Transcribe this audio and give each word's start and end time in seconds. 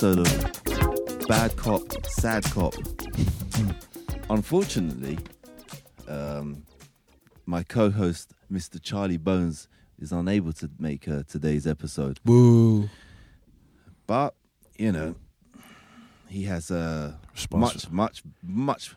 Episode 0.00 0.20
of 0.28 1.26
Bad 1.26 1.56
Cop, 1.56 1.82
Sad 2.06 2.44
Cop. 2.44 2.72
Unfortunately, 4.30 5.18
um, 6.06 6.62
my 7.46 7.64
co-host, 7.64 8.32
Mr. 8.48 8.80
Charlie 8.80 9.16
Bones, 9.16 9.66
is 9.98 10.12
unable 10.12 10.52
to 10.52 10.70
make 10.78 11.08
uh, 11.08 11.24
today's 11.28 11.66
episode. 11.66 12.20
Boo. 12.24 12.88
But 14.06 14.34
you 14.78 14.92
know, 14.92 15.16
he 16.28 16.44
has 16.44 16.70
uh, 16.70 17.14
much, 17.52 17.90
much, 17.90 18.22
much 18.40 18.94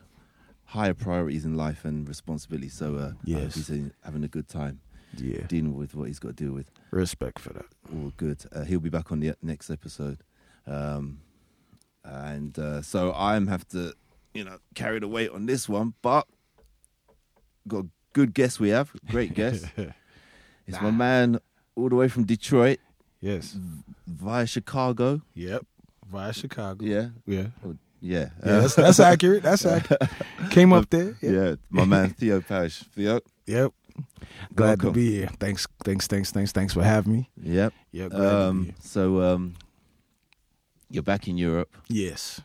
higher 0.66 0.94
priorities 0.94 1.44
in 1.44 1.56
life 1.56 1.84
and 1.84 2.06
responsibility. 2.08 2.68
So 2.68 2.94
uh, 2.94 3.12
Yes. 3.24 3.56
he's 3.56 3.72
having 4.04 4.22
a 4.22 4.28
good 4.28 4.46
time 4.46 4.78
Yeah. 5.16 5.48
dealing 5.48 5.74
with 5.74 5.96
what 5.96 6.06
he's 6.06 6.20
got 6.20 6.36
to 6.36 6.44
deal 6.44 6.52
with. 6.52 6.70
Respect 6.92 7.40
for 7.40 7.52
that. 7.54 7.66
All 7.92 8.12
good. 8.16 8.44
Uh, 8.52 8.62
he'll 8.62 8.78
be 8.78 8.88
back 8.88 9.10
on 9.10 9.18
the 9.18 9.34
next 9.42 9.68
episode, 9.68 10.18
um, 10.66 11.20
and 12.04 12.58
uh, 12.58 12.82
so 12.82 13.12
I'm 13.14 13.46
have 13.48 13.66
to, 13.68 13.94
you 14.34 14.44
know, 14.44 14.58
carry 14.74 14.98
the 14.98 15.08
weight 15.08 15.30
on 15.30 15.46
this 15.46 15.68
one. 15.68 15.94
But 16.02 16.26
got 17.68 17.84
a 17.84 17.88
good 18.12 18.34
guess 18.34 18.58
We 18.60 18.70
have 18.70 18.92
great 19.10 19.34
guess. 19.40 19.64
it's 20.66 20.80
my 20.80 20.90
man 20.90 21.38
all 21.76 21.88
the 21.88 21.94
way 21.96 22.08
from 22.08 22.24
Detroit 22.24 22.78
Yes. 23.20 23.56
via 24.06 24.46
Chicago. 24.46 25.22
Yep. 25.34 25.64
Via 26.10 26.32
Chicago. 26.32 26.84
Yeah, 26.84 27.08
Yeah. 27.26 27.46
Oh, 27.64 27.76
yeah, 28.00 28.30
Yeah, 28.44 28.60
that's, 28.60 28.74
that's 28.74 28.98
accurate. 29.00 29.44
That's 29.44 29.64
accurate. 29.76 30.02
Came 30.50 30.72
up 30.72 30.90
there. 30.90 31.16
yeah. 31.22 31.30
Yeah. 31.30 31.54
My 31.70 31.84
man 31.84 32.10
Theo 32.10 32.40
Parrish. 32.40 32.78
Theo. 32.96 33.20
Yep. 33.46 33.72
Glad 34.54 34.66
Welcome. 34.82 34.88
to 34.88 34.92
be 34.92 35.10
here. 35.18 35.30
Thanks, 35.38 35.66
thanks, 35.84 36.06
thanks, 36.08 36.30
thanks, 36.32 36.50
thanks 36.50 36.74
for 36.74 36.82
having 36.82 37.12
me. 37.12 37.30
Yep. 37.40 37.72
Yeah, 37.92 38.08
glad 38.08 38.18
to 38.18 38.18
be 38.18 38.34
Um, 38.34 38.74
so 38.80 39.20
um, 39.22 39.54
you're 40.92 41.02
back 41.02 41.26
in 41.26 41.38
Europe. 41.38 41.74
Yes. 41.88 42.40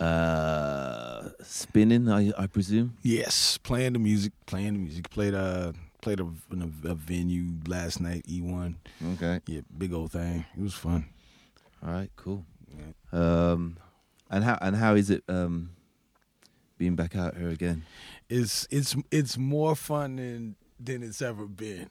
Uh, 0.00 1.28
spinning, 1.42 2.10
I, 2.10 2.32
I 2.36 2.46
presume. 2.46 2.96
Yes. 3.02 3.58
Playing 3.58 3.94
the 3.94 3.98
music. 3.98 4.32
Playing 4.46 4.74
the 4.74 4.80
music. 4.80 5.08
Played 5.10 5.34
uh 5.34 5.72
played 6.02 6.20
a, 6.20 6.28
in 6.52 6.62
a, 6.84 6.90
a 6.90 6.94
venue 6.94 7.52
last 7.66 8.00
night. 8.00 8.24
E 8.28 8.40
one. 8.40 8.76
Okay. 9.14 9.40
Yeah, 9.46 9.60
big 9.78 9.92
old 9.92 10.12
thing. 10.12 10.44
It 10.56 10.62
was 10.62 10.74
fun. 10.74 11.06
All 11.84 11.92
right. 11.92 12.10
Cool. 12.16 12.44
Yeah. 12.76 13.18
Um, 13.52 13.78
and 14.30 14.42
how 14.42 14.58
and 14.60 14.76
how 14.76 14.94
is 14.94 15.10
it 15.10 15.22
um 15.28 15.70
being 16.76 16.96
back 16.96 17.16
out 17.16 17.36
here 17.36 17.50
again? 17.50 17.84
It's 18.28 18.66
it's 18.70 18.96
it's 19.10 19.38
more 19.38 19.76
fun 19.76 20.16
than 20.16 20.56
than 20.80 21.02
it's 21.02 21.22
ever 21.22 21.46
been. 21.46 21.90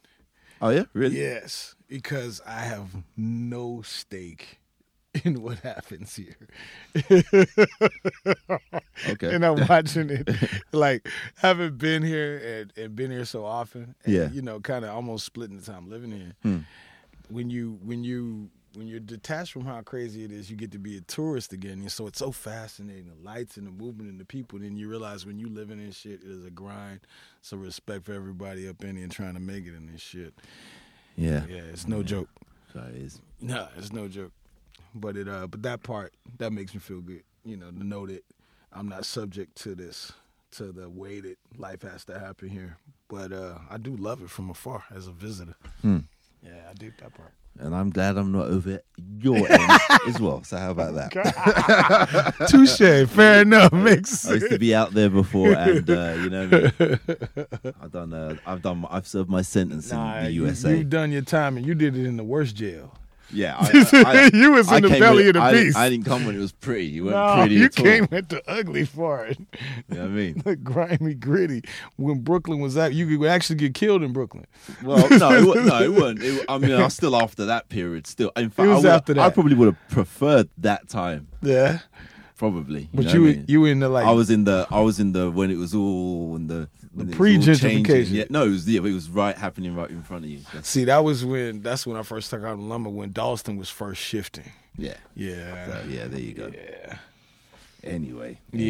Oh 0.62 0.70
yeah, 0.70 0.84
really? 0.94 1.20
Yes, 1.20 1.76
because 1.88 2.42
I 2.46 2.62
have 2.62 2.90
no 3.18 3.81
stake 3.81 4.59
in 5.23 5.42
what 5.42 5.59
happens 5.59 6.16
here. 6.16 6.36
Okay. 9.09 9.33
and 9.36 9.45
I'm 9.45 9.67
watching 9.67 10.09
it, 10.09 10.30
like 10.72 11.08
having 11.38 11.78
been 11.78 12.03
here 12.03 12.38
and, 12.38 12.73
and 12.78 12.95
been 12.95 13.11
here 13.11 13.25
so 13.25 13.45
often. 13.45 13.95
And, 14.06 14.14
Yeah. 14.14 14.30
you 14.31 14.41
know, 14.41 14.59
kind 14.59 14.86
of 14.86 14.91
almost 14.91 15.25
splitting 15.25 15.58
the 15.58 15.64
time 15.66 15.89
living 15.89 16.11
here. 16.11 16.34
Hmm. 16.44 16.59
When 17.30 17.50
you 17.50 17.80
when 17.84 18.03
you 18.03 18.50
when 18.75 18.88
you're 18.88 19.00
detached 19.00 19.52
from 19.53 19.66
how 19.66 19.81
crazy 19.81 20.23
it 20.23 20.31
is, 20.31 20.50
you 20.50 20.58
get 20.58 20.72
to 20.72 20.80
be 20.80 20.97
a 20.97 21.02
tourist 21.02 21.53
again. 21.53 21.73
And 21.81 21.91
so 21.91 22.08
it's 22.08 22.19
so 22.19 22.31
fascinating, 22.31 23.06
the 23.08 23.24
lights 23.24 23.57
and 23.57 23.68
the 23.68 23.72
movement 23.72 24.09
and 24.09 24.19
the 24.19 24.25
people. 24.25 24.59
Then 24.59 24.75
you 24.78 24.90
realize 24.90 25.25
when 25.25 25.38
you 25.40 25.47
living 25.47 25.80
in 25.80 25.91
shit, 25.91 26.22
it 26.24 26.28
is 26.30 26.44
a 26.45 26.50
grind. 26.50 27.01
So 27.41 27.56
respect 27.57 28.06
for 28.06 28.13
everybody 28.13 28.68
up 28.68 28.84
in 28.84 28.95
here 28.95 29.03
and 29.03 29.12
trying 29.12 29.35
to 29.35 29.40
make 29.40 29.66
it 29.66 29.75
in 29.75 29.91
this 29.91 30.01
shit. 30.01 30.34
Yeah. 31.16 31.45
Yeah, 31.47 31.62
it's 31.72 31.88
no 31.88 32.01
joke. 32.03 32.30
So 32.74 32.80
it 32.90 32.95
is. 32.95 33.22
No, 33.40 33.68
it's 33.78 33.94
no 33.94 34.07
joke. 34.07 34.31
But 34.96 35.18
it 35.18 35.28
uh 35.28 35.48
but 35.48 35.64
that 35.64 35.84
part 35.84 36.14
that 36.38 36.52
makes 36.54 36.74
me 36.74 36.80
feel 36.80 37.02
good. 37.02 37.24
You 37.44 37.58
know, 37.58 37.72
to 37.72 37.84
know 37.84 38.06
that 38.08 38.24
I'm 38.72 38.88
not 38.88 39.06
subject 39.06 39.56
to 39.64 39.76
this 39.76 40.12
to 40.52 40.72
the 40.72 40.88
way 40.90 41.20
that 41.20 41.38
life 41.58 41.81
has 41.81 42.06
to 42.06 42.20
happen 42.20 42.50
here. 42.50 42.78
But 43.09 43.31
uh 43.31 43.58
I 43.70 43.78
do 43.78 43.96
love 43.96 44.22
it 44.22 44.30
from 44.30 44.50
afar 44.50 44.84
as 44.96 45.08
a 45.08 45.12
visitor. 45.12 45.56
Hmm. 45.81 46.00
Yeah, 46.44 46.70
I 46.70 46.74
dig 46.74 46.98
that 47.00 47.14
part. 47.14 47.34
And 47.59 47.76
I'm 47.76 47.92
glad 47.92 48.18
I'm 48.18 48.31
not 48.31 48.48
over 48.48 48.81
your 49.22 49.38
end 49.48 49.72
as 50.08 50.20
well. 50.20 50.44
So 50.44 50.58
how 50.58 50.72
about 50.72 50.96
that? 50.96 52.34
Touche, 52.50 53.08
fair 53.10 53.42
enough. 53.44 53.72
Makes 53.72 54.28
I 54.28 54.34
used 54.34 54.50
to 54.50 54.58
be 54.58 54.74
out 54.74 54.92
there 54.92 55.10
before, 55.10 55.54
and 55.54 55.88
uh, 55.90 56.16
you 56.18 56.30
know, 56.31 56.48
what 56.48 56.74
I 56.80 56.84
mean? 57.64 57.74
I've 57.81 57.92
done. 57.92 58.14
Uh, 58.14 58.36
I've 58.48 58.62
done. 58.64 58.86
I've 58.90 59.06
served 59.08 59.30
my 59.30 59.44
sentence 59.44 59.92
Nah, 59.92 60.18
in 60.18 60.24
the 60.25 60.31
you, 60.31 60.46
USA. 60.46 60.75
you've 60.78 60.90
done 60.90 61.12
your 61.12 61.22
time 61.22 61.56
and 61.58 61.66
you 61.66 61.75
did 61.75 61.96
it 61.96 62.06
in 62.08 62.18
the 62.18 62.24
worst 62.24 62.56
jail. 62.56 62.92
Yeah, 63.31 63.56
I, 63.59 63.85
I, 63.94 64.03
I, 64.03 64.29
you 64.34 64.51
was 64.51 64.67
in 64.69 64.73
I 64.73 64.79
the 64.81 65.00
belly 65.00 65.25
with- 65.28 65.35
of 65.35 65.44
the 65.44 65.51
beast. 65.51 65.78
I 65.78 65.89
didn't 65.89 66.06
come 66.06 66.25
when 66.25 66.35
it 66.35 66.39
was 66.39 66.51
pretty. 66.51 66.85
You 66.85 67.06
weren't 67.06 67.16
no, 67.16 67.35
pretty 67.35 67.56
you 67.56 67.66
at 67.66 67.79
all. 67.79 67.85
came 67.85 68.07
at 68.11 68.29
the 68.29 68.41
ugly 68.50 68.85
part. 68.85 69.38
You 69.39 69.45
know 69.89 70.01
what 70.01 70.06
I 70.06 70.07
mean? 70.07 70.38
the 70.45 70.56
grimy 70.56 71.13
gritty. 71.16 71.63
When 71.95 72.19
Brooklyn 72.22 72.59
was 72.59 72.78
out, 72.78 72.94
you 72.94 73.17
could 73.17 73.28
actually 73.28 73.56
get 73.57 73.73
killed 73.73 74.03
in 74.03 74.13
Brooklyn. 74.13 74.45
Well, 74.83 75.07
no, 75.09 75.53
it, 75.53 75.66
no, 75.66 75.81
it 75.81 75.91
wasn't. 75.94 76.23
It, 76.23 76.45
I 76.50 76.57
mean, 76.57 76.72
I 76.72 76.83
was 76.83 76.94
still 76.94 77.16
after 77.16 77.45
that 77.45 77.69
period. 77.69 78.07
Still, 78.07 78.31
in 78.35 78.50
fact, 78.50 78.69
was 78.69 78.85
I, 78.85 78.95
after 78.95 79.19
I 79.19 79.29
probably 79.29 79.56
would 79.56 79.67
have 79.67 79.89
preferred 79.89 80.50
that 80.59 80.89
time. 80.89 81.28
Yeah. 81.41 81.79
Probably, 82.35 82.89
But 82.94 83.06
know 83.06 83.13
you 83.13 83.22
what 83.22 83.29
I 83.29 83.33
mean? 83.35 83.45
you 83.47 83.62
were 83.62 83.67
in 83.69 83.79
the 83.79 83.88
like 83.89 84.06
I 84.06 84.12
was 84.12 84.29
in 84.29 84.44
the 84.44 84.67
I 84.69 84.81
was 84.81 85.00
in 85.00 85.13
the 85.13 85.31
when 85.31 85.50
it 85.50 85.56
was 85.56 85.73
all 85.73 86.35
in 86.35 86.47
the 86.47 86.67
The 86.96 87.06
all 87.06 87.12
pre-gentrification. 87.12 88.12
Yeah, 88.12 88.26
no, 88.30 88.46
it 88.46 88.50
was 88.50 88.70
yeah, 88.70 88.80
it 88.80 88.94
was 88.94 89.09
right 89.09 89.36
happening 89.38 89.76
right 89.76 89.90
in 89.90 90.04
front 90.04 90.26
of 90.26 90.30
you. 90.30 90.40
That's- 90.46 90.68
See, 90.68 90.84
that 90.86 91.04
was 91.04 91.26
when 91.26 91.62
that's 91.62 91.88
when 91.88 91.98
I 91.98 92.04
first 92.04 92.30
took 92.30 92.44
out 92.44 92.59
lumber 92.59 92.90
when 92.90 93.12
Dalston 93.12 93.58
was 93.58 93.70
first 93.70 94.00
shifting. 94.02 94.52
yeah, 94.78 94.96
Yeah. 95.16 95.66
so, 95.81 95.88
yeah. 95.90 96.08
There 96.08 96.20
you 96.20 96.34
go. 96.34 96.52
Yeah. 96.54 96.98
Anyway, 97.84 98.40
Yeah. 98.52 98.64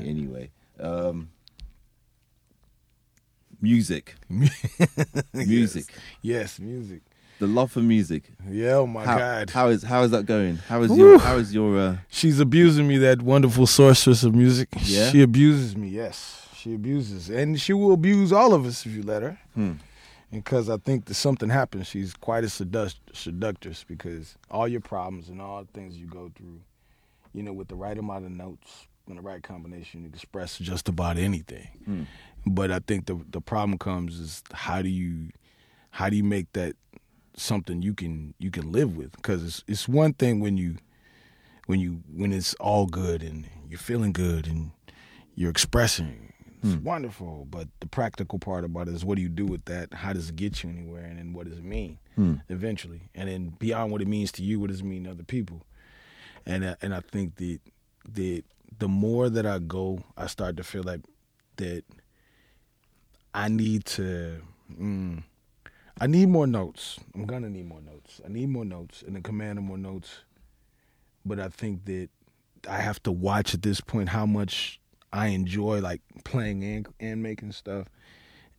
Anyway, 0.00 0.08
anyway. 0.08 0.50
um, 0.80 1.30
music, 3.60 4.14
music, 5.34 5.86
Yes, 6.22 6.58
music. 6.58 7.02
the 7.40 7.46
love 7.46 7.72
for 7.72 7.80
music. 7.80 8.24
Yeah, 8.48 8.74
oh 8.76 8.86
my 8.86 9.04
how, 9.04 9.18
God. 9.18 9.50
how 9.50 9.68
is 9.68 9.82
how 9.82 10.02
is 10.02 10.10
that 10.12 10.26
going? 10.26 10.56
How 10.68 10.82
is 10.82 10.90
Whew. 10.90 11.10
your 11.10 11.18
how 11.18 11.36
is 11.36 11.52
your 11.54 11.78
uh, 11.78 11.96
She's 12.08 12.40
abusing 12.40 12.86
me, 12.88 12.98
that 12.98 13.22
wonderful 13.22 13.66
sorceress 13.66 14.22
of 14.22 14.34
music. 14.34 14.68
Yeah? 14.82 15.10
She 15.10 15.22
abuses 15.22 15.76
me, 15.76 15.88
yes. 15.88 16.43
She 16.64 16.74
abuses. 16.74 17.28
And 17.28 17.60
she 17.60 17.72
will 17.74 17.92
abuse 17.92 18.32
all 18.32 18.54
of 18.54 18.64
us 18.64 18.86
if 18.86 18.92
you 18.92 19.02
let 19.02 19.22
her. 19.22 19.38
hmm, 19.54 19.72
Because 20.32 20.70
I 20.70 20.78
think 20.78 21.04
that 21.04 21.14
something 21.14 21.50
happens. 21.50 21.86
She's 21.86 22.14
quite 22.14 22.42
a 22.42 22.46
seduct- 22.48 22.96
seductress 23.12 23.84
because 23.86 24.36
all 24.50 24.66
your 24.66 24.80
problems 24.80 25.28
and 25.28 25.40
all 25.42 25.60
the 25.62 25.70
things 25.78 25.96
you 25.98 26.06
go 26.06 26.32
through, 26.34 26.60
you 27.34 27.42
know, 27.42 27.52
with 27.52 27.68
the 27.68 27.74
right 27.76 27.96
amount 27.98 28.24
of 28.24 28.30
notes 28.30 28.86
and 29.06 29.18
the 29.18 29.22
right 29.22 29.42
combination, 29.42 30.02
you 30.02 30.08
express 30.08 30.58
just 30.58 30.88
about 30.88 31.18
anything. 31.18 31.68
hmm. 31.84 32.02
But 32.46 32.70
I 32.70 32.78
think 32.80 33.06
the 33.06 33.18
the 33.30 33.40
problem 33.40 33.78
comes 33.78 34.18
is 34.20 34.42
how 34.52 34.82
do 34.82 34.88
you 34.88 35.30
how 35.90 36.10
do 36.10 36.16
you 36.16 36.24
make 36.24 36.52
that 36.52 36.76
something 37.36 37.80
you 37.82 37.94
can 37.94 38.34
you 38.38 38.50
can 38.50 38.70
live 38.72 38.96
with? 38.96 39.12
Because 39.12 39.42
it's 39.44 39.64
it's 39.66 39.88
one 39.88 40.12
thing 40.14 40.40
when 40.40 40.56
you 40.58 40.76
when 41.66 41.80
you 41.80 42.02
when 42.14 42.32
it's 42.32 42.52
all 42.54 42.84
good 42.86 43.22
and 43.22 43.46
you're 43.68 43.78
feeling 43.78 44.12
good 44.12 44.46
and 44.46 44.72
you're 45.34 45.50
expressing. 45.50 46.32
It's 46.64 46.82
wonderful, 46.82 47.46
but 47.50 47.68
the 47.80 47.86
practical 47.86 48.38
part 48.38 48.64
about 48.64 48.88
it 48.88 48.94
is 48.94 49.04
what 49.04 49.16
do 49.16 49.22
you 49.22 49.28
do 49.28 49.44
with 49.44 49.64
that? 49.66 49.92
How 49.92 50.12
does 50.12 50.30
it 50.30 50.36
get 50.36 50.62
you 50.62 50.70
anywhere? 50.70 51.04
And 51.04 51.18
then 51.18 51.32
what 51.32 51.46
does 51.48 51.58
it 51.58 51.64
mean 51.64 51.98
Hmm. 52.16 52.34
eventually? 52.48 53.02
And 53.14 53.28
then 53.28 53.48
beyond 53.58 53.92
what 53.92 54.00
it 54.00 54.08
means 54.08 54.32
to 54.32 54.42
you, 54.42 54.58
what 54.60 54.70
does 54.70 54.80
it 54.80 54.84
mean 54.84 55.04
to 55.04 55.10
other 55.10 55.24
people? 55.24 55.62
And 56.46 56.64
uh, 56.64 56.76
and 56.82 56.94
I 56.94 57.00
think 57.00 57.36
that 57.36 57.60
that 58.14 58.42
the 58.78 58.88
more 58.88 59.28
that 59.28 59.46
I 59.46 59.58
go, 59.58 60.00
I 60.16 60.26
start 60.26 60.56
to 60.56 60.64
feel 60.64 60.82
like 60.82 61.00
that 61.56 61.84
I 63.34 63.48
need 63.48 63.84
to. 63.86 64.40
Mm, 64.72 65.22
I 66.00 66.06
need 66.06 66.28
more 66.28 66.46
notes. 66.46 66.98
I'm 67.14 67.24
gonna 67.26 67.50
need 67.50 67.66
more 67.66 67.80
notes. 67.80 68.20
I 68.24 68.28
need 68.28 68.48
more 68.48 68.64
notes 68.64 69.02
and 69.06 69.14
the 69.16 69.20
command 69.20 69.58
of 69.58 69.64
more 69.64 69.78
notes. 69.78 70.22
But 71.24 71.40
I 71.40 71.48
think 71.48 71.84
that 71.86 72.08
I 72.68 72.78
have 72.78 73.02
to 73.04 73.12
watch 73.12 73.54
at 73.54 73.62
this 73.62 73.80
point 73.80 74.08
how 74.10 74.26
much 74.26 74.80
I 75.14 75.28
enjoy 75.28 75.80
like 75.80 76.00
playing 76.24 76.64
and, 76.64 76.88
and 76.98 77.22
making 77.22 77.52
stuff, 77.52 77.86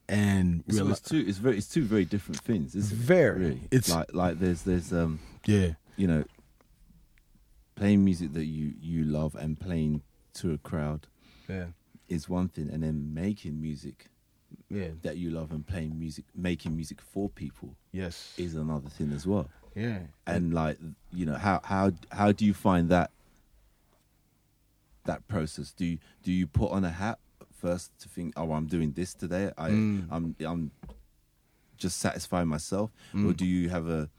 and 0.07 0.63
So 0.71 0.87
it's 0.87 1.01
two. 1.01 1.23
It's 1.27 1.37
very. 1.37 1.57
It's 1.57 1.67
two 1.67 1.83
very 1.83 2.05
different 2.05 2.39
things. 2.41 2.75
Isn't 2.75 2.97
it? 2.97 3.03
Very. 3.03 3.39
Really. 3.39 3.61
It's- 3.71 3.89
like 3.89 4.13
like 4.13 4.39
there's 4.39 4.61
there's 4.63 4.93
um 4.93 5.19
yeah, 5.45 5.73
you 5.97 6.07
know 6.07 6.23
playing 7.75 8.05
music 8.05 8.31
that 8.33 8.45
you 8.45 8.73
you 8.79 9.03
love 9.03 9.35
and 9.35 9.59
playing 9.59 10.01
to 10.33 10.53
a 10.53 10.57
crowd 10.57 11.07
yeah, 11.49 11.65
is 12.07 12.29
one 12.29 12.47
thing, 12.47 12.69
and 12.71 12.81
then 12.83 13.13
making 13.13 13.61
music 13.61 14.07
yeah, 14.69 14.89
that 15.01 15.17
you 15.17 15.29
love 15.31 15.51
and 15.51 15.67
playing 15.67 15.97
music, 15.99 16.23
making 16.33 16.73
music 16.75 17.01
for 17.01 17.29
people 17.29 17.75
yes, 17.91 18.33
is 18.37 18.55
another 18.55 18.89
thing 18.89 19.11
as 19.11 19.27
well. 19.27 19.49
yeah. 19.75 19.99
And 20.25 20.53
like 20.53 20.77
you 21.11 21.25
know 21.25 21.35
how 21.35 21.59
how 21.63 21.91
how 22.11 22.31
do 22.31 22.45
you 22.45 22.53
find 22.53 22.89
that 22.89 23.11
that 25.05 25.27
process? 25.27 25.71
Do 25.71 25.85
you 25.85 25.97
do 26.23 26.31
you 26.31 26.45
put 26.47 26.71
on 26.71 26.83
a 26.85 26.89
hat 26.91 27.19
first 27.51 27.97
to 27.99 28.09
think, 28.09 28.33
oh, 28.35 28.51
I'm 28.51 28.67
doing 28.67 28.91
this 28.91 29.13
today. 29.13 29.51
I 29.57 29.69
Mm. 29.71 30.07
I'm 30.11 30.35
I'm 30.45 30.71
just 31.77 31.97
satisfying 31.99 32.47
myself, 32.47 32.91
or 33.13 33.17
Mm. 33.33 33.37
do 33.37 33.45
you 33.45 33.69
have 33.69 33.87
a 33.87 34.09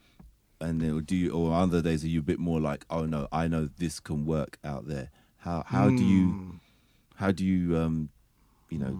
and 0.59 0.81
then 0.81 0.99
do 1.03 1.15
you, 1.15 1.31
or 1.31 1.53
other 1.53 1.83
days 1.83 2.03
are 2.03 2.07
you 2.07 2.19
a 2.19 2.23
bit 2.23 2.39
more 2.39 2.59
like, 2.59 2.83
oh 2.89 3.05
no, 3.05 3.27
I 3.31 3.47
know 3.47 3.69
this 3.77 3.99
can 3.99 4.25
work 4.25 4.57
out 4.63 4.87
there. 4.87 5.09
How 5.37 5.63
how 5.67 5.89
do 5.89 6.03
you 6.03 6.27
Mm. 6.27 6.59
how 7.15 7.31
do 7.31 7.45
you 7.45 7.77
um 7.77 8.09
you 8.69 8.79
know 8.79 8.99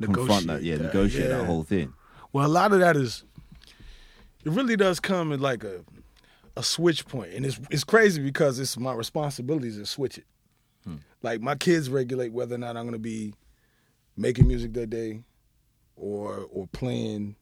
confront 0.00 0.46
Negotiate 0.46 0.46
that? 0.46 0.62
Yeah, 0.62 0.76
that, 0.76 0.84
negotiate 0.84 1.30
yeah. 1.30 1.38
that 1.38 1.46
whole 1.46 1.64
thing. 1.64 1.92
Well, 2.32 2.46
a 2.46 2.48
lot 2.60 2.72
of 2.72 2.78
that 2.80 2.96
is 2.96 3.24
it 4.44 4.52
really 4.52 4.76
does 4.76 5.00
come 5.00 5.32
in 5.32 5.40
like 5.40 5.64
a 5.64 5.84
a 6.56 6.62
switch 6.62 7.06
point, 7.06 7.32
and 7.34 7.44
it's 7.46 7.60
it's 7.70 7.84
crazy 7.84 8.22
because 8.22 8.58
it's 8.58 8.76
my 8.78 8.92
responsibilities 8.94 9.76
to 9.76 9.86
switch 9.86 10.18
it. 10.18 10.24
Like 11.22 11.40
my 11.40 11.54
kids 11.54 11.90
regulate 11.90 12.32
whether 12.32 12.54
or 12.54 12.58
not 12.58 12.76
I'm 12.76 12.84
going 12.84 12.92
to 12.92 12.98
be 12.98 13.34
making 14.16 14.46
music 14.46 14.72
that 14.74 14.90
day, 14.90 15.22
or 15.96 16.46
or 16.50 16.66
playing, 16.68 17.36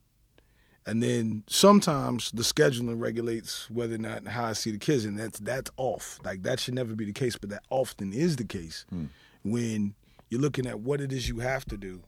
and 0.86 1.02
then 1.02 1.44
sometimes 1.46 2.30
the 2.32 2.42
scheduling 2.42 3.00
regulates 3.00 3.70
whether 3.70 3.94
or 3.94 3.98
not 3.98 4.26
how 4.26 4.44
I 4.44 4.52
see 4.52 4.70
the 4.70 4.78
kids, 4.78 5.04
and 5.04 5.18
that's 5.18 5.38
that's 5.38 5.70
off. 5.76 6.18
Like 6.24 6.42
that 6.42 6.60
should 6.60 6.74
never 6.74 6.94
be 6.94 7.04
the 7.04 7.12
case, 7.12 7.36
but 7.36 7.50
that 7.50 7.62
often 7.70 8.12
is 8.12 8.36
the 8.36 8.44
case 8.44 8.84
hmm. 8.90 9.06
when 9.44 9.94
you're 10.30 10.40
looking 10.40 10.66
at 10.66 10.80
what 10.80 11.00
it 11.00 11.12
is 11.12 11.28
you 11.28 11.38
have 11.38 11.64
to 11.66 11.76
do, 11.76 12.02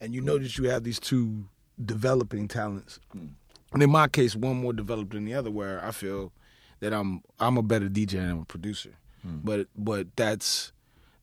and 0.00 0.14
you 0.14 0.20
hmm. 0.20 0.26
know 0.26 0.38
that 0.38 0.58
you 0.58 0.68
have 0.68 0.84
these 0.84 1.00
two 1.00 1.46
developing 1.82 2.48
talents. 2.48 3.00
Hmm. 3.12 3.28
And 3.72 3.82
in 3.82 3.90
my 3.90 4.06
case, 4.06 4.36
one 4.36 4.56
more 4.56 4.72
developed 4.72 5.12
than 5.12 5.24
the 5.24 5.34
other, 5.34 5.50
where 5.50 5.84
I 5.84 5.90
feel 5.90 6.32
that 6.80 6.92
I'm 6.92 7.22
I'm 7.40 7.56
a 7.56 7.62
better 7.62 7.88
DJ 7.88 8.12
than 8.12 8.30
I'm 8.30 8.40
a 8.42 8.44
producer. 8.44 8.90
But 9.42 9.68
but 9.74 10.08
that's 10.16 10.72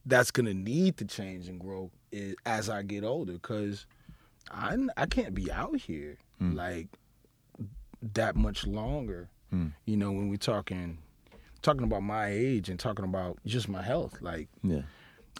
that's 0.06 0.32
gonna 0.32 0.54
need 0.54 0.98
to 0.98 1.06
change 1.06 1.48
and 1.48 1.60
grow 1.60 1.92
i- 2.14 2.36
as 2.46 2.70
I 2.70 2.82
get 2.84 3.04
older, 3.04 3.34
because 3.34 3.86
I 4.50 4.76
I 4.98 5.06
can't 5.06 5.34
be 5.34 5.52
out 5.52 5.78
here 5.80 6.18
hmm. 6.40 6.54
like 6.56 6.88
that 8.14 8.36
much 8.36 8.66
longer. 8.66 9.30
Hmm. 9.50 9.68
You 9.86 9.98
know, 9.98 10.12
when 10.12 10.30
we're 10.30 10.38
talking 10.38 10.98
talking 11.62 11.84
about 11.84 12.02
my 12.04 12.28
age 12.30 12.70
and 12.70 12.80
talking 12.80 13.06
about 13.06 13.38
just 13.46 13.70
my 13.70 13.82
health, 13.82 14.18
like 14.22 14.48
Yeah. 14.64 14.82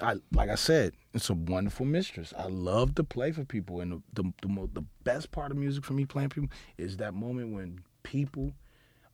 I 0.02 0.16
like 0.32 0.50
I 0.50 0.56
said, 0.56 0.94
it's 1.14 1.30
a 1.30 1.34
wonderful 1.34 1.86
mistress. 1.86 2.34
I 2.38 2.46
love 2.48 2.96
to 2.96 3.04
play 3.04 3.32
for 3.32 3.44
people, 3.44 3.82
and 3.82 3.92
the 3.92 4.02
the 4.24 4.34
the, 4.42 4.48
mo- 4.48 4.70
the 4.74 4.84
best 5.04 5.32
part 5.32 5.52
of 5.52 5.58
music 5.58 5.84
for 5.84 5.94
me 5.94 6.06
playing 6.06 6.30
for 6.30 6.36
people 6.42 6.56
is 6.78 6.98
that 6.98 7.14
moment 7.14 7.54
when 7.54 7.80
people 8.04 8.52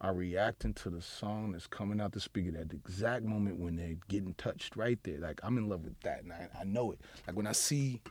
are 0.01 0.13
reacting 0.13 0.73
to 0.75 0.89
the 0.89 1.01
song 1.01 1.53
that's 1.53 1.67
coming 1.67 1.99
out 1.99 2.11
the 2.11 2.19
speaker. 2.19 2.57
at 2.57 2.69
the 2.69 2.75
exact 2.75 3.23
moment 3.23 3.59
when 3.59 3.75
they're 3.75 3.97
getting 4.07 4.33
touched 4.35 4.75
right 4.75 4.99
there. 5.03 5.19
Like 5.19 5.39
I'm 5.44 5.57
in 5.57 5.67
love 5.69 5.83
with 5.83 5.99
that, 6.01 6.23
and 6.23 6.31
I, 6.31 6.47
I 6.59 6.63
know 6.63 6.91
it. 6.91 6.99
Like 7.25 7.35
when 7.35 7.47
I 7.47 7.51
see 7.53 8.01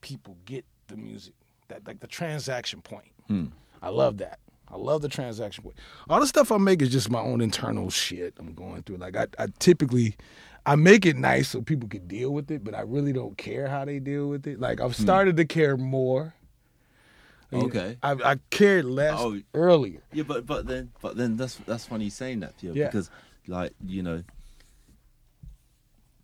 people 0.00 0.36
get 0.44 0.64
the 0.88 0.96
music, 0.96 1.34
that 1.68 1.86
like 1.86 2.00
the 2.00 2.06
transaction 2.06 2.80
point. 2.80 3.10
Hmm. 3.26 3.46
I 3.80 3.88
love 3.88 4.18
that. 4.18 4.38
I 4.70 4.76
love 4.76 5.02
the 5.02 5.08
transaction 5.08 5.64
point. 5.64 5.76
All 6.08 6.20
the 6.20 6.26
stuff 6.26 6.50
I 6.52 6.56
make 6.56 6.80
is 6.80 6.90
just 6.90 7.10
my 7.10 7.20
own 7.20 7.40
internal 7.40 7.90
shit 7.90 8.34
I'm 8.38 8.54
going 8.54 8.82
through. 8.84 8.96
Like 8.96 9.16
I, 9.16 9.26
I 9.38 9.48
typically 9.58 10.16
I 10.64 10.76
make 10.76 11.04
it 11.04 11.16
nice 11.16 11.48
so 11.48 11.60
people 11.60 11.88
can 11.88 12.06
deal 12.06 12.30
with 12.30 12.50
it, 12.50 12.62
but 12.62 12.74
I 12.74 12.82
really 12.82 13.12
don't 13.12 13.36
care 13.36 13.66
how 13.66 13.84
they 13.84 13.98
deal 13.98 14.28
with 14.28 14.46
it. 14.46 14.60
Like 14.60 14.80
I've 14.80 14.96
hmm. 14.96 15.02
started 15.02 15.36
to 15.38 15.44
care 15.44 15.76
more. 15.76 16.34
Okay. 17.52 17.98
I, 18.02 18.12
I 18.12 18.36
cared 18.50 18.84
less 18.86 19.14
Oh. 19.18 19.38
earlier. 19.54 20.00
Yeah, 20.12 20.22
but 20.24 20.46
but 20.46 20.66
then 20.66 20.90
but 21.02 21.16
then 21.16 21.36
that's 21.36 21.56
that's 21.66 21.84
funny 21.86 22.08
saying 22.10 22.40
that, 22.40 22.54
Theo, 22.58 22.72
Yeah. 22.74 22.86
because 22.86 23.10
like 23.46 23.72
you 23.84 24.02
know 24.02 24.22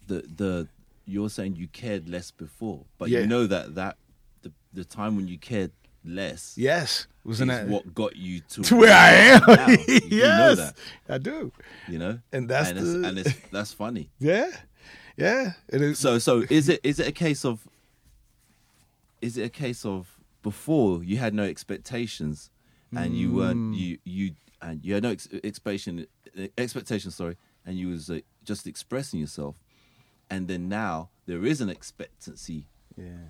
the 0.06 0.22
the 0.36 0.68
you're 1.06 1.30
saying 1.30 1.56
you 1.56 1.68
cared 1.68 2.08
less 2.08 2.30
before, 2.30 2.84
but 2.98 3.08
Yeah. 3.08 3.20
you 3.20 3.26
know 3.26 3.46
that 3.46 3.74
that 3.74 3.96
the 4.42 4.52
the 4.72 4.84
time 4.84 5.16
when 5.16 5.28
you 5.28 5.38
cared 5.38 5.72
less 6.04 6.54
Yes, 6.56 7.06
wasn't 7.24 7.50
that 7.50 7.66
what 7.68 7.92
got 7.94 8.16
you 8.16 8.40
to, 8.50 8.62
to 8.62 8.76
where 8.76 8.92
I 8.94 9.10
am? 9.36 9.42
now. 9.46 9.68
You 9.68 10.00
know 10.00 10.06
yes, 10.16 10.56
that, 10.56 10.74
I 11.08 11.18
do. 11.18 11.52
you 11.88 11.98
know, 11.98 12.20
And 12.32 12.48
that's 12.48 12.70
and 12.70 12.78
the- 12.78 12.98
it's, 12.98 13.08
and 13.08 13.18
it's 13.18 13.34
that's 13.50 13.72
funny. 13.72 14.08
Yeah, 14.18 14.50
yeah. 15.16 15.52
It 15.68 15.82
is. 15.82 15.98
So 15.98 16.18
so 16.18 16.44
is 16.48 16.68
it 16.68 16.80
is 16.82 17.00
it 17.00 17.08
a 17.08 17.12
case 17.12 17.44
of 17.44 17.66
is 19.20 19.36
it 19.36 19.42
a 19.42 19.48
case 19.50 19.84
of 19.84 20.06
before 20.42 21.02
you 21.04 21.16
had 21.16 21.34
no 21.34 21.42
expectations 21.44 22.50
and 22.96 23.16
you 23.16 23.28
Mm. 23.28 23.34
weren't 23.34 23.74
you 23.74 23.98
you 24.04 24.34
and 24.62 24.84
you 24.84 24.94
had 24.94 25.02
no 25.02 25.10
ex- 25.10 25.28
expectation 25.44 26.06
expectation 26.56 27.10
sorry 27.10 27.36
and 27.66 27.76
you 27.78 27.88
was 27.88 28.08
uh, 28.10 28.20
just 28.44 28.66
expressing 28.66 29.20
yourself 29.20 29.56
and 30.30 30.48
then 30.48 30.68
now 30.68 31.10
there 31.26 31.44
is 31.44 31.60
an 31.60 31.68
expectancy 31.68 32.66
yeah. 32.96 33.28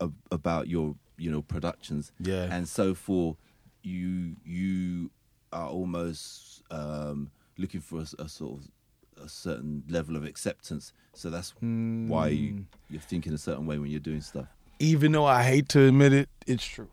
ab- 0.00 0.14
about 0.30 0.68
your 0.68 0.94
you 1.16 1.30
know 1.30 1.42
productions 1.42 2.12
Yeah. 2.20 2.44
and 2.54 2.68
so 2.68 2.94
for 2.94 3.36
you 3.82 4.36
you 4.44 5.10
are 5.52 5.68
almost 5.68 6.62
um 6.70 7.30
looking 7.58 7.80
for 7.80 8.00
a 8.18 8.28
sort 8.28 8.60
of 8.60 8.68
a 9.24 9.28
certain 9.28 9.82
level 9.88 10.16
of 10.16 10.24
acceptance 10.24 10.92
so 11.14 11.28
that's 11.30 11.52
why 11.60 12.28
you, 12.28 12.50
Hmm. 12.52 12.60
you're 12.88 13.00
thinking 13.02 13.32
a 13.34 13.38
certain 13.38 13.66
way 13.66 13.78
when 13.78 13.90
you're 13.90 14.00
doing 14.00 14.20
stuff 14.22 14.46
Even 14.80 15.12
though 15.12 15.26
I 15.26 15.42
hate 15.44 15.68
to 15.70 15.86
admit 15.86 16.12
it, 16.12 16.28
it's 16.46 16.64
true. 16.64 16.88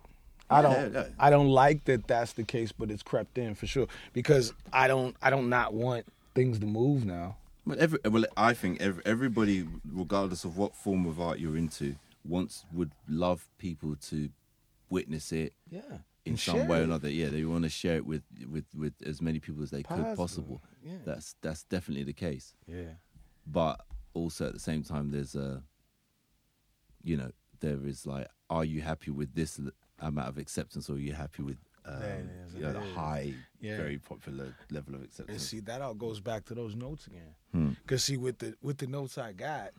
I 0.50 0.62
don't. 0.62 0.94
Yeah, 0.94 1.02
yeah. 1.02 1.08
I 1.20 1.30
don't 1.30 1.50
like 1.50 1.86
that 1.86 2.08
that's 2.08 2.34
the 2.34 2.44
case, 2.44 2.72
but 2.72 2.92
it's 2.92 3.02
crept 3.04 3.38
in 3.38 3.56
for 3.56 3.66
sure 3.68 3.88
because 4.14 4.54
I 4.72 4.88
don't. 4.88 5.16
I 5.22 5.30
don't 5.30 5.50
not 5.50 5.74
want 5.74 6.06
things 6.36 6.60
to 6.60 6.66
move 6.66 7.04
now. 7.06 7.38
Well, 7.66 7.78
every, 7.80 8.00
well, 8.06 8.24
I 8.38 8.54
think 8.54 8.80
every, 8.80 9.04
everybody, 9.06 9.68
regardless 9.92 10.46
of 10.46 10.56
what 10.58 10.74
form 10.76 11.06
of 11.06 11.20
art 11.20 11.40
you're 11.40 11.58
into, 11.58 11.96
wants 12.24 12.64
would 12.72 12.92
love 13.10 13.46
people 13.58 13.96
to 14.10 14.30
witness 14.90 15.34
it 15.34 15.52
Yeah. 15.70 15.82
in 16.24 16.32
And 16.34 16.40
some 16.40 16.66
way 16.70 16.80
or 16.80 16.84
another. 16.84 17.10
Yeah, 17.10 17.28
they 17.28 17.44
want 17.44 17.64
to 17.64 17.70
share 17.70 17.98
it 17.98 18.06
with 18.06 18.22
with 18.50 18.64
with 18.74 18.94
as 19.06 19.22
many 19.22 19.40
people 19.40 19.64
as 19.64 19.72
they 19.72 19.84
could 19.84 19.98
Possible, 19.98 20.16
possible. 20.16 20.62
yeah. 20.82 20.94
That's 21.06 21.36
that's 21.42 21.64
definitely 21.64 22.04
the 22.06 22.14
case. 22.14 22.54
Yeah. 22.68 22.94
But 23.46 23.82
also 24.14 24.48
at 24.48 24.54
the 24.54 24.60
same 24.60 24.84
time, 24.84 25.12
there's 25.12 25.36
a, 25.36 25.62
you 27.04 27.18
know, 27.18 27.32
there 27.60 27.86
is 27.86 28.06
like, 28.06 28.28
are 28.50 28.66
you 28.66 28.82
happy 28.82 29.12
with 29.12 29.34
this 29.36 29.60
amount 30.00 30.28
of 30.30 30.38
acceptance, 30.38 30.90
or 30.90 30.94
are 30.94 31.00
you 31.00 31.14
happy 31.14 31.44
with? 31.44 31.58
Um, 31.86 32.02
is, 32.46 32.54
you 32.54 32.62
know, 32.64 32.74
the 32.74 32.82
high, 32.82 33.34
Yeah. 33.62 33.78
very 33.78 33.98
popular 33.98 34.54
level 34.72 34.96
of 34.96 35.00
And 35.02 35.06
acceptance. 35.10 35.48
see, 35.48 35.62
that 35.62 35.82
all 35.82 35.94
goes 35.94 36.20
back 36.20 36.44
to 36.46 36.54
those 36.54 36.76
notes 36.76 37.08
again. 37.08 37.34
Hmm. 37.54 37.70
Cause 37.88 38.04
see, 38.04 38.18
with 38.18 38.40
the 38.40 38.56
with 38.62 38.78
the 38.80 38.88
notes 38.88 39.18
I 39.18 39.32
got, 39.32 39.72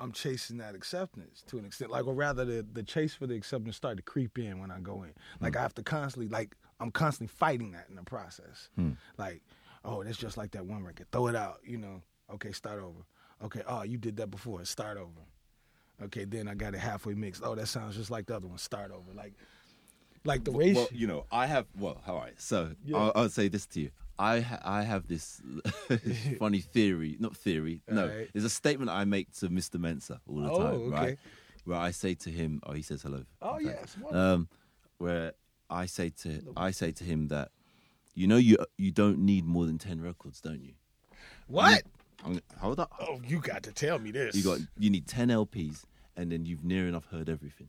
I'm 0.00 0.10
chasing 0.12 0.56
that 0.58 0.74
acceptance 0.74 1.44
to 1.46 1.58
an 1.58 1.64
extent. 1.64 1.92
Like, 1.92 2.06
or 2.08 2.14
rather, 2.14 2.44
the 2.44 2.66
the 2.72 2.82
chase 2.82 3.14
for 3.14 3.28
the 3.28 3.36
acceptance 3.36 3.76
started 3.76 3.98
to 3.98 4.02
creep 4.02 4.36
in 4.38 4.58
when 4.58 4.72
I 4.72 4.80
go 4.80 5.04
in. 5.04 5.12
Like, 5.40 5.56
I 5.56 5.62
have 5.62 5.74
to 5.74 5.84
constantly, 5.84 6.28
like, 6.28 6.56
I'm 6.80 6.90
constantly 6.90 7.28
fighting 7.32 7.70
that 7.72 7.86
in 7.88 7.94
the 7.94 8.02
process. 8.02 8.68
Like, 9.16 9.42
oh, 9.84 10.02
that's 10.02 10.18
just 10.18 10.36
like 10.36 10.50
that 10.52 10.66
one 10.66 10.82
record. 10.82 11.06
Throw 11.12 11.28
it 11.28 11.36
out. 11.36 11.60
You 11.64 11.78
know. 11.78 12.02
Okay, 12.32 12.50
start 12.50 12.82
over. 12.82 13.04
Okay, 13.42 13.62
oh, 13.68 13.82
you 13.82 13.96
did 13.96 14.16
that 14.16 14.30
before. 14.32 14.64
Start 14.64 14.96
over. 14.96 15.20
Okay, 16.02 16.24
then 16.24 16.48
I 16.48 16.54
got 16.54 16.74
it 16.74 16.80
halfway 16.80 17.14
mixed. 17.14 17.42
Oh, 17.44 17.54
that 17.54 17.68
sounds 17.68 17.96
just 17.96 18.10
like 18.10 18.26
the 18.26 18.36
other 18.36 18.46
one. 18.48 18.58
Start 18.58 18.90
over. 18.90 19.12
Like, 19.14 19.32
like 20.24 20.44
the 20.44 20.50
ratio. 20.50 20.80
Well, 20.82 20.88
you 20.92 21.06
know, 21.06 21.24
I 21.30 21.46
have. 21.46 21.66
Well, 21.78 22.00
all 22.06 22.16
right. 22.16 22.34
So 22.40 22.70
Yeah. 22.84 22.96
I'll, 22.98 23.12
I'll 23.14 23.28
say 23.28 23.48
this 23.48 23.66
to 23.68 23.80
you. 23.80 23.90
I 24.18 24.40
ha- 24.40 24.60
I 24.64 24.82
have 24.82 25.08
this 25.08 25.40
funny 26.38 26.60
theory, 26.60 27.16
not 27.18 27.36
theory. 27.36 27.82
No, 27.88 28.02
Alright. 28.08 28.30
it's 28.34 28.44
a 28.44 28.50
statement 28.50 28.90
I 28.90 29.04
make 29.04 29.32
to 29.38 29.48
Mr. 29.48 29.78
Mensa 29.80 30.20
all 30.28 30.40
the 30.40 30.50
Oh, 30.50 30.58
time, 30.58 30.74
okay. 30.74 30.90
right? 30.96 31.18
Where 31.64 31.78
I 31.78 31.90
say 31.90 32.14
to 32.14 32.30
him, 32.30 32.60
oh, 32.64 32.72
he 32.72 32.82
says 32.82 33.02
hello. 33.02 33.24
Oh, 33.42 33.58
yes. 33.58 33.96
Um, 34.12 34.48
where 34.98 35.32
I 35.70 35.86
say 35.86 36.10
to 36.22 36.42
I 36.56 36.70
say 36.70 36.92
to 36.92 37.04
him 37.04 37.28
that, 37.28 37.50
you 38.14 38.26
know, 38.28 38.36
you 38.36 38.58
you 38.78 38.92
don't 38.92 39.18
need 39.18 39.44
more 39.46 39.66
than 39.66 39.78
ten 39.78 40.00
records, 40.00 40.40
don't 40.40 40.62
you? 40.62 40.74
what? 41.48 41.82
I'm, 42.24 42.40
hold 42.58 42.80
up. 42.80 42.92
Oh, 43.00 43.20
you 43.26 43.38
got 43.40 43.62
to 43.64 43.72
tell 43.72 43.98
me 43.98 44.10
this. 44.10 44.34
You 44.34 44.42
got 44.42 44.60
you 44.78 44.90
need 44.90 45.06
ten 45.06 45.28
LPs, 45.28 45.82
and 46.16 46.32
then 46.32 46.44
you've 46.46 46.64
near 46.64 46.88
enough 46.88 47.06
heard 47.06 47.28
everything. 47.28 47.68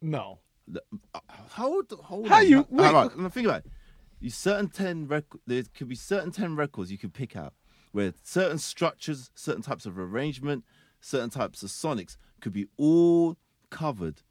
no. 0.00 0.38
The- 0.68 0.82
uh, 1.14 1.18
Hold, 1.56 1.90
hold 2.04 2.28
How 2.28 2.36
on. 2.38 2.48
you- 2.48 2.58
All 2.58 2.66
wait. 2.70 2.92
right, 2.92 3.18
now 3.18 3.28
think 3.28 3.46
about 3.48 3.64
it. 3.64 3.72
You 4.20 4.30
certain 4.30 4.68
ten 4.68 5.08
records. 5.08 5.42
There 5.46 5.62
could 5.74 5.88
be 5.88 5.96
certain 5.96 6.30
ten 6.30 6.54
records 6.54 6.92
you 6.92 6.98
could 6.98 7.12
pick 7.12 7.34
out 7.34 7.54
where 7.90 8.14
certain 8.22 8.58
structures, 8.58 9.30
certain 9.34 9.62
types 9.62 9.84
of 9.84 9.98
arrangement, 9.98 10.64
certain 11.00 11.30
types 11.30 11.64
of 11.64 11.70
sonics 11.70 12.16
could 12.40 12.52
be 12.52 12.66
all 12.76 13.36
covered 13.70 14.22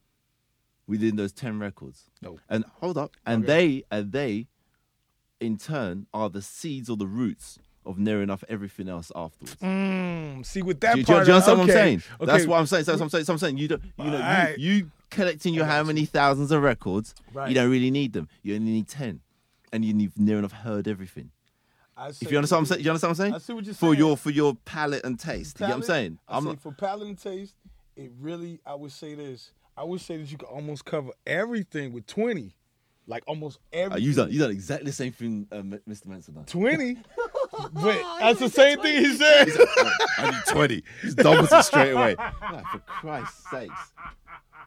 within 0.88 1.18
those 1.18 1.34
ten 1.34 1.60
records. 1.60 2.10
No. 2.22 2.39
And 2.48 2.63
hold 2.80 2.98
up, 2.98 3.18
and 3.25 3.46
they 3.46 3.84
and 3.92 4.13
they, 4.13 4.48
in 5.42 5.58
turn, 5.58 6.08
are 6.13 6.30
the 6.30 6.42
seeds 6.42 6.89
or 6.89 6.96
the 6.96 7.08
roots 7.08 7.60
of 7.86 7.98
near 7.98 8.22
enough 8.22 8.44
everything 8.50 8.88
else 8.90 9.12
afterwards. 9.16 9.56
Mm, 9.62 10.46
see, 10.46 10.62
with 10.62 10.80
that 10.82 10.94
Do 10.96 11.00
you, 11.00 11.06
do 11.06 11.12
you 11.12 11.16
part, 11.18 11.30
understand 11.30 11.58
what 11.60 11.64
I'm 11.64 11.70
saying? 11.72 12.04
okay? 12.22 12.26
That's 12.32 12.46
what 12.46 12.60
I'm 12.60 12.66
saying. 12.66 12.84
That's 12.86 13.00
what 13.00 13.06
I'm 13.06 13.10
saying. 13.10 13.26
So 13.26 13.34
I'm 13.34 13.40
saying 13.40 13.58
you 13.58 13.68
don't, 13.70 13.82
you 13.98 14.06
know, 14.12 14.54
you, 14.58 14.72
you 14.74 14.92
collecting 15.10 15.54
your 15.54 15.66
how 15.66 15.84
many 15.84 16.06
thousands 16.06 16.52
of 16.52 16.62
records, 16.62 17.16
Right. 17.34 17.50
you 17.50 17.56
don't 17.56 17.72
really 17.72 17.92
need 17.92 18.14
them. 18.14 18.28
You 18.44 18.56
only 18.56 18.72
need 18.72 18.88
ten, 18.88 19.22
and 19.74 19.84
you've 19.86 20.18
near 20.20 20.38
enough 20.40 20.52
heard 20.52 20.88
everything. 20.88 21.32
If 22.22 22.32
you 22.32 22.38
understand 22.38 22.60
what 22.60 22.60
I'm 22.60 22.66
saying, 22.68 22.84
you 22.86 22.90
understand 22.92 23.10
what 23.10 23.10
I'm 23.10 23.16
saying? 23.16 23.34
I 23.34 23.38
see 23.40 23.54
what 23.54 23.66
you're 23.66 23.74
For 23.74 23.88
saying. 23.88 23.98
your 23.98 24.18
for 24.18 24.30
your 24.30 24.56
palate 24.66 25.04
and 25.04 25.20
taste. 25.20 25.60
You 25.60 25.66
know 25.68 25.72
what 25.72 25.76
I'm 25.78 25.84
saying? 25.84 26.20
I'm 26.30 26.46
not. 26.46 26.60
for 26.62 26.72
palate 26.72 27.08
and 27.10 27.18
taste, 27.22 27.56
it 27.98 28.12
really. 28.22 28.60
I 28.66 28.76
would 28.76 28.92
say 28.94 29.16
this. 29.16 29.52
I 29.76 29.84
would 29.84 30.00
say 30.00 30.16
that 30.18 30.32
you 30.32 30.38
could 30.38 30.48
almost 30.48 30.86
cover 30.86 31.10
everything 31.28 31.92
with 31.92 32.06
twenty. 32.08 32.54
Like 33.10 33.24
almost 33.28 33.58
Uh, 33.74 33.78
every. 33.78 34.01
you 34.01 34.13
done 34.13 34.32
you 34.32 34.39
done 34.39 34.51
exactly 34.51 34.86
the 34.86 34.94
same 34.94 35.12
thing, 35.12 35.48
uh, 35.51 35.58
Mr. 35.89 36.06
Manson 36.06 36.36
done. 36.36 36.46
twenty. 36.46 36.94
but 37.74 37.98
that's 38.20 38.39
the 38.39 38.50
same 38.50 38.80
thing 38.82 39.04
he 39.04 39.16
said. 39.18 39.48
I 40.20 40.30
need 40.32 40.42
twenty. 40.48 40.84
He's 41.01 41.16
doubles 41.16 41.51
it 41.51 41.63
straight 41.63 41.92
away. 41.92 42.16
Like, 42.54 42.66
for 42.72 42.80
Christ's 42.86 43.50
sakes, 43.51 43.94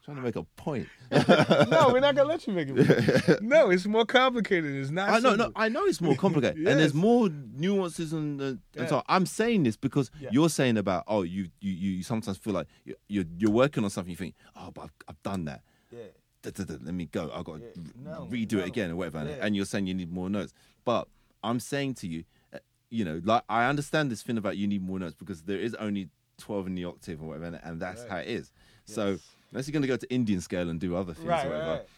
trying 0.04 0.16
to 0.16 0.22
make 0.22 0.34
a 0.36 0.42
point. 0.56 0.88
no, 1.12 1.90
we're 1.92 2.00
not 2.00 2.16
gonna 2.16 2.24
let 2.28 2.44
you 2.46 2.52
make 2.52 2.68
it. 2.70 3.40
No, 3.42 3.70
it's 3.70 3.86
more 3.86 4.04
complicated. 4.04 4.74
It's 4.74 4.90
not. 4.90 5.08
I 5.08 5.18
know, 5.20 5.36
no. 5.36 5.52
I 5.54 5.68
know 5.68 5.84
it's 5.84 6.00
more 6.00 6.16
complicated, 6.16 6.66
and 6.66 6.80
there's 6.80 6.94
more 6.94 7.28
nuances 7.28 8.12
and, 8.12 8.40
uh, 8.40 8.44
and 8.44 8.58
Yeah. 8.74 8.86
so 8.86 9.02
I'm 9.08 9.26
saying 9.26 9.62
this 9.64 9.76
because 9.76 10.10
Yeah. 10.18 10.30
you're 10.32 10.48
saying 10.50 10.78
about 10.78 11.04
oh 11.06 11.22
you 11.22 11.48
you 11.60 11.72
you 11.72 12.02
sometimes 12.02 12.38
feel 12.38 12.54
like 12.54 12.66
you- 12.84 12.96
you're 13.08 13.24
you're 13.38 13.50
working 13.52 13.84
on 13.84 13.90
something 13.90 14.10
you 14.10 14.16
think 14.16 14.34
oh 14.56 14.70
but 14.74 14.82
I've, 14.82 14.92
I've 15.08 15.22
done 15.22 15.44
that 15.44 15.62
Yeah. 15.92 16.00
Let 16.44 16.94
me 16.94 17.06
go 17.06 17.30
I've 17.32 17.44
got 17.44 17.58
to 17.58 17.64
Yeah. 17.64 17.82
No, 18.04 18.28
redo 18.30 18.54
no. 18.54 18.58
it 18.60 18.66
again 18.66 18.90
or 18.90 18.96
whatever 18.96 19.18
and- 19.18 19.28
Yeah. 19.30 19.36
and 19.46 19.56
you're 19.56 19.64
saying 19.64 19.86
you 19.86 19.94
need 19.94 20.12
more 20.12 20.28
notes 20.28 20.52
but 20.84 21.08
I'm 21.44 21.60
saying 21.60 21.94
to 21.94 22.08
you 22.08 22.24
uh, 22.52 22.58
you 22.90 23.04
know 23.04 23.20
like 23.24 23.44
I 23.48 23.68
understand 23.68 24.10
this 24.10 24.22
thing 24.22 24.38
about 24.38 24.56
you 24.56 24.66
need 24.66 24.82
more 24.82 24.98
notes 24.98 25.14
because 25.18 25.42
there 25.42 25.58
is 25.58 25.74
only 25.76 26.08
12 26.38 26.66
in 26.68 26.74
the 26.74 26.84
octave 26.84 27.22
or 27.22 27.28
whatever 27.28 27.60
and, 27.62 27.80
that's 27.80 28.00
Right. 28.02 28.10
how 28.10 28.16
it 28.18 28.28
is 28.28 28.50
so 28.84 29.10
Yes. 29.12 29.20
unless 29.52 29.68
you're 29.68 29.72
going 29.72 29.82
to 29.82 29.88
go 29.88 29.96
to 29.96 30.12
Indian 30.12 30.40
scale 30.40 30.68
and 30.68 30.80
do 30.80 30.96
other 30.96 31.14
things 31.14 31.28
Right, 31.28 31.46
or 31.46 31.50
whatever 31.50 31.70
right. 31.70 31.88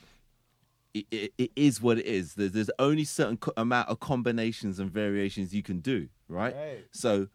it, 0.93 1.07
it, 1.11 1.33
it 1.39 1.51
is 1.57 1.81
what 1.83 1.99
it 1.99 2.07
is. 2.07 2.35
There's, 2.35 2.53
there's 2.53 2.71
only 2.79 3.03
certain 3.05 3.37
co- 3.37 3.53
amount 3.57 3.89
of 3.89 3.99
combinations 3.99 4.79
and 4.79 4.89
variations 4.91 5.53
you 5.53 5.61
can 5.63 5.81
do, 5.81 6.09
right? 6.29 6.55
Right. 6.55 6.85
So 6.93 7.27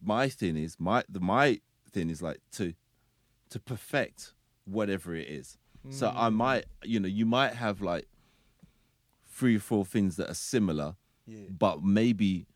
my 0.00 0.28
thing 0.30 0.56
is 0.56 0.76
my 0.80 1.04
the 1.08 1.20
my 1.20 1.60
thing 1.92 2.08
is 2.08 2.22
like 2.22 2.40
to 2.52 2.72
to 3.50 3.58
perfect 3.60 4.32
whatever 4.64 5.14
it 5.14 5.28
is. 5.28 5.58
So 5.90 6.08
I 6.14 6.28
Mm. 6.30 6.34
might, 6.34 6.64
you 6.82 6.98
know, 7.00 7.08
you 7.08 7.26
might 7.26 7.54
have 7.54 7.80
like 7.82 8.08
three 9.26 9.56
or 9.56 9.60
four 9.60 9.84
things 9.84 10.16
that 10.16 10.30
are 10.30 10.34
similar, 10.34 10.96
Yeah. 11.26 11.48
but 11.50 11.82
maybe 11.82 12.46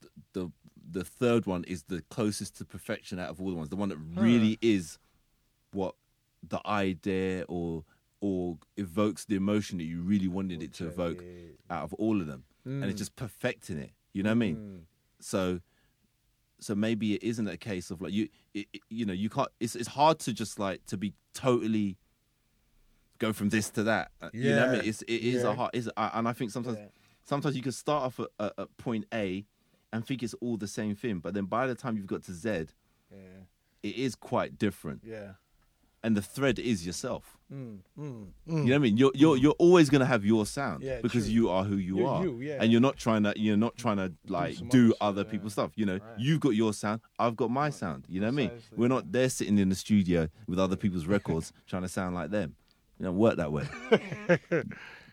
th- 0.00 0.12
the 0.32 0.52
the 0.90 1.04
third 1.04 1.44
one 1.44 1.64
is 1.64 1.82
the 1.84 2.00
closest 2.08 2.56
to 2.56 2.64
perfection 2.64 3.18
out 3.18 3.28
of 3.28 3.40
all 3.42 3.50
the 3.50 3.56
ones. 3.56 3.68
The 3.68 3.76
one 3.76 3.90
that 3.90 3.98
really 3.98 4.56
is 4.62 4.98
what 5.72 5.94
the 6.42 6.60
idea 6.66 7.44
or 7.48 7.84
or 8.20 8.58
evokes 8.76 9.24
the 9.26 9.36
emotion 9.36 9.78
that 9.78 9.84
you 9.84 10.00
really 10.02 10.26
wanted 10.28 10.60
it 10.62 10.72
to 10.74 10.86
evoke 10.88 11.22
out 11.70 11.84
of 11.84 11.94
all 11.94 12.20
of 12.20 12.26
them, 12.26 12.44
and 12.64 12.82
Mm. 12.84 12.88
it's 12.90 12.98
just 12.98 13.14
perfecting 13.16 13.78
it. 13.78 13.92
You 14.12 14.22
know 14.22 14.30
what 14.30 14.36
I 14.36 14.46
mean? 14.46 14.86
So, 15.20 15.60
so 16.58 16.74
maybe 16.74 17.14
it 17.14 17.22
isn't 17.22 17.46
a 17.46 17.56
case 17.56 17.90
of 17.92 18.00
like 18.02 18.12
you, 18.12 18.28
it- 18.54 18.66
you 18.88 19.04
know, 19.06 19.12
you 19.12 19.28
can't. 19.28 19.50
It's 19.60 19.76
it's 19.76 19.88
hard 19.88 20.18
to 20.20 20.32
just 20.32 20.58
like 20.58 20.84
to 20.86 20.96
be 20.96 21.12
totally 21.34 21.96
go 23.18 23.32
from 23.32 23.48
this 23.48 23.70
to 23.70 23.82
that. 23.84 24.10
Uh, 24.20 24.30
You 24.32 24.50
know 24.50 24.60
what 24.60 24.68
I 24.68 24.72
mean? 24.78 24.88
It's 24.88 25.02
it 25.02 25.12
is 25.22 25.42
Yeah. 25.42 25.50
a 25.50 25.54
hard. 25.54 25.70
Is 25.74 25.90
and 25.96 26.28
I 26.28 26.32
think 26.32 26.50
sometimes 26.50 26.78
Yeah. 26.78 26.88
sometimes 27.24 27.56
you 27.56 27.62
can 27.62 27.72
start 27.72 28.04
off 28.04 28.20
at, 28.20 28.28
at, 28.38 28.52
at 28.58 28.76
point 28.78 29.06
A 29.12 29.44
and 29.92 30.06
think 30.06 30.22
it's 30.22 30.34
all 30.34 30.56
the 30.56 30.68
same 30.68 30.94
thing, 30.94 31.18
but 31.20 31.34
then 31.34 31.46
by 31.46 31.66
the 31.66 31.74
time 31.74 31.96
you've 31.96 32.06
got 32.06 32.22
to 32.24 32.32
Z, 32.32 32.66
Yeah. 33.10 33.16
it 33.82 33.96
is 33.96 34.14
quite 34.14 34.58
different, 34.58 35.02
Yeah. 35.04 35.32
and 36.02 36.16
the 36.16 36.22
thread 36.22 36.58
is 36.58 36.84
yourself. 36.86 37.36
Mm, 37.50 37.78
mm, 37.98 38.26
You 38.46 38.54
know 38.54 38.62
what 38.62 38.72
I 38.72 38.76
mm. 38.76 38.80
mean? 38.82 38.96
You're 38.98 39.12
you're 39.14 39.36
you're 39.38 39.56
always 39.58 39.88
gonna 39.88 40.04
have 40.04 40.22
your 40.22 40.44
sound 40.44 40.82
Yeah, 40.82 41.00
because 41.00 41.24
true. 41.24 41.32
you 41.32 41.48
are 41.48 41.64
who 41.64 41.76
you 41.76 41.98
You're 41.98 42.06
are, 42.08 42.22
you, 42.22 42.40
yeah. 42.42 42.58
and 42.60 42.70
you're 42.70 42.80
not 42.82 42.98
trying 42.98 43.22
to 43.22 43.32
you're 43.36 43.56
not 43.56 43.74
trying 43.76 43.96
to 43.96 44.12
like 44.26 44.56
some 44.56 44.68
do 44.68 44.92
other 45.00 45.22
yeah. 45.22 45.30
people's 45.30 45.54
stuff. 45.54 45.72
You 45.74 45.86
know, 45.86 45.94
Right. 45.98 46.18
you've 46.18 46.40
got 46.40 46.50
your 46.50 46.74
sound, 46.74 47.00
I've 47.18 47.36
got 47.36 47.50
my 47.50 47.70
sound. 47.70 48.04
You 48.06 48.20
know 48.20 48.26
what 48.26 48.34
I 48.34 48.36
mean? 48.36 48.50
We're 48.76 48.88
not 48.88 49.10
there 49.12 49.30
sitting 49.30 49.56
in 49.58 49.70
the 49.70 49.74
studio 49.74 50.28
with 50.46 50.58
other 50.58 50.76
people's 50.76 51.06
records 51.06 51.52
trying 51.66 51.82
to 51.82 51.88
sound 51.88 52.14
like 52.14 52.30
them. 52.30 52.54
You 52.98 53.06
don't 53.06 53.16
work 53.16 53.36
that 53.36 53.52
way. 53.52 53.66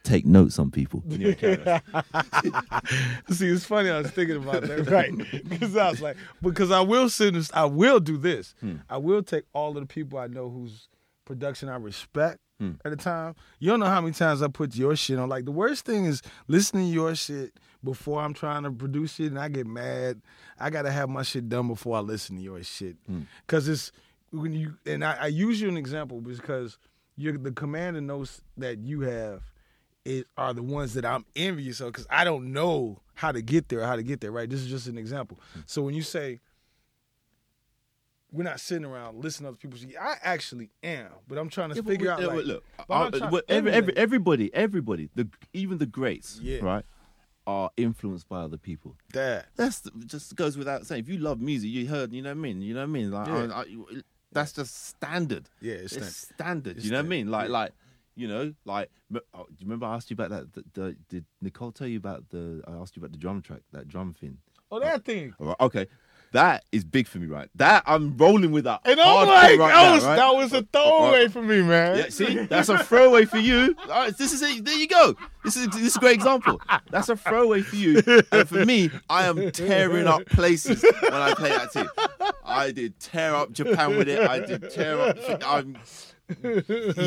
Take 0.03 0.25
notes 0.25 0.59
on 0.59 0.69
people. 0.69 1.03
See, 1.09 1.17
it's 3.47 3.65
funny. 3.65 3.89
I 3.89 3.99
was 3.99 4.11
thinking 4.11 4.37
about 4.37 4.61
that, 4.63 4.87
right? 4.91 5.11
Because 5.49 5.75
I 5.75 5.89
was 5.89 6.01
like, 6.01 6.17
because 6.41 6.69
I 6.71 6.81
will 6.81 7.09
send 7.09 7.35
this. 7.35 7.49
I 7.53 7.65
will 7.65 7.99
do 7.99 8.17
this. 8.17 8.53
Hmm. 8.59 8.75
I 8.89 8.97
will 8.97 9.23
take 9.23 9.45
all 9.53 9.69
of 9.69 9.75
the 9.81 9.87
people 9.87 10.19
I 10.19 10.27
know 10.27 10.49
whose 10.49 10.87
production 11.25 11.69
I 11.69 11.77
respect 11.77 12.39
Hmm. 12.59 12.71
at 12.85 12.91
the 12.91 12.95
time. 12.95 13.35
You 13.59 13.69
don't 13.71 13.81
know 13.81 13.87
how 13.87 13.99
many 13.99 14.13
times 14.13 14.41
I 14.41 14.47
put 14.47 14.75
your 14.77 14.95
shit 14.95 15.19
on. 15.19 15.27
Like 15.27 15.43
the 15.43 15.51
worst 15.51 15.83
thing 15.85 16.05
is 16.05 16.21
listening 16.47 16.87
to 16.87 16.93
your 16.93 17.13
shit 17.13 17.51
before 17.83 18.21
I'm 18.21 18.33
trying 18.33 18.63
to 18.63 18.71
produce 18.71 19.19
it, 19.19 19.25
and 19.25 19.37
I 19.39 19.49
get 19.49 19.67
mad. 19.67 20.21
I 20.57 20.69
gotta 20.69 20.89
have 20.89 21.09
my 21.09 21.23
shit 21.23 21.49
done 21.49 21.67
before 21.67 21.97
I 21.97 21.99
listen 21.99 22.37
to 22.37 22.41
your 22.41 22.63
shit, 22.63 22.95
Hmm. 23.07 23.21
because 23.45 23.67
it's 23.67 23.91
when 24.31 24.53
you 24.53 24.75
and 24.85 25.03
I, 25.03 25.17
I 25.23 25.27
use 25.27 25.59
you 25.59 25.67
an 25.67 25.75
example 25.77 26.21
because 26.21 26.77
you're 27.17 27.37
the 27.37 27.51
commander 27.51 27.99
and 27.99 28.07
notes 28.07 28.41
that 28.57 28.79
you 28.79 29.01
have 29.01 29.41
it 30.03 30.27
are 30.37 30.53
the 30.53 30.61
ones 30.63 30.93
that 30.93 31.05
I'm 31.05 31.25
envious 31.35 31.79
of 31.81 31.87
because 31.93 32.05
I 32.09 32.23
don't 32.23 32.51
know 32.53 33.01
how 33.15 33.31
to 33.31 33.41
get 33.41 33.69
there, 33.69 33.81
how 33.83 33.95
to 33.95 34.03
get 34.03 34.21
there, 34.21 34.31
right? 34.31 34.49
This 34.49 34.59
is 34.61 34.67
just 34.67 34.87
an 34.87 34.97
example. 34.97 35.39
So 35.65 35.81
when 35.81 35.95
you 35.95 36.03
say 36.03 36.39
we're 38.31 38.43
not 38.43 38.59
sitting 38.59 38.85
around 38.85 39.23
listening 39.23 39.45
to 39.45 39.49
other 39.49 39.57
people, 39.57 39.79
I 39.99 40.15
actually 40.21 40.69
am, 40.83 41.07
but 41.27 41.37
I'm 41.37 41.49
trying 41.49 41.69
to 41.69 41.75
Yeah, 41.77 41.81
figure 41.83 42.11
out. 42.11 42.19
yeah, 42.21 42.27
like, 42.27 42.45
look, 42.45 42.63
I'm 42.89 43.13
uh, 43.13 43.29
well, 43.31 43.41
every, 43.47 43.71
every, 43.71 43.95
everybody, 43.97 44.53
everybody, 44.53 45.09
the 45.15 45.27
even 45.53 45.77
the 45.77 45.85
greats, 45.85 46.39
Yeah. 46.41 46.59
right, 46.61 46.85
are 47.47 47.69
influenced 47.77 48.27
by 48.27 48.41
other 48.41 48.57
people. 48.57 48.95
that. 49.13 49.47
That's 49.55 49.79
the, 49.79 49.91
just 50.05 50.35
goes 50.35 50.57
without 50.57 50.85
saying. 50.85 51.01
If 51.03 51.09
you 51.09 51.17
love 51.19 51.39
music, 51.39 51.69
you 51.69 51.87
heard, 51.87 52.11
you 52.11 52.21
know 52.21 52.29
what 52.31 52.37
I 52.37 52.41
mean. 52.41 52.61
You 52.61 52.73
know 52.73 52.81
what 52.81 52.89
I 52.89 52.91
mean. 52.91 53.11
Like. 53.11 53.27
I, 53.29 53.61
I- 53.61 54.01
that's 54.35 54.51
just 54.53 54.89
standard. 54.89 55.49
Yeah, 55.61 55.73
it's 55.75 55.93
It's 55.93 56.25
that. 56.25 56.35
standard. 56.35 56.77
It's 56.77 56.85
you 56.85 56.91
know 56.91 56.99
what 56.99 57.05
I 57.05 57.09
mean? 57.09 57.31
Like, 57.31 57.47
yeah. 57.47 57.53
like, 57.53 57.71
you 58.15 58.27
know, 58.27 58.53
like. 58.65 58.91
Oh, 59.33 59.45
do 59.47 59.55
you 59.57 59.65
remember 59.65 59.87
I 59.87 59.95
asked 59.95 60.11
you 60.11 60.15
about 60.15 60.29
that? 60.29 60.53
The, 60.53 60.63
the, 60.73 60.95
did 61.09 61.25
Nicole 61.41 61.71
tell 61.71 61.87
you 61.87 61.97
about 61.97 62.29
the? 62.29 62.61
I 62.67 62.73
asked 62.73 62.95
you 62.95 62.99
about 62.99 63.11
the 63.11 63.17
drum 63.17 63.41
track, 63.41 63.61
that 63.71 63.87
drum 63.87 64.13
thing. 64.13 64.37
Oh, 64.71 64.79
that 64.79 65.05
thing. 65.05 65.33
Right, 65.39 65.55
okay, 65.59 65.87
that 66.35 66.65
is 66.71 66.83
big 66.83 67.07
for 67.07 67.17
me, 67.17 67.27
right? 67.27 67.49
That 67.55 67.83
I'm 67.85 68.17
rolling 68.17 68.51
with 68.51 68.65
that. 68.65 68.81
And 68.83 68.99
I'm 68.99 69.27
like, 69.27 69.57
right 69.57 69.57
that, 69.57 69.67
now, 69.67 69.93
was, 69.93 70.05
right? 70.05 70.15
that 70.17 70.35
was 70.35 70.53
a 70.53 70.57
uh, 70.57 70.59
uh, 70.59 70.63
throwaway 70.73 71.25
uh, 71.25 71.29
for 71.29 71.41
me, 71.41 71.61
man. 71.61 71.97
Yeah, 71.97 72.09
see, 72.09 72.45
that's 72.45 72.67
a 72.69 72.77
throwaway 72.77 73.25
for 73.25 73.37
you. 73.37 73.75
Right, 73.87 74.15
this 74.17 74.33
is 74.33 74.41
it. 74.41 74.65
There 74.65 74.77
you 74.77 74.87
go. 74.87 75.15
This 75.43 75.55
is 75.55 75.67
this 75.69 75.81
is 75.81 75.95
a 75.95 75.99
great 75.99 76.15
example. 76.15 76.59
That's 76.91 77.07
a 77.09 77.15
throwaway 77.15 77.61
for 77.61 77.75
you, 77.77 78.01
and 78.31 78.49
for 78.49 78.65
me, 78.65 78.91
I 79.09 79.27
am 79.27 79.51
tearing 79.51 80.07
up 80.07 80.25
places 80.25 80.83
when 80.83 81.13
I 81.13 81.33
play 81.33 81.49
that 81.49 81.71
tune. 81.71 81.89
I 82.43 82.71
did 82.71 82.99
tear 82.99 83.33
up 83.33 83.51
Japan 83.51 83.97
with 83.97 84.09
it. 84.09 84.27
I 84.27 84.39
did 84.39 84.69
tear 84.71 84.99
up. 84.99 85.17
I'm. 85.45 85.77
You 86.29 86.43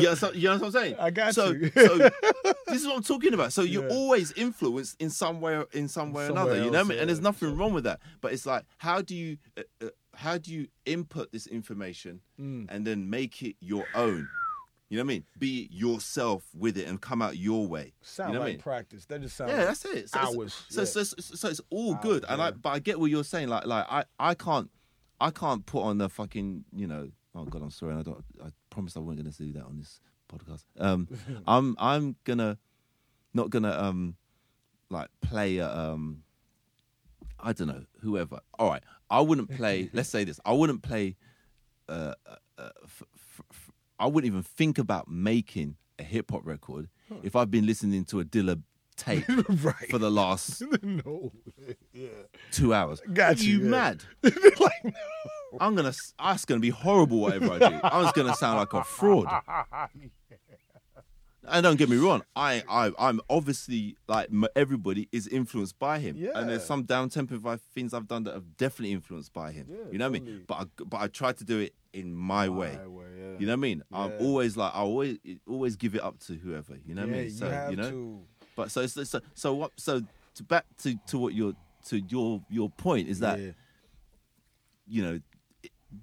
understand, 0.09 0.35
you 0.35 0.49
understand 0.49 0.61
what 0.61 0.63
I'm 0.63 0.71
saying? 0.71 0.95
I 0.99 1.09
got 1.11 1.35
so, 1.35 1.51
you. 1.51 1.69
so 1.75 1.97
this 2.67 2.81
is 2.81 2.87
what 2.87 2.95
I'm 2.97 3.03
talking 3.03 3.33
about. 3.33 3.53
So 3.53 3.61
you're 3.61 3.87
Yeah. 3.87 3.93
always 3.95 4.31
influenced 4.33 5.01
in 5.01 5.09
some 5.09 5.41
way, 5.41 5.63
in 5.73 5.87
some 5.87 6.13
way 6.13 6.23
or 6.23 6.27
Somewhere 6.27 6.45
another. 6.45 6.55
You 6.63 6.71
know, 6.71 6.77
what 6.79 6.85
I 6.85 6.89
mean? 6.89 6.99
and 6.99 7.09
there's 7.09 7.21
nothing 7.21 7.55
wrong 7.57 7.73
with 7.73 7.83
that. 7.85 7.99
But 8.21 8.33
it's 8.33 8.45
like, 8.45 8.63
how 8.77 9.01
do 9.01 9.15
you, 9.15 9.37
uh, 9.57 9.63
uh, 9.83 9.89
how 10.15 10.37
do 10.37 10.53
you 10.53 10.67
input 10.85 11.31
this 11.31 11.47
information 11.47 12.21
Mm. 12.39 12.67
and 12.69 12.85
then 12.87 13.09
make 13.09 13.41
it 13.43 13.55
your 13.59 13.85
own? 13.95 14.27
You 14.89 14.97
know 14.97 15.03
what 15.03 15.11
I 15.11 15.13
mean? 15.13 15.25
Be 15.37 15.67
yourself 15.71 16.45
with 16.57 16.75
it 16.75 16.87
and 16.87 16.99
come 16.99 17.21
out 17.21 17.37
your 17.37 17.67
way. 17.67 17.93
Sound 18.01 18.29
you 18.29 18.33
know 18.33 18.39
what 18.39 18.45
like 18.45 18.49
I 18.49 18.53
mean? 18.53 18.61
practice. 18.61 19.05
That 19.05 19.21
just 19.21 19.37
sounds 19.37 19.51
Yeah, 19.51 19.65
that's 19.65 19.85
it. 19.85 20.09
So, 20.09 20.19
hours. 20.19 20.53
So, 20.69 20.81
yeah. 20.81 20.85
so, 20.85 21.03
so, 21.03 21.15
so 21.35 21.47
it's 21.47 21.61
all 21.69 21.93
Hours, 21.93 22.01
good, 22.03 22.25
and 22.27 22.41
I 22.41 22.51
but 22.51 22.69
I 22.69 22.79
get 22.79 22.99
what 22.99 23.11
you're 23.11 23.23
saying. 23.23 23.49
Like, 23.49 23.67
like 23.67 23.85
I, 23.87 24.05
I 24.19 24.33
can't, 24.33 24.71
I 25.21 25.29
can't 25.29 25.63
put 25.65 25.81
on 25.83 25.99
the 25.99 26.09
fucking, 26.09 26.65
you 26.73 26.87
know. 26.87 27.11
Oh 27.35 27.45
God, 27.45 27.61
I'm 27.61 27.69
sorry. 27.71 27.95
I 27.95 28.01
don't. 28.01 28.23
I 28.43 28.49
promised 28.69 28.97
I 28.97 29.01
wasn't 29.01 29.23
going 29.23 29.31
to 29.33 29.43
do 29.43 29.53
that 29.53 29.65
on 29.65 29.77
this 29.77 29.99
podcast. 30.31 30.63
Um, 30.79 31.07
I'm, 31.47 31.75
I'm 31.79 32.15
gonna, 32.23 32.57
not 33.33 33.49
gonna, 33.49 33.71
um, 33.71 34.15
like 34.89 35.09
play 35.21 35.59
um, 35.59 36.23
I 37.39 37.53
don't 37.53 37.67
know, 37.67 37.83
whoever. 38.01 38.39
All 38.57 38.69
right, 38.69 38.83
I 39.09 39.21
wouldn't 39.21 39.51
play. 39.55 39.89
let's 39.93 40.09
say 40.09 40.23
this. 40.23 40.39
I 40.45 40.53
wouldn't 40.53 40.81
play. 40.81 41.15
Uh, 41.87 42.13
uh, 42.27 42.35
uh, 42.57 42.69
f- 42.83 43.03
f- 43.15 43.41
f- 43.51 43.71
I 43.99 44.05
wouldn't 44.07 44.31
even 44.31 44.43
think 44.43 44.77
about 44.77 45.07
making 45.09 45.75
a 45.97 46.03
hip 46.03 46.31
hop 46.31 46.45
record 46.45 46.87
if 47.23 47.35
I've 47.35 47.49
been 47.49 47.65
listening 47.65 48.05
to 48.05 48.19
a 48.19 48.25
Dilla 48.25 48.61
tape 48.99 49.25
right. 49.63 49.89
for 49.89 49.97
the 49.97 50.11
last 50.11 50.61
no. 50.83 51.31
Yeah. 51.93 52.07
two 52.51 52.73
hours. 52.73 53.01
Got 53.13 53.39
Are 53.39 53.43
you, 53.43 53.59
you 53.59 53.63
yeah. 53.63 53.69
mad? 53.69 54.03
like, 54.23 54.83
no. 54.83 54.91
I'm 55.59 55.75
gonna. 55.75 55.93
That's 56.19 56.45
gonna 56.45 56.59
be 56.59 56.69
horrible. 56.69 57.21
Whatever 57.21 57.53
I 57.53 57.59
do, 57.59 57.79
I'm 57.83 58.03
just 58.03 58.15
gonna 58.15 58.35
sound 58.35 58.59
like 58.59 58.73
a 58.73 58.83
fraud. 58.83 59.27
And 61.51 61.63
don't 61.63 61.77
get 61.77 61.89
me 61.89 61.97
wrong, 61.97 62.23
I, 62.35 62.63
I, 62.69 62.91
I'm 62.99 63.21
obviously 63.29 63.95
like 64.07 64.29
everybody 64.55 65.09
is 65.11 65.27
influenced 65.27 65.79
by 65.79 65.99
him, 65.99 66.15
yeah. 66.17 66.31
and 66.35 66.47
there's 66.49 66.63
some 66.63 66.83
down 66.83 67.09
tempo 67.09 67.57
things 67.73 67.93
I've 67.93 68.07
done 68.07 68.23
that 68.25 68.35
have 68.35 68.57
definitely 68.57 68.91
influenced 68.91 69.33
by 69.33 69.51
him. 69.51 69.67
Yeah, 69.69 69.77
you 69.91 69.97
know 69.97 70.09
what 70.09 70.17
I 70.17 70.23
mean? 70.23 70.43
But 70.47 70.53
I, 70.55 70.83
but 70.83 71.01
I 71.01 71.07
try 71.07 71.31
to 71.31 71.43
do 71.43 71.59
it 71.59 71.73
in 71.93 72.13
my, 72.13 72.49
way. 72.49 72.77
My 72.79 72.87
way, 72.87 73.05
yeah. 73.17 73.39
You 73.39 73.47
know 73.47 73.53
what 73.53 73.53
I 73.53 73.55
mean? 73.55 73.83
I'm 73.91 74.13
always 74.19 74.57
like 74.57 74.75
I 74.75 74.79
always 74.79 75.17
always 75.47 75.75
give 75.75 75.95
it 75.95 76.03
up 76.03 76.19
to 76.27 76.33
whoever. 76.33 76.77
You 76.85 76.93
know 76.95 77.01
what 77.01 77.15
I 77.15 77.17
mean? 77.17 77.31
So 77.31 77.45
you 77.45 77.51
have 77.51 77.77
know. 77.77 77.89
to. 77.89 78.21
But 78.59 78.71
so 78.71 78.85
so 78.87 79.05
so, 79.05 79.21
so 79.35 79.53
what? 79.53 79.71
So 79.77 80.01
to 80.35 80.43
back 80.43 80.65
to 80.79 80.99
to 81.07 81.17
what 81.17 81.33
your 81.33 81.53
to 81.85 81.99
your 82.09 82.41
your 82.49 82.69
point 82.69 83.07
is 83.07 83.21
that 83.21 83.39
yeah. 83.39 83.51
you 84.85 85.01
know 85.01 85.19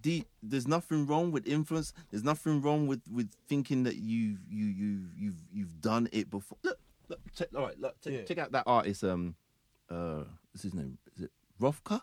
the, 0.02 0.24
there's 0.42 0.66
nothing 0.66 1.06
wrong 1.06 1.32
with 1.32 1.46
influence. 1.46 1.92
There's 2.10 2.24
nothing 2.24 2.62
wrong 2.62 2.86
with 2.86 3.02
with 3.12 3.30
thinking 3.46 3.82
that 3.82 3.96
you 3.96 4.38
you 4.48 4.64
you 4.64 5.00
you've 5.18 5.42
you've 5.52 5.80
done 5.82 6.08
it 6.12 6.30
before. 6.30 6.56
Look, 6.62 6.78
look 7.10 7.20
check, 7.34 7.48
all 7.54 7.64
right, 7.64 7.78
look, 7.78 8.00
check, 8.00 8.14
Yeah. 8.14 8.22
check 8.22 8.38
out 8.38 8.52
that 8.52 8.64
artist. 8.66 9.04
Um, 9.04 9.34
uh, 9.90 10.22
what's 10.50 10.62
his 10.62 10.72
name? 10.72 10.96
Is 11.14 11.24
it 11.24 11.30
Rothko? 11.60 12.00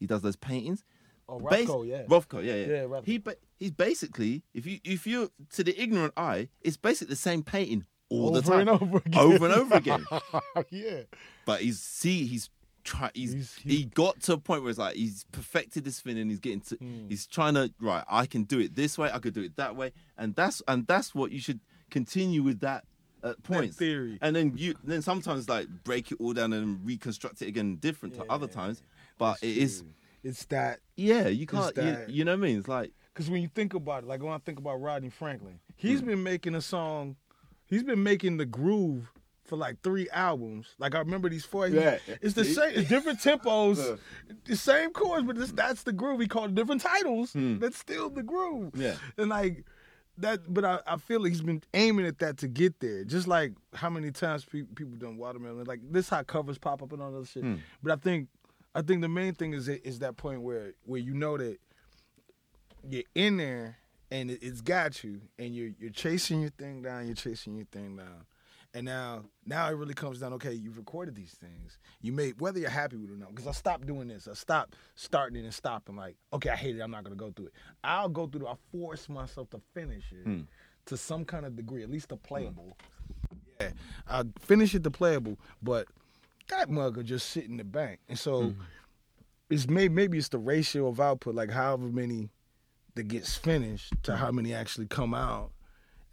He 0.00 0.06
does 0.06 0.20
those 0.20 0.36
paintings. 0.36 0.84
Oh, 1.26 1.40
Rothko, 1.40 1.88
yeah. 1.88 2.02
Rothko, 2.02 2.44
yeah, 2.44 2.56
yeah. 2.56 2.66
Yeah, 2.66 2.82
Rothko. 2.82 3.06
He 3.06 3.16
ba- 3.16 3.36
he's 3.58 3.70
basically 3.70 4.42
if 4.52 4.66
you 4.66 4.80
if 4.84 5.06
you 5.06 5.32
to 5.54 5.64
the 5.64 5.80
ignorant 5.82 6.12
eye, 6.14 6.50
it's 6.60 6.76
basically 6.76 7.12
the 7.12 7.16
same 7.16 7.42
painting 7.42 7.86
all 8.22 8.30
the 8.30 8.38
Over 8.38 8.50
time, 8.50 8.60
and 8.60 8.68
over 8.70 8.96
again. 8.98 9.18
over 9.20 9.44
and 9.46 9.54
over 9.54 9.74
again. 9.76 10.06
yeah. 10.70 11.00
But 11.46 11.60
he's 11.62 11.80
see 11.80 12.26
he's 12.26 12.50
try 12.84 13.10
he's, 13.14 13.32
He's- 13.32 13.58
he 13.64 13.84
got 13.86 14.20
to 14.20 14.34
a 14.34 14.38
point 14.38 14.62
where 14.62 14.68
it's 14.70 14.78
like 14.78 14.94
he's 14.94 15.24
perfected 15.32 15.84
this 15.84 16.00
thing 16.00 16.18
and 16.18 16.30
he's 16.30 16.38
getting 16.40 16.60
to 16.60 16.76
Hmm. 16.76 17.08
he's 17.08 17.26
trying 17.26 17.54
to 17.54 17.72
right 17.80 18.04
I 18.10 18.26
can 18.26 18.42
do 18.44 18.58
it 18.60 18.74
this 18.74 18.98
way 18.98 19.10
I 19.10 19.18
could 19.20 19.32
do 19.32 19.42
it 19.42 19.56
that 19.56 19.74
way 19.74 19.92
and 20.18 20.34
that's 20.36 20.62
and 20.68 20.86
that's 20.86 21.14
what 21.14 21.32
you 21.32 21.40
should 21.40 21.60
continue 21.90 22.42
with 22.42 22.60
that 22.60 22.84
at 23.22 23.42
points 23.42 23.76
theory. 23.78 24.18
and 24.20 24.36
then 24.36 24.52
you 24.56 24.74
then 24.84 25.00
sometimes 25.00 25.48
like 25.48 25.66
break 25.84 26.12
it 26.12 26.18
all 26.20 26.34
down 26.34 26.52
and 26.52 26.84
reconstruct 26.84 27.40
it 27.40 27.48
again 27.48 27.76
different 27.76 28.16
to 28.16 28.24
other 28.28 28.46
times 28.46 28.82
but 29.16 29.38
it 29.42 29.56
is 29.56 29.82
It's 30.22 30.44
that 30.46 30.80
yeah 30.94 31.28
you 31.28 31.46
can't 31.46 31.74
that- 31.76 32.08
you, 32.10 32.16
you 32.16 32.24
know 32.26 32.32
what 32.32 32.44
I 32.44 32.48
mean 32.48 32.58
it's 32.58 32.68
like 32.68 32.92
because 33.14 33.30
when 33.30 33.40
you 33.40 33.48
think 33.48 33.72
about 33.72 34.02
it, 34.02 34.06
like 34.08 34.22
when 34.22 34.32
I 34.32 34.38
think 34.38 34.58
about 34.58 34.80
Rodney 34.82 35.08
Franklin, 35.08 35.60
he's 35.76 36.00
Hmm. 36.00 36.06
been 36.06 36.22
making 36.24 36.54
a 36.56 36.60
song, 36.60 37.14
he's 37.74 37.82
been 37.82 38.02
making 38.02 38.36
the 38.36 38.46
groove 38.46 39.10
for 39.44 39.56
like 39.56 39.82
three 39.82 40.08
albums. 40.10 40.74
Like 40.78 40.94
I 40.94 40.98
remember 41.00 41.28
these 41.28 41.44
four. 41.44 41.68
Yeah. 41.68 41.98
it's 42.22 42.34
the 42.34 42.44
same, 42.44 42.72
it's 42.74 42.88
different 42.88 43.20
tempos, 43.20 43.98
the 44.46 44.56
same 44.56 44.90
chords, 44.90 45.26
but 45.26 45.36
this, 45.36 45.52
that's 45.52 45.82
the 45.82 45.92
groove. 45.92 46.20
He 46.20 46.26
called 46.26 46.50
it 46.50 46.54
different 46.54 46.80
titles. 46.80 47.32
Hmm. 47.32 47.58
That's 47.58 47.78
still 47.78 48.08
the 48.10 48.22
groove. 48.22 48.72
Yeah. 48.74 48.96
and 49.18 49.28
like. 49.28 49.64
That, 50.18 50.42
but 50.46 50.64
I, 50.64 50.78
I 50.86 50.96
feel 50.98 51.20
like 51.20 51.32
he's 51.32 51.42
been 51.42 51.60
aiming 51.74 52.06
at 52.06 52.20
that 52.20 52.36
to 52.38 52.46
get 52.46 52.78
there. 52.78 53.02
Just 53.02 53.26
like 53.26 53.52
how 53.74 53.90
many 53.90 54.12
times 54.12 54.44
pe- 54.44 54.62
people 54.62 54.94
done 54.96 55.16
watermelon, 55.16 55.64
like 55.64 55.80
this, 55.90 56.08
how 56.08 56.22
covers 56.22 56.56
pop 56.56 56.84
up 56.84 56.92
and 56.92 57.02
all 57.02 57.10
that 57.10 57.26
shit. 57.26 57.42
Hmm. 57.42 57.56
But 57.82 57.90
I 57.90 57.96
think, 57.96 58.28
I 58.76 58.82
think 58.82 59.00
the 59.00 59.08
main 59.08 59.34
thing 59.34 59.54
is 59.54 59.66
is 59.66 59.98
that 59.98 60.16
point 60.16 60.42
where 60.42 60.74
where 60.84 61.00
you 61.00 61.14
know 61.14 61.36
that 61.36 61.58
you're 62.88 63.02
in 63.16 63.38
there 63.38 63.78
and 64.14 64.30
it, 64.30 64.38
it's 64.42 64.60
got 64.60 65.02
you 65.02 65.20
and 65.38 65.54
you're 65.54 65.70
you're 65.78 65.90
chasing 65.90 66.40
your 66.40 66.50
thing 66.50 66.82
down 66.82 67.06
you're 67.06 67.16
chasing 67.16 67.56
your 67.56 67.66
thing 67.66 67.96
down. 67.96 68.26
And 68.72 68.86
now 68.86 69.24
now 69.44 69.68
it 69.68 69.72
really 69.72 69.94
comes 69.94 70.20
down 70.20 70.32
okay 70.34 70.52
you've 70.52 70.78
recorded 70.78 71.16
these 71.16 71.32
things. 71.32 71.78
You 72.00 72.12
made 72.12 72.40
whether 72.40 72.60
you're 72.60 72.70
happy 72.70 72.96
with 72.96 73.10
it 73.10 73.12
or 73.12 73.16
not 73.16 73.30
because 73.30 73.48
i 73.48 73.52
stopped 73.52 73.86
doing 73.86 74.08
this. 74.08 74.28
I 74.28 74.34
stopped 74.34 74.76
starting 74.94 75.36
it 75.38 75.44
and 75.44 75.52
stopping 75.52 75.96
like 75.96 76.16
okay 76.32 76.50
i 76.50 76.56
hate 76.56 76.76
it 76.76 76.80
i'm 76.80 76.92
not 76.92 77.02
going 77.02 77.16
to 77.16 77.22
go 77.22 77.32
through 77.32 77.46
it. 77.46 77.52
I'll 77.82 78.08
go 78.08 78.26
through 78.26 78.46
it 78.46 78.50
i 78.50 78.54
force 78.70 79.08
myself 79.08 79.50
to 79.50 79.60
finish 79.74 80.04
it 80.12 80.24
hmm. 80.24 80.40
to 80.86 80.96
some 80.96 81.24
kind 81.24 81.44
of 81.44 81.56
degree 81.56 81.82
at 81.82 81.90
least 81.90 82.12
a 82.12 82.14
hmm. 82.14 82.22
playable. 82.22 82.76
Yeah 83.60 83.70
i'll 84.06 84.30
finish 84.38 84.74
it 84.74 84.84
to 84.84 84.90
playable 84.90 85.38
but 85.60 85.88
that 86.48 86.70
mug 86.70 86.96
will 86.96 87.02
just 87.02 87.30
sit 87.30 87.46
in 87.46 87.56
the 87.56 87.64
bank. 87.64 87.98
And 88.08 88.18
so 88.18 88.50
hmm. 88.50 88.60
it's 89.50 89.66
maybe 89.68 89.92
maybe 89.92 90.18
it's 90.18 90.28
the 90.28 90.38
ratio 90.38 90.86
of 90.86 91.00
output 91.00 91.34
like 91.34 91.50
however 91.50 91.88
many 91.88 92.30
that 92.94 93.08
gets 93.08 93.36
finished 93.36 93.92
to 94.04 94.16
how 94.16 94.30
many 94.30 94.54
actually 94.54 94.86
come 94.86 95.14
out 95.14 95.50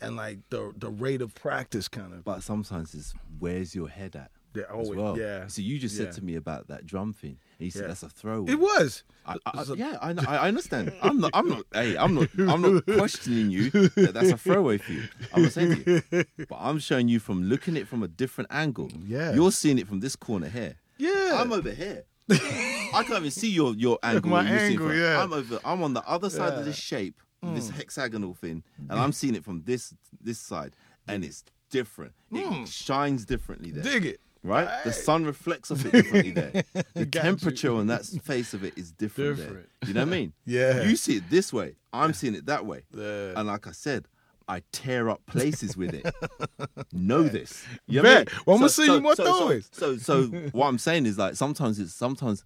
and 0.01 0.15
like 0.15 0.39
the 0.49 0.73
the 0.77 0.89
rate 0.89 1.21
of 1.21 1.33
practice 1.35 1.87
kind 1.87 2.13
of 2.13 2.23
but 2.23 2.41
sometimes 2.43 2.93
it's 2.95 3.13
where's 3.39 3.75
your 3.75 3.87
head 3.87 4.15
at 4.15 4.31
Yeah, 4.55 4.63
always- 4.73 4.89
well 4.97 5.17
yeah. 5.17 5.47
so 5.47 5.61
you 5.61 5.77
just 5.77 5.95
Yeah. 5.97 6.05
said 6.05 6.13
to 6.15 6.23
me 6.23 6.35
about 6.35 6.67
that 6.69 6.85
drum 6.87 7.13
thing 7.13 7.37
and 7.59 7.65
you 7.65 7.71
said 7.71 7.83
Yeah. 7.83 7.87
that's 7.89 8.03
a 8.03 8.09
throwaway 8.09 8.51
it 8.53 8.59
was 8.59 9.03
I, 9.23 9.35
I, 9.45 9.63
yeah, 9.75 9.97
I, 10.01 10.13
I 10.25 10.47
understand. 10.47 10.91
I'm 11.03 11.19
not. 11.19 11.29
I'm 11.35 11.47
not. 11.47 11.63
Hey, 11.71 11.95
I'm 11.95 12.15
not. 12.15 12.29
I'm 12.39 12.59
not 12.63 12.83
questioning 12.97 13.51
you. 13.51 13.69
That 13.69 14.13
that's 14.15 14.31
a 14.31 14.37
throwaway 14.37 14.79
for 14.79 14.93
you. 14.93 15.03
I'm 15.31 15.43
not 15.43 15.51
saying 15.51 15.83
to 15.83 16.01
you, 16.11 16.23
but 16.49 16.57
I'm 16.59 16.79
showing 16.79 17.07
you 17.07 17.19
from 17.19 17.43
looking 17.43 17.75
at 17.75 17.83
it 17.83 17.87
from 17.87 18.01
a 18.01 18.07
different 18.07 18.49
angle. 18.51 18.89
Yeah. 19.05 19.33
you're 19.35 19.51
seeing 19.51 19.77
it 19.77 19.87
from 19.87 19.99
this 19.99 20.15
corner 20.15 20.49
here. 20.49 20.73
yeah 20.97 21.37
I'm 21.39 21.53
over 21.53 21.69
here. 21.69 22.05
I 22.93 23.03
can't 23.03 23.19
even 23.19 23.31
see 23.31 23.49
your 23.49 23.73
your 23.75 23.99
angle. 24.03 24.29
My 24.29 24.43
angle, 24.47 24.93
yeah. 24.93 25.21
I'm 25.23 25.33
over. 25.33 25.59
I'm 25.65 25.83
on 25.83 25.93
the 25.93 26.03
other 26.07 26.29
side 26.29 26.49
Yeah. 26.49 26.55
Mm. 26.55 26.59
of 26.59 26.65
this 26.65 26.77
shape, 26.77 27.21
this 27.43 27.69
hexagonal 27.69 28.33
thing, 28.33 28.63
and 28.89 28.99
I'm 28.99 29.11
seeing 29.11 29.35
it 29.35 29.43
from 29.43 29.63
this 29.63 29.93
this 30.19 30.39
side, 30.39 30.75
and 31.07 31.23
it's 31.23 31.43
different. 31.69 32.13
It 32.31 32.67
shines 32.67 33.25
differently 33.25 33.71
there. 33.71 33.83
dig 33.83 34.05
it 34.05 34.19
Right, 34.43 34.67
the 34.83 34.91
sun 34.91 35.23
reflects 35.23 35.69
off 35.69 35.85
it 35.85 35.91
differently 35.99 36.31
there. 36.31 36.63
The 36.95 37.05
Got 37.05 37.23
you. 37.23 37.29
temperature 37.29 37.73
on 37.75 37.85
that 37.87 38.05
face 38.23 38.55
of 38.55 38.63
it 38.63 38.75
is 38.75 38.91
different, 38.91 39.37
Different. 39.37 39.69
there. 39.81 39.87
You 39.87 39.93
know 39.93 40.01
what 40.01 40.07
I 40.07 40.17
mean? 40.17 40.33
Yeah. 40.45 40.81
You 40.81 40.95
see 40.95 41.17
it 41.17 41.29
this 41.29 41.53
way. 41.53 41.75
I'm 41.93 42.13
seeing 42.13 42.33
it 42.33 42.47
that 42.47 42.65
way. 42.65 42.81
Yeah. 42.91 43.33
And 43.35 43.47
like 43.47 43.67
I 43.67 43.71
said, 43.71 44.07
I 44.47 44.63
tear 44.71 45.09
up 45.11 45.23
places 45.27 45.77
with 45.77 45.93
it. 45.93 46.11
know 46.91 47.21
this. 47.23 47.63
You 47.87 48.01
know 48.01 48.09
what 48.09 48.17
I 48.17 48.23
Bet. 48.23 48.33
mean? 48.33 48.41
Well, 48.47 48.57
I'ma 48.57 48.67
see 48.67 48.85
you 48.85 48.99
more 48.99 49.15
so, 49.15 49.25
throwaways. 49.25 49.69
so, 49.71 49.97
so, 49.97 50.23
so 50.23 50.27
what 50.53 50.67
I'm 50.67 50.79
saying 50.79 51.05
is 51.05 51.19
like 51.19 51.35
sometimes 51.35 51.79
it's 51.79 51.93
sometimes 51.93 52.43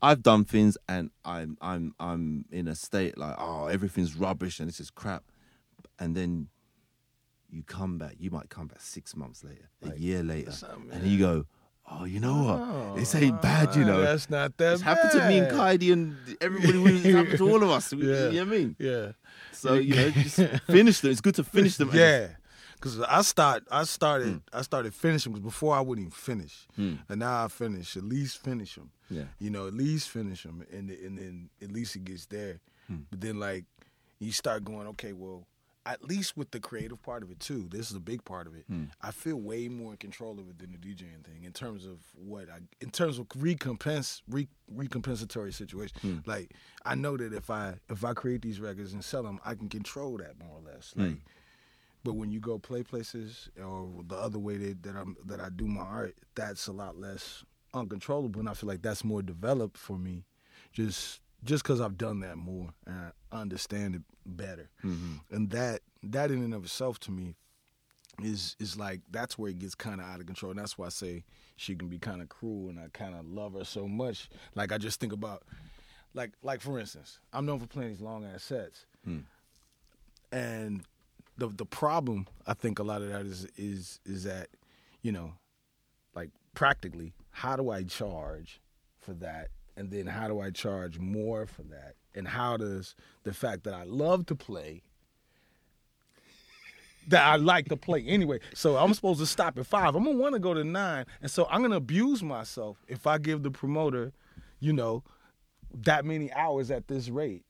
I've 0.00 0.22
done 0.22 0.44
things 0.44 0.76
and 0.88 1.10
I'm 1.24 1.56
I'm 1.60 1.94
I'm 1.98 2.44
in 2.52 2.68
a 2.68 2.74
state 2.74 3.18
like 3.18 3.34
oh 3.38 3.66
everything's 3.66 4.14
rubbish 4.14 4.60
and 4.60 4.68
this 4.68 4.80
is 4.80 4.90
crap, 4.90 5.24
and 5.98 6.16
then 6.16 6.48
you 7.50 7.62
come 7.62 7.98
back. 7.98 8.14
You 8.18 8.30
might 8.30 8.48
come 8.50 8.66
back 8.68 8.80
six 8.80 9.16
months 9.16 9.42
later, 9.42 9.68
a 9.82 9.98
year 9.98 10.22
later, 10.22 10.52
and 10.92 11.06
you 11.06 11.18
go, 11.18 11.46
oh, 11.90 12.04
you 12.04 12.20
know 12.20 12.42
what? 12.42 12.60
Oh, 12.60 12.94
this 12.96 13.14
ain't 13.14 13.40
bad, 13.40 13.74
you 13.74 13.84
know. 13.86 14.02
that's 14.02 14.28
not 14.28 14.54
that 14.58 14.74
It's 14.74 14.82
happened 14.82 15.12
to 15.12 15.26
me 15.28 15.38
and 15.38 15.48
bad. 15.48 15.80
Kaidi 15.80 15.92
and 15.92 16.16
everybody. 16.42 16.78
It's 16.98 17.06
happened 17.16 17.38
to 17.38 17.48
all 17.50 17.62
of 17.62 17.70
us. 17.70 17.92
We- 17.94 18.06
Yeah. 18.06 18.28
You 18.28 18.44
know 18.44 18.50
what 18.50 18.54
I 18.54 18.58
mean? 18.58 18.76
yeah 18.78 19.12
So 19.52 19.74
you 19.74 19.94
know, 19.96 20.10
just 20.10 20.36
finish 20.66 21.00
them. 21.00 21.10
It's 21.10 21.20
good 21.22 21.34
to 21.36 21.44
finish 21.44 21.76
them. 21.76 21.90
Yeah, 21.94 22.28
because 22.80 23.00
I 23.00 23.22
start, 23.22 23.64
I 23.70 23.84
started, 23.84 24.28
Hmm. 24.28 24.38
I 24.58 24.62
started 24.62 24.94
finishing 24.94 25.32
because 25.32 25.44
before 25.44 25.74
I 25.74 25.80
wouldn't 25.80 26.06
even 26.06 26.10
finish, 26.12 26.66
and 26.76 27.00
now 27.16 27.44
I 27.44 27.48
finish. 27.48 27.96
At 27.96 28.04
least 28.04 28.38
finish 28.42 28.74
them. 28.76 28.90
Yeah. 29.10 29.24
you 29.38 29.48
know, 29.50 29.66
at 29.66 29.74
least 29.74 30.10
finish 30.10 30.42
them, 30.42 30.64
and 30.70 30.90
and 30.90 31.18
then 31.18 31.50
at 31.62 31.70
least 31.72 31.96
it 31.96 32.04
gets 32.04 32.26
there. 32.26 32.60
Hmm. 32.86 33.02
But 33.10 33.20
then 33.20 33.38
like 33.40 33.64
you 34.18 34.32
start 34.32 34.64
going, 34.64 34.86
okay, 34.88 35.12
well, 35.12 35.46
at 35.86 36.04
least 36.04 36.36
with 36.36 36.50
the 36.50 36.60
creative 36.60 37.00
part 37.02 37.22
of 37.22 37.30
it 37.30 37.40
too. 37.40 37.66
This 37.70 37.90
is 37.90 37.96
a 37.96 38.00
big 38.00 38.22
part 38.24 38.46
of 38.46 38.54
it. 38.54 38.64
Hmm. 38.68 38.84
I 39.00 39.10
feel 39.10 39.36
way 39.36 39.68
more 39.68 39.92
in 39.92 39.96
control 39.96 40.38
of 40.38 40.48
it 40.50 40.58
than 40.58 40.72
the 40.72 40.78
DJing 40.78 41.24
thing 41.24 41.44
in 41.44 41.52
terms 41.52 41.86
of 41.86 41.98
what 42.14 42.50
I, 42.50 42.58
in 42.82 42.90
terms 42.90 43.18
of 43.18 43.26
recompense, 43.36 44.22
re, 44.28 44.46
recompensatory 44.74 45.54
situation. 45.54 45.96
Hmm. 46.02 46.16
Like 46.26 46.52
I 46.84 46.94
know 46.94 47.16
that 47.16 47.32
if 47.32 47.48
I 47.50 47.74
if 47.88 48.04
I 48.04 48.12
create 48.12 48.42
these 48.42 48.60
records 48.60 48.92
and 48.92 49.02
sell 49.04 49.22
them, 49.22 49.40
I 49.44 49.54
can 49.54 49.68
control 49.68 50.18
that 50.18 50.38
more 50.38 50.58
or 50.58 50.72
less. 50.72 50.92
Hmm. 50.92 51.02
Like. 51.02 51.16
But 52.04 52.14
when 52.14 52.30
you 52.30 52.40
go 52.40 52.58
play 52.58 52.82
places 52.82 53.50
or 53.62 53.88
the 54.06 54.16
other 54.16 54.38
way 54.38 54.56
that, 54.56 54.82
that 54.84 54.96
I'm 54.96 55.16
that 55.26 55.40
I 55.40 55.48
do 55.50 55.66
my 55.66 55.82
art, 55.82 56.14
that's 56.34 56.66
a 56.66 56.72
lot 56.72 56.98
less 56.98 57.44
uncontrollable, 57.74 58.40
and 58.40 58.48
I 58.48 58.54
feel 58.54 58.68
like 58.68 58.82
that's 58.82 59.04
more 59.04 59.22
developed 59.22 59.76
for 59.76 59.98
me, 59.98 60.24
just 60.72 61.20
just 61.44 61.62
because 61.62 61.80
I've 61.80 61.98
done 61.98 62.20
that 62.20 62.36
more 62.36 62.70
and 62.86 63.12
I 63.32 63.40
understand 63.40 63.96
it 63.96 64.02
better, 64.24 64.70
mm-hmm. 64.84 65.16
and 65.30 65.50
that 65.50 65.80
that 66.02 66.30
in 66.30 66.42
and 66.42 66.54
of 66.54 66.64
itself 66.64 66.98
to 67.00 67.10
me 67.10 67.34
is 68.22 68.56
is 68.58 68.76
like 68.76 69.00
that's 69.10 69.38
where 69.38 69.50
it 69.50 69.58
gets 69.58 69.74
kind 69.74 70.00
of 70.00 70.06
out 70.06 70.20
of 70.20 70.26
control, 70.26 70.50
and 70.50 70.60
that's 70.60 70.78
why 70.78 70.86
I 70.86 70.90
say 70.90 71.24
she 71.56 71.74
can 71.74 71.88
be 71.88 71.98
kind 71.98 72.22
of 72.22 72.28
cruel, 72.28 72.68
and 72.68 72.78
I 72.78 72.88
kind 72.92 73.14
of 73.14 73.26
love 73.26 73.54
her 73.54 73.64
so 73.64 73.86
much. 73.86 74.28
Like 74.54 74.72
I 74.72 74.78
just 74.78 75.00
think 75.00 75.12
about, 75.12 75.42
like 76.14 76.32
like 76.42 76.60
for 76.60 76.78
instance, 76.78 77.20
I'm 77.32 77.46
known 77.46 77.58
for 77.58 77.66
playing 77.66 77.90
these 77.90 78.00
long 78.00 78.24
ass 78.24 78.44
sets, 78.44 78.86
hmm. 79.04 79.20
and 80.32 80.84
the 81.38 81.48
the 81.48 81.64
problem 81.64 82.26
I 82.46 82.54
think 82.54 82.78
a 82.78 82.82
lot 82.82 83.00
of 83.02 83.08
that 83.08 83.24
is 83.24 83.46
is 83.56 84.00
is 84.04 84.24
that 84.24 84.48
you 85.02 85.12
know 85.12 85.32
like 86.14 86.30
practically 86.54 87.14
how 87.30 87.56
do 87.56 87.70
I 87.70 87.84
charge 87.84 88.60
for 88.98 89.14
that 89.14 89.48
and 89.76 89.90
then 89.90 90.06
how 90.06 90.28
do 90.28 90.40
I 90.40 90.50
charge 90.50 90.98
more 90.98 91.46
for 91.46 91.62
that 91.62 91.94
and 92.14 92.28
how 92.28 92.56
does 92.56 92.94
the 93.22 93.32
fact 93.32 93.64
that 93.64 93.74
I 93.74 93.84
love 93.84 94.26
to 94.26 94.34
play 94.34 94.82
that 97.08 97.24
I 97.24 97.36
like 97.36 97.68
to 97.70 97.76
play 97.76 98.04
anyway. 98.04 98.38
So 98.54 98.76
I'm 98.76 98.92
supposed 98.92 99.20
to 99.20 99.26
stop 99.26 99.58
at 99.58 99.66
five. 99.66 99.94
I'm 99.94 100.04
gonna 100.04 100.18
want 100.18 100.34
to 100.34 100.38
go 100.38 100.52
to 100.52 100.62
nine, 100.62 101.06
and 101.22 101.30
so 101.30 101.46
I'm 101.50 101.62
gonna 101.62 101.76
abuse 101.76 102.22
myself 102.22 102.84
if 102.86 103.06
I 103.06 103.16
give 103.18 103.42
the 103.42 103.50
promoter, 103.50 104.12
you 104.60 104.74
know, 104.74 105.02
that 105.72 106.04
many 106.04 106.30
hours 106.32 106.70
at 106.70 106.88
this 106.88 107.08
rate. 107.08 107.44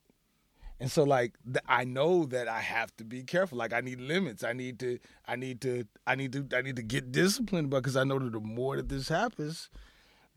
And 0.80 0.90
so 0.90 1.02
like 1.04 1.34
th- 1.44 1.64
I 1.68 1.84
know 1.84 2.24
that 2.26 2.48
I 2.48 2.60
have 2.60 2.94
to 2.98 3.04
be 3.04 3.22
careful. 3.24 3.58
Like 3.58 3.72
I 3.72 3.80
need 3.80 4.00
limits. 4.00 4.44
I 4.44 4.52
need 4.52 4.78
to 4.80 4.98
I 5.26 5.36
need 5.36 5.60
to 5.62 5.84
I 6.06 6.14
need 6.14 6.32
to 6.32 6.46
I 6.56 6.62
need 6.62 6.76
to 6.76 6.82
get 6.82 7.10
disciplined 7.12 7.70
because 7.70 7.96
I 7.96 8.04
know 8.04 8.18
that 8.18 8.32
the 8.32 8.40
more 8.40 8.76
that 8.76 8.88
this 8.88 9.08
happens, 9.08 9.70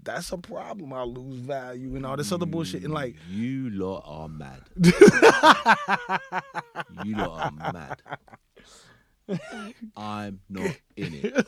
that's 0.01 0.31
a 0.31 0.37
problem. 0.37 0.93
I'll 0.93 1.11
lose 1.13 1.39
value 1.39 1.95
and 1.95 2.05
all 2.05 2.17
this 2.17 2.31
other 2.31 2.45
bullshit. 2.47 2.83
And 2.83 2.93
like 2.93 3.15
mm, 3.15 3.19
You 3.27 3.69
lot 3.71 4.03
are 4.05 4.29
mad. 4.29 4.61
you 7.03 7.15
lot 7.15 7.41
are 7.41 7.51
mad. 7.73 8.01
I'm 9.95 10.39
not 10.49 10.75
in 10.95 11.13
it. 11.13 11.47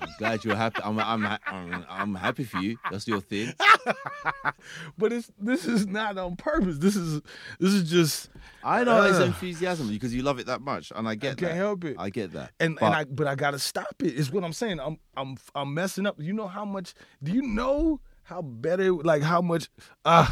I'm 0.00 0.08
glad 0.18 0.44
you're 0.44 0.54
happy. 0.56 0.80
I'm, 0.82 0.98
I'm, 0.98 1.26
I'm, 1.46 1.84
I'm 1.88 2.14
happy 2.14 2.44
for 2.44 2.58
you. 2.58 2.76
That's 2.90 3.06
your 3.08 3.20
thing. 3.20 3.52
but 4.98 5.12
it's 5.12 5.30
this 5.38 5.64
is 5.66 5.86
not 5.86 6.16
on 6.18 6.36
purpose. 6.36 6.78
This 6.78 6.96
is 6.96 7.20
this 7.58 7.72
is 7.72 7.90
just 7.90 8.30
I 8.62 8.84
know 8.84 9.02
it's 9.02 9.18
enthusiasm 9.18 9.88
because 9.88 10.14
you 10.14 10.22
love 10.22 10.38
it 10.38 10.46
that 10.46 10.60
much, 10.60 10.92
and 10.94 11.08
I 11.08 11.14
get 11.14 11.36
can't 11.38 11.52
that. 11.52 11.56
help 11.56 11.84
it. 11.84 11.96
I 11.98 12.10
get 12.10 12.32
that. 12.32 12.52
and 12.60 12.76
But- 12.76 12.86
and 12.86 12.94
I 12.94 13.04
but 13.04 13.26
I 13.26 13.34
gotta 13.34 13.58
stop 13.58 13.94
it. 14.00 14.14
Is 14.14 14.30
what 14.30 14.44
I'm 14.44 14.52
saying. 14.52 14.78
I'm 14.80 14.98
I'm 15.16 15.36
I'm 15.54 15.74
messing 15.74 16.06
up. 16.06 16.16
You 16.20 16.32
know 16.32 16.48
how 16.48 16.64
much? 16.64 16.94
Do 17.22 17.32
you 17.32 17.42
know 17.42 18.00
how 18.22 18.42
better? 18.42 18.92
Like 18.92 19.22
how 19.22 19.40
much? 19.40 19.68
Uh 20.04 20.30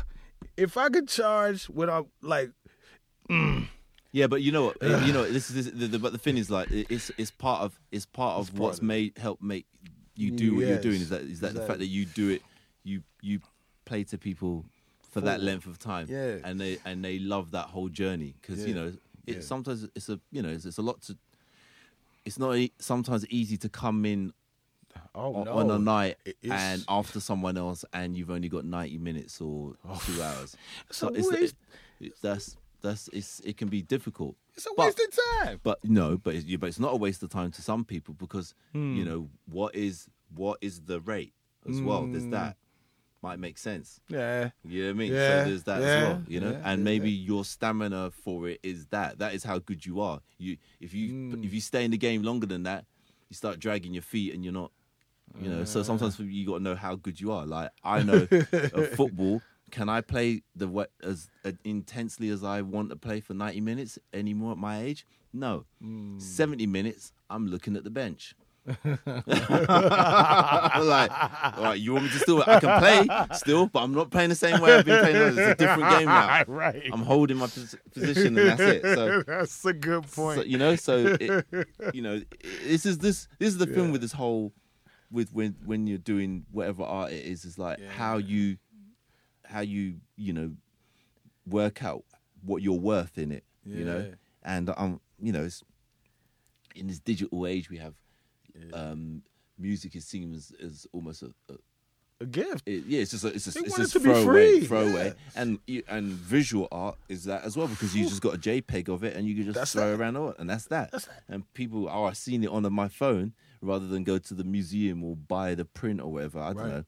if 0.56 0.76
I 0.76 0.88
could 0.88 1.08
charge 1.08 1.64
what 1.64 1.90
I'm 1.90 2.06
like. 2.22 2.50
Yeah, 4.12 4.26
but 4.26 4.42
you 4.42 4.52
know 4.52 4.66
what? 4.66 4.82
Uh, 4.82 5.02
you 5.04 5.12
know 5.12 5.24
this 5.30 5.50
is 5.50 5.54
this, 5.66 5.74
the, 5.74 5.86
the, 5.86 5.98
but 5.98 6.12
the 6.12 6.18
thing 6.18 6.36
is 6.36 6.50
like 6.50 6.70
it's 6.70 7.10
it's 7.18 7.30
part 7.30 7.62
of 7.62 7.78
it's 7.92 8.06
part 8.06 8.38
of 8.38 8.48
part 8.50 8.60
what's 8.60 8.78
of 8.78 8.84
it. 8.84 8.86
made 8.86 9.18
help 9.18 9.40
make 9.42 9.66
you 10.16 10.30
do 10.30 10.54
what 10.56 10.66
you're 10.66 10.80
doing. 10.80 11.00
Is 11.00 11.10
that 11.10 11.22
is 11.22 11.40
that 11.40 11.54
the 11.54 11.62
fact 11.66 11.78
that 11.80 11.86
you 11.86 12.04
do 12.06 12.30
it 12.30 12.42
you 12.84 13.02
you 13.20 13.40
play 13.84 14.04
to 14.04 14.18
people 14.18 14.64
for 15.10 15.20
that 15.22 15.40
length 15.42 15.66
of 15.66 15.78
time. 15.78 16.06
Yeah. 16.08 16.36
and 16.44 16.60
they 16.60 16.78
and 16.84 17.04
they 17.04 17.18
love 17.18 17.50
that 17.52 17.66
whole 17.66 17.88
journey 17.88 18.34
because 18.40 18.66
you 18.66 18.74
know 18.74 18.92
it 19.26 19.36
Yeah. 19.36 19.40
sometimes 19.42 19.86
it's 19.94 20.08
a 20.08 20.18
you 20.30 20.42
know 20.42 20.48
it's, 20.50 20.64
it's 20.64 20.78
a 20.78 20.82
lot 20.82 21.02
to. 21.02 21.16
It's 22.24 22.38
not 22.38 22.56
e- 22.56 22.72
sometimes 22.78 23.26
easy 23.30 23.56
to 23.58 23.68
come 23.70 24.04
in 24.04 24.32
Oh 25.14 25.34
on, 25.34 25.44
no! 25.44 25.52
on 25.52 25.70
a 25.70 25.78
night 25.78 26.16
and 26.42 26.84
after 26.88 27.20
someone 27.20 27.56
else, 27.56 27.84
and 27.92 28.16
you've 28.16 28.30
only 28.30 28.48
got 28.48 28.64
ninety 28.64 28.98
minutes 28.98 29.40
or 29.40 29.74
oh. 29.88 30.02
two 30.04 30.22
hours. 30.22 30.56
It's 30.90 30.98
So 30.98 31.08
a 31.08 31.12
it's, 31.12 31.54
it's 32.00 32.20
that's 32.20 32.56
that's 32.82 33.08
it's 33.12 33.40
it 33.40 33.56
can 33.56 33.68
be 33.68 33.82
difficult. 33.82 34.36
It's 34.56 34.66
a 34.66 34.70
But- 34.76 34.86
waste 34.86 35.00
of 35.00 35.46
time. 35.46 35.60
But 35.62 35.78
no, 35.84 36.16
but 36.16 36.34
it's, 36.34 36.44
but 36.56 36.66
it's 36.68 36.78
not 36.80 36.92
a 36.92 36.96
waste 36.96 37.22
of 37.22 37.30
time 37.30 37.50
to 37.52 37.62
some 37.62 37.84
people 37.84 38.14
because 38.14 38.54
Hmm. 38.72 38.94
you 38.96 39.04
know 39.04 39.28
what 39.46 39.74
is 39.74 40.08
what 40.34 40.58
is 40.60 40.82
the 40.82 41.00
rate 41.00 41.32
as 41.68 41.80
well. 41.80 42.06
There's 42.06 42.24
Hmm. 42.24 42.30
that 42.30 42.56
might 43.22 43.38
make 43.40 43.58
sense. 43.58 44.00
Yeah. 44.08 44.50
You 44.64 44.82
know 44.82 44.88
what 44.88 44.90
I 44.90 44.98
mean? 44.98 45.12
Yeah, 45.12 45.42
so 45.44 45.48
there's 45.50 45.62
that 45.64 45.80
yeah, 45.80 45.86
as 45.88 46.02
well. 46.08 46.22
You 46.28 46.40
know, 46.40 46.52
yeah, 46.52 46.62
and 46.72 46.84
maybe 46.84 47.10
your 47.10 47.44
stamina 47.44 48.10
for 48.12 48.48
it 48.48 48.60
is 48.62 48.86
that. 48.86 49.18
That 49.18 49.34
is 49.34 49.42
how 49.44 49.58
good 49.58 49.84
you 49.84 50.00
are. 50.00 50.20
You 50.38 50.56
if 50.80 50.94
you 50.94 51.08
Hmm. 51.34 51.44
if 51.44 51.52
you 51.52 51.60
stay 51.60 51.84
in 51.84 51.90
the 51.90 51.98
game 51.98 52.22
longer 52.22 52.46
than 52.46 52.62
that, 52.64 52.84
you 53.28 53.34
start 53.34 53.58
dragging 53.58 53.92
your 53.94 54.02
feet 54.02 54.34
and 54.34 54.44
you're 54.44 54.52
not. 54.52 54.70
You 55.42 55.50
know, 55.50 55.64
so 55.64 55.82
sometimes 55.82 56.18
you 56.18 56.46
got 56.46 56.56
to 56.58 56.62
know 56.62 56.74
how 56.74 56.94
good 56.96 57.20
you 57.20 57.32
are. 57.32 57.44
Like 57.44 57.70
I 57.84 58.02
know 58.08 58.26
football. 58.96 59.42
Can 59.70 59.88
I 59.88 60.00
play 60.00 60.42
the 60.54 60.88
as 61.02 61.28
uh, 61.44 61.52
intensely 61.64 62.30
as 62.30 62.42
I 62.42 62.62
want 62.62 62.90
to 62.90 62.96
play 62.96 63.20
for 63.20 63.34
90 63.34 63.60
minutes 63.60 63.98
anymore 64.12 64.52
at 64.52 64.58
my 64.58 64.82
age? 64.82 65.06
No. 65.32 65.64
Hmm. 65.80 66.18
70 66.18 66.66
minutes, 66.66 67.12
I'm 67.28 67.46
looking 67.46 67.76
at 67.76 67.84
the 67.84 67.90
bench. 67.90 68.34
like, 68.84 69.10
all 71.56 71.64
right, 71.64 71.78
you 71.78 71.92
want 71.94 72.04
me 72.04 72.10
to 72.10 72.18
still? 72.18 72.44
I 72.46 72.60
can 72.60 72.78
play 72.78 73.08
still, 73.34 73.66
but 73.66 73.82
I'm 73.82 73.94
not 73.94 74.10
playing 74.10 74.28
the 74.28 74.34
same 74.34 74.60
way 74.60 74.74
I've 74.74 74.84
been 74.84 75.00
playing. 75.00 75.16
It's 75.16 75.38
a 75.38 75.54
different 75.54 75.90
game 75.90 76.04
now. 76.04 76.44
right. 76.48 76.82
I'm 76.92 77.02
holding 77.02 77.38
my 77.38 77.46
pos- 77.46 77.76
position, 77.94 78.38
and 78.38 78.48
that's 78.48 78.60
it. 78.60 78.82
So, 78.82 79.22
that's 79.26 79.64
a 79.64 79.72
good 79.72 80.10
point. 80.12 80.40
so, 80.40 80.44
you 80.44 80.58
know, 80.58 80.76
so 80.76 81.16
it, 81.18 81.46
you 81.94 82.02
know, 82.02 82.20
this 82.64 82.84
is 82.84 82.98
this 82.98 83.26
this 83.38 83.48
is 83.48 83.56
the 83.58 83.66
thing 83.66 83.90
with 83.90 84.02
this 84.02 84.12
whole 84.12 84.52
with 85.10 85.32
when 85.32 85.56
when 85.64 85.86
you're 85.86 85.98
doing 85.98 86.44
whatever 86.52 86.82
art 86.82 87.12
it 87.12 87.24
is, 87.24 87.46
is 87.46 87.58
like 87.58 87.80
how 87.96 88.18
you 88.18 88.58
how 89.48 89.60
you 89.60 89.96
you 90.16 90.32
know 90.32 90.52
work 91.46 91.82
out 91.82 92.04
what 92.44 92.62
you're 92.62 92.78
worth 92.78 93.18
in 93.18 93.32
it. 93.32 93.44
You 93.64 93.84
know, 93.84 93.98
Yeah. 93.98 94.14
and 94.44 94.70
um, 94.76 95.00
you 95.20 95.32
know, 95.32 95.44
it's, 95.44 95.62
in 96.74 96.86
this 96.86 96.98
digital 97.00 97.46
age 97.46 97.68
we 97.68 97.78
have, 97.78 97.94
um, 98.72 99.22
music 99.58 99.94
is 99.96 100.04
seen 100.06 100.32
as, 100.34 100.52
as 100.64 100.86
almost 100.92 101.22
a, 101.22 101.32
a 101.50 101.54
a 102.20 102.26
gift. 102.26 102.62
it, 102.66 102.84
yeah, 102.86 103.00
it's 103.02 103.12
just 103.12 103.24
a, 103.24 103.28
it's 103.28 103.44
They 103.44 103.60
it's 103.60 103.74
it 103.74 103.80
just 103.80 103.92
to 103.92 104.00
throwaway, 104.00 104.60
throwaway, 104.60 105.06
yeah. 105.08 105.40
and 105.42 105.58
you- 105.66 105.84
and 105.88 106.06
visual 106.10 106.66
art 106.72 106.96
is 107.08 107.24
that 107.24 107.44
as 107.44 107.56
well 107.56 107.68
because 107.68 107.94
you 107.94 108.08
just 108.08 108.20
got 108.22 108.34
a 108.34 108.38
JPEG 108.38 108.88
of 108.88 109.04
it 109.04 109.14
and 109.16 109.26
you 109.26 109.34
can 109.36 109.44
just 109.44 109.54
That's 109.56 109.72
throw 109.72 109.90
that. 109.96 110.00
around 110.00 110.16
all, 110.16 110.34
and 110.38 110.48
that's 110.50 110.64
that. 110.66 110.90
That's 110.90 111.04
that. 111.06 111.22
And 111.28 111.52
people, 111.54 111.88
oh, 111.88 112.04
I've 112.04 112.16
seen 112.16 112.42
it 112.42 112.50
on 112.50 112.70
my 112.72 112.88
phone 112.88 113.34
rather 113.60 113.86
than 113.86 114.02
go 114.02 114.18
to 114.18 114.34
the 114.34 114.42
museum 114.44 115.04
or 115.04 115.14
buy 115.14 115.54
the 115.54 115.64
print 115.64 116.00
or 116.00 116.10
whatever. 116.12 116.40
I 116.40 116.52
don't 116.54 116.56
Right. 116.62 116.68
know. 116.72 116.84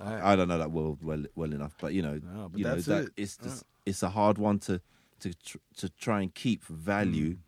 Right. 0.00 0.22
I 0.22 0.36
don't 0.36 0.48
know 0.48 0.58
that 0.58 0.70
well 0.72 0.98
well 1.00 1.24
well 1.34 1.52
enough, 1.52 1.74
but 1.80 1.94
you 1.94 2.02
know, 2.02 2.20
No, 2.22 2.48
but 2.50 2.58
you 2.58 2.64
know 2.64 2.76
that 2.80 3.04
it. 3.04 3.12
it's 3.16 3.36
just 3.36 3.64
it's 3.86 4.02
a 4.02 4.10
hard 4.10 4.38
one 4.38 4.58
to 4.60 4.80
to 5.20 5.32
tr- 5.34 5.58
to 5.76 5.88
try 5.88 6.20
and 6.22 6.34
keep 6.34 6.64
value 6.64 7.34
Mm. 7.34 7.38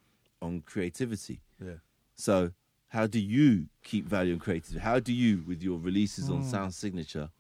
on 0.47 0.61
creativity. 0.63 1.41
Yeah. 1.63 1.75
So, 2.15 2.53
how 2.89 3.07
do 3.07 3.19
you 3.19 3.67
keep 3.83 4.07
value 4.07 4.35
on 4.35 4.39
creativity? 4.39 4.79
How 4.81 5.01
do 5.01 5.13
you, 5.13 5.43
with 5.47 5.63
your 5.63 5.79
releases 5.79 6.29
Mm. 6.29 6.37
on 6.37 6.45
Sound 6.45 6.73
Signature, 6.75 7.31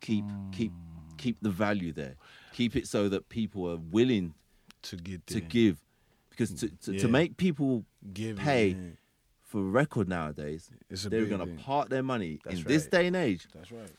keep 0.00 0.24
keep 0.52 0.72
keep 1.16 1.38
the 1.40 1.50
value 1.50 1.92
there? 1.92 2.16
Keep 2.52 2.76
it 2.76 2.86
so 2.86 3.08
that 3.08 3.28
people 3.28 3.68
are 3.70 3.76
willing 3.78 4.34
To 4.82 4.96
get 4.96 5.26
to 5.28 5.40
there. 5.40 5.48
give, 5.48 5.82
because 6.30 6.52
to 6.60 6.68
to, 6.68 6.98
to 6.98 7.08
make 7.08 7.36
people 7.36 7.84
Give 8.12 8.36
pay 8.36 8.74
man. 8.74 8.98
for 9.42 9.60
a 9.60 9.70
record 9.70 10.08
nowadays, 10.08 10.70
It's 10.90 11.04
a 11.06 11.08
they're 11.08 11.26
going 11.26 11.56
to 11.56 11.62
part 11.62 11.88
their 11.90 12.02
money 12.02 12.40
That's 12.44 12.58
in 12.60 12.64
this 12.64 12.86
day 12.86 13.06
and 13.06 13.16
age 13.16 13.46
That's 13.54 13.72
right. 13.72 13.90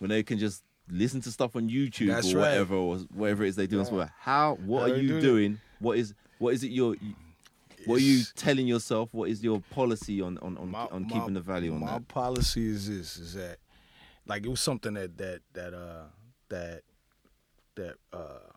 When 0.00 0.10
they 0.10 0.22
can 0.24 0.38
just 0.38 0.64
listen 0.90 1.20
to 1.20 1.30
stuff 1.30 1.54
on 1.54 1.68
YouTube 1.70 2.08
That's 2.08 2.32
or 2.34 2.38
right. 2.38 2.48
whatever 2.48 2.74
or 2.74 2.96
whatever 3.14 3.44
it 3.44 3.50
is 3.50 3.56
they 3.56 3.68
do. 3.68 3.80
Spotify. 3.82 4.10
How 4.18 4.56
what 4.56 4.88
How 4.88 4.94
are 4.94 4.96
you 4.96 5.08
do 5.08 5.20
doing? 5.20 5.60
What 5.78 5.96
is 5.98 6.12
what 6.38 6.52
is 6.54 6.64
it 6.64 6.72
you're 6.72 6.94
you- 6.96 7.14
what 7.86 7.96
are 7.96 8.02
you 8.02 8.22
telling 8.34 8.66
yourself? 8.66 9.14
What 9.14 9.30
is 9.30 9.42
your 9.42 9.60
policy 9.70 10.20
on 10.20 10.36
on, 10.38 10.58
on, 10.58 10.70
My- 10.70 10.86
on 10.88 11.02
my- 11.04 11.08
keeping 11.08 11.34
the 11.34 11.40
value 11.40 11.72
on 11.72 11.80
my 11.80 11.86
that? 11.86 11.92
My 11.92 11.98
policy 12.08 12.68
is 12.68 12.88
this: 12.88 13.16
is 13.16 13.34
that 13.34 13.58
like 14.26 14.44
it 14.44 14.48
was 14.48 14.60
something 14.60 14.94
that 14.94 15.16
that 15.18 15.40
that 15.54 15.72
uh 15.74 16.04
that 16.48 16.82
that 17.76 17.94
uh 18.12 18.48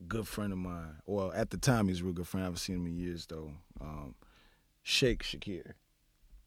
a 0.00 0.04
good 0.08 0.26
friend 0.26 0.52
of 0.52 0.58
mine. 0.58 0.96
Well, 1.06 1.32
at 1.34 1.50
the 1.50 1.56
time 1.56 1.86
he 1.86 1.92
was 1.92 2.00
a 2.00 2.04
real 2.04 2.12
good 2.14 2.26
friend. 2.28 2.42
I 2.42 2.46
haven't 2.46 2.58
seen 2.58 2.76
him 2.76 2.86
in 2.86 2.96
years 2.96 3.26
though. 3.26 3.52
Um, 3.80 4.14
Shake 4.82 5.22
Shakir. 5.22 5.72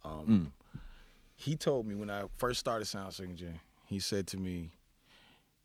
Um, 0.03 0.25
Mm. 0.27 0.51
He 1.35 1.55
told 1.55 1.85
me 1.87 1.95
when 1.95 2.09
I 2.09 2.23
first 2.37 2.59
started 2.59 2.85
Sound 2.85 3.13
Signature. 3.13 3.55
He 3.89 3.99
said 3.99 4.27
to 4.27 4.37
me, 4.37 4.69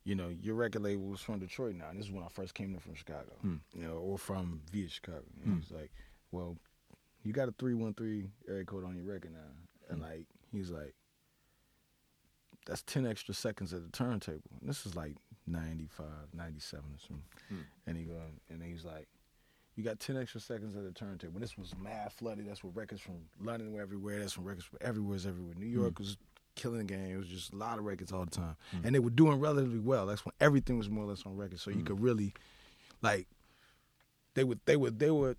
"You 0.05 0.15
know, 0.15 0.29
your 0.29 0.55
record 0.55 0.81
label 0.81 1.05
was 1.05 1.21
from 1.21 1.41
Detroit 1.41 1.75
now, 1.77 1.91
and 1.91 1.99
this 1.99 2.07
is 2.07 2.13
when 2.13 2.25
I 2.25 2.29
first 2.29 2.55
came 2.55 2.73
in 2.73 2.81
from 2.81 2.95
Chicago. 2.95 3.33
Hmm. 3.43 3.57
You 3.75 3.83
know, 3.83 3.99
or 3.99 4.17
from 4.17 4.63
via 4.73 4.89
Chicago." 4.89 5.25
And 5.45 5.53
He 5.53 5.61
was 5.61 5.71
like, 5.71 5.93
"Well, 6.33 6.57
you 7.23 7.35
got 7.35 7.49
a 7.49 7.53
three 7.53 7.75
one 7.75 7.93
three 7.93 8.31
area 8.49 8.65
code 8.65 8.85
on 8.85 8.97
your 8.97 9.05
record 9.05 9.33
now," 9.33 9.91
and 9.91 10.01
like 10.01 10.27
he's 10.51 10.71
like, 10.71 10.95
"That's 12.67 12.83
ten 12.83 13.07
extra 13.07 13.35
seconds 13.35 13.75
at 13.75 13.83
the 13.83 13.91
turntable." 13.91 14.51
And 14.61 14.71
this 14.71 14.87
is 14.87 14.97
like 14.97 15.17
95, 15.47 16.07
97 16.33 16.85
or 16.95 16.99
something. 16.99 17.23
Hmm. 17.51 17.57
And 17.87 17.99
he 17.99 18.05
go, 18.05 18.19
and 18.49 18.63
he's 18.63 18.87
like, 18.87 19.07
"You 19.77 19.85
got 19.85 20.01
ten 20.01 20.17
extra 20.17 20.41
seconds 20.41 20.75
at 20.77 20.83
the 20.83 20.93
turntable." 20.93 21.35
And 21.35 21.43
this 21.43 21.59
was 21.59 21.77
mad 21.77 22.11
flooded. 22.11 22.49
That's 22.49 22.65
what 22.65 22.75
records 22.75 23.03
from 23.03 23.29
London 23.39 23.71
were 23.75 23.83
everywhere. 23.83 24.19
That's 24.19 24.33
from 24.33 24.45
records 24.45 24.65
from 24.65 24.79
everywhere. 24.81 25.17
is 25.17 25.27
everywhere. 25.27 25.55
New 25.59 25.67
York 25.67 25.99
was 25.99 26.17
killing 26.55 26.79
the 26.79 26.85
game. 26.85 27.15
It 27.15 27.17
was 27.17 27.29
just 27.29 27.53
a 27.53 27.57
lot 27.57 27.79
of 27.79 27.85
records 27.85 28.13
all 28.13 28.25
the 28.25 28.31
time, 28.31 28.57
and 28.83 28.95
they 28.95 28.99
were 28.99 29.11
doing 29.11 29.41
relatively 29.41 29.79
well. 29.79 30.07
That's 30.07 30.25
when 30.25 30.33
everything 30.41 30.79
was 30.79 30.89
more 30.89 31.05
or 31.05 31.09
less 31.09 31.25
on 31.27 31.37
record, 31.37 31.61
so 31.61 31.71
you 31.71 31.83
could 31.83 32.01
really, 32.01 32.33
like, 33.03 33.27
they 34.35 34.45
would 34.45 34.61
they 34.67 34.77
would 34.77 34.99
they 34.99 35.11
were 35.11 35.37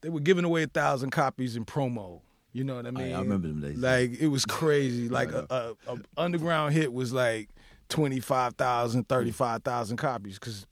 they 0.00 0.08
were 0.08 0.20
giving 0.20 0.44
away 0.44 0.64
a 0.64 0.66
thousand 0.66 1.10
copies 1.10 1.56
in 1.56 1.64
promo. 1.64 2.20
You 2.52 2.64
know 2.64 2.76
what 2.76 2.86
I 2.86 2.90
mean? 2.90 3.14
I 3.14 3.20
remember 3.20 3.48
them 3.48 3.60
days. 3.60 3.78
Like 3.78 4.20
it 4.20 4.28
was 4.28 4.44
crazy. 4.44 5.08
Like 5.08 5.32
a, 5.32 5.46
a, 5.48 5.92
a 5.92 5.98
underground 6.18 6.74
hit 6.74 6.92
was 6.92 7.12
like 7.12 7.48
25,000, 7.88 9.08
35,000 9.08 9.96
copies 9.96 10.38
because 10.38 10.66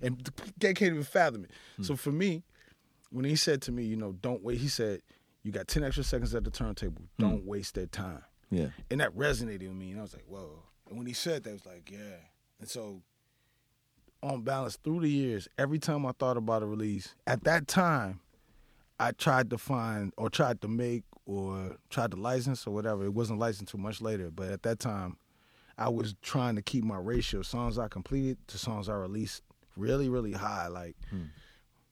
and 0.00 0.30
they 0.58 0.74
can't 0.74 0.92
even 0.92 1.02
fathom 1.02 1.44
it. 1.44 1.50
Hmm. 1.76 1.82
So 1.82 1.96
for 1.96 2.12
me, 2.12 2.44
when 3.10 3.24
he 3.24 3.36
said 3.36 3.62
to 3.62 3.72
me, 3.72 3.84
you 3.84 3.96
know, 3.96 4.12
don't 4.12 4.42
wait. 4.42 4.58
He 4.58 4.68
said, 4.68 5.00
you 5.42 5.52
got 5.52 5.68
10 5.68 5.84
extra 5.84 6.04
seconds 6.04 6.34
at 6.34 6.44
the 6.44 6.50
turntable. 6.50 7.02
Hmm. 7.18 7.22
Don't 7.22 7.44
waste 7.44 7.74
that 7.74 7.92
time. 7.92 8.22
Yeah, 8.50 8.68
And 8.90 9.00
that 9.00 9.16
resonated 9.16 9.68
with 9.68 9.76
me. 9.76 9.90
And 9.90 10.00
I 10.00 10.02
was 10.02 10.14
like, 10.14 10.24
whoa. 10.26 10.62
And 10.88 10.98
when 10.98 11.06
he 11.06 11.12
said 11.12 11.44
that, 11.44 11.50
I 11.50 11.52
was 11.54 11.66
like, 11.66 11.90
yeah. 11.90 12.16
And 12.60 12.68
so, 12.68 13.02
on 14.22 14.42
balance, 14.42 14.76
through 14.76 15.00
the 15.00 15.08
years, 15.08 15.48
every 15.58 15.78
time 15.78 16.06
I 16.06 16.12
thought 16.12 16.36
about 16.36 16.62
a 16.62 16.66
release, 16.66 17.14
at 17.26 17.44
that 17.44 17.68
time, 17.68 18.20
I 18.98 19.12
tried 19.12 19.50
to 19.50 19.58
find 19.58 20.12
or 20.16 20.28
tried 20.28 20.60
to 20.62 20.68
make 20.68 21.04
or 21.26 21.76
tried 21.90 22.10
to 22.12 22.16
license 22.16 22.66
or 22.66 22.72
whatever. 22.72 23.04
It 23.04 23.14
wasn't 23.14 23.38
licensed 23.38 23.70
too 23.70 23.78
much 23.78 24.00
later, 24.00 24.30
but 24.30 24.50
at 24.50 24.62
that 24.62 24.80
time, 24.80 25.18
I 25.76 25.88
was 25.88 26.14
trying 26.22 26.56
to 26.56 26.62
keep 26.62 26.82
my 26.82 26.96
ratio 26.96 27.42
songs 27.42 27.78
I 27.78 27.86
completed 27.86 28.38
to 28.48 28.58
songs 28.58 28.88
I 28.88 28.94
released 28.94 29.42
really, 29.76 30.08
really 30.08 30.32
high. 30.32 30.66
Like, 30.66 30.96
hmm. 31.10 31.26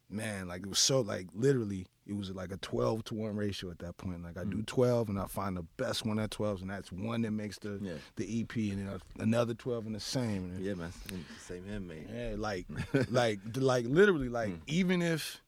Man, 0.09 0.49
like 0.49 0.63
it 0.63 0.69
was 0.69 0.79
so 0.79 1.01
like 1.01 1.27
literally 1.35 1.87
it 2.07 2.17
was 2.17 2.31
like 2.31 2.53
a 2.53 2.57
twelve 2.59 3.05
to 3.05 3.15
one 3.15 3.37
ratio 3.37 3.71
at 3.71 3.79
that 3.81 3.97
point. 3.97 4.23
Like 4.23 4.39
I 4.39 4.45
do 4.45 4.59
mm. 4.59 4.67
twelve 4.67 5.09
and 5.09 5.19
I 5.19 5.27
find 5.27 5.57
the 5.57 5.65
best 5.77 6.07
one 6.07 6.19
at 6.19 6.31
twelve, 6.31 6.61
and 6.61 6.71
that's 6.71 6.93
one 6.93 7.23
that 7.23 7.33
makes 7.33 7.59
the 7.59 7.79
Yeah. 7.83 7.95
the 8.17 8.43
EP, 8.43 8.55
and 8.57 8.89
then 8.89 9.01
another 9.19 9.55
twelve 9.55 9.87
and 9.87 9.95
the 9.95 10.01
same. 10.01 10.57
Yeah, 10.61 10.75
man. 10.75 10.93
Same 11.41 11.65
here, 11.67 11.81
mate. 11.81 12.07
yeah, 12.13 12.35
like, 12.37 12.67
like, 13.11 13.41
like, 13.57 13.87
literally, 13.89 14.29
like, 14.29 14.51
mm. 14.51 14.61
even 14.67 15.03
if, 15.03 15.43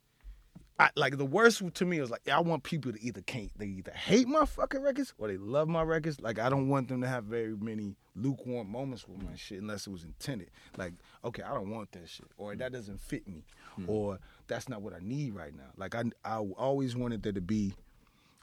I, 0.81 0.91
like 0.95 1.19
the 1.19 1.27
worst 1.27 1.63
to 1.75 1.85
me 1.85 2.01
was 2.01 2.11
like 2.11 2.29
I 2.29 2.39
want 2.39 2.63
people 2.63 2.93
to 2.93 3.03
either 3.03 3.21
can't 3.23 3.51
they 3.59 3.67
either 3.67 3.91
hate 3.91 4.29
my 4.29 4.45
fucking 4.45 4.81
records 4.81 5.13
or 5.19 5.27
they 5.27 5.37
love 5.37 5.69
my 5.69 5.83
records. 5.83 6.21
Like 6.21 6.39
I 6.39 6.49
don't 6.49 6.69
want 6.69 6.89
them 6.89 7.01
to 7.01 7.09
have 7.09 7.25
very 7.25 7.57
many 7.57 7.97
lukewarm 8.15 8.71
moments 8.71 9.09
with 9.09 9.21
my 9.23 9.35
shit 9.35 9.61
unless 9.61 9.89
it 9.89 9.91
was 9.91 10.05
intended. 10.05 10.51
Like 10.77 10.93
okay, 11.25 11.43
I 11.43 11.53
don't 11.53 11.71
want 11.71 11.91
that 11.93 12.09
shit 12.09 12.27
or 12.37 12.55
that 12.55 12.73
doesn't 12.73 13.01
fit 13.01 13.27
me 13.27 13.45
or 13.89 14.19
that's 14.47 14.69
not 14.69 14.83
what 14.83 14.93
I 14.93 14.99
need 15.01 15.35
right 15.35 15.55
now. 15.55 15.71
Like 15.77 15.97
I 15.97 16.05
I 16.25 16.37
always 16.37 16.95
wanted 16.95 17.23
there 17.25 17.33
to 17.33 17.41
be 17.41 17.75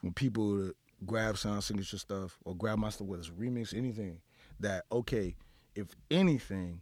when 0.02 0.12
people 0.12 0.72
grab 1.06 1.38
sound 1.38 1.64
signature 1.64 1.98
stuff 1.98 2.38
or 2.44 2.56
grab 2.56 2.78
my 2.80 2.90
stuff 2.90 3.08
whether 3.08 3.22
it's 3.22 3.30
remix 3.30 3.74
anything 3.74 4.20
that 4.60 4.86
okay 4.92 5.36
if 5.76 5.88
anything 6.12 6.82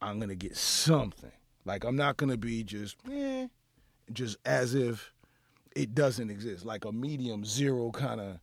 I'm 0.00 0.18
gonna 0.18 0.34
get 0.34 0.56
something. 0.56 1.32
Like 1.64 1.84
I'm 1.84 1.96
not 1.96 2.16
gonna 2.16 2.36
be 2.36 2.64
just 2.64 2.96
eh, 3.10 3.46
just 4.12 4.36
as 4.44 4.74
if 4.74 5.12
it 5.76 5.94
doesn't 5.94 6.30
exist, 6.30 6.64
like 6.64 6.84
a 6.84 6.92
medium 6.92 7.44
zero 7.44 7.90
kind 7.90 8.20
of 8.20 8.38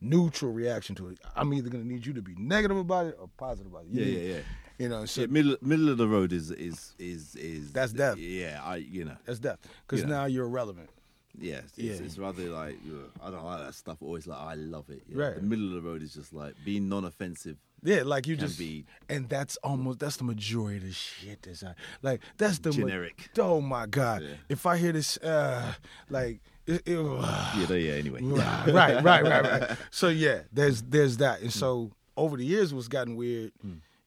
neutral 0.00 0.52
reaction 0.52 0.94
to 0.96 1.08
it. 1.08 1.18
I'm 1.36 1.52
either 1.54 1.68
gonna 1.70 1.84
need 1.84 2.04
you 2.04 2.12
to 2.14 2.22
be 2.22 2.34
negative 2.36 2.76
about 2.76 3.06
it 3.06 3.16
or 3.20 3.28
positive 3.36 3.72
about 3.72 3.84
it. 3.84 3.90
You 3.92 4.00
Yeah, 4.04 4.06
need- 4.20 4.28
yeah, 4.28 4.34
yeah. 4.36 4.40
You 4.78 4.88
know, 4.88 5.04
so 5.04 5.20
Yeah, 5.20 5.26
middle 5.28 5.56
middle 5.60 5.88
of 5.90 5.98
the 5.98 6.08
road 6.08 6.32
is 6.32 6.50
is 6.50 6.94
is 6.98 7.36
is 7.36 7.72
That's 7.72 7.92
death. 7.92 8.16
Yeah, 8.18 8.60
I 8.64 8.76
you 8.76 9.04
know 9.04 9.16
that's 9.24 9.38
death. 9.38 9.58
Because 9.86 10.00
Yeah. 10.02 10.08
now 10.08 10.24
you're 10.24 10.46
irrelevant. 10.46 10.90
yeah 11.38 11.58
it's, 11.58 11.78
Yeah. 11.78 11.92
It's, 11.92 12.00
it's 12.00 12.18
rather 12.18 12.48
like 12.50 12.78
I 13.22 13.30
don't 13.30 13.44
like 13.44 13.60
that 13.60 13.74
stuff. 13.74 13.98
Always 14.00 14.26
like 14.26 14.38
I 14.40 14.54
love 14.54 14.90
it. 14.90 15.02
yeah. 15.08 15.22
Right. 15.24 15.34
The 15.36 15.42
middle 15.42 15.68
of 15.68 15.82
the 15.82 15.88
road 15.88 16.02
is 16.02 16.14
just 16.14 16.32
like 16.32 16.54
being 16.64 16.88
non-offensive. 16.88 17.58
Yeah, 17.84 18.02
like 18.04 18.26
you 18.26 18.36
just 18.36 18.58
be- 18.58 18.84
and 19.08 19.28
that's 19.28 19.56
almost 19.58 19.98
that's 19.98 20.16
the 20.16 20.24
majority 20.24 20.76
of 20.78 20.84
the 20.84 20.92
shit 20.92 21.42
that's 21.42 21.64
out. 21.64 21.74
Like 22.02 22.20
that's 22.38 22.58
the 22.60 22.70
ma- 22.70 22.76
Generic. 22.76 23.30
oh 23.38 23.60
my 23.60 23.86
god! 23.86 24.22
Yeah. 24.22 24.28
If 24.48 24.66
I 24.66 24.76
hear 24.76 24.92
this, 24.92 25.16
uh, 25.18 25.74
like 26.08 26.40
it, 26.66 26.82
it, 26.86 26.96
Yeah, 26.96 27.74
yeah. 27.76 27.92
Anyway. 27.94 28.22
right, 28.22 28.66
right, 28.72 29.02
right, 29.02 29.22
right, 29.24 29.42
right. 29.68 29.76
So 29.90 30.08
yeah, 30.08 30.42
there's 30.52 30.82
there's 30.82 31.16
that, 31.18 31.40
and 31.40 31.52
so 31.52 31.90
over 32.16 32.36
the 32.36 32.44
years, 32.44 32.72
what's 32.72 32.88
gotten 32.88 33.16
weird 33.16 33.52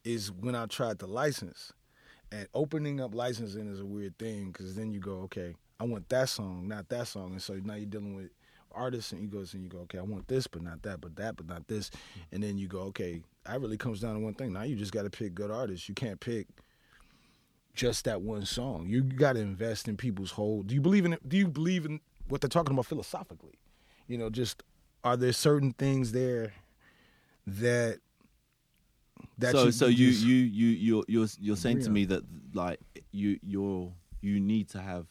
is 0.06 0.32
when 0.32 0.56
I 0.56 0.68
tried 0.68 1.00
to 1.00 1.06
license, 1.08 1.74
and 2.32 2.48
opening 2.54 3.02
up 3.02 3.14
licensing 3.14 3.68
is 3.68 3.80
a 3.82 3.86
weird 3.86 4.18
thing 4.18 4.52
because 4.52 4.76
then 4.76 4.92
you 4.92 5.00
go, 5.02 5.22
okay, 5.24 5.56
I 5.80 5.84
want 5.84 6.08
that 6.10 6.30
song, 6.30 6.68
not 6.70 6.88
that 6.90 7.08
song, 7.08 7.32
and 7.34 7.42
so 7.42 7.56
now 7.64 7.74
you're 7.74 7.88
dealing 7.88 8.16
with 8.16 8.30
artists, 8.76 9.12
and 9.12 9.22
you 9.22 9.28
go, 9.28 9.40
and 9.40 9.64
you 9.64 9.70
go, 9.70 9.80
okay, 9.80 9.98
I 9.98 10.04
want 10.04 10.28
this, 10.28 10.48
but 10.48 10.62
not 10.62 10.82
that, 10.84 11.02
but 11.02 11.16
that, 11.16 11.36
but 11.36 11.48
not 11.48 11.68
this, 11.68 11.90
mm. 11.90 12.22
and 12.32 12.44
then 12.44 12.58
you 12.58 12.68
go, 12.68 12.80
okay, 12.82 13.22
that 13.46 13.62
really 13.62 13.78
comes 13.78 14.00
down 14.02 14.14
to 14.16 14.20
one 14.20 14.34
thing. 14.34 14.54
Now 14.54 14.64
you 14.64 14.76
just 14.76 14.92
got 14.92 15.04
to 15.04 15.10
pick 15.10 15.36
good 15.36 15.52
artists. 15.52 15.88
You 15.88 15.96
can't 15.96 16.20
pick 16.20 16.48
just 17.74 18.06
that 18.06 18.22
one 18.22 18.46
song. 18.46 18.88
You 18.88 19.04
got 19.04 19.34
to 19.34 19.42
invest 19.42 19.88
in 19.88 19.98
people's 19.98 20.32
whole. 20.32 20.64
Do 20.64 20.74
you 20.74 20.82
believe 20.82 21.06
in 21.06 21.14
it? 21.14 21.28
Do 21.28 21.38
you 21.38 21.48
believe 21.48 21.86
in 21.86 22.00
what 22.28 22.42
they're 22.42 22.50
talking 22.50 22.74
about 22.74 22.86
philosophically? 22.86 23.60
You 24.08 24.18
know, 24.18 24.30
just 24.30 24.64
are 25.04 25.18
there 25.18 25.34
certain 25.34 25.74
things 25.74 26.12
there 26.12 26.54
that 27.46 28.00
that 29.38 29.52
so 29.52 29.66
you, 29.66 29.72
so 29.72 29.86
you 29.88 30.12
just- 30.12 30.24
you 30.24 30.36
you 30.36 30.68
you're 30.68 31.04
you're 31.08 31.28
you're 31.40 31.56
saying 31.56 31.82
to 31.82 31.90
me 31.90 32.06
that 32.06 32.24
like 32.54 32.80
you 33.12 33.40
you're 33.44 33.92
you 34.22 34.40
need 34.40 34.70
to 34.70 34.82
have 34.82 35.06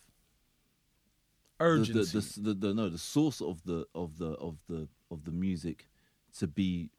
urgency? 1.61 2.41
the, 2.41 2.41
the, 2.53 2.55
the, 2.55 2.75
no 2.75 2.89
the 2.89 2.99
source 2.99 3.41
of 3.41 3.63
the 3.65 3.87
of 3.95 4.19
the 4.19 4.31
of 4.33 4.57
the 4.69 4.89
of 5.11 5.25
the 5.25 5.31
music 5.31 5.89
to 6.39 6.47
be 6.47 6.91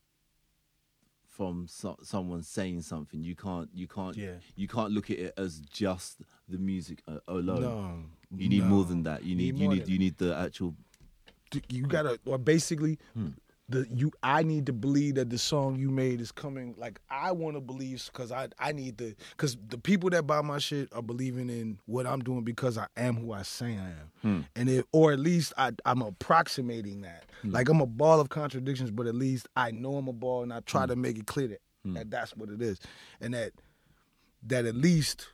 from 1.28 1.68
so, 1.68 1.98
someone 2.02 2.42
saying 2.44 2.82
something 2.82 3.22
you 3.22 3.36
can't 3.36 3.70
you 3.74 3.88
can't 3.88 4.16
Yeah. 4.16 4.36
you 4.56 4.68
can't 4.68 4.92
look 4.92 5.10
at 5.12 5.18
it 5.20 5.34
as 5.38 5.60
just 5.60 6.22
the 6.48 6.58
music 6.58 7.02
uh, 7.08 7.20
alone 7.28 7.62
no, 7.62 8.04
you 8.38 8.48
need 8.48 8.64
more 8.64 8.86
than 8.86 9.04
that 9.04 9.24
you 9.24 9.36
Need 9.36 9.56
need 9.56 9.62
you 9.62 9.68
need 9.70 9.82
than- 9.84 9.90
you 9.92 10.00
need 10.00 10.18
the 10.18 10.36
actual 10.36 10.76
you 11.70 11.84
gotta 11.88 12.20
or 12.26 12.38
basically 12.38 12.98
Hmm. 13.14 13.30
The 13.68 13.88
you 13.92 14.12
I 14.22 14.44
need 14.44 14.68
to 14.68 14.74
believe 14.74 15.16
that 15.16 15.30
the 15.32 15.40
song 15.40 15.76
you 15.76 15.90
made 15.90 16.22
is 16.22 16.32
coming 16.32 16.76
like 16.78 17.00
I 17.10 17.32
want 17.32 17.56
to 17.56 17.62
believe 17.62 18.08
because 18.14 18.32
I 18.32 18.50
I 18.60 18.72
need 18.74 19.00
to 19.00 19.16
because 19.32 19.58
the 19.70 19.78
people 19.80 20.10
that 20.12 20.28
buy 20.28 20.42
my 20.42 20.60
shit 20.60 20.90
are 20.94 21.02
believing 21.02 21.50
in 21.50 21.80
what 21.88 22.06
I'm 22.06 22.20
doing 22.20 22.44
because 22.44 22.78
I 22.78 22.86
am 22.96 23.16
who 23.16 23.32
I 23.34 23.42
say 23.42 23.78
I 23.78 23.90
am 23.90 24.12
Hmm. 24.22 24.42
and 24.56 24.70
it 24.70 24.86
or 24.92 25.14
at 25.14 25.20
least 25.20 25.52
I 25.58 25.72
I'm 25.84 26.02
approximating 26.04 27.02
that 27.02 27.26
Hmm. 27.42 27.52
like 27.52 27.68
I'm 27.68 27.82
a 27.82 27.88
ball 27.88 28.20
of 28.20 28.30
contradictions 28.30 28.92
but 28.92 29.08
at 29.08 29.16
least 29.16 29.48
I 29.56 29.72
know 29.72 29.98
I'm 29.98 30.08
a 30.08 30.14
ball 30.14 30.44
and 30.44 30.54
I 30.54 30.60
try 30.60 30.84
Hmm. 30.84 30.90
to 30.90 30.96
make 30.96 31.18
it 31.18 31.26
clear 31.26 31.48
that, 31.48 31.62
that 31.86 32.12
that's 32.12 32.36
what 32.38 32.50
it 32.50 32.62
is 32.62 32.80
and 33.20 33.34
that 33.34 33.52
that 34.44 34.66
at 34.66 34.76
least 34.76 35.28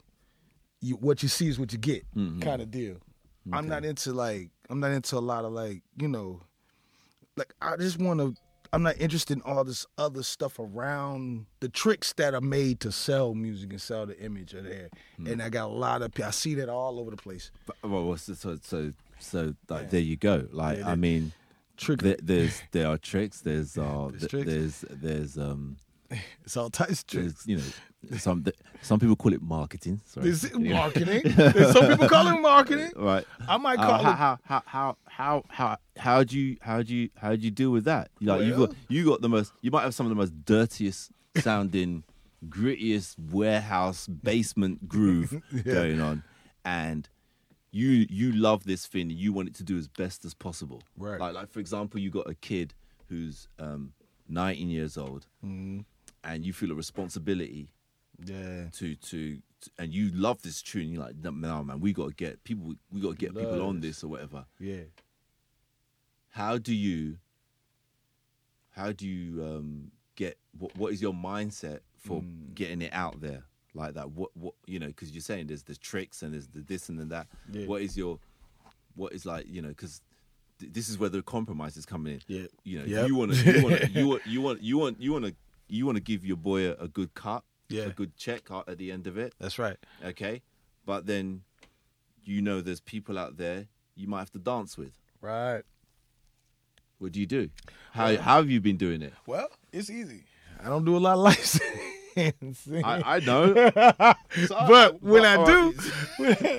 you 0.79 0.95
what 0.95 1.21
you 1.21 1.27
see 1.27 1.49
is 1.49 1.59
what 1.59 1.73
you 1.73 1.77
get 1.77 2.05
Mhm. 2.15 2.41
kind 2.41 2.61
of 2.61 2.71
deal. 2.71 2.95
I'm 3.51 3.67
not 3.67 3.83
into 3.83 4.13
like 4.13 4.51
I'm 4.69 4.79
not 4.79 4.91
into 4.91 5.17
a 5.17 5.19
lot 5.19 5.43
of 5.43 5.51
like 5.51 5.83
you 5.97 6.07
know, 6.07 6.41
like 7.37 7.53
I 7.61 7.75
just 7.77 7.99
want 7.99 8.19
to. 8.19 8.35
I'm 8.73 8.83
not 8.83 8.97
interested 9.01 9.35
in 9.35 9.41
all 9.43 9.65
this 9.65 9.85
other 9.97 10.23
stuff 10.23 10.57
around 10.57 11.45
the 11.59 11.67
tricks 11.67 12.13
that 12.13 12.33
are 12.33 12.39
made 12.39 12.79
to 12.81 12.91
sell 12.91 13.33
music 13.33 13.71
and 13.71 13.81
sell 13.81 14.05
the 14.05 14.17
image 14.23 14.53
are 14.53 14.61
there, 14.61 14.89
and 15.17 15.41
I 15.41 15.49
got 15.49 15.65
a 15.65 15.73
lot 15.73 16.01
of. 16.01 16.13
I 16.23 16.31
see 16.31 16.55
that 16.55 16.69
all 16.69 16.97
over 16.99 17.11
the 17.11 17.17
place. 17.17 17.51
well 17.83 18.05
well, 18.05 18.17
so 18.17 18.33
so 18.33 18.57
so, 18.61 18.91
so 19.19 19.53
like 19.69 19.83
Yeah. 19.83 19.87
there 19.89 19.99
you 20.01 20.15
go 20.15 20.47
like 20.51 20.77
Yeah, 20.79 20.89
i 20.89 20.95
mean 20.95 21.33
Trick. 21.77 22.01
there, 22.01 22.17
there's 22.23 22.61
there 22.71 22.87
are 22.87 22.97
tricks 22.97 23.41
there's 23.41 23.77
uh 23.77 24.07
There's 24.09 24.21
th- 24.21 24.31
tricks. 24.31 24.45
there's 24.47 24.85
there's 24.89 25.37
um 25.37 25.75
It's 26.45 26.55
all 26.55 26.69
types 26.69 27.01
of 27.01 27.07
tricks. 27.07 27.45
you 27.45 27.57
know 27.57 27.63
some 28.17 28.43
some 28.81 28.99
people 28.99 29.15
call 29.15 29.31
it 29.33 29.41
marketing 29.41 30.01
sorry. 30.05 30.29
Is 30.29 30.43
it 30.43 30.59
marketing. 30.59 31.21
Some 31.73 31.87
people 31.87 32.07
call 32.09 32.27
it 32.27 32.39
marketing. 32.41 32.91
right 32.95 33.25
I 33.47 33.57
might 33.57 33.77
Uh, 33.79 33.85
call 33.85 34.03
how, 34.03 34.11
it. 34.11 34.15
how 34.15 34.39
how 34.45 34.63
how 34.65 34.95
how 35.07 35.43
how 35.49 35.77
how 35.97 36.23
do 36.23 36.39
you 36.39 36.57
how 36.61 36.81
do 36.81 36.95
you 36.95 37.09
how 37.17 37.35
do 37.35 37.41
you 37.41 37.51
deal 37.51 37.71
with 37.71 37.83
that? 37.85 38.09
Like 38.19 38.41
you 38.43 38.55
got 38.55 38.71
you 38.89 39.05
got 39.05 39.21
the 39.21 39.29
most 39.29 39.53
you 39.61 39.69
might 39.71 39.83
have 39.83 39.93
some 39.93 40.05
of 40.07 40.09
the 40.09 40.15
most 40.15 40.33
dirtiest 40.45 41.11
sounding, 41.37 42.03
grittiest 42.49 43.15
warehouse 43.31 44.07
basement 44.07 44.87
groove 44.87 45.41
going 45.63 46.01
on, 46.01 46.23
and 46.65 47.07
you 47.71 48.07
you 48.09 48.31
love 48.31 48.63
this 48.63 48.85
thing. 48.87 49.09
You 49.11 49.31
want 49.31 49.47
it 49.49 49.55
to 49.55 49.63
do 49.63 49.77
as 49.77 49.87
best 49.87 50.25
as 50.25 50.33
possible. 50.33 50.81
Right. 50.97 51.19
Like 51.19 51.33
like 51.35 51.49
for 51.51 51.59
example, 51.59 51.99
you 51.99 52.09
got 52.09 52.27
a 52.29 52.35
kid 52.35 52.73
who's 53.09 53.47
um, 53.59 53.93
19 54.27 54.69
years 54.69 54.97
old, 54.97 55.27
Mhm. 55.45 55.85
and 56.23 56.45
you 56.45 56.51
feel 56.53 56.71
a 56.71 56.75
responsibility 56.75 57.69
Yeah. 58.25 58.65
to 58.73 58.95
to 58.95 59.41
and 59.77 59.93
you 59.93 60.09
love 60.13 60.41
this 60.41 60.61
tune. 60.61 60.89
You're 60.91 61.03
like, 61.03 61.15
no, 61.17 61.31
man, 61.63 61.79
we 61.79 61.93
got 61.93 62.07
to 62.09 62.13
get 62.15 62.43
people. 62.43 62.73
We 62.91 62.99
got 63.01 63.11
to 63.11 63.15
get 63.17 63.35
people 63.35 63.61
on 63.61 63.79
this. 63.79 63.97
this 63.97 64.03
or 64.03 64.07
whatever. 64.09 64.45
Yeah. 64.59 64.83
How 66.29 66.57
do 66.57 66.73
you? 66.73 67.17
How 68.71 68.91
do 68.91 69.07
you 69.07 69.43
um, 69.43 69.91
get? 70.15 70.37
What 70.57 70.75
What 70.77 70.93
is 70.93 71.01
your 71.01 71.13
mindset 71.13 71.79
for 71.97 72.21
Mm. 72.21 72.53
getting 72.55 72.81
it 72.81 72.93
out 72.93 73.21
there 73.21 73.43
like 73.73 73.93
that? 73.95 74.11
What 74.11 74.35
What 74.35 74.53
you 74.65 74.79
know? 74.79 74.87
Because 74.87 75.11
you're 75.11 75.21
saying 75.21 75.47
there's 75.47 75.63
the 75.63 75.75
tricks 75.75 76.23
and 76.23 76.33
there's 76.33 76.47
the 76.47 76.61
this 76.61 76.89
and 76.89 76.99
then 76.99 77.09
that. 77.09 77.27
Yeah. 77.51 77.65
What 77.65 77.81
is 77.81 77.97
your? 77.97 78.19
What 78.95 79.13
is 79.13 79.25
like 79.25 79.45
you 79.47 79.61
know? 79.61 79.69
Because 79.69 80.01
this 80.59 80.89
is 80.89 80.97
where 80.97 81.09
the 81.09 81.21
compromise 81.21 81.75
is 81.77 81.85
coming 81.85 82.13
in. 82.13 82.21
Yeah. 82.27 82.47
You 82.63 82.79
know, 82.79 82.85
Yep. 82.85 83.07
you 83.07 83.15
want 83.15 83.33
to, 83.33 83.51
you 83.57 83.63
want, 83.63 83.81
to, 83.81 83.89
you 83.89 84.07
want, 84.07 84.27
you 84.27 84.41
want, 84.41 84.61
you 84.63 84.77
want, 84.77 85.01
you 85.01 85.11
want 85.11 85.25
to, 85.25 85.35
you 85.67 85.85
want 85.87 85.95
to 85.97 86.01
give 86.03 86.23
your 86.25 86.37
boy 86.37 86.67
a, 86.69 86.73
a 86.75 86.87
good 86.87 87.13
cut, 87.15 87.43
Yeah. 87.73 87.83
a 87.85 87.89
good 87.89 88.15
check 88.17 88.49
at 88.67 88.77
the 88.77 88.91
end 88.91 89.07
of 89.07 89.17
it 89.17 89.33
That's 89.39 89.57
right. 89.59 89.77
okay 90.03 90.41
but 90.85 91.05
then 91.05 91.41
you 92.23 92.41
know 92.41 92.61
there's 92.61 92.79
people 92.81 93.17
out 93.17 93.37
there 93.37 93.67
you 93.95 94.07
might 94.07 94.19
have 94.19 94.31
to 94.31 94.39
dance 94.39 94.77
with 94.77 94.93
Right. 95.21 95.63
what 96.99 97.11
do 97.11 97.19
you 97.19 97.25
do 97.27 97.49
how 97.91 98.15
how 98.17 98.37
have 98.37 98.49
you 98.49 98.59
been 98.61 98.77
doing 98.77 99.01
it 99.01 99.13
Well, 99.25 99.47
it's 99.71 99.89
easy. 99.89 100.23
I 100.63 100.65
don't 100.65 100.85
do 100.85 100.95
a 100.95 100.99
lot 100.99 101.13
of 101.13 101.19
licensing. 101.19 101.87
i, 102.83 103.15
I 103.15 103.19
know 103.21 103.53
but 103.73 105.01
when 105.01 105.23
I 105.25 105.35
all 105.37 105.45
do, 105.45 105.73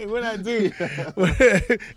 when 0.09 0.25
I 0.25 0.37
do, 0.39 0.73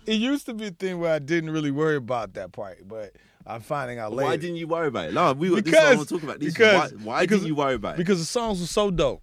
it 0.06 0.20
used 0.20 0.44
to 0.46 0.52
be 0.54 0.66
a 0.66 0.70
thing 0.70 0.98
where 1.00 1.14
I 1.14 1.18
didn't 1.18 1.48
really 1.50 1.70
worry 1.70 1.96
about 1.96 2.34
that 2.34 2.52
part, 2.52 2.86
but 2.86 3.16
I'm 3.46 3.60
finding 3.60 3.98
out 3.98 4.12
later. 4.12 4.28
why 4.28 4.36
didn't 4.36 4.56
you 4.56 4.66
worry 4.66 4.88
about 4.88 5.08
it 5.10 5.14
no 5.14 5.32
we 5.32 5.48
got 5.50 5.64
this 5.64 5.74
is 5.74 5.74
what 5.74 5.74
Because- 5.74 5.84
I 5.92 5.96
want 5.96 6.08
to 6.08 6.14
talk 6.14 6.22
about 6.24 6.38
this 6.40 6.48
is 6.48 6.54
because- 6.54 6.92
why, 6.94 7.04
why 7.04 7.20
because- 7.22 7.38
didn't 7.40 7.48
you 7.48 7.54
worry 7.54 7.74
about 7.74 7.94
it 7.94 7.98
because 7.98 8.18
the 8.18 8.24
songs 8.24 8.60
were 8.60 8.66
so 8.66 8.90
dope. 8.90 9.22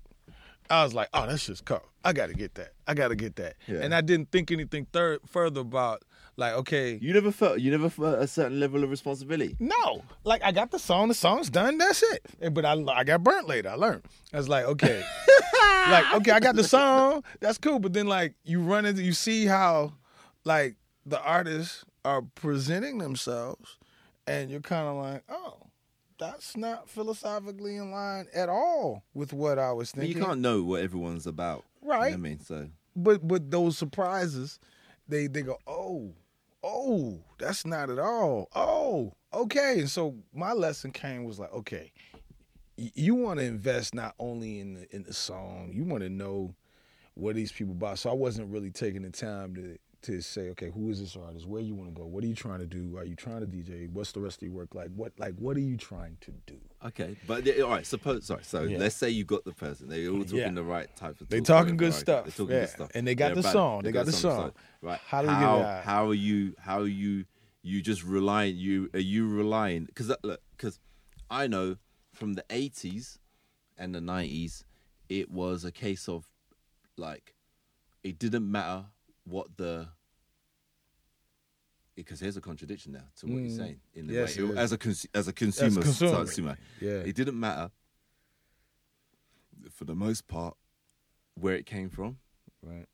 I 0.70 0.84
was 0.86 0.94
like, 0.94 1.10
oh, 1.14 1.28
that's 1.28 1.46
just 1.46 1.66
cool. 1.66 1.84
I 2.06 2.14
got 2.14 2.28
to 2.28 2.34
get 2.34 2.56
that. 2.56 2.72
I 2.88 2.94
got 2.94 3.10
to 3.10 3.16
get 3.16 3.36
that. 3.36 3.56
Yeah. 3.68 3.80
And 3.82 3.94
I 3.94 4.00
didn't 4.02 4.32
think 4.32 4.50
anything 4.50 4.88
third 4.94 5.20
further 5.28 5.60
about 5.62 6.04
like, 6.38 6.54
okay, 6.54 6.98
you 7.02 7.14
never 7.14 7.32
felt 7.32 7.60
you 7.60 7.70
never 7.70 7.90
felt 7.90 8.18
a 8.18 8.26
certain 8.28 8.60
level 8.60 8.84
of 8.84 8.90
responsibility 8.90 9.56
No, 9.60 10.02
like 10.24 10.42
I 10.42 10.52
got 10.54 10.72
the 10.72 10.80
song, 10.80 11.10
the 11.10 11.14
song's 11.14 11.50
done, 11.50 11.78
that's 11.78 12.02
it. 12.02 12.54
But 12.54 12.66
I, 12.66 12.74
I 12.92 13.04
got 13.04 13.24
burnt 13.24 13.48
later. 13.48 13.70
I 13.70 13.76
learned. 13.76 14.04
I 14.34 14.38
was 14.38 14.48
like, 14.50 14.66
okay, 14.66 15.04
like 15.90 16.14
okay, 16.16 16.32
I 16.32 16.40
got 16.40 16.56
the 16.56 16.64
song, 16.64 17.24
that's 17.40 17.58
cool. 17.58 17.80
But 17.80 17.94
then 17.94 18.08
like 18.08 18.34
you 18.46 18.62
run 18.62 18.86
into, 18.86 19.04
you 19.04 19.14
see 19.14 19.46
how 19.46 19.94
like 20.46 20.76
the 21.06 21.22
artists 21.22 21.84
are 22.06 22.22
presenting 22.36 22.98
themselves, 22.98 23.78
and 24.28 24.50
you're 24.50 24.62
kind 24.62 24.88
of 24.88 24.96
like, 24.96 25.24
oh, 25.30 25.58
that's 26.18 26.56
not 26.56 26.90
philosophically 26.90 27.76
in 27.76 27.92
line 27.92 28.28
at 28.34 28.50
all 28.50 29.04
with 29.14 29.34
what 29.34 29.60
I 29.60 29.72
was 29.74 29.92
But 29.92 30.08
you 30.08 30.16
can't 30.16 30.40
know 30.42 30.64
what 30.64 30.82
everyone's 30.82 31.28
about 31.28 31.64
you 31.82 31.88
know 31.90 31.94
Right. 31.96 32.14
i 32.14 32.18
mean 32.18 32.40
so 32.40 32.70
But 32.96 33.28
but 33.28 33.50
those 33.52 33.78
surprises, 33.78 34.60
they 35.08 35.28
they 35.28 35.42
go, 35.42 35.58
oh, 35.68 36.14
oh, 36.64 37.20
that's 37.40 37.66
not 37.66 37.90
at 37.90 38.00
all. 38.00 38.48
Oh, 38.56 39.14
okay. 39.34 39.80
And 39.80 39.90
so 39.90 40.16
my 40.34 40.54
lesson 40.54 40.92
came 40.92 41.26
was 41.26 41.40
like, 41.40 41.52
okay, 41.52 41.92
you 42.78 43.16
want 43.16 43.40
to 43.40 43.46
invest 43.46 43.94
not 43.94 44.16
only 44.20 44.60
in 44.60 44.76
the 44.76 44.96
in 44.96 45.04
the 45.04 45.14
song, 45.14 45.72
you 45.74 45.84
want 45.84 46.04
to 46.04 46.10
know 46.10 46.56
what 47.16 47.36
these 47.36 47.52
people 47.52 47.74
buy. 47.74 47.96
So 47.96 48.10
I 48.10 48.14
wasn't 48.14 48.50
really 48.52 48.72
taking 48.72 49.02
the 49.02 49.10
time 49.12 49.56
to 49.56 49.78
to 50.04 50.22
say, 50.22 50.50
okay, 50.50 50.70
who 50.70 50.90
is 50.90 51.00
this 51.00 51.16
artist? 51.16 51.48
Where 51.48 51.62
you 51.62 51.74
want 51.76 51.94
to 51.94 52.00
go? 52.00 52.06
What 52.06 52.24
are 52.24 52.28
you 52.28 52.36
trying 52.36 52.60
to 52.60 52.66
do? 52.66 52.98
Are 52.98 53.04
you 53.04 53.16
trying 53.16 53.40
to 53.40 53.48
DJ? 53.48 53.90
What's 53.90 54.12
the 54.12 54.20
rest 54.20 54.42
of 54.42 54.48
your 54.48 54.52
work 54.52 54.76
like? 54.76 54.90
What 54.96 55.14
like 55.18 55.36
what 55.36 55.58
are 55.58 55.62
you 55.62 55.78
trying 55.78 56.18
to 56.22 56.32
do? 56.46 56.58
Okay, 56.86 57.16
but 57.28 57.48
all 57.60 57.70
right. 57.70 57.86
Suppose 57.86 58.26
sorry. 58.26 58.44
So 58.44 58.64
Yeah. 58.64 58.78
let's 58.78 58.96
say 58.96 59.10
you 59.10 59.24
got 59.24 59.46
the 59.46 59.54
person. 59.54 59.90
They're 59.90 60.10
all 60.10 60.24
talking 60.24 60.38
Yeah. 60.38 60.52
the 60.52 60.64
right 60.64 60.94
type 60.96 61.20
of. 61.22 61.30
They 61.30 61.40
talk, 61.40 61.64
talking 61.64 61.78
good 61.78 61.92
right? 61.92 62.00
stuff, 62.00 62.26
They're 62.26 62.32
talking 62.32 62.56
yeah. 62.56 62.62
good 62.62 62.70
stuff. 62.70 62.92
And 62.94 63.08
they 63.08 63.16
got 63.16 63.34
They're 63.34 63.44
the 63.44 63.52
song. 63.52 63.82
they 63.82 63.90
They 63.90 63.94
got 63.94 64.06
the 64.06 64.12
song. 64.12 64.52
So, 64.52 64.54
right. 64.82 65.00
How 65.08 65.22
do 65.22 65.28
get 65.28 65.36
how, 65.36 65.60
it? 65.60 65.84
How 65.84 66.08
are 66.08 66.14
you? 66.14 66.56
How 66.60 66.80
are 66.82 66.88
you? 66.88 67.26
You 67.62 67.82
just 67.82 68.04
relying? 68.04 68.58
You 68.58 68.90
are 68.94 69.00
you 69.00 69.28
relying? 69.28 69.86
Because 69.86 70.12
uh, 70.12 70.16
look, 70.24 70.42
because 70.58 70.80
I 71.30 71.48
know 71.48 71.78
from 72.14 72.34
the 72.34 72.44
eighties 72.50 73.20
and 73.78 73.96
the 73.96 74.02
nineties, 74.02 74.66
it 75.08 75.32
was 75.32 75.64
a 75.64 75.72
case 75.72 76.10
of 76.10 76.28
like 76.98 77.36
it 78.04 78.20
didn't 78.20 78.50
matter 78.52 78.86
what 79.26 79.48
the 79.58 79.88
because 81.96 82.20
here's 82.20 82.38
a 82.38 82.42
contradiction 82.42 82.92
now 82.94 83.04
to 83.18 83.28
what 83.28 83.36
Mm. 83.36 83.48
you're 83.50 83.58
saying 83.58 83.80
in 83.94 84.08
the 84.08 84.14
Yes, 84.14 84.36
way 84.38 84.46
it 84.46 84.58
as 84.58 84.72
a 84.72 84.78
cons- 84.78 85.06
as 85.14 85.28
a 85.28 85.34
consumer, 85.34 85.82
consumer. 85.82 86.16
consumer. 86.18 86.58
Yeah. 86.82 86.92
It 87.02 87.16
didn't 87.16 87.40
matter 87.40 87.70
for 89.72 89.86
the 89.86 89.96
most 89.96 90.28
part 90.28 90.58
where 91.36 91.56
it 91.56 91.66
came 91.66 91.90
from. 91.90 92.18
Right. 92.62 92.88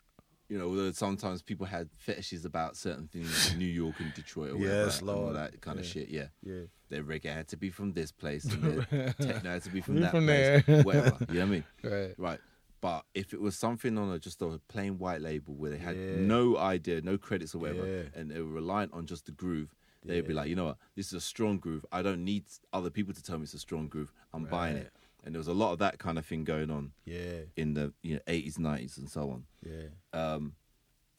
You 0.50 0.58
know, 0.58 0.66
although 0.68 0.92
sometimes 0.92 1.42
people 1.44 1.66
had 1.68 1.90
fetishes 1.96 2.44
about 2.44 2.76
certain 2.76 3.08
things 3.08 3.52
in 3.52 3.60
New 3.60 3.66
York 3.66 4.00
and 4.00 4.14
Detroit 4.16 4.52
or 4.52 4.58
whatever, 4.58 4.86
Yes, 4.86 5.02
all 5.02 5.32
that 5.32 5.62
kind 5.62 5.80
of 5.80 5.86
shit. 5.86 6.10
Yeah, 6.10 6.30
Yeah. 6.44 6.64
their 6.90 7.04
reggae 7.04 7.26
had 7.34 7.48
to 7.50 7.58
be 7.58 7.70
from 7.70 7.94
this 7.94 8.12
place, 8.12 8.46
and 8.46 8.64
their 8.90 9.14
techno 9.14 9.50
had 9.52 9.64
to 9.64 9.70
be 9.70 9.80
from 9.80 10.00
that 10.02 10.12
from 10.12 10.26
place, 10.26 10.66
there. 10.66 10.84
whatever. 10.84 11.18
You 11.30 11.36
know 11.36 11.40
what 11.40 11.42
I 11.42 11.46
mean? 11.46 11.64
Right. 11.84 12.16
Right. 12.18 12.40
But 12.82 13.06
if 13.14 13.34
it 13.34 13.42
was 13.42 13.58
something 13.58 13.98
on 13.98 14.10
a 14.12 14.20
just 14.20 14.42
a 14.42 14.60
plain 14.70 14.98
white 14.98 15.22
label 15.22 15.54
where 15.56 15.72
they 15.72 15.78
had 15.78 15.98
Yeah. 15.98 16.16
no 16.18 16.58
idea, 16.58 17.02
no 17.02 17.18
credits 17.18 17.54
or 17.54 17.60
whatever, 17.60 17.86
Yeah. 17.86 18.04
and 18.20 18.32
they 18.32 18.40
were 18.42 18.50
reliant 18.50 18.94
on 18.94 19.06
just 19.06 19.26
the 19.26 19.32
groove, 19.34 19.76
they'd 20.06 20.26
be 20.26 20.34
like, 20.34 20.48
you 20.50 20.56
know 20.56 20.66
what, 20.66 20.78
this 20.96 21.08
is 21.08 21.14
a 21.14 21.22
strong 21.22 21.58
groove. 21.60 21.86
I 21.92 22.02
don't 22.02 22.24
need 22.24 22.46
other 22.72 22.90
people 22.90 23.14
to 23.14 23.22
tell 23.22 23.38
me 23.38 23.44
it's 23.44 23.54
a 23.54 23.60
strong 23.60 23.88
groove. 23.90 24.14
I'm 24.34 24.46
buying 24.46 24.78
it. 24.78 24.92
And 25.26 25.36
there 25.36 25.40
was 25.40 25.50
a 25.50 25.54
lot 25.54 25.74
of 25.74 25.80
that 25.80 26.00
kind 26.00 26.18
of 26.18 26.26
thing 26.26 26.46
going 26.46 26.72
on 26.72 26.94
Yeah. 27.04 27.42
in 27.58 27.74
the 27.74 27.94
you 28.02 28.16
know 28.16 28.22
80s, 28.28 28.58
90s, 28.58 28.98
and 28.98 29.10
so 29.10 29.30
on. 29.30 29.46
Yeah. 29.66 29.88
Um, 30.14 30.56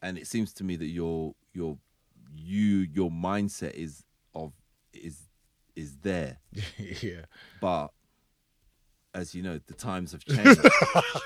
and 0.01 0.17
it 0.17 0.25
seems 0.25 0.51
to 0.53 0.63
me 0.63 0.75
that 0.77 0.87
your 0.87 1.35
your 1.53 1.77
you 2.33 2.77
your 2.91 3.11
mindset 3.11 3.73
is 3.75 4.03
of 4.33 4.53
is 4.93 5.29
is 5.75 5.97
there, 5.97 6.39
yeah. 6.77 7.25
but 7.61 7.89
as 9.13 9.33
you 9.35 9.43
know, 9.43 9.59
the 9.67 9.73
times 9.73 10.11
have 10.13 10.23
changed. 10.25 10.61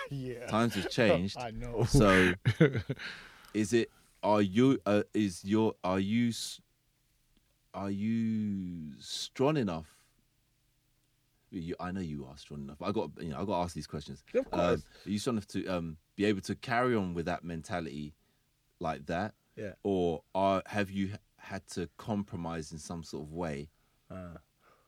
Yeah. 0.10 0.48
times 0.48 0.74
have 0.76 0.90
changed. 0.90 1.38
I 1.38 1.52
know. 1.52 1.84
So, 1.86 2.34
is 3.54 3.74
it? 3.74 3.92
Are 4.24 4.42
you? 4.42 4.80
Uh, 4.86 5.04
is 5.14 5.44
your? 5.46 5.76
Are 5.84 6.00
you? 6.00 6.32
Are 7.74 7.92
you 7.92 8.94
strong 9.00 9.58
enough? 9.58 9.88
You, 11.52 11.76
I 11.80 11.92
know 11.92 12.02
you 12.02 12.26
are 12.26 12.38
strong 12.38 12.62
enough. 12.64 12.82
I 12.82 12.92
got 12.92 13.12
you 13.22 13.30
know 13.30 13.38
I 13.38 13.46
got 13.46 13.58
to 13.58 13.64
ask 13.64 13.76
these 13.76 13.88
questions. 13.88 14.24
Of 14.34 14.46
Um, 14.52 14.60
course. 14.60 14.84
are 15.06 15.10
you 15.10 15.20
strong 15.20 15.36
enough 15.36 15.48
to 15.50 15.68
um, 15.68 15.98
be 16.16 16.26
able 16.26 16.42
to 16.42 16.56
carry 16.56 16.96
on 16.96 17.14
with 17.14 17.26
that 17.28 17.44
mentality 17.44 18.14
like 18.80 19.06
that, 19.06 19.36
yeah. 19.56 19.74
or 19.84 20.24
are 20.34 20.64
have 20.66 20.90
you 20.90 21.12
had 21.38 21.66
to 21.68 21.88
compromise 21.98 22.72
in 22.72 22.80
some 22.80 23.04
sort 23.04 23.24
of 23.24 23.32
way 23.32 23.70
Uh, 24.10 24.38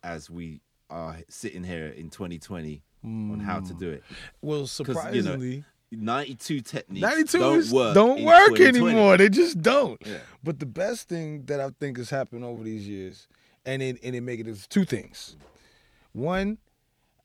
as 0.04 0.30
we 0.30 0.62
are 0.90 1.18
sitting 1.30 1.64
here 1.64 1.88
in 1.88 2.10
2020 2.10 2.82
on 3.04 3.40
how 3.40 3.60
to 3.60 3.74
hmm. 3.74 3.80
do 3.80 3.90
it? 3.90 4.04
well, 4.42 4.62
'Cause, 4.62 4.80
you 4.80 4.86
know, 4.86 4.94
surprisingly, 4.94 5.64
92 5.92 6.62
techniques 6.62 7.02
92 7.02 7.38
don't 7.38 7.72
work. 7.72 7.94
don't 7.94 8.24
work 8.24 8.60
anymore. 8.60 9.18
They 9.18 9.30
just 9.30 9.62
don't. 9.62 10.02
Yeah. 10.06 10.18
But 10.44 10.60
the 10.60 10.66
best 10.66 11.08
thing 11.08 11.46
that 11.46 11.62
I 11.62 11.70
think 11.80 11.98
has 11.98 12.10
happened 12.10 12.44
over 12.44 12.64
these 12.64 12.88
years, 12.88 13.28
and 13.66 13.82
it 13.82 14.00
and 14.04 14.16
it 14.16 14.22
make 14.22 14.40
it 14.40 14.48
is 14.48 14.68
two 14.68 14.86
things. 14.86 15.38
One, 16.14 16.58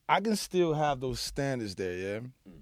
I 0.09 0.21
can 0.21 0.37
still 0.37 0.75
have 0.75 1.01
those 1.01 1.19
standards 1.19 1.75
there, 1.75 1.95
yeah. 1.95 2.19
Mm. 2.19 2.61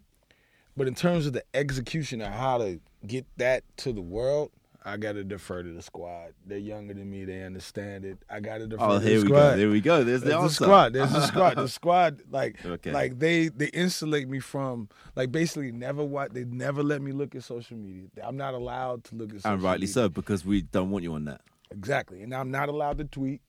But 0.76 0.86
in 0.86 0.94
terms 0.94 1.26
of 1.26 1.32
the 1.32 1.44
execution 1.52 2.22
of 2.22 2.32
how 2.32 2.58
to 2.58 2.80
get 3.06 3.26
that 3.36 3.64
to 3.78 3.92
the 3.92 4.00
world, 4.00 4.50
I 4.82 4.96
gotta 4.96 5.22
defer 5.24 5.62
to 5.62 5.72
the 5.72 5.82
squad. 5.82 6.32
They're 6.46 6.56
younger 6.58 6.94
than 6.94 7.10
me, 7.10 7.24
they 7.26 7.42
understand 7.42 8.04
it. 8.06 8.18
I 8.30 8.40
gotta 8.40 8.66
defer 8.66 8.82
Oh, 8.82 8.94
to 8.94 8.98
the 9.04 9.08
here 9.10 9.20
we 9.20 9.26
squad. 9.26 9.50
go. 9.50 9.56
There 9.58 9.68
we 9.70 9.80
go. 9.80 10.04
There's 10.04 10.22
the 10.22 10.28
There's 10.30 10.42
the 10.42 10.64
squad. 10.64 10.92
There's 10.94 11.12
the 11.12 11.26
squad. 11.26 11.56
The 11.56 11.68
squad, 11.80 12.22
like, 12.30 12.64
Okay. 12.64 12.90
like 12.92 13.18
they 13.18 13.48
they 13.48 13.66
insulate 13.66 14.28
me 14.28 14.40
from, 14.40 14.88
like, 15.16 15.30
basically 15.30 15.70
never 15.72 16.02
what 16.02 16.32
they 16.32 16.44
never 16.44 16.82
let 16.82 17.02
me 17.02 17.12
look 17.12 17.34
at 17.34 17.44
social 17.44 17.76
media. 17.76 18.08
I'm 18.24 18.36
not 18.38 18.54
allowed 18.54 19.04
to 19.04 19.14
look 19.16 19.30
at. 19.34 19.42
social 19.42 19.50
media. 19.50 19.54
and 19.54 19.62
rightly 19.62 19.82
media. 19.86 19.92
so, 19.94 20.08
because 20.08 20.44
we 20.46 20.62
don't 20.62 20.90
want 20.90 21.04
you 21.04 21.12
on 21.14 21.24
that. 21.26 21.42
Exactly, 21.70 22.22
and 22.22 22.34
I'm 22.34 22.50
not 22.50 22.68
allowed 22.68 22.98
to 22.98 23.04
tweet. 23.04 23.42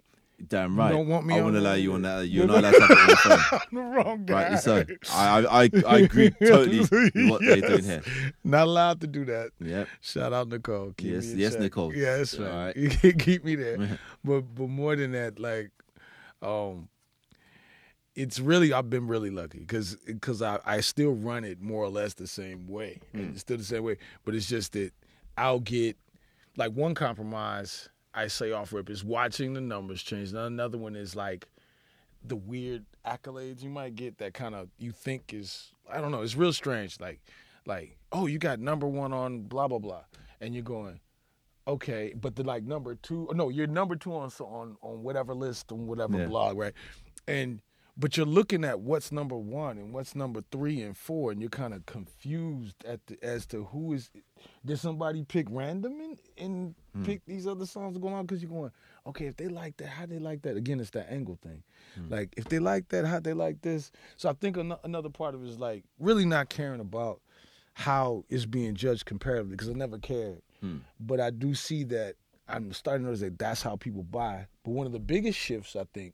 Damn 0.48 0.74
You 0.74 0.80
right. 0.80 0.92
don't 0.92 1.08
want 1.08 1.26
me 1.26 1.36
I 1.36 1.38
on 1.40 1.46
won't 1.46 1.58
allow 1.58 1.74
you 1.74 1.94
on 1.94 2.02
that. 2.04 2.28
You're 2.30 2.48
not 2.48 2.60
allowed 2.64 2.72
to 2.72 2.82
have 2.82 2.90
it 2.92 2.98
on 2.98 3.08
your 3.08 3.18
phone. 3.18 3.40
I'm 3.52 3.76
the 3.76 3.82
wrong 3.82 4.26
guy. 4.26 4.34
Rightly 4.34 4.58
so. 4.58 4.86
I, 5.14 5.40
I, 5.40 5.70
I, 5.88 5.98
agree 6.00 6.30
totally 6.32 6.80
with 6.80 7.12
what 7.30 7.42
they're 7.42 7.62
doing 7.62 7.84
here. 7.84 8.04
Not 8.44 8.68
allowed 8.68 9.02
to 9.02 9.08
do 9.08 9.26
that. 9.26 9.52
Yep. 9.60 9.88
Shout 10.02 10.34
out 10.34 10.48
Nicole. 10.50 10.94
Keep 10.98 11.12
Yes, 11.12 11.26
me 11.28 11.42
yes, 11.42 11.52
check. 11.54 11.62
Nicole. 11.62 11.94
Yeah, 11.94 12.24
All 12.40 12.46
right. 12.46 12.76
right. 12.76 13.20
Keep 13.20 13.46
me 13.46 13.56
there. 13.56 14.00
but 14.24 14.42
but 14.42 14.68
more 14.70 14.96
than 14.96 15.12
that, 15.12 15.40
like, 15.40 15.72
um, 16.42 16.90
it's 18.16 18.40
really 18.40 18.74
I've 18.74 18.90
been 18.90 19.08
really 19.08 19.30
lucky 19.30 19.60
because 19.60 19.96
because 20.06 20.42
I 20.42 20.60
I 20.66 20.82
still 20.82 21.12
run 21.14 21.44
it 21.44 21.62
more 21.62 21.84
or 21.84 21.90
less 21.90 22.14
the 22.16 22.28
same 22.28 22.68
way. 22.68 23.00
Mm. 23.16 23.32
It's 23.32 23.42
still 23.42 23.58
the 23.58 23.64
same 23.64 23.84
way, 23.84 23.98
but 24.26 24.36
it's 24.36 24.48
just 24.48 24.74
that 24.74 24.92
I'll 25.38 25.60
get 25.60 25.98
like 26.58 26.72
one 26.74 26.94
compromise 26.94 27.90
I 28.14 28.28
say 28.28 28.52
off 28.52 28.74
rip 28.74 28.90
is 28.90 29.04
watching 29.04 29.54
the 29.54 29.62
numbers 29.62 30.04
change. 30.04 30.34
Now, 30.34 30.46
Another 30.46 30.78
one 30.78 30.96
is 30.96 31.16
like 31.16 31.48
the 32.24 32.36
weird 32.36 32.86
accolades 33.06 33.64
you 33.64 33.70
might 33.70 33.96
get 33.96 34.18
that 34.20 34.34
kind 34.34 34.54
of 34.54 34.70
you 34.78 34.92
think 34.92 35.34
is 35.34 35.72
I 35.92 36.00
don't 36.02 36.12
know. 36.12 36.22
It's 36.22 36.36
real 36.36 36.54
strange. 36.54 37.00
Like 37.00 37.20
like 37.66 37.98
oh 38.12 38.26
you 38.28 38.38
got 38.40 38.60
number 38.60 38.88
one 38.88 39.14
on 39.14 39.42
blah 39.44 39.68
blah 39.68 39.80
blah, 39.80 40.04
and 40.40 40.54
you're 40.54 40.64
going 40.64 41.00
okay, 41.68 42.14
but 42.20 42.36
the 42.36 42.44
like 42.44 42.64
number 42.64 42.96
two 42.96 43.30
no 43.34 43.50
you're 43.50 43.68
number 43.68 43.96
two 43.96 44.14
on 44.16 44.30
so 44.30 44.46
on 44.46 44.76
on 44.82 45.04
whatever 45.04 45.34
list 45.34 45.72
on 45.72 45.88
whatever 45.88 46.18
Yeah. 46.18 46.26
blog 46.28 46.58
right, 46.58 46.74
and 47.28 47.62
but 48.02 48.18
you're 48.18 48.26
looking 48.26 48.66
at 48.66 48.82
what's 48.82 49.12
number 49.12 49.38
one 49.38 49.78
and 49.78 49.94
what's 49.94 50.16
number 50.16 50.44
three 50.52 50.82
and 50.82 50.98
four, 50.98 51.32
and 51.32 51.40
you're 51.40 51.50
kind 51.50 51.74
of 51.74 51.86
confused 51.86 52.84
at 52.86 53.06
the, 53.08 53.18
as 53.24 53.46
to 53.48 53.64
who 53.66 53.94
is. 53.94 54.10
Did 54.66 54.80
somebody 54.80 55.24
pick 55.24 55.48
random 55.50 56.02
and, 56.02 56.18
and 56.38 56.76
Hmm. 56.94 57.04
pick 57.06 57.22
these 57.26 57.48
other 57.48 57.66
songs 57.66 57.98
going 57.98 58.14
on? 58.14 58.26
Because 58.26 58.42
you're 58.42 58.52
going, 58.52 58.72
okay, 59.08 59.28
if 59.28 59.38
they 59.38 59.48
like 59.48 59.78
that, 59.78 59.88
how 59.88 60.06
they 60.06 60.20
like 60.20 60.42
that? 60.42 60.58
Again, 60.58 60.80
it's 60.82 60.90
that 60.90 61.10
angle 61.10 61.38
thing. 61.42 61.64
Hmm. 61.96 62.10
Like 62.12 62.34
if 62.36 62.46
they 62.46 62.60
like 62.60 62.90
that, 62.90 63.06
how 63.06 63.20
they 63.22 63.34
like 63.34 63.62
this? 63.62 63.92
So 64.18 64.30
I 64.30 64.34
think 64.34 64.58
ano- 64.58 64.80
another 64.84 65.10
part 65.10 65.34
of 65.36 65.44
it 65.44 65.48
is 65.48 65.58
like 65.60 65.86
really 66.00 66.26
not 66.26 66.50
caring 66.50 66.82
about 66.82 67.22
how 67.74 68.26
it's 68.30 68.46
being 68.46 68.76
judged 68.76 69.06
comparatively 69.06 69.52
because 69.56 69.70
I 69.70 69.74
never 69.74 69.98
cared. 70.00 70.42
Hmm. 70.60 70.78
But 71.00 71.20
I 71.22 71.30
do 71.30 71.54
see 71.56 71.84
that 71.86 72.16
I'm 72.50 72.74
starting 72.74 73.04
to 73.04 73.12
notice 73.12 73.22
that 73.22 73.40
that's 73.40 73.62
how 73.62 73.78
people 73.78 74.04
buy. 74.04 74.48
But 74.66 74.72
one 74.72 74.86
of 74.86 74.92
the 74.92 75.00
biggest 75.00 75.40
shifts 75.40 75.76
I 75.78 75.86
think 75.94 76.14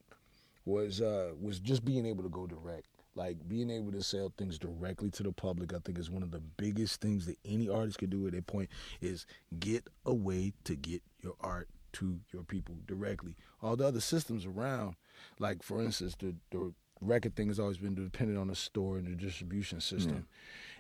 was 0.68 1.02
uh 1.02 1.32
was 1.40 1.60
just 1.60 1.86
being 1.86 2.06
able 2.06 2.24
to 2.24 2.30
go 2.30 2.46
direct. 2.46 2.88
Like 3.16 3.48
being 3.48 3.72
able 3.72 3.92
to 3.94 4.04
sell 4.04 4.32
things 4.38 4.60
directly 4.60 5.10
to 5.12 5.24
the 5.24 5.32
public, 5.32 5.74
I 5.74 5.80
think 5.84 5.98
is 5.98 6.12
one 6.12 6.22
of 6.22 6.30
the 6.30 6.40
biggest 6.40 7.02
things 7.02 7.26
that 7.26 7.38
any 7.44 7.68
artist 7.68 7.98
could 7.98 8.12
do 8.12 8.28
at 8.28 8.34
that 8.34 8.46
point 8.46 8.70
is 9.02 9.26
get 9.60 9.88
a 10.06 10.14
way 10.14 10.54
to 10.66 10.76
get 10.76 11.02
your 11.24 11.34
art 11.42 11.68
to 11.94 12.20
your 12.32 12.44
people 12.44 12.76
directly. 12.86 13.36
All 13.64 13.76
the 13.76 13.88
other 13.88 14.02
systems 14.02 14.46
around, 14.46 14.98
like 15.40 15.64
for 15.64 15.82
instance, 15.82 16.16
the 16.20 16.36
the 16.52 16.74
record 17.02 17.36
thing 17.36 17.48
has 17.48 17.60
always 17.60 17.78
been 17.78 17.96
dependent 17.96 18.38
on 18.38 18.48
the 18.48 18.56
store 18.56 18.98
and 18.98 19.08
the 19.08 19.16
distribution 19.16 19.82
system. 19.82 20.28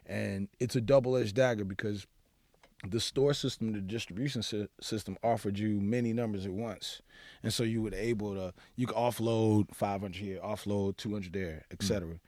And 0.06 0.48
it's 0.60 0.76
a 0.76 0.82
double 0.82 1.18
edged 1.18 1.36
dagger 1.36 1.66
because 1.66 2.06
the 2.88 3.00
store 3.00 3.34
system, 3.34 3.74
the 3.74 3.82
distribution 3.82 4.44
sy- 4.44 4.68
system 4.82 5.18
offered 5.24 5.58
you 5.58 5.80
many 5.82 6.14
numbers 6.14 6.46
at 6.46 6.52
once, 6.52 7.02
and 7.44 7.52
so 7.54 7.64
you 7.64 7.82
were 7.82 7.94
able 7.96 8.36
to 8.36 8.54
you 8.76 8.86
could 8.88 8.96
offload 8.96 9.74
500 9.74 10.16
here, 10.16 10.40
offload 10.42 10.98
200 10.98 11.34
there, 11.34 11.66
etc. 11.72 12.20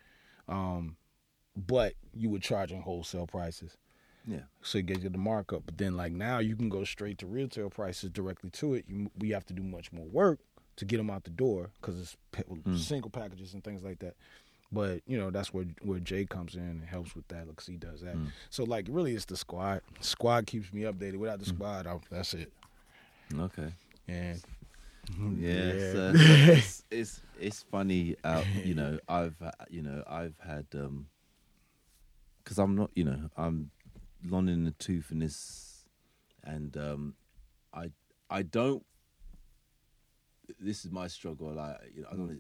Um, 0.48 0.98
but 1.56 1.94
you 2.14 2.30
were 2.30 2.40
charging 2.40 2.82
wholesale 2.82 3.28
prices, 3.28 3.78
Yeah. 4.26 4.44
so 4.62 4.78
you 4.80 4.84
get 4.84 5.12
the 5.12 5.18
markup. 5.20 5.64
But 5.66 5.78
then 5.78 5.96
like 5.96 6.14
now 6.14 6.40
you 6.40 6.56
can 6.56 6.70
go 6.70 6.84
straight 6.84 7.18
to 7.20 7.28
retail 7.28 7.70
prices 7.70 8.10
directly 8.10 8.50
to 8.52 8.74
it. 8.74 8.86
You, 8.88 9.12
we 9.18 9.30
have 9.32 9.46
to 9.48 9.54
do 9.54 9.62
much 9.64 9.92
more 9.92 10.06
work 10.08 10.40
to 10.78 10.86
get 10.86 10.98
them 10.98 11.10
out 11.10 11.26
the 11.26 11.30
door 11.30 11.72
because 11.80 12.00
it's 12.00 12.18
pa- 12.32 12.42
single 12.76 13.10
packages 13.12 13.54
and 13.54 13.64
things 13.64 13.84
like 13.84 14.00
that. 14.00 14.16
But 14.72 15.02
you 15.08 15.18
know 15.18 15.32
that's 15.32 15.52
where 15.54 15.66
where 15.82 16.00
Jay 16.00 16.26
comes 16.26 16.56
in 16.56 16.62
and 16.62 16.84
helps 16.84 17.16
with 17.16 17.28
that 17.30 17.48
because 17.48 17.66
he 17.66 17.76
does 17.78 18.02
that. 18.02 18.16
So 18.52 18.64
like 18.64 18.86
really, 18.90 19.16
it's 19.16 19.26
the 19.26 19.36
squad. 19.38 19.82
Squad 20.00 20.46
keeps 20.46 20.72
me 20.72 20.82
updated. 20.84 21.18
Without 21.18 21.40
the 21.40 21.46
squad, 21.46 21.88
I, 21.88 22.00
that's 22.12 22.34
it. 22.36 22.52
Okay. 23.36 23.74
And 24.08 24.42
Yeah, 25.40 25.72
it's, 25.74 25.96
uh, 25.96 26.14
it's, 26.54 26.84
it's 26.92 27.22
it's 27.40 27.64
funny. 27.72 28.16
Uh, 28.24 28.44
you 28.64 28.76
know, 28.76 29.00
I've 29.10 29.42
uh, 29.42 29.52
you 29.70 29.82
know 29.82 30.04
I've 30.08 30.38
had 30.40 30.68
um 30.76 31.08
because 32.44 32.60
I'm 32.60 32.76
not 32.76 32.92
you 32.94 33.04
know 33.06 33.30
I'm 33.38 33.72
long 34.24 34.50
in 34.50 34.66
the 34.66 34.72
tooth 34.72 35.10
in 35.12 35.20
this, 35.20 35.86
and 36.44 36.76
um 36.78 37.16
I 37.74 37.90
I 38.30 38.44
don't. 38.44 38.86
This 40.60 40.86
is 40.86 40.92
my 40.92 41.08
struggle. 41.08 41.54
Like 41.54 41.78
you 41.96 42.02
know, 42.04 42.08
I 42.12 42.16
don't. 42.16 42.40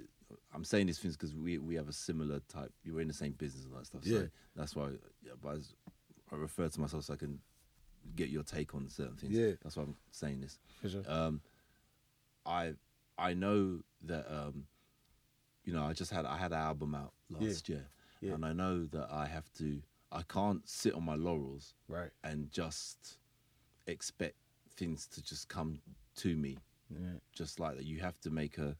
I'm 0.53 0.63
saying 0.63 0.87
these 0.87 0.97
things 0.99 1.15
because 1.15 1.35
we 1.35 1.57
we 1.57 1.75
have 1.75 1.87
a 1.89 1.93
similar 1.93 2.39
type. 2.49 2.71
You're 2.83 3.01
in 3.01 3.07
the 3.07 3.13
same 3.13 3.33
business 3.33 3.65
and 3.65 3.73
that 3.75 3.85
stuff. 3.85 4.03
So 4.03 4.09
Yeah. 4.09 4.25
that's 4.55 4.75
why. 4.75 4.89
Yeah, 5.23 5.33
but 5.41 5.55
as 5.57 5.73
I 6.31 6.35
refer 6.35 6.67
to 6.69 6.79
myself 6.81 7.03
so 7.05 7.13
I 7.13 7.17
can 7.17 7.39
get 8.15 8.29
your 8.29 8.43
take 8.43 8.73
on 8.75 8.89
certain 8.89 9.15
things. 9.17 9.33
Yeah. 9.33 9.51
that's 9.61 9.77
why 9.77 9.83
I'm 9.83 9.95
saying 10.11 10.41
this 10.41 10.57
For 10.81 10.89
sure. 10.89 11.03
um, 11.07 11.41
I 12.45 12.73
I 13.17 13.33
know 13.33 13.81
that 14.03 14.25
um, 14.33 14.65
you 15.63 15.73
know 15.73 15.83
I 15.83 15.93
just 15.93 16.11
had 16.11 16.25
I 16.25 16.37
had 16.37 16.51
an 16.51 16.59
album 16.59 16.95
out 16.95 17.13
last 17.29 17.69
year, 17.69 17.85
Yeah. 18.21 18.33
and 18.33 18.45
I 18.45 18.53
know 18.53 18.85
that 18.85 19.09
I 19.11 19.27
have 19.27 19.51
to 19.59 19.81
I 20.11 20.23
can't 20.23 20.67
sit 20.67 20.93
on 20.95 21.03
my 21.03 21.15
laurels 21.15 21.75
right. 21.87 22.09
and 22.23 22.49
just 22.51 23.19
expect 23.85 24.35
things 24.75 25.05
to 25.07 25.21
just 25.21 25.47
come 25.49 25.79
to 26.15 26.35
me 26.35 26.57
Yeah. 26.89 27.19
just 27.33 27.59
like 27.59 27.75
that. 27.77 27.85
You 27.85 27.99
have 27.99 28.19
to 28.21 28.31
make 28.31 28.57
a, 28.57 28.75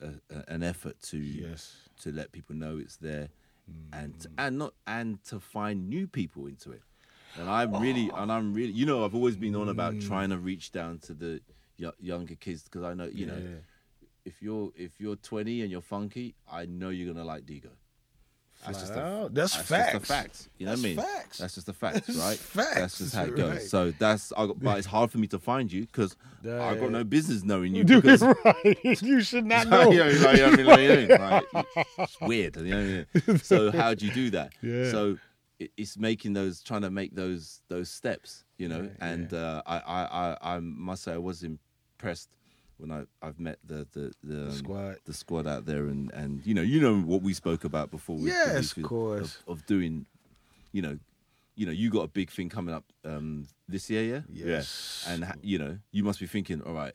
a, 0.00 0.08
a 0.34 0.44
an 0.48 0.62
effort 0.62 1.00
to 1.10 1.18
Yes. 1.18 1.88
to 2.02 2.12
let 2.12 2.32
people 2.32 2.54
know 2.56 2.78
it's 2.78 2.96
there, 2.96 3.28
and 3.92 4.14
Mm. 4.14 4.26
and 4.38 4.58
not 4.58 4.74
and 4.86 5.22
to 5.24 5.40
find 5.40 5.88
new 5.88 6.06
people 6.06 6.46
into 6.46 6.72
it. 6.72 6.82
And 7.38 7.48
I'm 7.48 7.72
really 7.80 8.10
and 8.14 8.30
I'm 8.30 8.54
really 8.54 8.72
you 8.72 8.86
know 8.86 9.04
I've 9.04 9.14
always 9.14 9.36
been 9.36 9.56
on 9.56 9.68
about 9.68 9.94
Mm. 9.94 10.06
trying 10.06 10.30
to 10.30 10.38
reach 10.38 10.72
down 10.72 10.98
to 11.00 11.14
the 11.14 11.40
y- 11.78 11.90
younger 12.00 12.34
kids 12.36 12.62
because 12.64 12.82
I 12.82 12.94
know 12.94 13.06
you 13.06 13.26
know 13.26 13.60
if 14.24 14.40
you're 14.42 14.72
if 14.76 15.00
you're 15.00 15.16
20 15.16 15.62
and 15.62 15.70
you're 15.70 15.80
funky, 15.82 16.34
I 16.50 16.66
know 16.66 16.88
you're 16.90 17.12
gonna 17.12 17.24
like 17.26 17.44
Dego. 17.46 17.70
That's 18.66 18.80
just 18.80 18.92
a. 18.92 19.28
That's 19.32 19.54
just 19.54 19.66
facts. 19.68 19.94
a 19.94 20.00
fact. 20.00 20.48
You 20.58 20.66
know 20.66 20.72
That's 20.72 20.82
what 20.82 20.86
I 20.88 20.94
mean? 20.94 20.96
facts. 21.04 21.38
That's 21.38 21.54
just 21.54 21.68
a 21.68 21.72
fact, 21.72 22.06
That's 22.06 22.18
right? 22.18 22.36
facts. 22.38 22.74
That's 22.76 22.98
just 22.98 23.14
how 23.14 23.24
it 23.24 23.36
goes. 23.36 23.50
Right. 23.50 23.60
So 23.62 23.90
that's 23.98 24.32
I 24.36 24.46
got, 24.46 24.60
but 24.60 24.78
it's 24.78 24.86
hard 24.86 25.10
for 25.10 25.18
me 25.18 25.26
to 25.28 25.38
find 25.38 25.70
you 25.72 25.82
because 25.82 26.16
I 26.44 26.46
Yeah. 26.48 26.74
got 26.76 26.90
no 26.90 27.04
business 27.04 27.42
knowing 27.44 27.74
you 27.74 27.84
because 27.84 28.22
right. 28.44 29.02
You 29.02 29.20
should 29.22 29.44
not 29.46 29.68
know. 29.68 29.90
yeah, 29.90 30.08
you 30.08 30.18
know, 30.20 30.30
you 30.32 30.36
know 30.38 30.50
what 30.50 30.52
I 30.52 30.56
mean? 30.56 30.66
Like, 30.66 30.80
you 30.80 31.06
know, 31.08 31.64
like, 31.64 31.76
it's 31.98 32.20
weird. 32.20 32.56
You 32.56 32.62
know 32.64 32.76
what 32.76 33.24
I 33.26 33.32
mean? 33.32 33.38
So 33.38 33.70
how 33.70 33.94
do 33.94 34.06
you 34.06 34.12
do 34.12 34.30
that? 34.30 34.52
Yeah. 34.62 34.90
So 34.90 35.18
it's 35.76 35.96
making 35.96 36.32
those, 36.32 36.62
trying 36.62 36.82
to 36.82 36.90
make 36.90 37.14
those 37.14 37.60
those 37.68 37.90
steps. 37.90 38.44
You 38.58 38.68
know, 38.68 38.82
Yeah, 38.82 39.06
and 39.12 39.32
Uh, 39.34 39.62
I, 39.66 39.78
I 39.78 40.02
I 40.04 40.54
I 40.56 40.60
must 40.60 41.02
say 41.04 41.12
I 41.12 41.18
was 41.18 41.42
impressed 41.42 42.28
when 42.78 42.90
I 42.90 43.04
I've 43.22 43.38
met 43.38 43.58
the 43.64 43.86
the 43.92 44.12
the, 44.22 44.42
um, 44.46 44.52
squad. 44.52 44.96
the 45.04 45.12
squad 45.12 45.46
out 45.46 45.64
there 45.66 45.86
and 45.86 46.10
and 46.12 46.44
you 46.46 46.54
know 46.54 46.62
you 46.62 46.80
know 46.80 47.00
what 47.00 47.22
we 47.22 47.34
spoke 47.34 47.64
about 47.64 47.90
before. 47.90 48.18
the 48.18 48.24
Yes, 48.26 48.76
of 48.76 48.82
course. 48.84 49.38
Of, 49.46 49.58
of 49.58 49.66
doing, 49.66 50.06
you 50.72 50.82
know. 50.82 50.98
You 51.56 51.66
know, 51.66 51.72
you 51.72 51.88
got 51.88 52.00
a 52.00 52.08
big 52.08 52.32
thing 52.32 52.48
coming 52.48 52.74
up 52.74 52.82
um, 53.04 53.46
this 53.68 53.88
year, 53.88 54.02
yeah. 54.02 54.20
Yes. 54.28 55.04
Yeah. 55.06 55.14
And 55.14 55.24
ha- 55.24 55.34
you 55.40 55.56
know, 55.56 55.78
you 55.92 56.02
must 56.02 56.18
be 56.18 56.26
thinking, 56.26 56.60
all 56.62 56.72
right, 56.72 56.94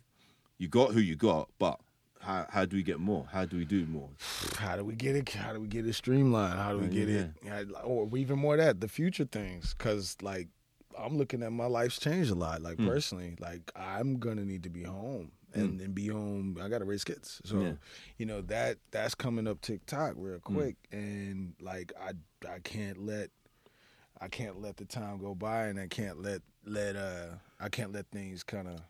you 0.58 0.68
got 0.68 0.92
who 0.92 1.00
you 1.00 1.16
got, 1.16 1.48
but 1.58 1.80
how 2.20 2.46
how 2.50 2.66
do 2.66 2.76
we 2.76 2.84
get 2.84 3.00
more? 3.00 3.26
How 3.32 3.46
do 3.46 3.56
we 3.56 3.64
do 3.64 3.86
more? 3.86 4.10
How 4.58 4.76
do 4.76 4.84
we 4.84 4.96
get 4.96 5.16
it? 5.16 5.30
How 5.30 5.54
do 5.54 5.62
we 5.62 5.68
get 5.70 5.88
it 5.88 5.94
streamlined? 5.94 6.60
How 6.60 6.74
do 6.74 6.80
we 6.80 6.88
get 6.90 7.08
yeah. 7.08 7.60
it? 7.60 7.70
Or 7.86 8.10
even 8.18 8.38
more 8.38 8.56
of 8.56 8.60
that, 8.60 8.82
the 8.82 8.90
future 8.90 9.24
things. 9.24 9.74
Because 9.78 10.18
like 10.22 10.50
I'm 10.98 11.18
looking 11.18 11.42
at 11.42 11.54
my 11.54 11.68
life's 11.68 11.98
changed 11.98 12.30
a 12.30 12.36
lot. 12.36 12.62
Like 12.62 12.78
Hmm. 12.78 12.88
personally, 12.88 13.36
like 13.40 13.72
I'm 13.78 14.18
gonna 14.20 14.44
need 14.44 14.64
to 14.64 14.70
be 14.70 14.84
home 14.84 15.32
and, 15.54 15.82
and 15.82 15.96
be 15.96 16.08
home. 16.08 16.58
I 16.62 16.68
gotta 16.70 16.86
raise 16.86 17.04
kids, 17.04 17.42
so 17.46 17.62
Yeah. 17.62 17.74
you 18.18 18.26
know 18.26 18.42
that 18.42 18.78
that's 18.92 19.16
coming 19.16 19.48
up 19.48 19.62
TikTok 19.62 20.14
real 20.18 20.40
Hmm. 20.46 20.54
quick. 20.56 20.76
And 20.92 21.54
like 21.62 21.92
I 22.00 22.12
I 22.48 22.60
can't 22.60 23.06
let 23.06 23.30
I 24.22 24.28
can't 24.28 24.62
let 24.62 24.78
the 24.78 24.86
time 24.86 25.18
go 25.20 25.34
by, 25.36 25.68
and 25.68 25.80
I 25.80 25.88
can't 25.88 26.22
let 26.22 26.42
let 26.66 26.96
uh 26.96 27.36
I 27.60 27.70
can't 27.70 27.92
let 27.92 28.08
things 28.12 28.44
kind 28.44 28.68
of 28.68 28.82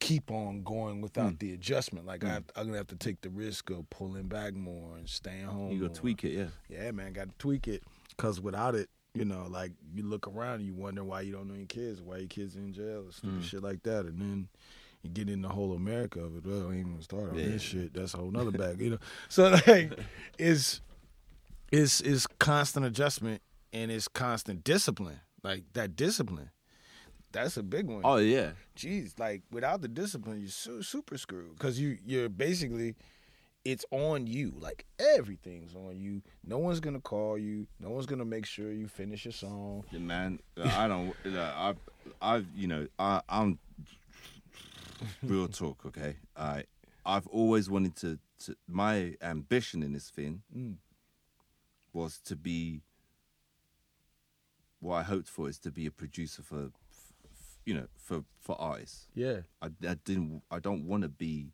keep 0.00 0.30
on 0.30 0.62
going 0.62 1.00
without 1.00 1.34
Mm. 1.34 1.38
the 1.38 1.52
adjustment. 1.54 2.04
Like 2.06 2.20
Mm. 2.22 2.28
I 2.30 2.60
I'm 2.60 2.66
gonna 2.66 2.76
have 2.78 2.86
to 2.88 2.96
take 2.96 3.20
the 3.20 3.30
risk 3.30 3.70
of 3.70 3.88
pulling 3.90 4.28
back 4.28 4.54
more 4.54 4.96
and 4.96 5.08
staying 5.08 5.46
home. 5.46 5.72
You 5.72 5.80
got 5.82 5.94
to 5.94 6.00
tweak 6.00 6.24
it, 6.24 6.32
yeah. 6.32 6.48
Yeah, 6.68 6.90
man, 6.90 7.12
got 7.12 7.28
to 7.28 7.34
tweak 7.38 7.68
it. 7.68 7.82
Cause 8.16 8.40
without 8.40 8.74
it, 8.74 8.90
you 9.14 9.24
know, 9.24 9.46
like 9.48 9.72
you 9.94 10.02
look 10.02 10.26
around 10.28 10.56
and 10.56 10.66
you 10.66 10.74
wonder 10.74 11.02
why 11.04 11.20
you 11.22 11.32
don't 11.32 11.48
know 11.48 11.54
your 11.54 11.66
kids, 11.66 12.02
why 12.02 12.18
your 12.18 12.28
kids 12.28 12.56
in 12.56 12.72
jail, 12.72 13.06
stupid 13.10 13.40
Mm. 13.40 13.44
shit 13.44 13.62
like 13.62 13.82
that, 13.84 14.06
and 14.06 14.20
then. 14.20 14.48
You 15.04 15.10
get 15.10 15.28
in 15.28 15.42
the 15.42 15.48
whole 15.50 15.74
America 15.74 16.18
of 16.20 16.36
it. 16.38 16.46
Well, 16.46 16.68
I 16.70 16.72
ain't 16.76 16.88
even 16.88 17.02
start 17.02 17.30
on 17.30 17.38
Yeah. 17.38 17.44
this 17.46 17.62
shit. 17.62 17.92
That's 17.94 18.14
a 18.14 18.16
whole 18.16 18.30
nother 18.30 18.50
bag, 18.50 18.80
you 18.80 18.90
know. 18.90 18.98
So 19.28 19.50
like, 19.66 19.92
it's 20.38 20.80
it's 21.70 22.00
it's 22.00 22.26
constant 22.38 22.86
adjustment 22.86 23.42
and 23.72 23.90
it's 23.92 24.08
constant 24.08 24.64
discipline. 24.64 25.20
Like 25.42 25.64
that 25.74 25.94
discipline, 25.94 26.50
that's 27.32 27.56
a 27.58 27.62
big 27.62 27.86
one. 27.86 28.00
Oh 28.02 28.16
yeah, 28.16 28.52
Jeez, 28.76 29.18
like 29.18 29.42
without 29.52 29.82
the 29.82 29.88
discipline, 29.88 30.40
you're 30.40 30.48
su- 30.48 30.82
super 30.82 31.18
screwed 31.18 31.54
because 31.56 31.78
you 31.78 31.98
you're 32.06 32.30
basically 32.30 32.94
it's 33.64 33.84
on 33.90 34.26
you. 34.26 34.54
Like 34.58 34.86
everything's 34.98 35.74
on 35.74 35.96
you. 35.98 36.22
No 36.46 36.56
one's 36.58 36.80
gonna 36.80 37.00
call 37.00 37.36
you. 37.36 37.66
No 37.78 37.90
one's 37.90 38.06
gonna 38.06 38.24
make 38.24 38.46
sure 38.46 38.72
you 38.72 38.88
finish 38.88 39.26
your 39.26 39.32
song. 39.32 39.84
Yeah, 39.90 39.98
man. 39.98 40.38
I 40.62 40.88
don't. 40.88 41.14
I, 41.26 41.74
I've, 42.22 42.46
you 42.54 42.68
know, 42.68 42.86
I, 42.98 43.20
I'm 43.28 43.58
real 45.22 45.48
talk. 45.48 45.84
Okay, 45.86 46.16
I, 46.36 46.64
I've 47.04 47.26
always 47.28 47.68
wanted 47.70 47.96
to. 47.96 48.18
to 48.44 48.56
my 48.68 49.14
ambition 49.22 49.82
in 49.82 49.92
this 49.92 50.10
thing 50.10 50.42
Mm. 50.56 50.76
was 51.92 52.18
to 52.26 52.36
be. 52.36 52.82
What 54.80 54.96
I 54.96 55.02
hoped 55.02 55.28
for 55.28 55.48
is 55.48 55.58
to 55.60 55.70
be 55.70 55.86
a 55.86 55.90
producer 55.90 56.42
for, 56.42 56.64
f- 56.64 57.12
f- 57.24 57.58
you 57.64 57.72
know, 57.74 57.86
for 57.96 58.24
for 58.40 58.54
artists. 58.60 59.06
Yeah, 59.14 59.38
I, 59.62 59.68
I 59.88 59.94
didn't. 60.04 60.42
I 60.50 60.58
don't 60.58 60.86
want 60.86 61.02
to 61.04 61.08
be. 61.08 61.52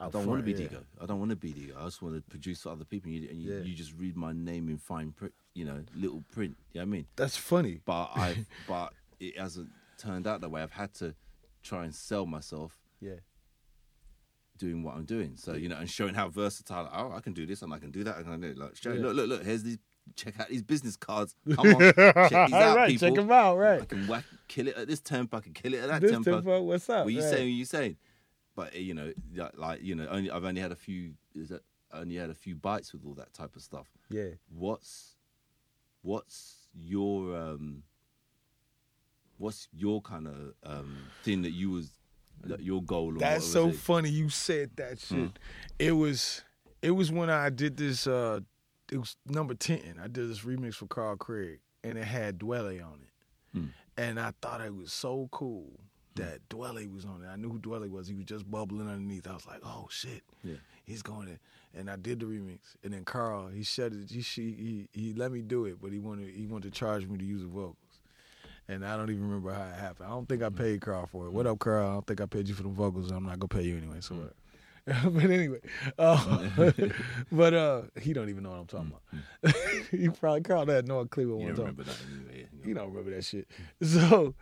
I 0.00 0.08
don't 0.08 0.26
want 0.26 0.40
to 0.40 0.44
be 0.44 0.52
yeah. 0.52 0.68
Dego. 0.68 0.84
I 1.00 1.06
don't 1.06 1.18
want 1.20 1.30
to 1.30 1.36
be 1.36 1.52
Dego. 1.52 1.76
I 1.78 1.84
just 1.84 2.02
want 2.02 2.14
to 2.16 2.22
produce 2.22 2.62
for 2.62 2.70
other 2.70 2.84
people. 2.84 3.10
And 3.12 3.22
you, 3.22 3.28
and 3.28 3.40
you, 3.40 3.52
Yeah. 3.54 3.62
you 3.62 3.74
just 3.74 3.92
read 3.96 4.16
my 4.16 4.32
name 4.32 4.68
in 4.68 4.76
fine 4.78 5.12
print, 5.12 5.32
you 5.54 5.64
know, 5.64 5.84
little 5.94 6.24
print. 6.32 6.56
You 6.72 6.80
know 6.80 6.86
what 6.86 6.88
I 6.88 6.90
mean? 6.90 7.06
that's 7.14 7.36
funny. 7.36 7.78
But 7.84 8.10
I, 8.16 8.36
but 8.66 8.94
it 9.20 9.38
hasn't 9.38 9.70
turned 9.98 10.26
out 10.26 10.40
that 10.40 10.48
way. 10.48 10.60
I've 10.62 10.72
had 10.72 10.92
to 10.94 11.14
try 11.62 11.84
and 11.84 11.94
sell 11.94 12.26
myself 12.26 12.78
Yeah, 13.00 13.20
doing 14.58 14.82
what 14.82 14.94
I'm 14.96 15.04
doing. 15.04 15.36
So 15.36 15.54
you 15.54 15.68
know, 15.68 15.76
and 15.76 15.88
showing 15.90 16.14
how 16.14 16.28
versatile. 16.28 16.88
Oh, 16.92 17.12
I 17.16 17.20
can 17.20 17.32
do 17.32 17.46
this 17.46 17.62
and 17.62 17.72
I 17.72 17.78
can 17.78 17.90
do 17.90 18.04
that. 18.04 18.16
I 18.16 18.22
can 18.22 18.40
do 18.40 18.48
it. 18.48 18.58
Like, 18.58 18.76
show, 18.76 18.92
Yeah. 18.92 19.02
look, 19.02 19.16
look, 19.16 19.28
look. 19.28 19.44
Here's 19.44 19.62
these. 19.62 19.78
Check 20.16 20.40
out 20.40 20.48
these 20.48 20.62
business 20.62 20.96
cards. 20.96 21.36
Come 21.54 21.74
on, 21.76 21.80
check 21.80 21.94
these 21.94 22.52
out, 22.52 22.76
right, 22.76 22.88
people. 22.90 23.08
check 23.08 23.14
them 23.14 23.30
out. 23.30 23.56
right? 23.56 23.80
I 23.82 23.84
can 23.84 24.08
whack, 24.08 24.24
kill 24.48 24.66
it 24.66 24.76
at 24.76 24.88
this 24.88 25.00
tempo. 25.00 25.36
I 25.36 25.40
can 25.40 25.52
kill 25.52 25.74
it 25.74 25.78
at 25.78 25.88
that 25.88 26.00
This 26.00 26.10
tempo. 26.10 26.32
tempo, 26.32 26.60
what's 26.62 26.90
up? 26.90 27.04
What 27.04 27.14
you 27.14 27.20
right. 27.20 27.30
saying? 27.30 27.46
What 27.46 27.52
you 27.52 27.64
saying? 27.64 27.96
But 28.56 28.74
uh, 28.74 28.78
you 28.78 28.94
know, 28.94 29.12
like- 29.34 29.56
like 29.56 29.82
you 29.82 29.94
know, 29.94 30.08
only 30.08 30.28
I've 30.30 30.44
only 30.44 30.60
had 30.60 30.72
a 30.72 30.76
few. 30.76 31.12
Is 31.36 31.50
that 31.50 31.62
only 31.92 32.16
had 32.16 32.30
a 32.30 32.34
few 32.34 32.54
bites 32.56 32.92
with 32.92 33.04
all 33.06 33.14
that 33.14 33.32
type 33.32 33.54
of 33.54 33.62
stuff. 33.62 33.86
Yeah. 34.10 34.30
What's 34.48 35.14
what's 36.02 36.56
your 36.74 37.36
um 37.36 37.84
what's 39.42 39.68
your 39.72 40.00
kind 40.00 40.28
of 40.28 40.54
um 40.64 40.96
thing 41.24 41.42
that 41.42 41.50
you 41.50 41.70
was 41.70 41.90
that 42.44 42.60
your 42.60 42.82
goal? 42.82 43.12
That's 43.18 43.46
so 43.46 43.68
it? 43.68 43.76
funny 43.76 44.08
you 44.08 44.28
said 44.28 44.70
that 44.76 45.00
shit. 45.00 45.18
Mm. 45.18 45.32
It 45.78 45.92
was 45.92 46.42
it 46.80 46.92
was 46.92 47.10
when 47.10 47.28
I 47.28 47.50
did 47.50 47.76
this 47.76 48.06
uh 48.06 48.40
it 48.90 48.98
was 48.98 49.16
number 49.26 49.54
10. 49.54 49.98
I 50.02 50.06
did 50.06 50.28
this 50.28 50.40
remix 50.40 50.74
for 50.74 50.86
Carl 50.86 51.16
Craig 51.16 51.60
and 51.82 51.98
it 51.98 52.04
had 52.04 52.38
Dwele 52.38 52.84
on 52.84 53.00
it. 53.02 53.58
Mm. 53.58 53.68
And 53.96 54.20
I 54.20 54.32
thought 54.40 54.60
it 54.60 54.74
was 54.74 54.92
so 54.92 55.28
cool 55.32 55.80
that 56.14 56.48
Dwele 56.48 56.92
was 56.92 57.04
on 57.04 57.22
it. 57.24 57.28
I 57.28 57.36
knew 57.36 57.50
who 57.50 57.58
Dwele 57.58 57.90
was. 57.90 58.06
He 58.06 58.14
was 58.14 58.24
just 58.24 58.50
bubbling 58.50 58.88
underneath. 58.88 59.26
I 59.26 59.32
was 59.32 59.46
like, 59.46 59.60
"Oh 59.64 59.88
shit." 59.90 60.22
Yeah. 60.44 60.56
He's 60.84 61.02
going 61.02 61.26
to 61.26 61.38
and 61.74 61.90
I 61.90 61.96
did 61.96 62.20
the 62.20 62.26
remix. 62.26 62.58
And 62.82 62.92
then 62.92 63.04
Carl, 63.04 63.48
he 63.48 63.62
shut 63.62 63.92
it 63.92 64.10
he 64.10 64.20
he, 64.20 64.88
he 64.92 65.14
let 65.14 65.32
me 65.32 65.42
do 65.42 65.64
it, 65.64 65.80
but 65.80 65.92
he 65.92 65.98
wanted 65.98 66.34
he 66.34 66.46
wanted 66.46 66.72
to 66.72 66.78
charge 66.78 67.06
me 67.06 67.18
to 67.18 67.24
use 67.24 67.42
the 67.42 67.48
vocals. 67.48 67.76
And 68.68 68.86
I 68.86 68.96
don't 68.96 69.10
even 69.10 69.22
remember 69.22 69.52
how 69.52 69.64
it 69.64 69.74
happened. 69.74 70.06
I 70.06 70.10
don't 70.10 70.28
think 70.28 70.42
I 70.42 70.48
paid 70.48 70.80
Carl 70.80 71.06
for 71.06 71.26
it. 71.26 71.32
What 71.32 71.46
up, 71.46 71.58
Carl? 71.58 71.88
I 71.88 71.92
don't 71.94 72.06
think 72.06 72.20
I 72.20 72.26
paid 72.26 72.48
you 72.48 72.54
for 72.54 72.62
the 72.62 72.68
vocals. 72.68 73.10
I'm 73.10 73.24
not 73.24 73.38
gonna 73.38 73.48
pay 73.48 73.62
you 73.62 73.76
anyway. 73.76 73.96
So, 74.00 74.14
what? 74.14 74.34
but 75.12 75.30
anyway, 75.30 75.60
uh, 75.96 76.48
but 77.32 77.54
uh, 77.54 77.82
he 78.00 78.12
don't 78.12 78.28
even 78.28 78.42
know 78.42 78.50
what 78.50 78.58
I'm 78.58 78.66
talking 78.66 78.92
about. 79.42 79.56
he 79.90 80.08
probably 80.08 80.42
Carl 80.42 80.66
had 80.66 80.88
no 80.88 81.04
clue 81.04 81.36
what 81.36 81.42
I'm 81.42 81.48
talking. 81.50 81.62
remember 81.62 81.84
that 81.84 81.96
anyway. 82.12 82.48
About. 82.52 82.66
He 82.66 82.74
don't 82.74 82.88
remember 82.88 83.10
that 83.14 83.24
shit. 83.24 83.46
So 83.80 84.34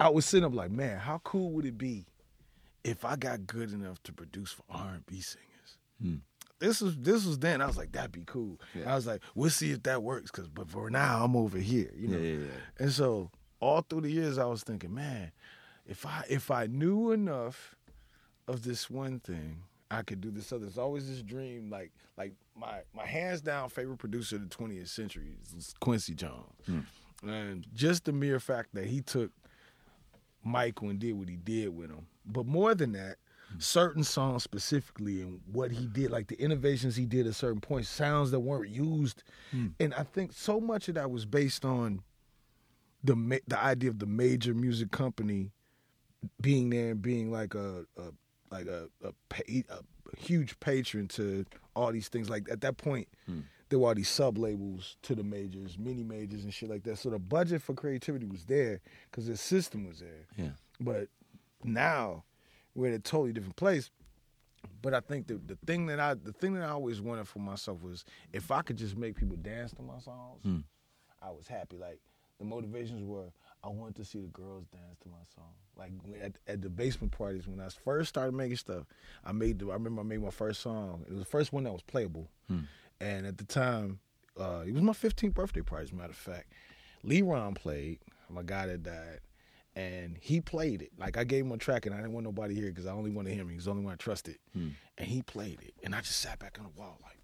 I 0.00 0.08
was 0.08 0.24
sitting 0.24 0.44
up 0.44 0.54
like, 0.54 0.72
man, 0.72 0.98
how 0.98 1.18
cool 1.22 1.52
would 1.52 1.64
it 1.64 1.78
be 1.78 2.06
if 2.82 3.04
I 3.04 3.14
got 3.14 3.46
good 3.46 3.72
enough 3.72 4.02
to 4.04 4.12
produce 4.12 4.50
for 4.50 4.64
R&B 4.68 5.20
singers? 5.20 5.78
Hmm. 6.02 6.16
This 6.58 6.80
was 6.80 6.96
this 6.96 7.24
was 7.24 7.38
then. 7.38 7.60
I 7.60 7.66
was 7.66 7.76
like, 7.76 7.92
that'd 7.92 8.10
be 8.10 8.24
cool. 8.26 8.60
Yeah. 8.74 8.92
I 8.92 8.96
was 8.96 9.06
like, 9.06 9.22
we'll 9.36 9.50
see 9.50 9.70
if 9.70 9.84
that 9.84 10.02
works. 10.02 10.32
Cause 10.32 10.48
but 10.48 10.68
for 10.68 10.90
now, 10.90 11.24
I'm 11.24 11.36
over 11.36 11.58
here. 11.58 11.92
You 11.96 12.08
know. 12.08 12.18
Yeah, 12.18 12.32
yeah, 12.32 12.38
yeah. 12.38 12.84
And 12.84 12.92
so 12.92 13.30
all 13.60 13.82
through 13.82 14.02
the 14.02 14.10
years, 14.10 14.38
I 14.38 14.46
was 14.46 14.62
thinking, 14.62 14.94
man, 14.94 15.32
if 15.86 16.06
I 16.06 16.24
if 16.28 16.50
I 16.50 16.66
knew 16.66 17.12
enough 17.12 17.74
of 18.46 18.62
this 18.62 18.88
one 18.88 19.20
thing, 19.20 19.62
I 19.90 20.02
could 20.02 20.20
do 20.20 20.30
this 20.30 20.52
other. 20.52 20.66
It's 20.66 20.78
always 20.78 21.08
this 21.08 21.22
dream, 21.22 21.70
like 21.70 21.92
like 22.16 22.34
my 22.56 22.80
my 22.94 23.06
hands 23.06 23.40
down 23.40 23.68
favorite 23.70 23.98
producer 23.98 24.36
of 24.36 24.48
the 24.48 24.54
20th 24.54 24.88
century 24.88 25.36
is 25.56 25.74
Quincy 25.80 26.14
Jones, 26.14 26.52
hmm. 26.66 27.28
and 27.28 27.66
just 27.74 28.04
the 28.04 28.12
mere 28.12 28.38
fact 28.38 28.74
that 28.74 28.86
he 28.86 29.00
took 29.00 29.30
Michael 30.44 30.90
and 30.90 30.98
did 30.98 31.12
what 31.12 31.28
he 31.28 31.36
did 31.36 31.76
with 31.76 31.90
him, 31.90 32.06
but 32.26 32.46
more 32.46 32.74
than 32.74 32.92
that. 32.92 33.16
Hmm. 33.50 33.60
Certain 33.60 34.04
songs 34.04 34.42
specifically 34.42 35.22
and 35.22 35.40
what 35.50 35.70
he 35.70 35.86
did, 35.86 36.10
like 36.10 36.26
the 36.26 36.38
innovations 36.38 36.96
he 36.96 37.06
did 37.06 37.26
at 37.26 37.34
certain 37.34 37.62
points, 37.62 37.88
sounds 37.88 38.30
that 38.30 38.40
weren't 38.40 38.68
used, 38.68 39.22
hmm. 39.50 39.68
and 39.80 39.94
I 39.94 40.02
think 40.02 40.34
so 40.34 40.60
much 40.60 40.88
of 40.88 40.96
that 40.96 41.10
was 41.10 41.24
based 41.24 41.64
on 41.64 42.02
the 43.04 43.16
ma- 43.16 43.36
the 43.46 43.58
idea 43.62 43.90
of 43.90 43.98
the 43.98 44.06
major 44.06 44.54
music 44.54 44.90
company 44.90 45.52
being 46.40 46.70
there 46.70 46.90
and 46.90 47.02
being 47.02 47.30
like 47.30 47.54
a, 47.54 47.84
a 47.96 48.02
like 48.50 48.66
a 48.66 48.88
a, 49.04 49.12
pa- 49.28 49.42
a 49.48 50.16
huge 50.18 50.58
patron 50.60 51.06
to 51.08 51.44
all 51.76 51.92
these 51.92 52.08
things. 52.08 52.28
Like 52.28 52.48
at 52.50 52.60
that 52.62 52.76
point, 52.76 53.08
there 53.68 53.78
were 53.78 53.88
all 53.88 53.94
these 53.94 54.08
sub 54.08 54.38
labels 54.38 54.96
to 55.02 55.14
the 55.14 55.22
majors, 55.22 55.78
mini 55.78 56.02
majors, 56.02 56.44
and 56.44 56.52
shit 56.52 56.70
like 56.70 56.82
that. 56.84 56.98
So 56.98 57.10
the 57.10 57.18
budget 57.18 57.62
for 57.62 57.74
creativity 57.74 58.26
was 58.26 58.44
there 58.46 58.80
because 59.10 59.26
the 59.26 59.36
system 59.36 59.86
was 59.86 60.00
there. 60.00 60.26
Yeah. 60.36 60.50
But 60.80 61.08
now 61.64 62.24
we're 62.74 62.88
in 62.88 62.94
a 62.94 62.98
totally 62.98 63.32
different 63.32 63.56
place. 63.56 63.90
But 64.82 64.92
I 64.94 65.00
think 65.00 65.28
the 65.28 65.34
the 65.34 65.56
thing 65.66 65.86
that 65.86 66.00
I 66.00 66.14
the 66.14 66.32
thing 66.32 66.54
that 66.54 66.64
I 66.64 66.70
always 66.70 67.00
wanted 67.00 67.28
for 67.28 67.38
myself 67.38 67.82
was 67.82 68.04
if 68.32 68.50
I 68.50 68.62
could 68.62 68.76
just 68.76 68.96
make 68.96 69.14
people 69.16 69.36
dance 69.36 69.72
to 69.74 69.82
my 69.82 69.98
songs, 70.00 70.42
Hmm. 70.42 70.58
I 71.22 71.30
was 71.30 71.46
happy. 71.46 71.76
Like 71.78 72.00
the 72.38 72.44
motivations 72.44 73.02
were 73.02 73.32
I 73.64 73.68
wanted 73.68 73.96
to 73.96 74.04
see 74.04 74.20
the 74.20 74.28
girls 74.28 74.66
dance 74.72 74.96
to 75.02 75.08
my 75.08 75.16
song. 75.34 75.52
Like 75.76 75.90
at, 76.22 76.32
at 76.46 76.62
the 76.62 76.68
basement 76.70 77.12
parties 77.12 77.46
when 77.48 77.60
I 77.60 77.68
first 77.68 78.08
started 78.08 78.32
making 78.34 78.56
stuff, 78.56 78.84
I 79.24 79.32
made 79.32 79.58
the 79.58 79.70
I 79.70 79.74
remember 79.74 80.00
I 80.00 80.04
made 80.04 80.22
my 80.22 80.30
first 80.30 80.60
song. 80.60 81.04
It 81.06 81.10
was 81.10 81.18
the 81.20 81.24
first 81.26 81.52
one 81.52 81.64
that 81.64 81.72
was 81.72 81.82
playable. 81.82 82.28
And 83.00 83.26
at 83.26 83.38
the 83.38 83.44
time, 83.44 84.00
uh, 84.38 84.64
it 84.66 84.72
was 84.72 84.82
my 84.82 84.92
15th 84.92 85.34
birthday 85.34 85.60
party, 85.62 85.84
as 85.84 85.92
a 85.92 85.94
matter 85.94 86.10
of 86.10 86.16
fact. 86.16 86.52
Leron 87.04 87.54
played, 87.54 87.98
my 88.28 88.42
guy 88.42 88.66
that 88.66 88.82
died, 88.82 89.20
and 89.76 90.16
he 90.20 90.40
played 90.40 90.82
it. 90.82 90.90
Like 90.98 91.16
I 91.16 91.22
gave 91.24 91.44
him 91.44 91.52
a 91.52 91.58
track, 91.58 91.86
and 91.86 91.94
I 91.94 91.98
didn't 91.98 92.12
want 92.12 92.24
nobody 92.24 92.54
here 92.54 92.68
because 92.70 92.86
I 92.86 92.92
only 92.92 93.10
wanted 93.10 93.34
him. 93.34 93.48
He 93.48 93.54
was 93.56 93.66
the 93.66 93.70
only 93.72 93.84
one 93.84 93.92
I 93.92 93.96
trusted, 93.96 94.38
and 94.54 94.74
he 94.98 95.22
played 95.22 95.60
it, 95.62 95.74
and 95.84 95.94
I 95.94 96.00
just 96.00 96.18
sat 96.18 96.38
back 96.40 96.56
on 96.58 96.64
the 96.64 96.80
wall 96.80 96.98
like 97.02 97.18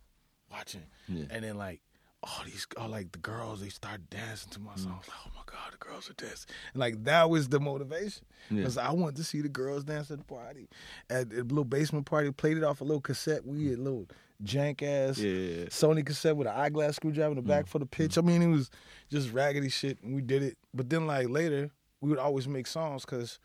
watching, 0.50 0.86
Yeah. 1.08 1.24
and 1.30 1.44
then 1.44 1.56
like. 1.58 1.80
All 2.24 2.44
these, 2.44 2.66
all 2.76 2.88
like 2.88 3.12
the 3.12 3.18
girls, 3.18 3.60
they 3.60 3.68
started 3.68 4.08
dancing 4.10 4.50
to 4.50 4.60
my 4.60 4.72
mm. 4.72 4.78
song. 4.78 4.92
I 4.92 4.96
like, 4.96 5.18
oh 5.26 5.30
my 5.34 5.42
god, 5.46 5.72
the 5.72 5.78
girls 5.78 6.10
are 6.10 6.14
dancing. 6.14 6.50
And 6.72 6.80
like 6.80 7.04
that 7.04 7.28
was 7.28 7.48
the 7.48 7.60
motivation, 7.60 8.24
Yeah. 8.50 8.58
because 8.58 8.78
I 8.78 8.90
wanted 8.92 9.16
to 9.16 9.24
see 9.24 9.40
the 9.40 9.48
girls 9.48 9.84
dance 9.84 10.10
at 10.10 10.18
the 10.18 10.24
party, 10.24 10.68
at 11.10 11.32
a 11.32 11.42
little 11.42 11.64
basement 11.64 12.06
party. 12.06 12.30
Played 12.30 12.56
it 12.56 12.64
off 12.64 12.80
a 12.80 12.84
little 12.84 13.00
cassette. 13.00 13.44
We 13.44 13.58
mm. 13.58 13.70
had 13.70 13.78
a 13.78 13.82
little 13.82 14.08
jank 14.42 14.82
ass 14.82 15.18
Yeah, 15.18 15.30
yeah, 15.30 15.56
yeah. 15.58 15.64
Sony 15.66 16.04
cassette 16.04 16.36
with 16.36 16.48
an 16.48 16.54
eyeglass 16.54 16.96
screwdriver 16.96 17.32
in 17.32 17.36
the 17.36 17.42
back 17.42 17.66
mm. 17.66 17.68
for 17.68 17.78
the 17.78 17.86
pitch. 17.86 18.16
I 18.18 18.22
mean, 18.22 18.42
it 18.42 18.48
was 18.48 18.70
just 19.10 19.32
raggedy 19.32 19.68
shit, 19.68 20.02
and 20.02 20.14
we 20.14 20.22
did 20.22 20.42
it. 20.42 20.56
But 20.72 20.88
then, 20.88 21.06
like 21.06 21.28
later, 21.28 21.70
we 22.00 22.08
would 22.08 22.18
always 22.18 22.48
make 22.48 22.66
songs 22.66 23.04
because 23.04 23.38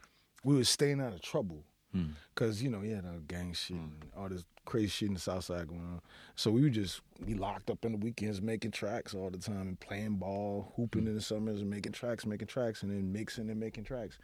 we 0.43 0.55
was 0.55 0.69
staying 0.69 1.01
out 1.01 1.13
of 1.13 1.21
trouble. 1.21 1.63
Hmm. 1.91 2.09
Cause 2.36 2.61
you 2.61 2.69
know, 2.69 2.82
yeah, 2.82 3.01
the 3.01 3.19
gang 3.27 3.53
shit 3.53 3.75
hmm. 3.77 3.84
and 3.84 4.11
all 4.15 4.30
this 4.30 4.45
crazy 4.70 4.88
shit 4.88 5.07
in 5.09 5.13
the 5.15 5.20
South 5.20 5.43
Side 5.43 5.67
going 5.67 5.82
on. 5.82 6.01
So 6.36 6.51
we 6.51 6.61
would 6.61 6.74
just 6.74 7.01
be 7.26 7.34
locked 7.34 7.70
up 7.70 7.84
in 7.86 7.91
the 7.93 7.97
weekends, 7.97 8.41
making 8.41 8.72
tracks 8.72 9.13
all 9.13 9.30
the 9.30 9.38
time, 9.38 9.61
and 9.61 9.80
playing 9.80 10.15
ball, 10.17 10.72
hooping 10.76 11.07
in 11.07 11.15
the 11.15 11.22
summers, 11.22 11.61
and 11.61 11.70
making 11.70 11.91
tracks, 11.93 12.26
making 12.26 12.47
tracks, 12.47 12.84
and 12.84 12.91
then 12.91 13.11
mixing 13.11 13.49
and 13.49 13.59
making 13.59 13.84
tracks. 13.84 14.17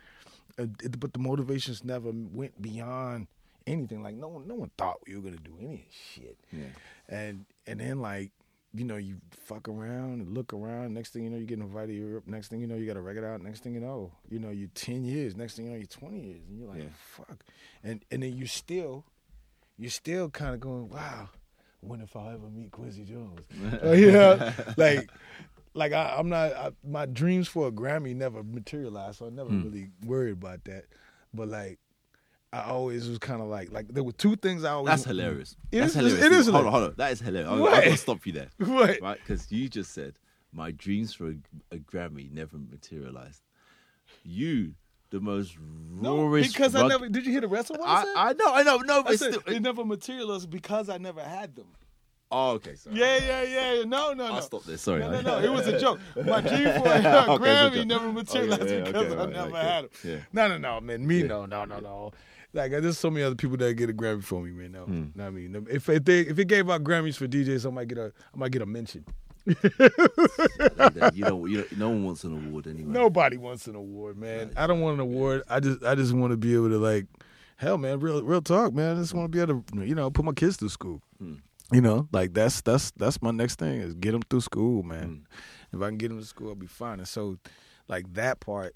Uh, 0.58 0.68
it- 0.84 1.00
but 1.00 1.14
the 1.14 1.20
motivations 1.20 1.84
never 1.84 2.12
went 2.14 2.62
beyond 2.62 3.28
anything. 3.68 4.04
Like 4.04 4.16
no 4.16 4.28
one, 4.28 4.48
no 4.48 4.56
one 4.56 4.72
thought 4.78 5.00
we 5.08 5.16
were 5.16 5.22
gonna 5.22 5.38
do 5.38 5.56
any 5.60 5.88
shit. 5.92 6.38
Yeah. 6.52 6.66
And 7.10 7.46
and 7.68 7.80
then 7.80 8.00
like, 8.00 8.32
you 8.74 8.84
know, 8.86 8.98
you 8.98 9.18
fuck 9.32 9.68
around 9.68 10.22
and 10.22 10.34
look 10.34 10.54
around. 10.54 10.94
Next 10.94 11.12
thing 11.14 11.24
you 11.24 11.30
know, 11.30 11.38
you 11.38 11.46
get 11.46 11.60
invited 11.60 11.88
to 11.94 11.94
Europe. 11.98 12.28
Next 12.28 12.50
thing 12.50 12.60
you 12.62 12.68
know, 12.68 12.76
you 12.76 12.86
got 12.86 12.98
a 12.98 13.02
record 13.02 13.24
out. 13.26 13.42
Next 13.42 13.62
thing 13.64 13.74
you 13.74 13.80
know, 13.80 14.12
you 14.30 14.38
know, 14.38 14.52
you're 14.52 14.70
ten 14.76 15.04
years. 15.04 15.36
Next 15.36 15.56
thing 15.56 15.66
you 15.66 15.72
know, 15.72 15.78
you're 15.78 15.88
twenty 15.88 16.20
years, 16.20 16.42
and 16.48 16.60
you're 16.60 16.68
like, 16.70 16.84
Yeah. 16.84 16.90
fuck. 16.96 17.44
And 17.84 18.06
and 18.12 18.22
then 18.22 18.36
you 18.38 18.46
still, 18.48 19.06
you're 19.78 19.92
still 19.92 20.30
kind 20.30 20.54
of 20.54 20.60
going, 20.60 20.90
wow. 20.90 21.30
when 21.82 22.02
if 22.02 22.16
I'll 22.16 22.30
ever 22.30 22.50
meet 22.50 22.72
Quincy 22.72 23.04
Jones. 23.04 23.40
Uh, 23.84 23.92
you 23.92 24.12
know, 24.12 24.52
like, 24.78 25.10
like 25.74 25.92
I, 25.94 26.16
I'm 26.18 26.30
not. 26.30 26.54
I, 26.54 26.72
my 26.88 27.06
dreams 27.06 27.48
for 27.48 27.68
a 27.68 27.72
Grammy 27.72 28.16
never 28.16 28.44
materialized, 28.44 29.20
so 29.20 29.28
I 29.28 29.30
never 29.30 29.50
really 29.50 29.90
worried 30.06 30.34
about 30.34 30.64
that. 30.66 30.86
But 31.34 31.50
like, 31.50 31.80
I 32.54 32.62
always 32.70 33.10
was 33.10 33.18
kind 33.20 33.42
of 33.42 33.48
like, 33.48 33.72
like 33.74 33.90
there 33.90 34.04
were 34.04 34.14
two 34.14 34.38
things 34.38 34.64
I 34.64 34.72
always. 34.72 34.90
That's 34.92 35.04
hilarious. 35.04 35.58
It 35.72 35.80
That's 35.82 35.90
is- 35.90 35.96
hilarious. 35.98 36.24
it 36.26 36.32
is 36.32 36.46
Hold 36.48 36.56
on, 36.56 36.64
hilarious. 36.64 36.72
hold 36.72 36.84
on. 36.92 36.94
That 36.98 37.12
is 37.12 37.20
hilarious. 37.20 37.52
I'm, 37.52 37.60
What? 37.60 37.74
I'm 37.74 37.84
gonna 37.84 37.98
stop 37.98 38.26
you 38.26 38.32
there, 38.32 38.48
What? 38.58 39.02
right? 39.02 39.20
Because 39.20 39.52
you 39.52 39.68
just 39.68 39.92
said 39.94 40.18
my 40.54 40.72
dreams 40.72 41.14
for 41.14 41.28
a, 41.28 41.36
a 41.72 41.78
Grammy 41.80 42.32
never 42.32 42.58
materialized. 42.58 43.42
You, 44.24 44.76
the 45.16 45.22
most 45.22 45.58
No, 46.02 46.24
rawest. 46.24 46.54
because 46.54 46.76
I 46.76 46.82
rug- 46.82 46.90
never. 46.90 47.10
Did 47.10 47.26
you 47.26 47.32
hear 47.32 47.42
the 47.42 47.48
rest 47.48 47.70
of 47.72 47.78
what 47.78 47.88
I, 47.88 48.04
said? 48.04 48.14
I, 48.16 48.30
I 48.30 48.34
know, 48.34 48.54
I 48.54 48.64
know, 48.64 48.78
no, 48.78 49.02
but 49.04 49.10
I 49.10 49.14
it's 49.14 49.22
said 49.24 49.34
still. 49.36 49.54
it 49.56 49.62
never 49.62 49.84
materialized 49.86 50.50
because 50.50 50.90
I 50.90 50.98
never 50.98 51.22
had 51.22 51.56
them. 51.56 51.68
oh, 52.32 52.52
okay, 52.58 52.76
sorry. 52.76 52.98
Yeah, 53.00 53.18
yeah, 53.18 53.44
yeah. 53.76 53.84
No, 53.84 54.14
no, 54.14 54.28
no. 54.28 54.34
I'll 54.36 54.42
stop 54.42 54.64
there. 54.66 54.78
Sorry. 54.78 55.00
No, 55.00 55.12
no, 55.12 55.22
no. 55.22 55.40
It 55.40 55.52
was 55.52 55.68
a 55.68 55.80
joke. 55.86 56.00
My 56.16 56.42
dream 56.42 56.64
for 56.80 56.88
a 56.90 56.98
Okay, 56.98 57.44
Grammy 57.44 57.68
it's 57.68 57.76
a 57.76 57.78
joke. 57.80 57.88
never 57.88 58.12
materialized 58.12 58.62
Okay, 58.64 58.78
yeah, 58.80 58.84
because 58.84 59.06
okay, 59.06 59.14
I 59.14 59.18
right, 59.26 59.30
never 59.34 59.50
okay. 59.58 59.68
had 59.68 59.84
them. 59.86 59.90
Yeah. 60.04 60.18
No, 60.34 60.48
no, 60.50 60.58
no, 60.58 60.82
man. 60.82 61.08
Me, 61.08 61.24
no, 61.24 61.46
no, 61.46 61.66
no, 61.66 61.80
no. 61.80 62.12
Like 62.54 62.72
there's 62.72 62.98
so 62.98 63.10
many 63.10 63.24
other 63.26 63.36
people 63.36 63.58
that 63.58 63.74
get 63.76 63.90
a 63.90 63.94
Grammy 63.94 64.24
for 64.24 64.42
me, 64.42 64.52
man. 64.52 64.72
No, 64.74 64.84
Hmm. 64.86 65.02
know 65.16 65.24
what 65.24 65.26
I 65.26 65.30
mean, 65.30 65.66
if 65.70 65.88
if 65.90 66.04
they 66.06 66.22
if 66.22 66.38
it 66.40 66.46
gave 66.48 66.70
out 66.70 66.84
Grammys 66.84 67.16
for 67.18 67.28
DJs, 67.28 67.66
I 67.66 67.70
might 67.70 67.88
get 67.90 67.98
a 67.98 68.12
I 68.34 68.38
might 68.38 68.52
get 68.52 68.62
a 68.62 68.66
mention. 68.66 69.06
You 69.46 71.24
don't, 71.24 71.50
you 71.50 71.58
don't, 71.58 71.78
no 71.78 71.90
one 71.90 72.04
wants 72.04 72.24
an 72.24 72.34
award 72.34 72.68
anyway. 72.68 72.92
Nobody 72.92 73.38
wants 73.38 73.68
an 73.68 73.76
award, 73.76 74.18
man. 74.18 74.52
I 74.58 74.66
don't 74.66 74.82
want 74.82 74.96
an 74.96 75.02
award. 75.02 75.44
I 75.48 75.60
just 75.60 75.84
I 75.84 75.94
just 75.96 76.14
want 76.14 76.32
to 76.32 76.38
be 76.38 76.56
able 76.56 76.70
to 76.70 76.78
like, 76.78 77.06
hell, 77.58 77.78
man, 77.78 78.00
real 78.00 78.24
real 78.24 78.42
talk, 78.42 78.74
man. 78.74 78.98
I 78.98 79.00
just 79.00 79.14
want 79.14 79.32
to 79.32 79.36
be 79.36 79.42
able 79.42 79.62
to 79.62 79.86
you 79.86 79.94
know 79.94 80.10
put 80.10 80.26
my 80.26 80.32
kids 80.32 80.58
through 80.58 80.70
school. 80.70 81.02
Hmm. 81.20 81.36
You 81.72 81.82
know, 81.82 82.08
like 82.12 82.34
that's 82.34 82.62
that's 82.62 82.92
that's 82.92 83.22
my 83.22 83.32
next 83.32 83.60
thing 83.60 83.82
is 83.82 83.94
get 83.94 84.12
them 84.12 84.24
through 84.24 84.42
school, 84.42 84.82
man. 84.84 85.26
Hmm. 85.72 85.78
If 85.78 85.82
I 85.84 85.88
can 85.90 85.98
get 85.98 86.10
them 86.10 86.20
to 86.20 86.26
school, 86.26 86.50
I'll 86.50 86.56
be 86.56 86.68
fine. 86.68 87.00
And 87.00 87.08
so, 87.08 87.38
like 87.88 88.12
that 88.14 88.40
part, 88.40 88.76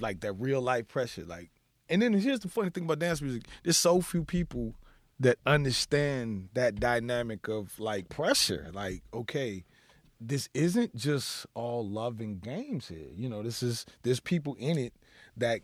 like 0.00 0.20
that 0.20 0.32
real 0.34 0.60
life 0.60 0.88
pressure, 0.88 1.24
like. 1.24 1.50
And 1.88 2.02
then 2.02 2.14
here's 2.14 2.40
the 2.40 2.48
funny 2.48 2.70
thing 2.70 2.84
about 2.84 2.98
dance 2.98 3.22
music: 3.22 3.44
there's 3.62 3.76
so 3.76 4.00
few 4.00 4.24
people 4.24 4.74
that 5.20 5.38
understand 5.46 6.48
that 6.54 6.78
dynamic 6.78 7.48
of 7.48 7.78
like 7.78 8.08
pressure. 8.08 8.70
Like, 8.72 9.02
okay, 9.14 9.64
this 10.20 10.48
isn't 10.54 10.94
just 10.94 11.46
all 11.54 11.88
love 11.88 12.20
and 12.20 12.40
games 12.40 12.88
here. 12.88 13.08
You 13.14 13.28
know, 13.28 13.42
this 13.42 13.62
is 13.62 13.86
there's 14.02 14.20
people 14.20 14.56
in 14.58 14.78
it 14.78 14.92
that 15.36 15.60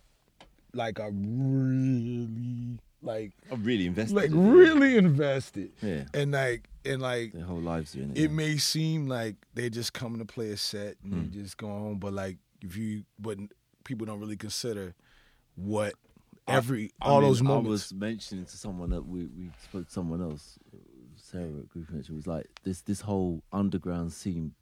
like 0.75 1.01
are 1.01 1.11
really 1.13 2.79
like 3.03 3.33
I'm 3.51 3.63
really 3.63 3.87
invested. 3.87 4.15
like 4.15 4.31
in 4.31 4.53
really 4.53 4.97
invested. 4.97 5.73
Yeah. 5.83 6.05
And 6.15 6.33
like 6.33 6.69
and 6.85 7.03
like 7.03 7.33
Their 7.33 7.45
whole 7.45 7.61
lives 7.61 7.95
are 7.95 8.01
in 8.01 8.13
it. 8.13 8.19
it 8.19 8.21
yeah. 8.23 8.37
may 8.37 8.57
seem 8.57 9.07
like 9.07 9.37
they're 9.55 9.71
just 9.71 9.93
coming 9.93 10.19
to 10.19 10.25
play 10.25 10.51
a 10.51 10.57
set 10.57 10.97
and 11.05 11.13
they 11.13 11.37
hmm. 11.37 11.43
just 11.43 11.57
go 11.57 11.69
home, 11.69 11.99
but 11.99 12.13
like 12.13 12.39
if 12.63 12.77
you 12.77 13.05
but 13.19 13.39
people 13.85 14.07
don't 14.07 14.21
really 14.21 14.37
consider 14.37 14.95
what 15.57 15.95
every 16.49 16.91
I 17.01 17.07
all 17.09 17.21
mean, 17.21 17.29
those 17.31 17.47
I 17.47 17.57
was 17.59 17.93
mentioning 17.95 18.45
to 18.47 18.57
someone 18.57 18.91
that 18.91 19.07
we, 19.07 19.27
we 19.27 19.51
spoke 19.63 19.87
to 19.87 19.93
someone 19.93 20.21
else, 20.23 20.59
Sarah 21.17 21.45
at 21.61 21.69
Group 21.69 21.91
Mention, 21.91 22.17
was 22.17 22.27
like 22.27 22.47
this 22.65 22.81
this 22.83 23.01
whole 23.03 23.43
underground 23.53 24.13
scene 24.13 24.55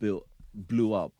built 0.00 0.26
blew 0.54 0.92
up 0.92 1.12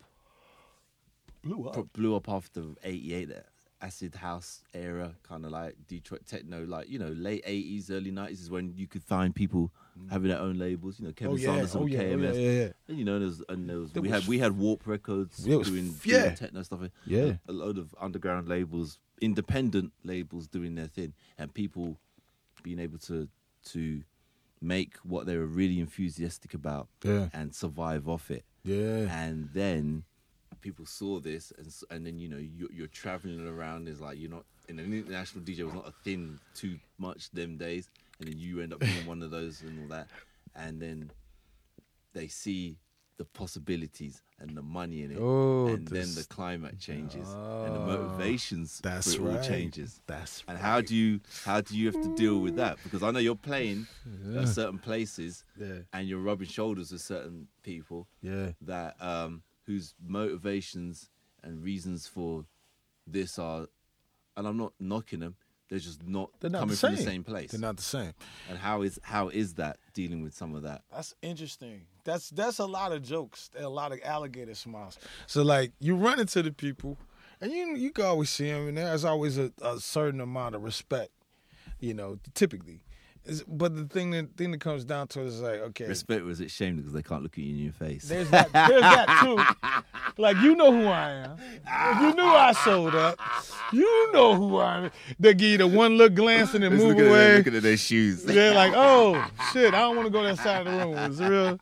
blew 1.43 1.67
up, 1.67 1.93
blew 1.93 2.15
up 2.15 2.27
after 2.29 2.63
'88, 2.83 3.29
that 3.29 3.45
acid 3.79 4.15
house 4.15 4.63
era, 4.73 5.13
kind 5.23 5.45
of 5.45 5.51
like 5.51 5.75
Detroit 5.87 6.25
techno, 6.25 6.65
like 6.65 6.89
you 6.89 6.99
know 6.99 7.09
late 7.09 7.45
'80s, 7.45 7.91
early 7.91 8.11
'90s 8.11 8.31
is 8.41 8.49
when 8.49 8.73
you 8.75 8.87
could 8.87 9.03
find 9.03 9.33
people 9.35 9.71
having 10.09 10.29
their 10.29 10.39
own 10.39 10.57
labels. 10.57 10.99
You 10.99 11.07
know, 11.07 11.13
Kevin 11.13 11.37
Mm. 11.37 11.39
oh 11.39 11.41
yeah, 11.41 11.47
Saunders 11.47 11.75
oh 11.75 11.81
on 11.81 11.87
yeah, 11.89 11.99
oh 11.99 12.03
KMS. 12.03 12.33
yeah, 12.35 12.39
yeah, 12.39 12.51
yeah. 12.63 12.69
And, 12.87 12.97
you 12.99 13.05
know, 13.05 13.19
there 13.19 13.27
was, 13.27 13.43
and 13.49 13.69
there 13.69 13.79
was, 13.79 13.91
There 13.93 14.01
we 14.01 14.09
was- 14.09 14.21
had 14.21 14.27
we 14.29 14.39
had 14.39 14.57
Warp 14.57 14.85
Records 14.87 15.45
was- 15.45 15.67
doing, 15.69 15.95
yeah. 16.03 16.23
doing 16.23 16.35
techno 16.35 16.61
stuff. 16.63 16.79
Yeah. 17.05 17.33
a 17.47 17.51
load 17.51 17.77
of 17.77 17.93
underground 17.99 18.47
labels, 18.47 18.99
independent 19.21 19.91
labels 20.03 20.47
doing 20.47 20.75
their 20.75 20.87
thing, 20.87 21.13
and 21.37 21.53
people 21.53 21.97
being 22.63 22.79
able 22.79 22.97
to 22.99 23.27
to 23.65 24.03
make 24.61 24.95
what 25.03 25.25
they 25.25 25.37
were 25.37 25.45
really 25.45 25.79
enthusiastic 25.79 26.53
about 26.53 26.87
Yeah. 27.03 27.29
and 27.33 27.53
survive 27.53 28.07
off 28.07 28.31
it. 28.31 28.43
Yeah. 28.63 29.05
And 29.09 29.49
then 29.53 30.03
people 30.61 30.85
saw 30.85 31.19
this, 31.19 31.51
and 31.57 31.67
and 31.91 32.05
then 32.05 32.19
you 32.19 32.27
know 32.29 32.37
you're, 32.37 32.71
you're 32.71 32.87
traveling 32.87 33.47
around. 33.47 33.87
Is 33.87 34.01
like 34.01 34.17
you're 34.19 34.31
not 34.31 34.45
in 34.67 34.79
an 34.79 34.91
international 34.93 35.43
DJ 35.43 35.63
was 35.63 35.73
not 35.73 35.87
a 35.87 35.93
thing 36.03 36.39
too 36.55 36.77
much 36.97 37.29
them 37.31 37.57
days, 37.57 37.89
and 38.19 38.27
then 38.29 38.37
you 38.37 38.61
end 38.61 38.73
up 38.73 38.79
being 38.79 39.05
one 39.05 39.21
of 39.21 39.31
those 39.31 39.61
and 39.61 39.79
all 39.81 39.87
that, 39.89 40.07
and 40.55 40.81
then 40.81 41.11
they 42.13 42.27
see 42.27 42.77
the 43.17 43.25
possibilities 43.25 44.21
and 44.39 44.55
the 44.55 44.61
money 44.61 45.01
in 45.03 45.11
it, 45.11 45.17
Oh, 45.19 45.67
and 45.73 45.87
then 45.87 46.13
the 46.15 46.25
climate 46.29 46.79
changes 46.79 47.35
and 47.63 47.75
the 47.75 47.79
Oh, 47.79 47.83
motivations 47.83 48.79
that's 48.83 49.15
for 49.15 49.21
it 49.21 49.25
all 49.25 49.31
right. 49.33 49.41
changes. 49.41 50.01
That's 50.07 50.43
And 50.47 50.57
how 50.57 50.81
do 50.81 50.95
you 50.95 51.19
how 51.45 51.61
do 51.61 51.77
you 51.77 51.87
have 51.87 51.99
to 52.01 52.09
deal 52.09 52.39
with 52.39 52.55
that? 52.55 52.81
Because 52.83 53.01
I 53.03 53.11
know 53.11 53.19
you're 53.19 53.35
playing 53.35 53.87
at 54.35 54.47
certain 54.49 54.77
places 54.77 55.43
Yeah. 55.59 55.79
and 55.93 56.07
you're 56.07 56.19
rubbing 56.19 56.47
shoulders 56.47 56.91
with 56.91 57.01
certain 57.01 57.47
people 57.63 58.07
Yeah. 58.21 58.51
that 58.61 58.95
um, 59.01 59.41
whose 59.65 59.95
motivations 59.99 61.09
and 61.43 61.63
reasons 61.63 62.07
for 62.07 62.45
this 63.07 63.39
are, 63.39 63.67
and 64.35 64.47
I'm 64.47 64.57
not 64.57 64.73
knocking 64.79 65.21
them. 65.21 65.35
They're 65.69 65.79
just 65.79 66.07
not 66.07 66.29
They're 66.39 66.49
not 66.49 66.59
coming 66.59 66.75
the 66.75 66.79
from 66.79 66.95
the 66.95 67.01
same 67.01 67.23
place. 67.23 67.51
They're 67.51 67.59
not 67.59 67.77
the 67.77 67.83
same. 67.83 68.13
And 68.49 68.57
how 68.57 68.83
is 68.83 68.99
how 69.03 69.29
is 69.29 69.55
that 69.55 69.77
dealing 69.93 70.23
with 70.23 70.33
some 70.33 70.55
of 70.55 70.63
that? 70.63 70.83
That's 70.91 71.13
interesting. 71.21 71.81
That's 72.03 72.29
that's 72.29 72.59
a 72.59 72.65
lot 72.65 72.93
of 72.93 73.03
jokes, 73.03 73.49
a 73.57 73.67
lot 73.67 73.91
of 73.91 73.99
alligator 74.03 74.55
smiles. 74.55 74.97
So 75.25 75.43
like 75.43 75.73
you 75.79 75.95
run 75.95 76.19
into 76.19 76.41
the 76.41 76.51
people, 76.51 76.97
and 77.41 77.51
you 77.51 77.75
you 77.75 77.91
can 77.91 78.05
always 78.05 78.29
see 78.29 78.49
them, 78.49 78.69
and 78.69 78.77
there's 78.77 79.03
always 79.05 79.37
a, 79.37 79.51
a 79.61 79.79
certain 79.79 80.21
amount 80.21 80.55
of 80.55 80.63
respect, 80.63 81.11
you 81.79 81.93
know, 81.93 82.17
typically. 82.33 82.81
Is- 83.27 83.43
But 83.47 83.75
the 83.75 83.85
thing 83.85 84.11
that 84.11 84.35
thing 84.37 84.51
that 84.51 84.61
comes 84.61 84.85
down 84.85 85.07
to 85.09 85.21
it 85.21 85.27
is 85.27 85.41
like, 85.41 85.59
okay, 85.59 85.85
Respect 85.87 86.25
it 86.25 86.51
shame 86.51 86.77
because 86.77 86.93
they 86.93 87.03
can't 87.03 87.23
look 87.23 87.33
at 87.33 87.43
you 87.43 87.53
in 87.55 87.63
your 87.63 87.73
face? 87.73 88.07
there's 88.07 88.29
that 88.29 88.51
there's 88.51 88.81
that 88.81 89.19
too. 89.23 89.81
Like 90.21 90.37
you 90.37 90.55
know 90.55 90.71
who 90.71 90.87
I 90.87 91.09
am. 91.11 91.37
If 91.65 92.01
you 92.01 92.13
knew 92.15 92.29
I 92.29 92.51
showed 92.53 92.95
up, 92.95 93.19
you 93.71 94.11
know 94.13 94.35
who 94.35 94.57
I 94.57 94.85
am. 94.85 94.91
They 95.19 95.33
give 95.33 95.49
you 95.51 95.57
the 95.59 95.67
one 95.67 95.95
look 95.97 96.13
glance 96.15 96.53
and 96.53 96.63
then 96.63 96.71
Let's 96.71 96.83
move 96.83 96.95
look 96.95 97.05
at 97.05 97.09
away. 97.09 97.17
their, 97.17 97.37
looking 97.37 97.55
at 97.55 97.63
their 97.63 97.77
shoes. 97.77 98.23
They're 98.23 98.53
like, 98.53 98.73
oh 98.75 99.23
shit, 99.53 99.73
I 99.73 99.79
don't 99.81 99.95
want 99.95 100.07
to 100.07 100.11
go 100.11 100.23
that 100.23 100.37
side 100.37 100.65
of 100.65 100.73
the 100.73 100.85
room. 100.85 100.97
It's 100.97 101.19
real. 101.19 101.59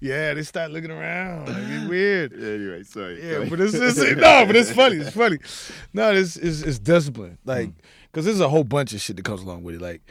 Yeah, 0.00 0.34
they 0.34 0.42
start 0.42 0.70
looking 0.70 0.90
around. 0.90 1.48
Like, 1.48 1.56
it's 1.58 1.88
weird. 1.88 2.32
anyway, 2.34 2.82
sorry. 2.82 3.22
Yeah, 3.22 3.36
ahead. 3.38 3.50
but 3.50 3.60
it's, 3.60 3.74
it's 3.74 3.96
no, 4.16 4.46
but 4.46 4.56
it's 4.56 4.72
funny. 4.72 4.96
It's 4.96 5.10
funny. 5.10 5.38
No, 5.92 6.12
it's 6.12 6.36
it's, 6.36 6.62
it's 6.62 6.78
discipline. 6.78 7.38
Like, 7.44 7.68
mm. 7.68 7.74
cause 8.12 8.24
there's 8.24 8.40
a 8.40 8.48
whole 8.48 8.64
bunch 8.64 8.92
of 8.92 9.00
shit 9.00 9.16
that 9.16 9.24
comes 9.24 9.42
along 9.42 9.62
with 9.62 9.76
it. 9.76 9.80
Like, 9.80 10.02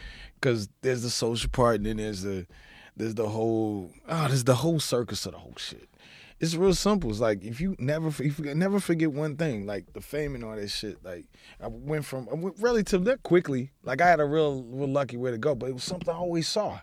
cause 0.44 0.68
there's 0.82 1.02
the 1.02 1.10
social 1.10 1.50
part, 1.50 1.78
and 1.78 1.86
then 1.86 1.98
there's 1.98 2.22
the 2.22 2.46
there's 2.96 3.16
the 3.16 3.30
whole 3.30 3.90
oh, 4.08 4.28
there's 4.28 4.44
the 4.44 4.56
whole 4.56 4.80
circus 4.80 5.26
of 5.26 5.32
the 5.32 5.40
whole 5.40 5.56
shit. 5.58 5.90
It's 6.40 6.56
real 6.56 6.74
simple. 6.74 7.10
It's 7.10 7.22
like 7.22 7.44
if 7.44 7.62
you 7.62 7.76
never 7.80 8.10
if 8.10 8.38
you 8.38 8.54
never 8.54 8.80
forget 8.80 9.14
one 9.14 9.38
thing, 9.38 9.66
like 9.66 9.94
the 9.94 10.02
fame 10.02 10.36
and 10.36 10.44
all 10.44 10.56
that 10.56 10.68
shit. 10.68 11.04
Like 11.04 11.26
I 11.62 11.68
went 11.68 12.06
from 12.06 12.28
I 12.30 12.36
went 12.36 12.58
relative 12.60 13.06
that 13.06 13.24
quickly. 13.24 13.72
Like 13.84 14.02
I 14.02 14.10
had 14.10 14.20
a 14.20 14.26
real 14.26 14.64
real 14.64 14.90
lucky 14.90 15.18
way 15.18 15.32
to 15.32 15.38
go, 15.38 15.56
but 15.56 15.70
it 15.70 15.74
was 15.74 15.84
something 15.84 16.10
I 16.14 16.18
always 16.18 16.48
saw. 16.48 16.80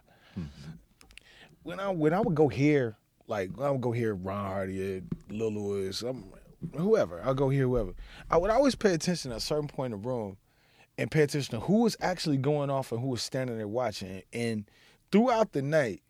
When 1.63 1.79
I 1.79 1.91
when 1.91 2.15
I 2.15 2.21
would 2.21 2.35
go 2.35 2.49
here, 2.49 2.97
like 3.27 3.51
I 3.61 3.71
would 3.71 3.83
go 3.83 3.93
here, 3.93 4.15
Ron 4.15 4.47
Hardy, 4.47 5.03
Lil 5.29 5.53
Louis, 5.53 6.03
um, 6.03 6.33
whoever. 6.75 7.21
I'll 7.23 7.35
go 7.35 7.51
here, 7.51 7.65
whoever. 7.65 7.93
I 8.31 8.39
would 8.39 8.51
always 8.51 8.75
pay 8.75 8.95
attention 8.95 9.31
at 9.31 9.39
a 9.39 9.41
certain 9.41 9.69
point 9.69 9.93
in 9.93 10.01
the 10.01 10.09
room 10.09 10.39
and 11.01 11.11
pay 11.11 11.23
attention 11.23 11.59
to 11.59 11.61
who 11.65 11.83
was 11.83 11.97
actually 12.03 12.37
going 12.37 12.69
off 12.69 12.93
and 12.93 13.01
who 13.01 13.09
was 13.09 13.23
standing 13.23 13.57
there 13.57 13.67
watching. 13.67 14.23
And 14.35 14.67
throughout 15.11 15.53
the 15.53 15.63
night, 15.63 16.03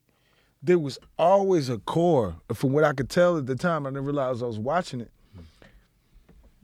there 0.63 0.81
was 0.81 0.99
always 1.17 1.69
a 1.69 1.79
core. 1.79 2.35
From 2.53 2.73
what 2.73 2.83
I 2.83 2.93
could 2.93 3.09
tell 3.09 3.39
at 3.39 3.47
the 3.47 3.55
time, 3.55 3.87
I 3.87 3.91
didn't 3.91 4.05
realize 4.05 4.43
I 4.43 4.47
was 4.47 4.59
watching 4.59 5.01
it. 5.01 5.13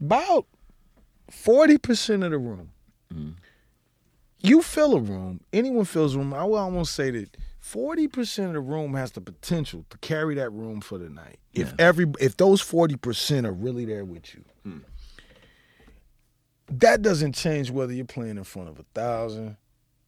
About 0.01 0.45
forty 1.31 1.77
percent 1.77 2.23
of 2.23 2.31
the 2.31 2.37
room, 2.37 2.69
mm. 3.11 3.33
you 4.41 4.61
fill 4.61 4.95
a 4.95 4.99
room. 4.99 5.39
Anyone 5.53 5.85
fills 5.85 6.13
a 6.13 6.19
room. 6.19 6.33
I 6.33 6.43
will 6.43 6.57
almost 6.57 6.93
say 6.93 7.09
that 7.09 7.37
forty 7.59 8.09
percent 8.09 8.49
of 8.49 8.53
the 8.55 8.59
room 8.59 8.93
has 8.93 9.13
the 9.13 9.21
potential 9.21 9.85
to 9.89 9.97
carry 9.99 10.35
that 10.35 10.51
room 10.51 10.81
for 10.81 10.97
the 10.97 11.09
night. 11.09 11.39
If 11.53 11.73
every 11.79 12.05
if 12.19 12.37
those 12.37 12.61
forty 12.61 12.97
percent 12.97 13.47
are 13.47 13.53
really 13.53 13.85
there 13.85 14.05
with 14.05 14.35
you, 14.35 14.43
that 16.69 17.01
doesn't 17.01 17.33
change 17.33 17.71
whether 17.71 17.93
you're 17.93 18.05
playing 18.05 18.37
in 18.37 18.43
front 18.43 18.69
of 18.69 18.79
a 18.79 18.85
thousand, 18.93 19.57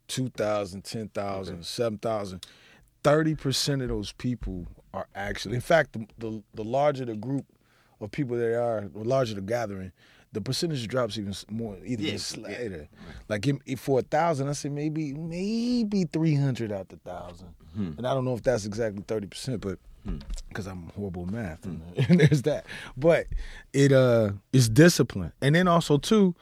two 0.08 0.30
thousand, 0.30 0.84
ten 0.84 1.10
thousand, 1.10 1.66
seven 1.66 1.98
thousand. 1.98 2.46
Thirty 3.04 3.36
percent 3.36 3.82
of 3.82 3.88
those 3.90 4.12
people 4.12 4.68
are 4.94 5.08
actually. 5.16 5.56
In 5.56 5.62
fact, 5.62 5.94
the, 5.94 6.06
the 6.18 6.44
the 6.54 6.64
larger 6.64 7.06
the 7.06 7.16
group 7.16 7.46
of 8.02 8.12
people 8.12 8.38
there 8.38 8.62
are, 8.62 8.82
the 8.82 9.00
larger 9.00 9.36
the 9.36 9.42
gathering, 9.42 9.92
the 10.34 10.42
percentage 10.42 10.88
drops 10.88 11.18
even 11.18 11.34
more, 11.50 11.78
even 11.86 12.06
Yeah, 12.06 12.18
slighter. 12.18 12.88
Like 13.30 13.48
if, 13.48 13.58
if 13.66 13.80
for 13.80 14.00
a 14.00 14.02
thousand, 14.02 14.50
I 14.50 14.54
say 14.54 14.70
maybe 14.70 15.14
maybe 15.14 16.04
three 16.06 16.36
hundred 16.36 16.72
out 16.72 16.90
the 16.90 16.98
thousand, 16.98 17.50
and 17.76 18.06
I 18.08 18.14
don't 18.14 18.26
know 18.26 18.34
if 18.34 18.44
that's 18.44 18.66
exactly 18.66 19.04
thirty 19.08 19.28
percent, 19.28 19.62
but 19.62 19.80
because 20.48 20.66
I'm 20.68 20.90
horrible 20.96 21.24
at 21.24 21.30
math, 21.32 21.66
and, 21.66 21.82
and 22.10 22.20
there's 22.20 22.44
that. 22.44 22.66
But 22.98 23.28
it 23.74 23.92
uh 23.92 24.32
is 24.54 24.70
discipline, 24.70 25.34
and 25.42 25.56
then 25.56 25.68
also 25.68 25.98
too 25.98 26.36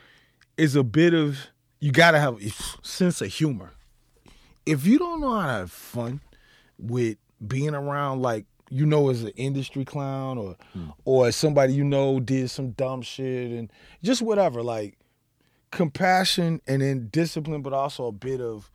is 0.58 0.76
a 0.76 0.84
bit 0.84 1.14
of 1.14 1.38
you 1.80 1.92
gotta 1.92 2.20
have 2.20 2.42
a 2.42 2.50
sense 2.82 3.22
of 3.22 3.28
humor. 3.32 3.74
If 4.66 4.86
you 4.86 4.98
don't 5.00 5.22
know 5.22 5.40
how 5.40 5.48
to 5.48 5.54
have 5.54 5.72
fun 5.72 6.22
with 6.78 7.18
being 7.46 7.74
around 7.76 8.22
like 8.22 8.46
you 8.70 8.86
know 8.86 9.10
as 9.10 9.24
an 9.24 9.30
industry 9.36 9.86
clown 9.86 10.38
or 10.38 10.56
or 11.06 11.28
as 11.28 11.36
somebody 11.36 11.74
you 11.74 11.84
know 11.84 12.20
did 12.20 12.50
some 12.50 12.72
dumb 12.72 13.02
shit 13.02 13.52
and 13.52 13.72
just 14.04 14.22
whatever 14.22 14.62
like 14.62 14.98
compassion 15.72 16.62
and 16.68 16.82
then 16.82 17.08
discipline 17.12 17.62
but 17.62 17.74
also 17.74 18.08
a 18.08 18.12
bit 18.12 18.42
of 18.42 18.70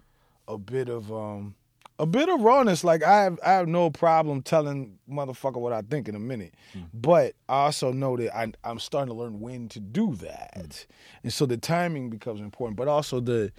a 0.49 0.57
bit 0.57 0.89
of 0.89 1.13
um 1.13 1.55
a 1.99 2.07
bit 2.07 2.29
of 2.29 2.41
rawness 2.41 2.85
like 2.85 3.03
i 3.03 3.23
have 3.23 3.39
i 3.45 3.53
have 3.53 3.69
no 3.69 3.91
problem 3.91 4.43
telling 4.43 4.99
motherfucker 5.11 5.61
what 5.61 5.73
i 5.73 5.83
think 5.83 6.09
in 6.09 6.15
a 6.15 6.21
minute. 6.21 6.55
Hmm. 6.73 6.81
But 6.93 7.35
i 7.49 7.65
also 7.65 7.93
know 7.93 8.17
that 8.17 8.37
I, 8.37 8.53
i'm 8.65 8.79
starting 8.79 9.15
to 9.15 9.19
learn 9.19 9.41
when 9.41 9.69
to 9.71 9.81
do 9.81 10.15
that. 10.17 10.87
Hmm. 10.87 11.25
And 11.25 11.33
so 11.33 11.47
the 11.47 11.57
timing 11.57 12.11
becomes 12.11 12.41
important 12.41 12.77
but 12.77 12.89
also 12.89 13.21
the 13.21 13.53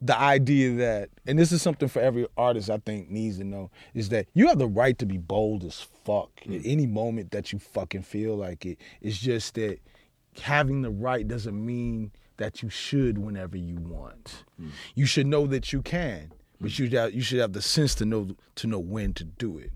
the 0.00 0.16
idea 0.16 0.74
that, 0.74 1.10
and 1.26 1.36
this 1.36 1.50
is 1.50 1.60
something 1.60 1.88
for 1.88 2.00
every 2.00 2.24
artist 2.36 2.70
I 2.70 2.78
think 2.78 3.10
needs 3.10 3.38
to 3.38 3.44
know, 3.44 3.72
is 3.94 4.10
that 4.10 4.28
you 4.32 4.46
have 4.46 4.58
the 4.58 4.68
right 4.68 4.96
to 4.98 5.06
be 5.06 5.18
bold 5.18 5.64
as 5.64 5.80
fuck 6.04 6.30
at 6.42 6.46
hmm. 6.46 6.60
any 6.64 6.86
moment 6.86 7.32
that 7.32 7.52
you 7.52 7.58
fucking 7.58 8.02
feel 8.02 8.36
like 8.36 8.64
it. 8.64 8.78
It's 9.00 9.18
just 9.18 9.54
that 9.54 9.80
having 10.40 10.82
the 10.82 10.90
right 10.90 11.26
doesn't 11.26 11.66
mean 11.66 12.12
that 12.36 12.62
you 12.62 12.70
should 12.70 13.18
whenever 13.18 13.56
you 13.56 13.76
want. 13.76 14.44
You 14.94 15.06
should 15.06 15.26
know 15.26 15.46
that 15.48 15.72
you 15.72 15.82
can, 15.82 16.32
but 16.60 16.78
you 16.78 16.88
should 16.88 17.14
you 17.14 17.22
should 17.22 17.40
have 17.40 17.52
the 17.52 17.62
sense 17.62 17.94
to 17.96 18.04
know 18.04 18.28
to 18.56 18.66
know 18.66 18.78
when 18.78 19.12
to 19.14 19.24
do 19.24 19.58
it. 19.58 19.72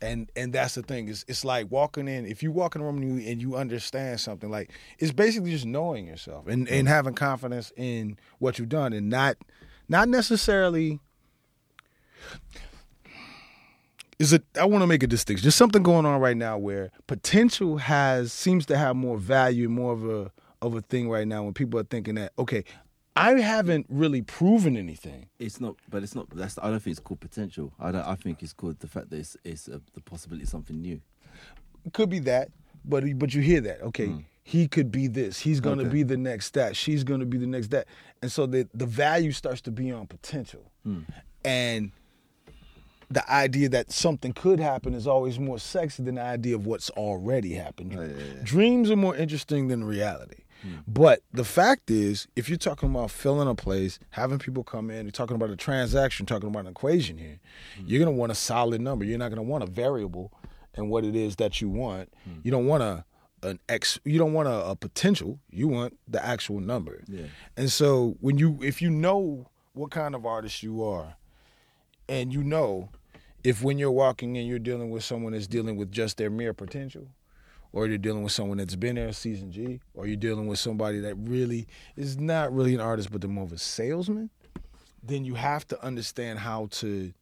And 0.00 0.30
and 0.34 0.52
that's 0.52 0.74
the 0.74 0.82
thing. 0.82 1.08
It's 1.08 1.24
it's 1.28 1.44
like 1.44 1.70
walking 1.70 2.08
in. 2.08 2.26
If 2.26 2.42
you 2.42 2.50
walk 2.50 2.74
in 2.74 2.82
a 2.82 2.84
room 2.84 2.98
and 2.98 3.22
you, 3.22 3.30
and 3.30 3.40
you 3.40 3.56
understand 3.56 4.20
something, 4.20 4.50
like 4.50 4.70
it's 4.98 5.12
basically 5.12 5.50
just 5.50 5.66
knowing 5.66 6.06
yourself 6.06 6.48
and, 6.48 6.68
and 6.68 6.88
having 6.88 7.14
confidence 7.14 7.72
in 7.76 8.18
what 8.38 8.58
you've 8.58 8.68
done, 8.68 8.92
and 8.92 9.08
not 9.08 9.36
not 9.88 10.08
necessarily. 10.08 10.98
Is 14.18 14.32
it? 14.32 14.44
I 14.58 14.64
want 14.64 14.82
to 14.82 14.86
make 14.86 15.02
a 15.02 15.08
distinction. 15.08 15.44
There's 15.44 15.56
something 15.56 15.82
going 15.82 16.06
on 16.06 16.20
right 16.20 16.36
now 16.36 16.56
where 16.56 16.92
potential 17.08 17.78
has 17.78 18.32
seems 18.32 18.66
to 18.66 18.76
have 18.76 18.94
more 18.94 19.18
value, 19.18 19.68
more 19.68 19.92
of 19.92 20.08
a 20.08 20.30
of 20.62 20.74
a 20.74 20.80
thing 20.80 21.10
right 21.10 21.26
now. 21.26 21.42
When 21.42 21.54
people 21.54 21.78
are 21.80 21.84
thinking 21.84 22.14
that, 22.14 22.32
okay, 22.38 22.64
I 23.14 23.32
haven't 23.40 23.86
really 23.88 24.22
proven 24.22 24.76
anything. 24.76 25.26
It's 25.38 25.60
not, 25.60 25.76
but 25.88 26.02
it's 26.02 26.14
not. 26.14 26.30
That's. 26.30 26.58
I 26.62 26.70
don't 26.70 26.80
think 26.80 26.92
it's 26.96 27.00
called 27.00 27.20
potential. 27.20 27.72
I 27.78 27.92
don't. 27.92 28.06
I 28.06 28.14
think 28.14 28.42
it's 28.42 28.52
called 28.54 28.78
the 28.80 28.86
fact 28.88 29.10
that 29.10 29.18
it's, 29.18 29.36
it's 29.44 29.68
uh 29.68 29.78
the 29.94 30.00
possibility 30.00 30.44
of 30.44 30.48
something 30.48 30.80
new. 30.80 31.00
Could 31.92 32.08
be 32.08 32.20
that, 32.20 32.48
but 32.84 33.04
but 33.18 33.34
you 33.34 33.42
hear 33.42 33.60
that, 33.62 33.82
okay? 33.82 34.24
He 34.44 34.66
could 34.66 34.90
be 34.90 35.06
this. 35.06 35.38
He's 35.38 35.60
to 35.78 35.84
Okay. 35.84 35.92
be 35.92 36.02
the 36.02 36.16
next 36.16 36.54
that. 36.54 36.74
She's 36.74 37.04
to 37.20 37.26
be 37.26 37.38
the 37.38 37.46
next 37.46 37.68
that. 37.70 37.86
And 38.22 38.32
so 38.32 38.46
the 38.46 38.66
the 38.74 38.86
value 38.86 39.32
starts 39.32 39.60
to 39.62 39.70
be 39.70 39.92
on 39.92 40.06
potential, 40.06 40.72
and 41.44 41.92
the 43.10 43.30
idea 43.30 43.68
that 43.68 43.92
something 43.92 44.32
could 44.32 44.58
happen 44.58 44.94
is 44.94 45.06
always 45.06 45.38
more 45.38 45.58
sexy 45.58 46.02
than 46.02 46.14
the 46.14 46.22
idea 46.22 46.54
of 46.54 46.64
what's 46.66 46.88
already 46.90 47.52
happened. 47.52 47.94
Oh, 47.96 48.00
yeah, 48.00 48.08
yeah. 48.08 48.40
Dreams 48.42 48.90
are 48.90 48.96
more 48.96 49.14
interesting 49.14 49.68
than 49.68 49.84
reality. 49.84 50.41
Hmm. 50.62 50.76
But 50.86 51.20
the 51.32 51.44
fact 51.44 51.90
is, 51.90 52.26
if 52.36 52.48
you're 52.48 52.58
talking 52.58 52.90
about 52.90 53.10
filling 53.10 53.48
a 53.48 53.54
place, 53.54 53.98
having 54.10 54.38
people 54.38 54.64
come 54.64 54.90
in, 54.90 55.06
you're 55.06 55.12
talking 55.12 55.36
about 55.36 55.50
a 55.50 55.56
transaction, 55.56 56.26
talking 56.26 56.48
about 56.48 56.60
an 56.60 56.68
equation 56.68 57.18
here, 57.18 57.40
hmm. 57.76 57.84
you're 57.86 57.98
gonna 57.98 58.16
want 58.16 58.32
a 58.32 58.36
solid 58.36 58.80
number. 58.80 59.04
You're 59.04 59.18
not 59.18 59.30
gonna 59.30 59.42
want 59.42 59.64
a 59.64 59.66
variable 59.66 60.32
in 60.74 60.88
what 60.88 61.04
it 61.04 61.14
is 61.14 61.36
that 61.36 61.60
you 61.60 61.68
want. 61.68 62.12
Hmm. 62.24 62.40
You 62.42 62.50
don't 62.50 62.66
want 62.66 62.82
a 62.82 63.04
an 63.42 63.58
ex. 63.68 63.98
You 64.04 64.18
don't 64.18 64.32
want 64.32 64.48
a, 64.48 64.66
a 64.66 64.76
potential. 64.76 65.38
You 65.50 65.68
want 65.68 65.98
the 66.08 66.24
actual 66.24 66.60
number. 66.60 67.02
Yeah. 67.08 67.26
And 67.56 67.70
so 67.70 68.16
when 68.20 68.38
you, 68.38 68.58
if 68.62 68.80
you 68.80 68.88
know 68.90 69.50
what 69.72 69.90
kind 69.90 70.14
of 70.14 70.24
artist 70.24 70.62
you 70.62 70.84
are, 70.84 71.16
and 72.08 72.32
you 72.32 72.42
know 72.42 72.90
if 73.44 73.62
when 73.62 73.78
you're 73.78 73.90
walking 73.90 74.36
in, 74.36 74.46
you're 74.46 74.58
dealing 74.58 74.90
with 74.90 75.04
someone 75.04 75.32
that's 75.32 75.46
dealing 75.46 75.76
with 75.76 75.90
just 75.90 76.16
their 76.16 76.30
mere 76.30 76.54
potential, 76.54 77.08
or 77.72 77.86
you're 77.86 77.98
dealing 77.98 78.22
with 78.22 78.32
someone 78.32 78.58
that's 78.58 78.74
been 78.76 78.96
there 78.96 79.08
a 79.08 79.12
season 79.12 79.50
G, 79.52 79.80
or 79.94 80.06
you're 80.06 80.16
dealing 80.16 80.46
with 80.46 80.58
somebody 80.58 81.00
that 81.00 81.14
really 81.16 81.66
is 81.96 82.18
not 82.18 82.52
really 82.54 82.74
an 82.74 82.80
artist, 82.80 83.10
but 83.10 83.20
they're 83.20 83.30
more 83.30 83.44
of 83.44 83.52
a 83.52 83.58
salesman, 83.58 84.30
then 85.02 85.24
you 85.24 85.34
have 85.34 85.66
to 85.68 85.82
understand 85.84 86.38
how 86.38 86.66
to 86.72 87.12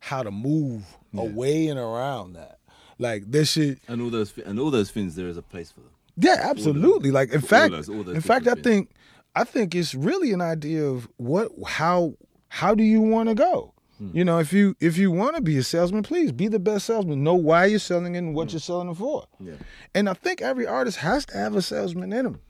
how 0.00 0.22
to 0.22 0.30
move 0.30 0.84
away 1.16 1.68
and 1.68 1.78
around 1.78 2.34
that. 2.34 2.58
Like 3.00 3.30
this 3.30 3.52
shit. 3.52 3.78
And 3.88 4.00
all 4.02 4.10
those 4.10 4.36
and 4.38 4.58
all 4.58 4.70
those 4.70 4.90
things, 4.90 5.14
there 5.16 5.28
is 5.28 5.36
a 5.36 5.42
place 5.42 5.70
for 5.70 5.80
them. 5.80 5.90
Yeah, 6.16 6.36
absolutely. 6.40 7.10
Like 7.10 7.30
in 7.32 7.40
fact, 7.40 7.72
those- 7.72 7.88
all 7.88 8.02
those 8.02 8.16
in 8.16 8.20
fact, 8.20 8.46
I 8.48 8.54
think 8.54 8.90
I 9.36 9.44
think 9.44 9.74
it's 9.74 9.94
really 9.94 10.32
an 10.32 10.40
idea 10.40 10.84
of 10.84 11.08
what 11.16 11.52
how 11.66 12.14
how 12.48 12.74
do 12.74 12.82
you 12.82 13.00
want 13.00 13.28
to 13.28 13.34
go. 13.34 13.72
Hmm. 13.98 14.10
You 14.16 14.24
know, 14.24 14.38
if 14.38 14.52
you 14.52 14.76
if 14.80 14.96
you 14.96 15.10
want 15.10 15.36
to 15.36 15.42
be 15.42 15.56
a 15.58 15.62
salesman, 15.62 16.02
please 16.04 16.30
be 16.32 16.48
the 16.48 16.58
best 16.60 16.86
salesman. 16.86 17.22
Know 17.24 17.34
why 17.34 17.66
you're 17.66 17.78
selling 17.80 18.14
it 18.14 18.18
and 18.18 18.28
Hmm. 18.28 18.34
what 18.34 18.52
you're 18.52 18.60
selling 18.60 18.88
it 18.90 18.94
for. 18.96 19.26
Yeah. 19.40 19.54
And 19.94 20.08
I 20.08 20.12
think 20.14 20.40
every 20.40 20.66
artist 20.66 20.98
has 20.98 21.26
to 21.26 21.36
have 21.36 21.56
a 21.56 21.62
salesman 21.62 22.12
in 22.12 22.26
him. 22.26 22.40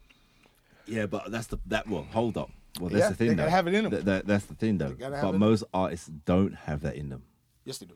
Yeah, 0.87 1.07
but 1.07 1.31
that's 1.31 1.47
the 1.49 1.59
that. 1.67 1.89
Well, 1.89 2.07
hold 2.13 2.37
up. 2.39 2.51
Well, 2.81 2.91
that's 2.91 3.01
Yeah, 3.01 3.09
the 3.11 3.15
thing. 3.15 3.29
they 3.29 3.35
gotta 3.35 3.47
though. 3.51 3.57
have 3.57 3.67
it 3.67 3.75
in 3.75 3.85
'em. 3.87 3.91
That- 3.91 4.05
that- 4.05 4.27
that's 4.27 4.45
the 4.47 4.55
thing, 4.55 4.79
though. 4.79 4.93
gotta 4.93 5.17
But 5.17 5.25
it 5.25 5.29
in 5.31 5.35
'em. 5.35 5.41
most 5.41 5.65
artists 5.75 6.09
don't 6.27 6.55
have 6.55 6.83
that 6.83 6.97
in 6.97 7.09
them. 7.09 7.23
Yes, 7.65 7.79
they 7.79 7.87
do. 7.87 7.95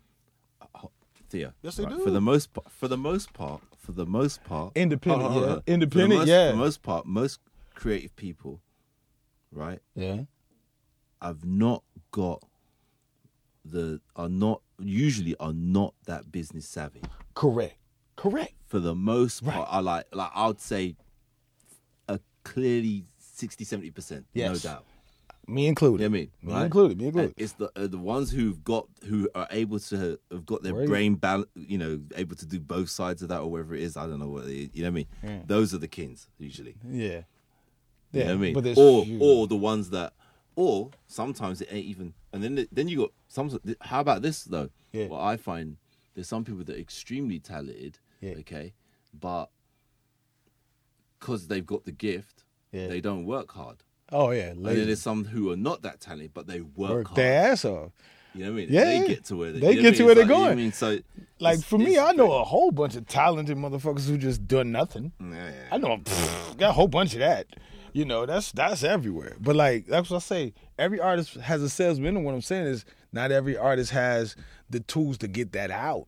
Theo. 1.31 1.53
Yes, 1.63 1.77
they 1.77 1.87
do. 1.87 1.99
For 2.05 2.11
the 2.11 2.21
most 2.21 2.53
part, 2.53 2.71
for 2.71 2.89
the 2.89 2.97
most 2.99 3.33
part, 3.33 3.63
for 3.79 3.93
the 3.93 4.05
most 4.05 4.45
part, 4.45 4.73
Independent, 4.77 5.23
Hold 5.23 5.33
on, 5.33 5.39
hold 5.49 5.51
yeah. 5.51 5.63
For 5.65 5.71
Independent, 5.73 6.21
most- 6.21 6.29
yeah. 6.29 6.51
For 6.51 6.57
the 6.57 6.63
most 6.63 6.83
part, 6.83 7.07
most 7.07 7.41
creative 7.75 8.15
people, 8.17 8.61
right, 9.51 9.81
Yeah. 9.95 10.25
I've 11.23 11.45
not 11.47 11.85
got 12.11 12.43
the 13.65 14.01
are 14.17 14.29
not 14.29 14.63
usually 14.79 15.37
are 15.37 15.53
not 15.53 15.95
that 16.07 16.33
business 16.33 16.67
savvy. 16.69 17.03
Correct. 17.35 17.77
Correct. 18.17 18.55
For 18.67 18.79
the 18.81 18.95
most 18.95 19.43
Right. 19.43 19.55
part, 19.55 19.69
I 19.71 19.81
like 19.81 20.07
like 20.13 20.31
I 20.35 20.47
would 20.47 20.61
say 20.61 20.97
a 22.09 22.19
clearly 22.45 23.05
60 23.19 23.65
70 23.65 23.91
percent, 23.91 24.27
no 24.35 24.55
doubt. 24.57 24.85
Me 25.49 25.67
included. 25.67 26.03
You 26.05 26.09
know 26.09 26.15
I 26.17 26.19
mean? 26.21 26.31
Me 26.43 26.53
right? 26.53 26.65
included. 26.67 26.99
Me 26.99 27.05
And 27.09 27.17
included. 27.17 27.35
It's 27.37 27.53
the 27.55 27.71
uh, 27.75 27.87
the 27.89 27.99
ones 27.99 28.31
who've 28.31 28.63
got 28.63 28.87
who 29.09 29.29
are 29.35 29.49
able 29.51 29.81
to 29.81 30.19
have 30.31 30.47
got 30.47 30.63
their 30.63 30.73
Right. 30.75 30.87
brain 30.87 31.15
balance, 31.17 31.49
you 31.57 31.79
know, 31.79 32.01
able 32.15 32.37
to 32.37 32.47
do 32.47 32.61
both 32.61 32.91
sides 32.91 33.23
of 33.23 33.29
that 33.31 33.41
or 33.41 33.51
whatever 33.51 33.75
it 33.75 33.83
is. 33.83 33.97
I 33.97 34.07
don't 34.07 34.21
know 34.21 34.29
what 34.29 34.45
it 34.45 34.51
is, 34.53 34.69
you 34.73 34.83
know 34.85 34.91
what 34.91 34.93
I 34.93 34.95
mean. 34.95 35.07
Yeah. 35.25 35.43
Those 35.47 35.75
are 35.75 35.79
the 35.79 35.89
kings 35.89 36.29
usually. 36.39 36.77
Yeah. 36.89 37.23
You 38.13 38.21
Yeah. 38.21 38.25
know 38.27 38.37
what 38.39 38.47
I 38.47 38.53
mean? 38.63 38.75
Or 38.77 39.05
few. 39.05 39.19
or 39.21 39.47
the 39.49 39.57
ones 39.57 39.91
that, 39.91 40.13
or 40.57 40.91
sometimes 41.07 41.61
it 41.61 41.69
ain't 41.71 41.87
even. 41.87 42.15
And 42.33 42.43
then 42.43 42.67
then 42.73 42.89
you 42.89 42.99
got 42.99 43.11
some. 43.29 43.59
How 43.81 44.01
about 44.01 44.23
this 44.23 44.45
though? 44.45 44.71
Yeah. 44.93 45.07
What 45.07 45.21
I 45.23 45.37
find 45.37 45.77
there's 46.15 46.29
some 46.29 46.45
people 46.45 46.63
that 46.65 46.77
are 46.77 46.81
extremely 46.81 47.39
talented. 47.39 47.99
Yeah. 48.21 48.35
Okay, 48.41 48.73
but 49.19 49.51
because 51.19 51.47
they've 51.49 51.67
got 51.67 51.85
the 51.85 51.93
gift, 51.93 52.45
Yeah. 52.73 52.89
they 52.89 53.01
don't 53.01 53.25
work 53.25 53.53
hard. 53.53 53.79
oh 54.11 54.31
yeah. 54.31 54.49
And 54.51 54.65
then 54.65 54.87
there's 54.87 55.01
some 55.03 55.25
who 55.27 55.51
are 55.51 55.57
not 55.57 55.83
that 55.83 56.01
talented, 56.01 56.33
but 56.35 56.47
they 56.47 56.61
work, 56.61 56.91
Work 56.91 57.07
hard. 57.09 57.17
their 57.17 57.51
ass 57.53 57.65
off. 57.65 57.93
You 58.35 58.45
know 58.45 58.53
what 58.53 58.57
I 58.57 58.61
mean? 58.65 58.69
Yeah, 58.71 58.85
they 58.85 59.07
get 59.09 59.25
to 59.27 59.37
where 59.37 59.53
they, 59.53 59.61
They 59.61 59.75
get 59.77 59.95
to 59.97 59.99
mean? 59.99 60.07
where 60.07 60.13
It's 60.13 60.15
they're 60.15 60.15
like, 60.15 60.27
you 60.27 60.27
know 60.27 60.39
going. 60.39 60.53
I 60.53 60.55
mean, 60.55 60.73
so 60.73 60.99
Like 61.39 61.61
for 61.63 61.79
me, 61.79 61.99
I 61.99 62.13
know 62.13 62.33
a 62.33 62.45
whole 62.45 62.71
bunch 62.71 62.97
of 62.97 63.07
talented 63.07 63.59
motherfuckers 63.59 64.09
who 64.09 64.17
just 64.17 64.47
done 64.49 64.73
nothing. 64.73 65.13
Yeah, 65.21 65.51
yeah. 65.51 65.53
I 65.71 65.77
know 65.79 65.99
pff, 65.99 66.57
got 66.57 66.71
a 66.71 66.73
whole 66.73 66.89
bunch 66.89 67.13
of 67.13 67.19
that. 67.21 67.47
You 67.93 68.05
know, 68.05 68.27
that's 68.27 68.53
that's 68.53 68.83
everywhere. 68.83 69.37
But 69.41 69.57
like 69.57 69.87
that's 69.87 70.11
what 70.11 70.17
I 70.17 70.21
say. 70.21 70.55
Every 70.79 71.01
artist 71.01 71.35
has 71.35 71.63
a 71.63 71.69
salesman, 71.69 72.17
and 72.17 72.25
what 72.25 72.35
I'm 72.35 72.41
saying 72.43 72.67
is 72.67 72.85
not 73.13 73.31
every 73.31 73.57
artist 73.57 73.91
has 73.93 74.37
the 74.71 74.81
tools 74.81 75.19
to 75.19 75.29
get 75.29 75.53
that 75.53 75.71
out. 75.71 76.07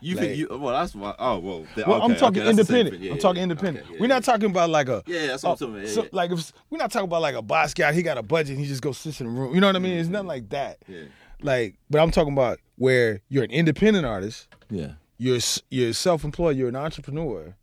You 0.00 0.16
like- 0.16 0.24
think 0.24 0.38
you? 0.38 0.48
Well, 0.50 0.74
that's 0.78 0.94
why. 0.94 1.14
Oh 1.18 1.38
well. 1.38 1.66
the- 1.74 1.84
Well, 1.86 2.02
I'm 2.02 2.16
talking 2.16 2.42
okay, 2.42 2.52
that's 2.52 2.58
the 2.58 2.64
same 2.64 2.76
independent. 2.86 3.02
Yeah, 3.02 3.10
I'm 3.12 3.16
yeah, 3.16 3.22
talking 3.22 3.36
yeah. 3.38 3.42
independent. 3.44 3.86
Okay, 3.88 3.98
we're 3.98 4.06
not 4.08 4.24
talking 4.24 4.50
about 4.50 4.68
like 4.70 4.88
a 4.88 5.02
Yeah, 5.06 5.26
that's 5.28 5.42
what 5.42 5.52
I'm 5.52 5.56
talking 5.56 5.76
about. 5.76 5.88
So- 5.88 6.08
like 6.12 6.30
if 6.32 6.52
we're 6.70 6.78
not 6.78 6.90
talking 6.90 7.06
about 7.08 7.22
like 7.22 7.34
a 7.34 7.42
boss 7.42 7.72
guy. 7.72 7.92
He 7.92 8.02
got 8.02 8.18
a 8.18 8.22
budget. 8.22 8.56
and 8.56 8.60
He 8.60 8.66
just 8.66 8.82
goes 8.82 8.98
sit 8.98 9.20
in 9.20 9.26
a 9.26 9.30
room. 9.30 9.54
You 9.54 9.60
know 9.60 9.68
what 9.68 9.76
I 9.76 9.80
mean? 9.80 9.98
It's 9.98 10.08
nothing 10.08 10.22
mm-hmm. 10.24 10.28
like 10.28 10.48
that. 10.50 10.78
Yeah. 10.88 11.04
Like, 11.40 11.76
but 11.88 12.00
I'm 12.00 12.10
talking 12.10 12.32
about 12.32 12.58
where 12.76 13.20
you're 13.28 13.44
an 13.44 13.50
independent 13.50 14.04
artist. 14.06 14.48
Yeah. 14.70 14.92
you're 15.18 15.38
you're 15.70 15.92
self-employed, 15.92 16.56
you're 16.56 16.68
an 16.68 16.76
entrepreneur, 16.76 17.54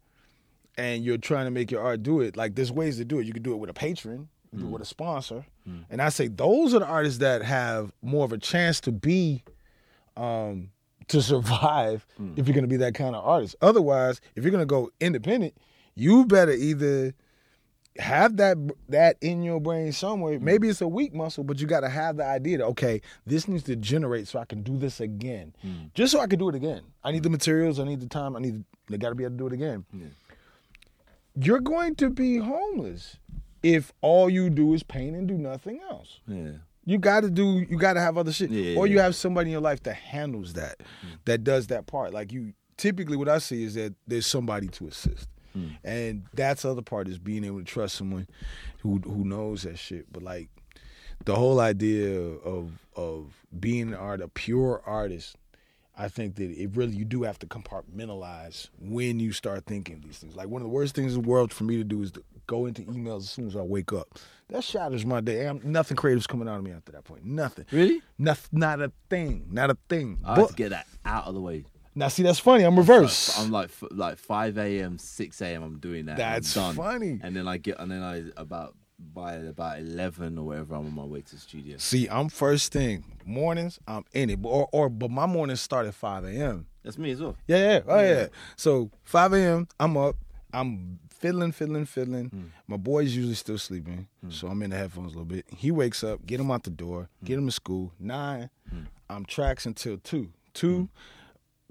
and 0.78 1.04
you're 1.04 1.18
trying 1.18 1.46
to 1.46 1.52
make 1.52 1.72
your 1.72 1.82
art 1.82 2.04
do 2.04 2.22
it. 2.22 2.36
Like 2.36 2.56
there's 2.56 2.72
ways 2.72 2.98
to 2.98 3.06
do 3.06 3.20
it. 3.20 3.26
You 3.26 3.34
can 3.34 3.44
do 3.44 3.54
it 3.54 3.58
with 3.58 3.70
a 3.70 3.74
patron, 3.74 4.30
you 4.44 4.50
can 4.52 4.60
do 4.60 4.66
it 4.66 4.70
mm. 4.70 4.74
with 4.74 4.82
a 4.82 4.86
sponsor, 4.86 5.46
mm. 5.68 5.86
and 5.90 6.02
I 6.02 6.10
say 6.10 6.28
those 6.28 6.74
are 6.74 6.80
the 6.80 6.88
artists 6.88 7.20
that 7.20 7.44
have 7.44 7.92
more 8.02 8.26
of 8.26 8.34
a 8.34 8.38
chance 8.38 8.80
to 8.82 8.92
be, 8.92 9.44
um, 10.18 10.70
to 11.10 11.22
survive 11.22 12.06
mm. 12.22 12.38
if 12.38 12.48
you're 12.48 12.56
gonna 12.56 12.68
be 12.68 12.78
that 12.78 12.96
kind 12.96 13.16
of 13.16 13.26
artist. 13.26 13.56
Otherwise, 13.62 14.22
if 14.36 14.44
you're 14.44 14.52
gonna 14.52 14.66
go 14.66 14.90
independent, 15.00 15.56
you 15.96 16.26
better 16.26 16.52
either 16.52 17.14
have 18.00 18.38
that 18.38 18.58
that 18.90 19.18
in 19.22 19.44
your 19.44 19.60
brain 19.60 19.92
somewhere. 19.92 20.40
Maybe 20.40 20.70
it's 20.70 20.82
a 20.82 20.88
weak 20.88 21.14
muscle, 21.14 21.44
but 21.44 21.60
you 21.60 21.68
got 21.68 21.82
to 21.82 21.90
have 21.90 22.18
the 22.18 22.26
idea 22.26 22.60
that 22.60 22.66
okay, 22.66 23.02
this 23.26 23.48
needs 23.48 23.64
to 23.64 23.76
generate 23.76 24.28
so 24.28 24.40
I 24.40 24.46
can 24.46 24.64
do 24.64 24.78
this 24.78 25.00
again, 25.00 25.54
just 25.94 26.12
so 26.12 26.20
I 26.20 26.28
can 26.28 26.40
do 26.40 26.50
it 26.50 26.56
again. 26.56 26.82
I 27.04 27.12
need 27.12 27.24
the 27.24 27.30
materials, 27.30 27.80
I 27.80 27.84
need 27.84 28.00
the 28.00 28.08
time, 28.08 28.36
I 28.36 28.40
need. 28.40 28.64
I 28.92 28.98
got 28.98 29.10
to 29.10 29.16
be 29.16 29.24
able 29.24 29.36
to 29.36 29.38
do 29.38 29.48
it 29.48 29.54
again. 29.54 29.86
Yeah. 29.94 30.08
You're 31.36 31.62
going 31.62 31.96
to 31.96 32.10
be 32.10 32.38
homeless 32.38 33.18
if 33.64 33.92
all 34.02 34.30
you 34.30 34.50
do 34.50 34.74
is 34.74 34.84
paint 34.84 35.16
and 35.16 35.28
do 35.28 35.38
nothing 35.38 35.80
else. 35.90 36.20
Yeah. 36.28 36.52
You 36.86 36.98
got 36.98 37.22
to 37.22 37.30
do. 37.30 37.66
You 37.70 37.78
got 37.78 37.94
to 37.94 38.02
have 38.02 38.18
other 38.18 38.34
shit, 38.34 38.52
Yeah, 38.52 38.78
or 38.78 38.88
you 38.88 38.98
yeah. 38.98 39.04
have 39.04 39.16
somebody 39.16 39.50
in 39.50 39.52
your 39.54 39.62
life 39.62 39.82
that 39.84 39.96
handles 39.96 40.54
that, 40.54 40.80
mm. 40.80 41.18
that 41.26 41.44
does 41.44 41.68
that 41.68 41.88
part. 41.88 42.14
Like 42.14 42.34
you, 42.34 42.54
typically, 42.76 43.16
what 43.16 43.30
I 43.30 43.38
see 43.38 43.64
is 43.64 43.76
that 43.76 43.94
there's 44.06 44.28
somebody 44.28 44.68
to 44.68 44.88
assist, 44.88 45.30
mm. 45.58 45.78
and 45.86 46.24
that's 46.34 46.64
the 46.64 46.72
other 46.72 46.82
part 46.82 47.08
is 47.08 47.20
being 47.20 47.46
able 47.46 47.60
to 47.60 47.64
trust 47.64 47.96
someone 47.96 48.28
who 48.82 48.98
who 48.98 49.24
knows 49.24 49.64
that 49.64 49.80
shit. 49.80 50.12
But 50.12 50.24
like 50.24 50.50
the 51.24 51.36
whole 51.36 51.62
idea 51.62 52.12
of 52.20 52.86
of 52.98 53.34
being 53.58 53.90
an 53.90 53.96
art, 53.96 54.22
a 54.22 54.28
pure 54.28 54.82
artist. 54.86 55.38
I 55.96 56.08
think 56.08 56.36
that 56.36 56.50
it 56.50 56.76
really 56.76 56.96
you 56.96 57.06
do 57.06 57.24
have 57.24 57.38
to 57.40 57.48
compartmentalize 57.48 58.70
when 58.80 59.20
you 59.20 59.32
start 59.32 59.66
thinking 59.66 60.02
these 60.04 60.18
things. 60.18 60.36
Like 60.36 60.48
one 60.48 60.62
of 60.62 60.68
the 60.68 60.74
worst 60.74 60.96
things 60.96 61.16
in 61.16 61.22
the 61.22 61.28
world 61.28 61.54
for 61.54 61.64
me 61.66 61.78
to 61.78 61.84
do 61.84 62.02
is 62.02 62.12
to 62.14 62.24
go 62.48 62.66
into 62.66 62.82
emails 62.84 63.20
as 63.20 63.30
soon 63.30 63.48
as 63.48 63.56
I 63.56 63.62
wake 63.62 63.94
up. 63.94 64.18
That 64.50 64.64
shatters 64.64 65.06
my 65.06 65.22
day. 65.22 65.48
I'm, 65.48 65.62
nothing 65.64 65.96
creative's 65.96 66.28
coming 66.28 66.48
out 66.48 66.58
of 66.58 66.64
me 66.64 66.72
after 66.72 66.92
that 66.94 67.04
point. 67.06 67.26
Nothing. 67.26 67.66
Really? 67.72 68.02
Noth- 68.18 68.50
not 68.52 68.82
a 68.82 68.92
thing. 69.10 69.48
Not 69.52 69.70
a 69.70 69.78
thing. 69.88 70.20
I 70.26 70.36
But- 70.36 70.42
have 70.42 70.50
to 70.50 70.56
get 70.56 70.70
that 70.70 70.88
out 71.06 71.26
of 71.26 71.34
the 71.36 71.42
way. 71.42 71.66
now 71.96 72.08
see 72.08 72.24
that's 72.24 72.40
funny. 72.40 72.64
I'm 72.64 72.76
reverse. 72.78 73.38
I'm 73.40 73.52
like 73.52 73.66
f- 73.70 73.84
like 73.92 74.18
5 74.18 74.58
a.m., 74.58 74.98
6 74.98 75.42
a.m. 75.42 75.64
I'm 75.64 75.78
doing 75.80 76.06
that. 76.06 76.14
and 76.14 76.22
I'm 76.22 76.34
That's 76.34 76.54
done. 76.54 76.76
funny. 76.76 77.20
And 77.22 77.36
then 77.36 77.48
I 77.48 77.58
get 77.58 77.80
and 77.80 77.92
then 77.92 78.02
I 78.02 78.24
about 78.36 78.76
by 79.14 79.34
about 79.34 79.80
11 79.80 80.38
or 80.38 80.46
whatever 80.46 80.76
I'm 80.76 80.86
on 80.88 80.96
my 80.96 81.04
way 81.04 81.22
to 81.22 81.32
the 81.36 81.42
studio. 81.42 81.78
see, 81.78 82.08
I'm 82.10 82.30
first 82.30 82.72
thing. 82.72 83.04
Mornings, 83.26 83.80
I'm 83.88 84.06
in 84.14 84.30
it. 84.30 84.40
Or, 84.44 84.68
or 84.72 84.90
but 84.90 85.10
my 85.12 85.26
mornings 85.26 85.62
start 85.62 85.86
at 85.88 85.94
5 85.96 86.26
a.m. 86.26 86.68
That's 86.84 86.98
me 86.98 87.12
as 87.12 87.22
well. 87.22 87.36
Yeah, 87.48 87.58
yeah. 87.58 87.80
Oh 87.88 88.00
yeah. 88.02 88.28
So 88.56 88.92
5 89.04 89.34
a.m. 89.34 89.68
I'm 89.80 89.96
up. 89.98 90.16
I'm 90.54 91.00
fiddling, 91.10 91.52
fiddling, 91.52 91.86
fiddling. 91.86 92.26
Hmm. 92.28 92.42
My 92.68 92.78
boy's 92.78 93.16
usually 93.16 93.34
still 93.36 93.58
sleeping, 93.58 94.08
so 94.30 94.48
I'm 94.50 94.62
in 94.62 94.70
the 94.70 94.78
headphones 94.78 95.14
a 95.14 95.18
little 95.18 95.26
bit. 95.26 95.46
He 95.56 95.72
wakes 95.72 96.04
up, 96.04 96.26
get 96.26 96.40
him 96.40 96.52
out 96.52 96.64
the 96.64 96.70
door, 96.70 97.10
Hmm. 97.22 97.26
get 97.26 97.38
him 97.40 97.46
to 97.48 97.52
school. 97.52 97.92
Nine, 98.00 98.50
I'm 99.10 99.26
tracks 99.26 99.66
until 99.66 99.98
two. 99.98 100.32
Two, 100.54 100.90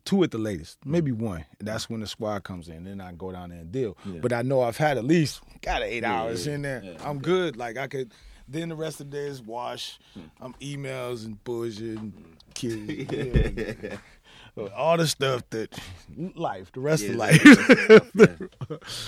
two 0.05 0.23
at 0.25 0.31
the 0.31 0.39
latest, 0.39 0.79
maybe 0.85 1.13
one. 1.13 1.45
That's 1.61 1.89
when 1.91 2.01
the 2.01 2.07
squad 2.07 2.45
comes 2.45 2.69
in. 2.69 2.85
Then 2.85 3.01
I 3.01 3.13
go 3.13 3.33
down 3.33 3.51
there 3.51 3.61
and 3.61 3.71
deal. 3.73 3.97
Yeah. 4.05 4.21
But 4.21 4.33
I 4.33 4.43
know 4.43 4.63
I've 4.63 4.77
had 4.77 4.99
at 4.99 5.05
least 5.05 5.41
got 5.61 5.83
eight 5.83 6.03
Yeah, 6.03 6.15
hours 6.23 6.47
yeah, 6.47 6.55
in 6.55 6.63
there. 6.63 6.97
I'm 7.05 7.19
good. 7.19 7.57
Like 7.57 7.77
I 7.77 7.87
could. 7.87 8.13
Then 8.49 8.69
the 8.71 8.77
rest 8.77 9.01
of 9.01 9.11
the 9.11 9.17
day 9.17 9.27
is 9.27 9.41
wash. 9.41 9.99
Hmm. 10.15 10.21
I'm 10.41 10.55
emails 10.55 11.25
and 11.25 11.43
bullshit 11.45 11.99
and 11.99 12.13
kids. 12.55 13.13
yeah. 13.13 13.97
All 14.77 14.99
the 14.99 15.07
stuff 15.07 15.49
that 15.51 15.73
life, 16.35 16.71
the 16.73 16.81
rest 16.81 17.05
of 17.05 17.13
the 17.13 17.17
life, 17.17 17.43
rest 17.43 17.61
of 17.71 18.13
the 18.13 18.51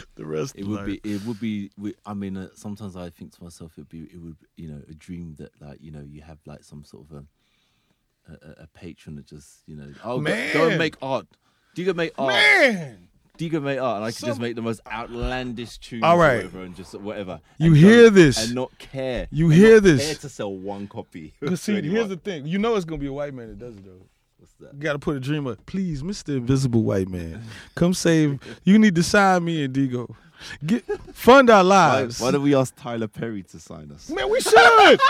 the 0.14 0.24
rest 0.24 0.54
It 0.56 0.62
of 0.62 0.68
would 0.68 0.76
life. 0.88 1.02
be. 1.02 1.12
It 1.14 1.26
would 1.26 1.38
be. 1.40 1.70
I 2.06 2.14
mean, 2.14 2.38
uh, 2.38 2.48
sometimes 2.54 2.96
I 2.96 3.10
think 3.10 3.34
to 3.36 3.44
myself, 3.44 3.72
it'd 3.76 3.90
be. 3.90 4.04
It 4.04 4.18
would. 4.22 4.36
You 4.56 4.68
know, 4.70 4.82
a 4.88 4.94
dream 4.94 5.34
that 5.38 5.50
like 5.60 5.82
you 5.82 5.90
know 5.90 6.00
you 6.00 6.22
have 6.22 6.38
like 6.46 6.64
some 6.64 6.82
sort 6.84 7.04
of 7.10 7.16
a 7.18 7.24
a, 8.28 8.62
a 8.62 8.66
patron 8.74 9.16
that 9.16 9.26
just 9.26 9.62
you 9.66 9.76
know 9.76 9.88
oh 10.04 10.20
go, 10.20 10.52
go 10.52 10.68
and 10.68 10.78
make 10.78 10.96
art. 11.02 11.26
Do 11.74 11.82
you 11.82 11.86
go 11.86 11.94
make 11.96 12.12
art? 12.18 12.28
Man, 12.32 13.08
Do 13.36 13.44
you 13.44 13.50
go 13.50 13.60
make 13.60 13.80
art? 13.80 13.96
And 13.96 14.04
I 14.04 14.08
could 14.08 14.16
Some- 14.20 14.28
just 14.28 14.40
make 14.40 14.54
the 14.54 14.62
most 14.62 14.80
outlandish 14.90 15.78
tunes 15.78 16.02
all 16.04 16.16
right, 16.16 16.36
whatever, 16.36 16.62
and 16.62 16.76
just 16.76 16.94
whatever. 16.94 17.40
You 17.58 17.72
hear 17.72 18.10
this? 18.10 18.44
and 18.46 18.54
not 18.54 18.76
care. 18.78 19.26
You 19.30 19.48
hear 19.50 19.80
this? 19.80 20.04
Care 20.06 20.14
to 20.16 20.28
sell 20.28 20.54
one 20.54 20.86
copy. 20.88 21.32
See, 21.56 21.82
here's 21.82 22.08
the 22.08 22.16
thing. 22.16 22.46
You 22.46 22.58
know 22.58 22.76
it's 22.76 22.84
gonna 22.84 23.00
be 23.00 23.06
a 23.08 23.12
white 23.12 23.34
man 23.34 23.48
that 23.48 23.58
does 23.58 23.76
it 23.76 23.84
though. 23.84 24.06
What's 24.38 24.52
that? 24.60 24.74
You 24.74 24.80
gotta 24.80 24.98
put 24.98 25.16
a 25.16 25.20
dream 25.20 25.46
up. 25.46 25.64
Please, 25.66 26.02
Mr. 26.02 26.36
Invisible 26.36 26.82
White 26.82 27.08
Man, 27.08 27.42
come 27.74 27.92
save. 27.94 28.38
You 28.64 28.78
need 28.78 28.94
to 28.94 29.02
sign 29.02 29.44
me 29.44 29.64
and 29.64 29.74
Dego. 29.74 30.14
Get 30.66 30.84
fund 31.14 31.48
our 31.50 31.64
Why, 31.64 31.68
lives. 32.02 32.20
why 32.20 32.30
don't 32.30 32.42
we 32.42 32.54
ask 32.54 32.74
Tyler 32.76 33.08
Perry 33.08 33.42
to 33.44 33.58
sign 33.58 33.90
us? 33.92 34.10
Man, 34.10 34.30
we 34.30 34.40
should. 34.40 34.52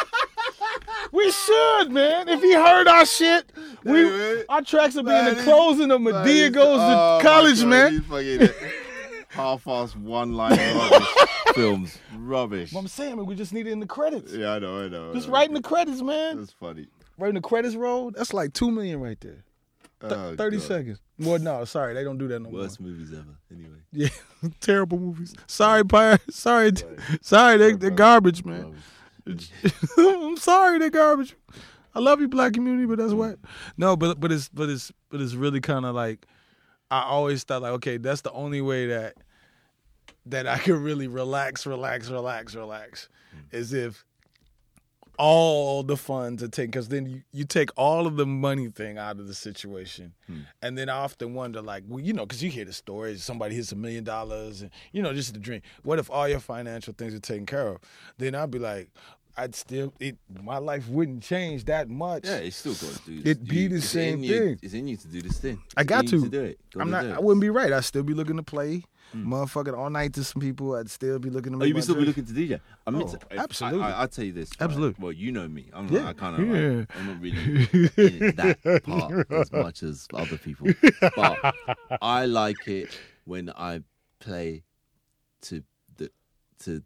we 1.15 1.31
should, 1.31 1.93
man. 1.93 2.29
If 2.29 2.43
he 2.43 2.53
heard 2.55 2.89
our 2.89 3.07
shit, 3.07 3.51
we 3.85 4.45
our 4.49 4.63
tracks 4.63 4.97
will 4.97 5.05
be 5.05 5.13
in 5.13 5.37
the 5.37 5.43
closing 5.43 5.93
oh, 5.93 5.97
of 5.97 6.01
Madea 6.03 6.53
goes 6.53 6.79
oh 6.81 7.19
to 7.19 7.25
college, 7.25 7.65
man. 7.65 8.05
half-ass 9.29 9.95
one-line 9.97 10.59
rubbish 10.59 11.09
films. 11.55 11.99
Rubbish. 12.17 12.75
I'm 12.75 12.89
saying, 12.89 13.17
man, 13.17 13.27
we 13.27 13.35
just 13.35 13.53
need 13.53 13.67
it 13.67 13.73
in 13.73 13.81
the 13.81 13.87
credits. 13.87 14.33
Yeah, 14.33 14.55
I 14.55 14.59
know, 14.59 14.85
I 14.85 14.89
know. 14.89 15.11
I 15.11 15.15
Just 15.15 15.29
know. 15.29 15.35
writing 15.35 15.55
the 15.55 15.63
credits, 15.63 16.03
man. 16.03 16.39
That's 16.39 16.53
funny. 16.53 16.89
Writing 17.19 17.35
the 17.35 17.41
credits 17.41 17.77
roll. 17.77 18.11
That's 18.11 18.35
like 18.35 18.53
two 18.53 18.71
million 18.71 19.01
right 19.01 19.21
there. 19.21 19.45
Oh, 20.03 20.37
Thirty 20.37 20.59
God. 20.59 20.67
seconds. 20.67 21.01
Well, 21.19 21.39
no, 21.39 21.65
sorry, 21.65 21.95
they 21.95 22.05
don't 22.05 22.19
do 22.19 22.29
that 22.29 22.41
no 22.41 22.51
more. 22.51 22.61
Worst 22.63 22.81
movies 22.81 23.13
ever. 23.13 23.39
Anyway. 23.51 23.79
Yeah, 23.93 24.09
terrible 24.61 24.99
movies. 24.99 25.35
Sorry, 25.47 25.85
Pirates. 25.85 26.25
Sorry, 26.37 26.73
sorry, 27.23 27.57
they 27.57 27.73
they're 27.73 27.91
garbage, 27.91 28.45
man. 28.45 28.75
I'm 29.99 30.37
sorry, 30.37 30.79
they're 30.79 30.91
garbage. 30.91 31.35
I 31.95 32.01
love 32.01 32.21
you, 32.21 32.29
black 32.29 32.55
community, 32.55 32.87
but 32.87 32.99
that's 32.99 33.13
what. 33.13 33.39
No, 33.77 33.97
but 33.97 34.21
but 34.21 34.33
it's 34.33 34.49
but 34.49 34.69
it's 34.69 34.93
but 35.11 35.21
it's 35.21 35.35
really 35.35 35.61
kind 35.61 35.85
of 35.85 35.95
like 35.95 36.27
I 36.91 37.03
always 37.03 37.45
thought 37.45 37.63
like, 37.63 37.73
okay, 37.73 37.97
that's 37.97 38.21
the 38.23 38.33
only 38.33 38.61
way 38.61 38.87
that 38.89 39.15
that 40.27 40.47
I 40.47 40.59
can 40.59 40.83
really 40.83 41.07
relax, 41.07 41.67
relax, 41.67 42.09
relax, 42.11 42.55
relax, 42.55 43.09
hmm. 43.31 43.57
is 43.57 43.73
if 43.73 44.05
all 45.19 45.83
the 45.83 45.97
funds 45.97 46.43
are 46.43 46.49
taken 46.49 46.71
because 46.71 46.89
then 46.89 47.07
you, 47.07 47.23
you 47.33 47.45
take 47.45 47.71
all 47.77 48.07
of 48.07 48.17
the 48.17 48.27
money 48.27 48.69
thing 48.69 48.99
out 48.99 49.19
of 49.19 49.27
the 49.27 49.35
situation. 49.35 50.13
Hmm. 50.27 50.41
And 50.63 50.79
then 50.79 50.89
i 50.89 50.97
often 50.97 51.35
wonder 51.35 51.63
like 51.63 51.85
well 51.89 52.01
you 52.01 52.13
know 52.13 52.27
because 52.27 52.43
you 52.43 52.51
hear 52.51 52.65
the 52.65 52.73
stories 52.73 53.23
somebody 53.23 53.55
hits 53.55 53.73
a 53.73 53.77
million 53.77 54.05
dollars 54.05 54.63
and 54.63 54.71
you 54.93 55.03
know 55.03 55.13
just 55.13 55.33
the 55.33 55.39
dream. 55.39 55.63
What 55.83 55.99
if 55.99 56.11
all 56.11 56.29
your 56.29 56.41
financial 56.41 56.95
things 56.97 57.15
are 57.15 57.21
taken 57.21 57.47
care 57.47 57.69
of? 57.69 57.79
Then 58.19 58.35
i'd 58.35 58.51
be 58.51 58.59
like 58.59 58.91
i'd 59.37 59.55
still 59.55 59.93
it 60.01 60.17
my 60.43 60.59
life 60.59 60.89
wouldn't 60.89 61.23
change 61.23 61.65
that 61.65 61.89
much 61.89 62.25
Yeah, 62.25 62.37
it's 62.37 62.57
still 62.57 62.75
going 62.75 62.95
to 62.95 63.03
do. 63.05 63.17
This. 63.23 63.31
It'd 63.33 63.49
be 63.49 63.57
you- 63.57 63.69
the 63.69 63.81
same 63.81 64.15
in 64.19 64.25
you- 64.25 64.39
thing. 64.39 64.59
It's 64.63 64.75
in 64.75 64.87
you 64.89 64.97
to 64.97 65.09
do 65.09 65.23
this 65.23 65.39
thing. 65.39 65.61
I 65.77 65.85
got 65.85 66.11
you 66.13 66.21
to. 66.23 66.29
do 66.29 66.43
it. 66.43 66.59
Gotta 66.73 66.83
i'm 66.85 66.91
not 66.91 67.05
i 67.07 67.19
wouldn't 67.21 67.41
be 67.41 67.51
right 67.51 67.73
i'd 67.73 67.85
still 67.85 68.03
be 68.03 68.15
looking 68.15 68.37
to 68.37 68.43
play 68.43 68.83
hmm. 69.13 69.33
motherfucking 69.33 69.77
all 69.77 69.91
night 69.91 70.13
to 70.15 70.25
some 70.25 70.41
people 70.41 70.75
i'd 70.77 70.91
still 70.91 71.19
be 71.19 71.31
looking 71.31 71.53
to 71.53 71.57
Oh, 71.57 71.61
make 71.61 71.69
you 71.69 71.75
my 71.75 71.79
would 71.79 71.85
still 71.85 71.97
be 71.97 72.05
looking 72.05 72.25
to 72.27 72.33
DJ? 72.33 72.61
I 72.87 72.91
mean, 72.91 73.03
Oh, 73.03 73.15
t- 73.15 73.19
absolutely. 73.37 73.83
I, 73.83 73.93
I, 73.93 74.01
will 74.03 74.09
tell 74.09 74.25
you 74.25 74.33
this. 74.33 74.51
Absolutely. 74.61 75.03
Well, 75.03 75.13
you 75.13 75.33
know 75.33 75.49
me. 75.49 75.71
I'm 75.73 75.89
Yeah, 75.89 76.01
not, 76.03 76.09
I 76.09 76.13
kind 76.13 76.35
of. 76.43 76.49
yeah. 76.49 76.79
Like, 76.81 76.97
I'm 76.99 77.07
not 77.07 77.21
really 77.21 78.19
in 78.29 78.37
that 78.37 78.83
part 78.85 79.31
as 79.33 79.53
much 79.53 79.83
as 79.83 80.07
other 80.13 80.37
people, 80.37 80.69
but 81.17 81.55
I 82.03 82.27
like 82.27 82.69
it 82.69 82.97
when 83.25 83.51
I 83.57 83.81
play 84.21 84.65
to 85.43 85.63
the 85.97 86.11
to 86.65 86.83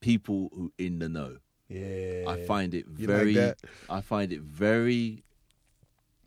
people 0.00 0.50
who 0.54 0.72
in 0.78 0.98
the 1.00 1.08
know. 1.08 1.36
Yeah 1.68 2.24
I 2.28 2.36
find 2.46 2.74
it 2.74 2.84
You 2.96 3.06
very. 3.06 3.34
that? 3.34 3.58
I 3.90 4.00
find 4.00 4.32
it 4.32 4.40
very 4.42 5.24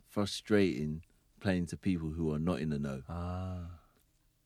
frustrating 0.09 1.01
playing 1.39 1.65
to 1.67 1.77
people 1.77 2.09
who 2.09 2.33
are 2.33 2.39
not 2.39 2.59
in 2.59 2.69
the 2.69 2.79
know. 2.79 3.01
ah. 3.09 3.59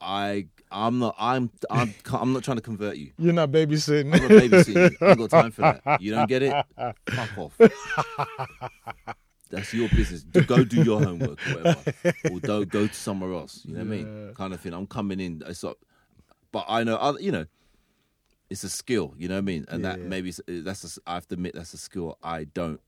I 0.02 0.48
I'm 0.70 1.00
not 1.00 1.16
I'm 1.18 1.50
I'm 1.70 1.94
I'm 2.14 2.34
not 2.34 2.44
trying 2.44 2.58
to 2.58 2.62
convert 2.62 2.98
you. 2.98 3.12
you're 3.18 3.32
not 3.34 3.52
babysitting 3.52 4.14
I'm 4.14 4.22
not 4.22 4.32
babysitting 4.32 4.92
you. 4.92 4.98
I 5.02 5.10
ain't 5.12 5.20
got 5.20 5.30
time 5.30 5.52
for 5.52 5.62
that. 5.62 6.02
You 6.02 6.12
don't 6.12 6.28
get 6.28 6.44
it? 6.44 6.66
Fuck 7.10 7.38
off. 7.38 7.58
That's 9.50 9.74
your 9.74 9.88
business. 9.90 10.24
Go 10.24 10.64
do 10.64 10.84
your 10.84 11.02
homework 11.04 11.40
or 11.48 11.54
whatever. 11.54 11.94
Or 12.32 12.40
go 12.40 12.66
go 12.66 12.88
to 12.88 12.94
somewhere 12.94 13.32
else. 13.34 13.62
You 13.66 13.76
know 13.76 13.80
what 13.80 13.86
I 13.86 13.90
mean? 13.90 14.34
Kind 14.36 14.54
of 14.54 14.60
thing. 14.60 14.74
I'm 14.74 14.88
coming 14.88 15.20
in. 15.20 15.42
It's 15.48 15.64
not, 15.64 15.78
but 16.52 16.66
I 16.68 16.84
know 16.84 16.96
other 16.98 17.22
you 17.22 17.32
know, 17.32 17.46
it's 18.54 18.64
a 18.64 18.70
skill, 18.70 19.14
you 19.18 19.28
know 19.28 19.36
what 19.36 19.40
I 19.40 19.52
mean? 19.54 19.66
And 19.68 19.84
that 19.84 19.98
Yeah. 20.00 20.08
maybe 20.08 20.32
that's 20.48 20.98
a 20.98 21.02
I 21.10 21.16
have 21.16 21.28
to 21.30 21.34
admit 21.34 21.54
that's 21.56 21.74
a 21.74 21.78
skill 21.78 22.18
I 22.24 22.44
don't 22.46 22.80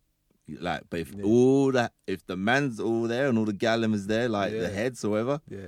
like. 0.48 0.84
But 0.92 1.00
if 1.02 1.10
all 1.24 1.72
that 1.74 1.92
if 2.08 2.26
the 2.28 2.38
man's 2.38 2.80
all 2.80 3.04
there 3.14 3.28
and 3.30 3.38
all 3.40 3.46
the 3.46 3.60
gallum 3.68 3.94
is 3.94 4.06
there, 4.08 4.30
like 4.30 4.54
Yeah. 4.54 4.62
the 4.62 4.70
heads 4.70 5.04
or 5.04 5.10
whatever, 5.12 5.42
yeah 5.50 5.68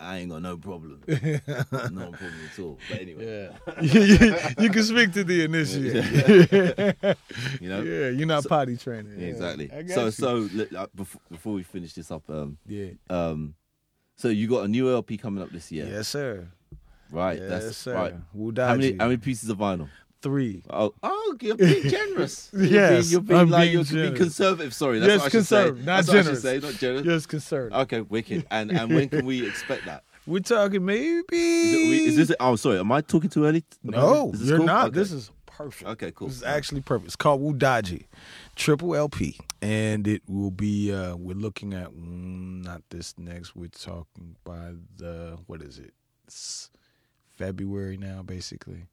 I 0.00 0.18
ain't 0.18 0.30
got 0.30 0.42
no 0.42 0.56
problem. 0.56 1.02
no 1.08 2.12
problem 2.12 2.40
at 2.52 2.58
all. 2.60 2.78
But 2.88 3.00
anyway. 3.00 3.24
Yeah, 3.26 3.72
you, 3.82 4.00
you, 4.00 4.36
you 4.60 4.70
can 4.70 4.84
speak 4.84 5.12
to 5.14 5.24
the 5.24 5.42
initiate. 5.44 6.04
You 7.60 7.68
know? 7.68 7.82
yeah, 7.82 8.08
you're 8.10 8.26
not 8.26 8.44
potty 8.46 8.76
training. 8.76 9.14
Yeah, 9.18 9.24
Yeah, 9.26 9.32
exactly. 9.32 9.68
So 9.88 10.04
you. 10.04 10.10
so 10.12 10.48
let- 10.54 10.72
uh, 10.74 10.86
before, 10.94 11.20
before 11.30 11.52
we 11.54 11.62
finish 11.64 11.94
this 11.94 12.10
up, 12.12 12.28
um, 12.30 12.58
yeah, 12.66 12.90
um, 13.10 13.54
so 14.16 14.28
you 14.28 14.46
got 14.48 14.64
a 14.64 14.68
new 14.68 14.88
LP 14.90 15.16
coming 15.16 15.42
up 15.42 15.50
this 15.50 15.70
year, 15.72 15.86
yes, 15.86 16.08
sir. 16.08 16.48
Right? 17.10 17.38
Yes, 17.38 17.48
That's 17.64 17.76
sir. 17.76 17.94
right. 17.94 18.14
Wuddaji. 18.36 18.66
How 18.68 18.74
many 18.74 18.96
how 18.98 19.04
many 19.06 19.16
pieces 19.18 19.48
of 19.50 19.58
vinyl? 19.58 19.88
Three. 20.20 20.62
Oh, 20.68 20.92
oh, 21.02 21.36
you're 21.40 21.56
being 21.68 21.88
generous. 21.88 22.50
You're 22.52 22.64
Yes, 22.64 22.90
being, 23.04 23.12
you're 23.12 23.20
being 23.20 23.40
I'm 23.40 23.50
like 23.50 23.70
being 23.70 23.84
you're 23.84 24.02
being 24.04 24.14
conservative. 24.16 24.74
Sorry, 24.74 24.98
that's 24.98 25.08
Yes, 25.10 25.18
what 25.20 25.24
I 25.26 25.28
should 25.28 25.32
conservative, 25.38 25.78
say. 25.78 25.84
not 25.84 25.96
that's 25.96 26.08
what 26.08 26.16
I 26.16 26.20
generous. 26.22 26.42
should 26.42 26.62
say, 26.62 26.66
not 26.68 26.74
generous. 26.80 27.02
Just 27.04 27.28
concerned. 27.28 27.74
Okay, 27.74 28.00
wicked. 28.00 28.46
And 28.50 28.72
and 28.72 28.92
when 28.92 29.08
can 29.08 29.24
we 29.26 29.46
expect 29.46 29.84
that? 29.86 30.02
We're 30.26 30.40
talking 30.40 30.84
maybe. 30.84 31.22
Is, 31.32 31.72
it, 31.72 31.90
we- 31.90 32.04
is 32.06 32.16
this? 32.16 32.36
Oh, 32.40 32.56
sorry. 32.56 32.78
Am 32.80 32.90
I 32.92 33.00
talking 33.00 33.30
too 33.30 33.44
early? 33.46 33.64
No, 33.84 34.32
you're 34.38 34.56
cool? 34.58 34.66
not. 34.66 34.88
Okay. 34.88 34.94
This 34.96 35.12
is 35.12 35.30
perfect. 35.46 35.88
Okay, 35.88 36.10
cool. 36.14 36.26
This 36.28 36.38
is 36.38 36.42
actually 36.42 36.80
perfect. 36.82 37.06
It's 37.06 37.16
called 37.16 37.40
Wuddaji, 37.40 38.04
triple 38.56 38.94
LP, 38.96 39.38
and 39.62 40.06
it 40.08 40.22
will 40.28 40.50
be. 40.50 40.92
uh 40.92 41.14
We're 41.14 41.36
looking 41.36 41.72
at 41.74 41.90
mm, 41.92 42.64
not 42.64 42.82
this 42.90 43.14
next. 43.16 43.54
We're 43.54 43.68
talking 43.68 44.34
by 44.44 44.72
the 44.96 45.38
what 45.46 45.62
is 45.62 45.78
it? 45.78 45.92
It's 46.26 46.70
February 47.38 47.96
now, 47.96 48.22
basically, 48.22 48.88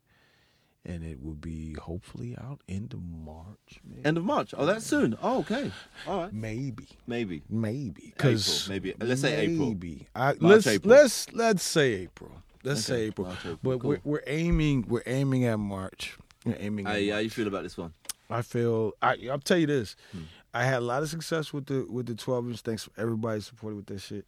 and 0.85 1.03
it 1.03 1.21
will 1.21 1.33
be 1.33 1.73
hopefully 1.73 2.37
out 2.39 2.61
into 2.67 2.97
March. 2.97 3.79
Maybe. 3.83 4.05
end 4.05 4.17
of 4.17 4.23
March. 4.23 4.53
Oh, 4.55 4.65
that's 4.65 4.85
soon. 4.85 5.17
Oh, 5.21 5.39
okay. 5.39 5.71
All 6.07 6.21
right. 6.23 6.33
maybe, 6.33 6.87
Maybe. 7.07 7.41
maybe, 7.49 8.13
because 8.15 8.69
maybe. 8.69 8.93
Let's 8.99 9.21
say 9.21 9.35
April. 9.47 9.69
Maybe. 9.69 10.07
I, 10.15 10.27
March, 10.27 10.37
let's 10.41 10.67
April. 10.67 10.95
let's 10.95 11.33
let's 11.33 11.63
say 11.63 11.93
April. 11.93 12.31
Let's 12.63 12.87
Okay, 12.89 12.97
say 13.01 13.05
April. 13.07 13.27
March, 13.27 13.39
April, 13.39 13.59
But 13.63 13.79
cool. 13.79 13.89
we're 13.89 14.01
we're 14.03 14.23
aiming 14.27 14.85
we're 14.87 15.03
aiming 15.07 15.45
at 15.45 15.57
March. 15.57 16.17
We're 16.45 16.57
aiming. 16.59 16.85
At 16.87 16.93
Hey, 16.95 17.09
how 17.09 17.17
you 17.17 17.29
feel 17.31 17.47
about 17.47 17.63
this 17.63 17.77
one? 17.77 17.93
I 18.29 18.41
feel 18.43 18.93
I 19.01 19.17
I'll 19.31 19.39
tell 19.39 19.57
you 19.57 19.67
this. 19.67 19.95
Hmm. 20.11 20.21
I 20.53 20.63
had 20.63 20.77
a 20.77 20.85
lot 20.85 21.03
of 21.03 21.09
success 21.09 21.51
with 21.51 21.65
the 21.65 21.85
with 21.89 22.05
the 22.05 22.15
12 22.15 22.49
inch. 22.49 22.59
Thanks 22.61 22.83
for 22.85 22.91
everybody 22.97 23.41
supported 23.41 23.75
with 23.75 23.85
that 23.87 23.99
shit. 23.99 24.25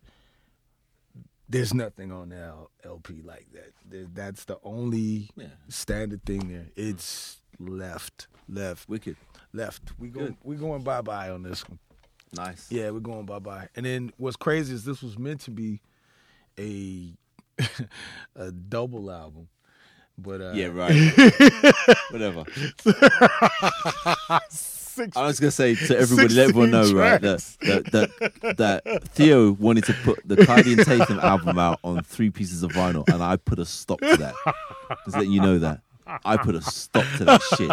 There's 1.50 1.74
nothing 1.74 2.12
on 2.12 2.30
the 2.30 2.38
L- 2.38 2.72
LP 2.84 3.22
like 3.24 3.48
that. 3.54 4.14
That's 4.14 4.46
the 4.46 4.58
only 4.64 5.30
Yeah. 5.36 5.48
standard 5.70 6.24
thing 6.26 6.48
there. 6.50 6.68
It's 6.76 7.40
left, 7.60 8.28
left, 8.50 8.90
Wicked. 8.90 9.16
left. 9.54 9.98
We 9.98 10.10
go 10.10 10.36
we 10.44 10.58
going 10.58 10.84
bye 10.84 11.02
bye 11.02 11.30
on 11.30 11.44
this 11.44 11.68
one. 11.68 11.80
Nice. 12.34 12.68
Yeah, 12.70 12.90
we're 12.90 13.00
going 13.00 13.26
bye 13.26 13.40
bye. 13.40 13.70
And 13.76 13.86
then 13.86 14.12
what's 14.18 14.36
crazy 14.36 14.74
is 14.74 14.84
this 14.84 15.02
was 15.02 15.18
meant 15.18 15.40
to 15.42 15.52
be 15.52 15.82
a 16.60 17.14
a 18.36 18.52
double 18.52 19.10
album, 19.10 19.48
but 20.18 20.42
uh, 20.42 20.52
Yeah, 20.54 20.68
right. 20.68 20.92
Whatever. 22.12 22.44
Six 24.98 25.16
I 25.18 25.26
was 25.28 25.40
gonna 25.40 25.52
say 25.52 25.76
to 25.76 25.98
everybody, 25.98 26.34
let 26.36 26.50
everyone 26.50 26.72
know, 26.72 26.84
16 26.84 26.98
right, 27.00 27.22
that, 27.22 27.58
that 27.62 27.86
that 28.52 28.58
that 28.58 29.04
Theo 29.10 29.52
wanted 29.54 29.86
to 29.86 29.94
put 30.04 30.20
the 30.26 30.36
Kylie 30.38 30.78
and 30.78 30.86
Tatum 30.86 31.20
album 31.20 31.58
out 31.60 31.80
on 31.84 32.04
three 32.04 32.30
pieces 32.30 32.64
of 32.64 32.72
vinyl, 32.72 33.08
and 33.14 33.24
I 33.24 33.38
put 33.38 33.60
a 33.60 33.66
stop 33.66 34.00
to 34.02 34.18
that. 34.18 34.34
Just 35.06 35.16
letting 35.18 35.32
you 35.32 35.42
know 35.42 35.60
that 35.60 35.82
I 36.26 36.38
put 36.38 36.56
a 36.56 36.62
stop 36.62 37.06
to 37.18 37.26
that 37.26 37.42
shit. 37.58 37.72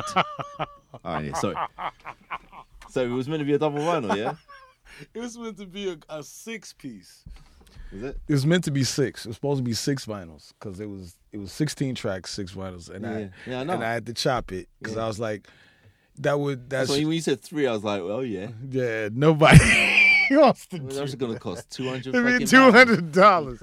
All 1.05 1.15
right, 1.15 1.25
yeah, 1.27 1.35
sorry. 1.35 1.57
So 2.91 3.05
it 3.05 3.09
was 3.09 3.29
meant 3.29 3.41
to 3.41 3.45
be 3.45 3.55
a 3.55 3.59
double 3.59 3.81
vinyl, 3.81 4.17
yeah? 4.17 4.35
It 5.13 5.19
was 5.21 5.37
meant 5.37 5.57
to 5.59 5.67
be 5.67 5.89
a, 5.91 5.97
a 6.09 6.23
six 6.23 6.73
piece. 6.73 7.25
Is 7.93 8.03
it? 8.03 8.17
It 8.29 8.33
was 8.33 8.47
meant 8.47 8.65
to 8.65 8.71
be 8.71 8.85
six. 8.85 9.25
It 9.25 9.29
was 9.29 9.37
supposed 9.37 9.59
to 9.59 9.63
be 9.65 9.73
six 9.73 10.07
vinyls 10.07 10.53
because 10.59 10.79
it 10.81 10.89
was 10.89 11.17
it 11.33 11.39
was 11.39 11.51
sixteen 11.53 11.95
tracks, 11.95 12.31
six 12.33 12.53
vinyls, 12.53 12.91
and 12.91 13.05
Yeah. 13.05 13.11
I 13.11 13.31
Yeah, 13.51 13.61
I 13.61 13.65
know. 13.65 13.73
and 13.75 13.85
I 13.85 13.93
had 13.93 14.07
to 14.07 14.15
chop 14.15 14.53
it 14.53 14.69
because 14.81 14.97
Yeah. 14.97 15.05
I 15.05 15.07
was 15.07 15.19
like, 15.19 15.49
that 16.19 16.39
would 16.39 16.71
that's 16.71 16.89
So 16.91 16.95
when 16.97 17.13
you 17.13 17.21
said 17.21 17.41
three, 17.41 17.67
I 17.67 17.73
was 17.73 17.85
like, 17.85 18.03
well, 18.03 18.25
yeah. 18.25 18.49
yeah 18.69 19.09
nobody 19.13 19.59
wants 20.31 20.67
to 20.69 20.79
Well, 20.79 20.95
That's 20.95 21.15
gonna 21.15 21.39
cost 21.39 21.71
two 21.71 21.89
hundred. 21.89 22.15
I 22.17 22.21
mean, 22.21 22.47
two 22.47 22.71
hundred 22.71 23.13
dollars. 23.13 23.63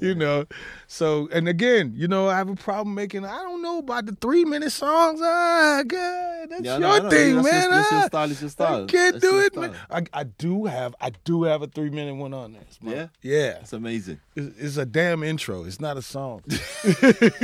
You 0.00 0.14
know, 0.14 0.46
so 0.86 1.28
and 1.32 1.48
again, 1.48 1.92
you 1.96 2.08
know, 2.08 2.28
I 2.28 2.36
have 2.36 2.48
a 2.48 2.56
problem 2.56 2.94
making. 2.94 3.24
I 3.24 3.38
don't 3.38 3.62
know 3.62 3.78
about 3.78 4.06
the 4.06 4.16
three 4.20 4.44
minute 4.44 4.72
songs. 4.72 5.20
Ah, 5.22 5.82
good, 5.86 6.50
that's 6.50 6.62
Yeah, 6.64 6.74
I 6.74 6.78
your 6.78 6.80
know, 6.80 6.92
I 6.92 6.98
know. 7.00 7.10
thing, 7.10 7.34
That's 7.36 7.50
man. 7.50 7.62
your- 7.62 7.70
that's 7.72 7.90
your 7.92 8.00
Ah, 8.00 8.06
style, 8.06 8.30
it's 8.30 8.40
your 8.40 8.50
style. 8.50 8.84
I 8.84 8.86
can't 8.86 9.14
That's 9.14 9.24
do 9.24 9.34
your 9.36 9.44
it, 9.44 9.56
man. 9.56 9.74
I, 9.90 10.02
I 10.12 10.24
do 10.24 10.66
have, 10.66 10.94
I 11.00 11.10
do 11.24 11.44
have 11.44 11.62
a 11.62 11.66
three 11.66 11.90
minute 11.90 12.14
one 12.14 12.34
on 12.34 12.52
there. 12.52 12.62
It's 12.62 12.80
my- 12.82 12.92
Yeah? 12.94 13.06
yeah. 13.22 13.52
That's 13.54 13.72
amazing. 13.72 14.20
It's, 14.36 14.58
it's 14.58 14.76
a 14.76 14.86
damn 14.86 15.22
intro. 15.22 15.64
It's 15.64 15.80
not 15.80 15.96
a 15.96 16.02
song. 16.02 16.42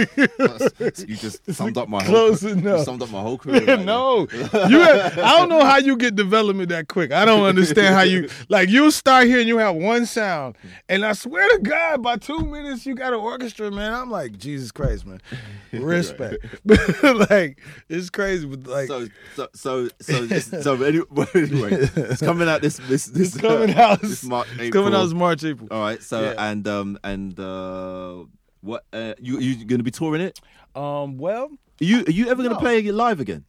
you 0.00 1.16
just 1.16 1.52
summed 1.52 1.76
up 1.78 1.88
my 1.88 2.04
Close 2.04 2.42
whole. 2.42 2.52
enough. 2.52 2.78
You 2.78 2.84
summed 2.84 3.02
up 3.02 3.10
my 3.10 3.20
whole 3.20 3.38
career. 3.38 3.64
right 3.66 3.84
no, 3.84 4.26
you. 4.32 4.38
Have, 4.80 5.18
I 5.18 5.38
don't 5.38 5.48
know 5.54 5.64
how 5.64 5.78
you 5.78 5.96
get 5.96 6.16
development 6.16 6.68
that 6.70 6.88
quick. 6.88 7.12
I 7.12 7.24
don't 7.24 7.44
understand 7.44 7.94
how 7.94 8.02
you 8.02 8.28
like. 8.48 8.55
Like 8.56 8.70
you 8.70 8.90
start 8.90 9.26
here 9.26 9.38
and 9.38 9.46
you 9.46 9.58
have 9.58 9.76
one 9.76 10.06
sound, 10.06 10.56
and 10.88 11.04
I 11.04 11.12
swear 11.12 11.46
to 11.46 11.58
God, 11.58 12.02
by 12.02 12.16
two 12.16 12.40
minutes 12.40 12.86
you 12.86 12.94
got 12.94 13.12
an 13.12 13.18
orchestra, 13.20 13.70
man. 13.70 13.92
I'm 13.92 14.10
like 14.10 14.38
Jesus 14.38 14.72
Christ, 14.72 15.04
man. 15.04 15.20
Respect, 15.72 16.42
like 17.30 17.60
it's 17.90 18.08
crazy, 18.08 18.46
but 18.46 18.66
like 18.66 18.88
So 18.88 19.08
so 19.34 19.48
so 19.52 19.88
so 20.00 20.26
so 20.26 20.82
anyway, 20.82 21.10
it's 21.34 22.22
coming 22.22 22.48
out 22.48 22.62
this 22.62 22.78
this 22.78 23.04
this 23.04 23.34
it's 23.34 23.42
coming 23.42 23.74
uh, 23.74 23.82
out. 23.82 24.00
this 24.00 24.24
March, 24.24 24.48
It's 24.58 24.70
coming 24.70 24.94
out 24.94 25.04
this 25.04 25.12
March, 25.12 25.44
April. 25.44 25.68
All 25.70 25.82
right. 25.82 26.02
So 26.02 26.22
Yeah. 26.22 26.50
and 26.50 26.66
um 26.66 26.98
and 27.04 27.38
uh 27.38 28.24
what 28.62 28.86
uh, 28.94 29.12
you 29.20 29.38
you 29.38 29.66
to 29.66 29.82
be 29.82 29.90
touring 29.90 30.22
it? 30.22 30.40
Um, 30.74 31.18
well, 31.18 31.50
Are 31.82 31.84
you 31.84 32.04
are 32.06 32.10
you 32.10 32.30
ever 32.30 32.42
No. 32.42 32.56
play 32.56 32.78
it 32.78 32.94
live 32.94 33.20
again? 33.20 33.44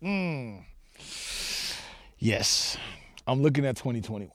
mm, 0.00 0.62
yes, 2.20 2.76
I'm 3.30 3.42
looking 3.42 3.64
at 3.64 3.76
2021. 3.76 4.30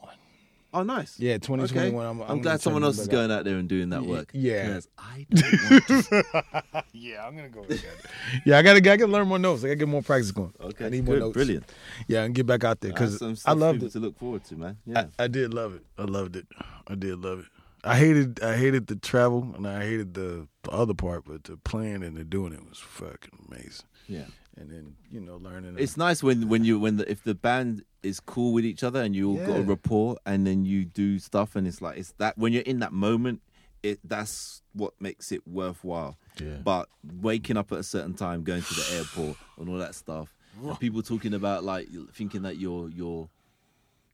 Oh, 0.74 0.84
nice. 0.84 1.18
Yeah, 1.20 1.38
2021. 1.38 1.94
Okay. 1.96 2.10
I'm, 2.10 2.22
I'm, 2.22 2.32
I'm 2.32 2.42
glad 2.42 2.60
someone 2.62 2.84
else 2.84 2.98
is 3.00 3.08
going 3.08 3.32
out 3.32 3.46
there 3.46 3.56
and 3.58 3.68
doing 3.70 3.90
that 3.90 4.04
work. 4.04 4.30
yeah. 4.34 4.80
I 4.98 5.26
don't 5.34 5.72
want 5.72 5.88
to. 5.88 6.84
Yeah, 6.92 7.26
I'm 7.26 7.36
gonna 7.36 7.50
go. 7.50 7.62
With 7.62 7.82
that. 7.82 8.12
yeah, 8.46 8.58
I 8.58 8.62
gotta, 8.62 8.78
I 8.78 8.98
gotta 8.98 9.08
learn 9.12 9.28
more 9.28 9.40
notes. 9.40 9.64
I 9.64 9.68
gotta 9.68 9.78
get 9.78 9.88
more 9.88 10.02
practice 10.02 10.32
going. 10.32 10.54
Okay, 10.60 10.86
I 10.86 10.90
need 10.90 11.06
more 11.06 11.16
good, 11.16 11.20
notes. 11.22 11.34
brilliant. 11.34 11.72
Yeah, 12.08 12.24
and 12.24 12.36
get 12.36 12.46
back 12.46 12.64
out 12.66 12.82
there 12.82 12.92
because 12.92 13.22
I 13.22 13.34
stuff 13.36 13.58
loved 13.58 13.80
to, 13.82 13.86
it. 13.86 13.92
to 13.94 14.00
look 14.00 14.18
forward 14.18 14.44
to, 14.46 14.56
man. 14.56 14.78
Yeah. 14.86 15.06
I, 15.18 15.26
I 15.26 15.28
did 15.28 15.54
love 15.54 15.76
it. 15.76 15.84
I 15.98 16.04
loved 16.04 16.36
it. 16.36 16.48
I 16.88 16.96
did 16.96 17.20
love 17.20 17.40
it. 17.40 17.46
I 17.86 17.98
hated 17.98 18.42
I 18.42 18.58
hated 18.58 18.88
the 18.88 18.96
travel 18.96 19.54
and 19.56 19.68
I 19.68 19.82
hated 19.82 20.14
the, 20.16 20.48
the 20.64 20.72
other 20.72 20.94
part, 20.94 21.24
but 21.26 21.44
the 21.44 21.56
playing 21.58 22.04
and 22.04 22.18
the 22.18 22.24
doing 22.24 22.52
it 22.52 22.68
was 22.68 22.80
fucking 22.80 23.48
amazing. 23.48 23.86
yeah. 24.08 24.26
And 24.58 24.70
then 24.72 24.96
you 25.12 25.20
know 25.20 25.36
learning. 25.38 25.76
It's 25.78 25.98
nice 25.98 26.24
when 26.24 26.48
when 26.48 26.64
you 26.64 26.80
when 26.80 26.98
the, 26.98 27.10
if 27.12 27.24
the 27.24 27.36
band 27.36 27.84
is 28.04 28.20
cool 28.20 28.54
with 28.54 28.64
each 28.66 28.84
other 28.84 29.02
and 29.02 29.16
you 29.16 29.30
all 29.32 29.38
got 29.46 29.58
a 29.58 29.60
Yeah. 29.62 29.66
rapport 29.70 30.18
and 30.26 30.46
then 30.48 30.64
you 30.64 30.86
do 30.86 31.20
stuff 31.20 31.56
and 31.56 31.68
it's 31.68 31.82
like 31.82 31.98
it's 31.98 32.14
that 32.20 32.38
when 32.38 32.54
you're 32.54 32.62
in 32.64 32.80
that 32.80 32.94
moment, 32.94 33.42
it 33.84 34.00
that's 34.04 34.62
what 34.74 34.94
makes 35.02 35.32
it 35.32 35.46
worthwhile. 35.48 36.18
Yeah. 36.40 36.58
But 36.64 36.88
waking 37.22 37.58
up 37.58 37.72
at 37.74 37.80
a 37.80 37.84
certain 37.84 38.14
time, 38.14 38.44
going 38.44 38.62
to 38.62 38.74
the 38.74 38.88
airport 38.98 39.38
and 39.58 39.68
all 39.70 39.78
that 39.78 39.94
stuff, 39.96 40.34
and 40.64 40.80
people 40.80 41.02
talking 41.02 41.34
about 41.34 41.64
like 41.66 41.90
thinking 42.14 42.44
that 42.44 42.58
you're 42.58 42.88
you're 42.90 43.28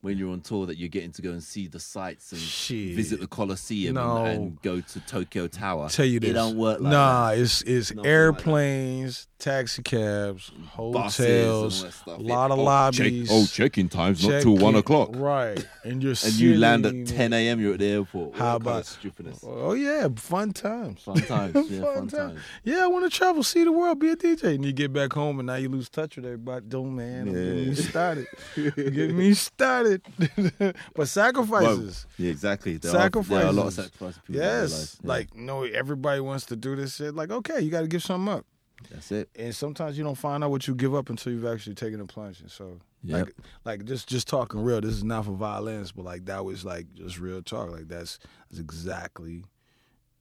when 0.02 0.18
you're 0.18 0.32
on 0.32 0.42
tour 0.42 0.66
that 0.66 0.78
you're 0.78 0.90
getting 0.90 1.12
to 1.12 1.22
go 1.22 1.30
and 1.30 1.44
see 1.44 1.68
the 1.68 1.80
sights 1.80 2.32
and 2.32 2.42
Shit. 2.42 2.96
visit 2.96 3.20
the 3.20 3.28
Colosseum 3.28 3.94
No. 3.96 4.26
and, 4.26 4.44
and 4.44 4.62
go 4.64 4.82
to 4.82 5.00
Tokyo 5.02 5.48
Tower. 5.48 5.90
tell 5.90 6.06
you 6.06 6.20
this. 6.20 6.32
it 6.32 6.34
don't 6.34 6.58
work 6.58 6.80
like 6.80 6.92
nah, 6.92 7.30
that. 7.30 7.38
it's 7.40 7.62
it's 7.62 7.92
Nothing 7.92 7.98
like 7.98 8.08
airplanes, 8.10 9.28
taxi 9.38 9.84
cabs, 9.84 10.50
mm. 10.58 10.66
hotels, 10.66 11.82
all 11.84 11.86
that 11.88 11.94
stuff. 11.94 12.18
a 12.20 12.22
lot 12.22 12.52
of 12.52 12.58
Oh, 12.60 12.64
lobbies. 12.64 13.28
Check, 13.28 13.36
oh, 13.38 13.46
check-in 13.46 13.90
time's 13.90 14.24
not 14.24 14.32
check 14.32 14.42
till 14.44 14.58
one 14.58 14.76
o'clock. 14.76 15.10
Right, 15.14 15.64
and 15.84 16.02
you're 16.02 16.16
And 16.26 16.34
you 16.34 16.58
land 16.58 16.86
at 16.86 17.06
10 17.08 17.34
a.m. 17.34 17.60
You're 17.60 17.74
at 17.74 17.80
the 17.80 17.86
airport. 17.92 18.30
What 18.32 18.38
How 18.40 18.46
kind 18.54 18.56
of 18.56 18.62
about- 18.68 18.86
stupidness? 18.88 19.40
Oh 19.44 19.74
yeah, 19.74 20.08
fun 20.16 20.52
times. 20.54 21.02
Fun 21.04 21.18
times. 21.22 21.56
Yeah, 21.72 21.82
fun, 21.82 22.08
times. 22.08 22.40
Yeah, 22.64 22.84
I 22.84 22.88
want 22.88 23.10
to 23.10 23.16
travel, 23.16 23.44
see 23.44 23.64
the 23.64 23.72
world, 23.72 24.00
be 24.00 24.10
a 24.10 24.16
DJ. 24.16 24.56
And 24.56 24.66
you 24.66 24.74
get 24.74 24.92
back 24.92 25.14
home 25.14 25.40
and 25.40 25.46
now 25.48 25.56
you 25.56 25.70
lose 25.70 25.90
touch 25.90 26.16
with 26.16 26.26
everybody. 26.26 26.66
Don't 26.68 26.96
man, 26.96 27.26
don't 27.28 27.34
get 27.36 27.68
me 27.68 27.76
started. 27.76 28.28
get 28.76 29.14
me 29.14 29.34
started. 29.34 29.91
but 30.96 31.08
sacrifices. 31.08 32.06
Yeah, 32.18 32.32
exactly. 32.32 32.78
There 32.78 32.92
Are, 32.96 33.10
there 33.10 33.46
are 33.46 33.50
a 33.50 33.52
lot 33.52 33.68
of 33.68 33.74
Sacrifices. 33.74 34.16
sacrifices. 34.16 34.22
Yes. 34.30 34.98
Yeah, 35.04 35.08
Like, 35.08 35.36
no, 35.36 35.64
everybody 35.64 36.22
wants 36.22 36.46
to 36.48 36.56
do 36.56 36.76
this 36.76 36.96
shit. 36.96 37.14
Like, 37.16 37.32
okay, 37.32 37.60
you 37.62 37.70
got 37.72 37.82
to 37.82 37.88
give 37.88 38.04
something 38.04 38.34
up. 38.34 38.46
that's 38.90 39.12
it. 39.12 39.30
And 39.36 39.54
sometimes 39.56 39.98
you 39.98 40.04
don't 40.04 40.18
find 40.18 40.44
out 40.44 40.52
what 40.52 40.68
you 40.68 40.76
give 40.76 40.96
up 40.96 41.10
until 41.10 41.32
you've 41.34 41.46
actually 41.46 41.76
taken 41.76 42.00
a 42.02 42.06
plunge. 42.06 42.42
And 42.42 42.50
so, 42.52 42.80
Yep. 43.04 43.18
like, 43.26 43.36
like 43.66 43.86
just 43.86 44.08
just 44.08 44.28
talking 44.28 44.60
real. 44.64 44.80
This 44.80 44.92
is 44.94 45.04
not 45.04 45.26
for 45.26 45.32
violence, 45.32 45.92
but 45.92 46.06
like 46.06 46.26
that 46.26 46.46
was 46.46 46.64
like 46.64 46.86
just 46.94 47.20
real 47.20 47.42
talk. 47.42 47.72
Like 47.72 47.88
that's 47.88 48.20
that's 48.50 48.60
exactly 48.60 49.44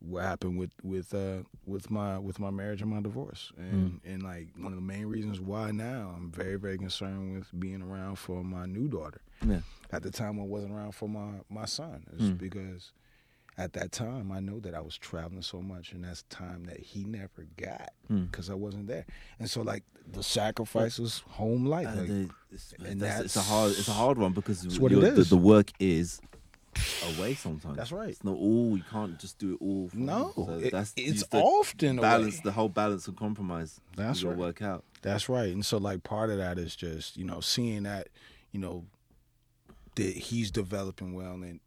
what 0.00 0.24
happened 0.24 0.58
with 0.58 0.70
with 0.82 1.12
uh 1.14 1.42
with 1.66 1.90
my 1.90 2.18
with 2.18 2.38
my 2.38 2.50
marriage 2.50 2.80
and 2.80 2.90
my 2.90 3.00
divorce. 3.00 3.52
And 3.58 4.00
and 4.04 4.22
like 4.22 4.48
one 4.56 4.72
of 4.72 4.76
the 4.76 4.84
main 4.84 5.06
reasons 5.06 5.40
why 5.40 5.70
now 5.72 6.14
I'm 6.16 6.30
very 6.30 6.56
very 6.56 6.78
concerned 6.78 7.34
with 7.38 7.48
being 7.60 7.82
around 7.82 8.16
for 8.16 8.42
my 8.42 8.66
new 8.66 8.88
daughter. 8.88 9.20
Yeah. 9.46 9.60
At 9.92 10.02
the 10.02 10.10
time 10.10 10.40
I 10.40 10.44
wasn't 10.44 10.72
around 10.72 10.92
for 10.92 11.08
my 11.08 11.40
my 11.50 11.66
son. 11.66 12.04
It's 12.14 12.24
Mm. 12.24 12.38
because 12.38 12.92
at 13.58 13.74
that 13.74 13.92
time 13.92 14.32
I 14.32 14.40
know 14.40 14.58
that 14.60 14.74
I 14.74 14.80
was 14.80 14.96
traveling 14.96 15.42
so 15.42 15.60
much 15.60 15.92
and 15.92 16.02
that's 16.04 16.22
time 16.30 16.64
that 16.64 16.80
he 16.80 17.04
never 17.04 17.46
got 17.58 17.90
Mm. 18.10 18.30
because 18.30 18.48
I 18.48 18.54
wasn't 18.54 18.86
there. 18.86 19.04
And 19.38 19.50
so 19.50 19.60
like 19.60 19.84
the 20.10 20.22
sacrifice 20.22 20.98
was 20.98 21.18
home 21.28 21.66
life. 21.66 21.88
And 21.88 21.98
Like, 21.98 22.08
the- 22.08 22.30
it's, 22.52 22.74
and 22.84 23.00
that's, 23.00 23.20
it's 23.26 23.36
a 23.36 23.42
hard 23.42 23.72
it's 23.72 23.88
a 23.88 23.92
hard 23.92 24.16
one 24.16 24.32
because 24.32 24.66
what 24.78 24.90
you're- 24.92 25.10
the, 25.10 25.24
the 25.24 25.36
work 25.36 25.72
is 25.78 26.20
away 27.18 27.34
sometimes. 27.34 27.76
That's 27.76 27.92
right. 27.92 28.08
It's 28.08 28.24
not 28.24 28.36
all. 28.36 28.76
You 28.76 28.82
can't 28.90 29.18
just 29.18 29.38
do 29.38 29.52
it 29.54 29.58
all. 29.60 29.90
no. 29.94 30.32
So 30.34 30.50
it- 30.62 30.72
that's 30.72 30.92
it's 30.96 31.24
often 31.32 31.96
balance. 31.96 32.36
way. 32.36 32.40
The 32.44 32.52
whole 32.52 32.68
balance 32.68 33.06
and 33.08 33.16
compromise. 33.16 33.80
That's 33.96 34.22
right. 34.22 34.36
work 34.36 34.62
out. 34.62 34.84
That's 35.02 35.28
right. 35.28 35.48
And 35.52 35.64
so 35.64 35.78
like 35.78 36.02
part 36.02 36.30
of 36.30 36.38
that 36.38 36.58
is 36.58 36.74
just, 36.76 37.16
you 37.16 37.24
know, 37.24 37.40
seeing 37.40 37.84
that, 37.84 38.08
you 38.52 38.60
know, 38.60 38.84
that 39.96 40.14
he's 40.16 40.50
developing 40.50 41.14
well 41.14 41.34
and 41.42 41.60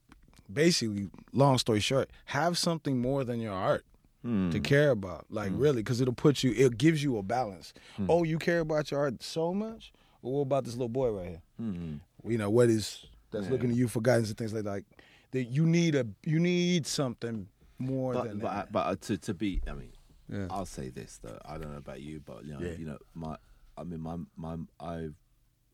basically, 0.52 1.10
long 1.32 1.58
story 1.58 1.80
short, 1.80 2.10
have 2.26 2.58
something 2.58 3.00
more 3.00 3.24
than 3.24 3.40
your 3.40 3.54
art 3.54 3.86
Hmm. 4.22 4.52
to 4.52 4.60
care 4.62 4.92
about. 4.92 5.26
Like 5.30 5.52
really, 5.54 5.78
because 5.84 6.00
it'll 6.00 6.14
put 6.14 6.44
you 6.44 6.54
it 6.54 6.78
gives 6.78 7.04
you 7.04 7.18
a 7.18 7.24
balance. 7.24 7.74
Hmm. 7.98 8.06
Oh, 8.10 8.24
you 8.24 8.38
care 8.40 8.60
about 8.62 8.90
your 8.92 9.02
art 9.02 9.22
so 9.22 9.54
much? 9.54 9.92
Well, 10.22 10.34
what 10.36 10.42
about 10.44 10.64
this 10.64 10.74
little 10.76 10.88
boy 10.90 11.10
right 11.10 11.28
here? 11.28 11.42
Hmm. 11.58 11.96
You 12.26 12.38
know, 12.38 12.50
what 12.50 12.70
is 12.70 13.06
that's 13.32 13.46
Yeah. 13.48 13.52
looking 13.52 13.70
to 13.72 13.76
you 13.76 13.88
for 13.90 14.00
guidance 14.00 14.30
and 14.30 14.38
things 14.38 14.54
like 14.54 14.64
that. 14.64 14.70
Like 14.70 14.86
that 15.34 15.44
you 15.46 15.66
need 15.66 15.94
a 15.96 16.06
you 16.26 16.40
need 16.40 16.88
something 16.88 17.48
more 17.78 18.14
But 18.14 18.24
than 18.30 18.40
but, 18.40 18.54
that. 18.54 18.72
but 18.72 18.86
uh, 18.88 18.96
to 19.08 19.18
to 19.18 19.34
be. 19.34 19.62
I 19.68 19.74
mean, 19.74 19.92
Yeah. 20.32 20.48
I'll 20.50 20.66
say 20.66 20.90
this 20.90 21.20
though. 21.22 21.38
I 21.46 21.58
don't 21.58 21.72
know 21.72 21.78
about 21.78 22.02
you, 22.02 22.20
but 22.22 22.46
you 22.46 22.54
know, 22.54 22.62
Yeah. 22.62 22.78
you 22.78 22.86
know, 22.86 22.98
my. 23.14 23.38
I 23.78 23.84
mean, 23.84 24.00
my 24.02 24.18
my 24.36 24.56
I 24.80 25.10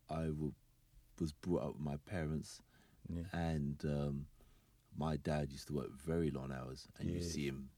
I 0.10 0.24
w- 0.28 0.54
was 1.20 1.34
brought 1.34 1.64
up 1.64 1.74
with 1.76 1.82
my 1.84 1.98
parents, 1.98 2.62
Yeah. 3.14 3.24
and 3.34 3.78
um, 3.86 4.26
my 4.98 5.18
dad 5.18 5.52
used 5.52 5.68
to 5.68 5.74
work 5.74 5.92
very 6.12 6.32
long 6.32 6.52
hours, 6.52 6.88
and 6.98 7.10
you 7.10 7.22
see 7.22 7.46
him 7.48 7.70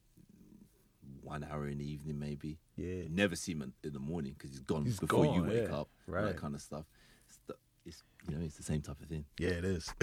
one 1.23 1.43
hour 1.43 1.67
in 1.67 1.77
the 1.79 1.85
evening 1.91 2.19
maybe. 2.19 2.59
Yeah. 2.77 3.03
You 3.03 3.09
never 3.09 3.35
see 3.35 3.51
him 3.53 3.61
in- 3.63 3.73
in 3.83 3.93
the 3.93 3.99
morning 3.99 4.33
because 4.37 4.51
he's 4.51 4.59
gone 4.63 4.85
He's 4.85 4.99
before 4.99 5.25
you 5.25 5.43
wake 5.43 5.67
yeah. 5.69 5.75
up. 5.81 5.89
all 6.07 6.13
Right. 6.15 6.25
That 6.25 6.37
kind 6.37 6.55
of 6.55 6.61
stuff. 6.61 6.85
It's, 7.27 7.39
the, 7.47 7.55
it's 7.85 8.03
you 8.29 8.35
know 8.37 8.45
it's 8.45 8.57
the 8.57 8.63
same 8.63 8.81
type 8.81 9.01
of 9.01 9.07
thing. 9.07 9.25
Yeah, 9.39 9.49
it 9.61 9.65
is. 9.65 9.93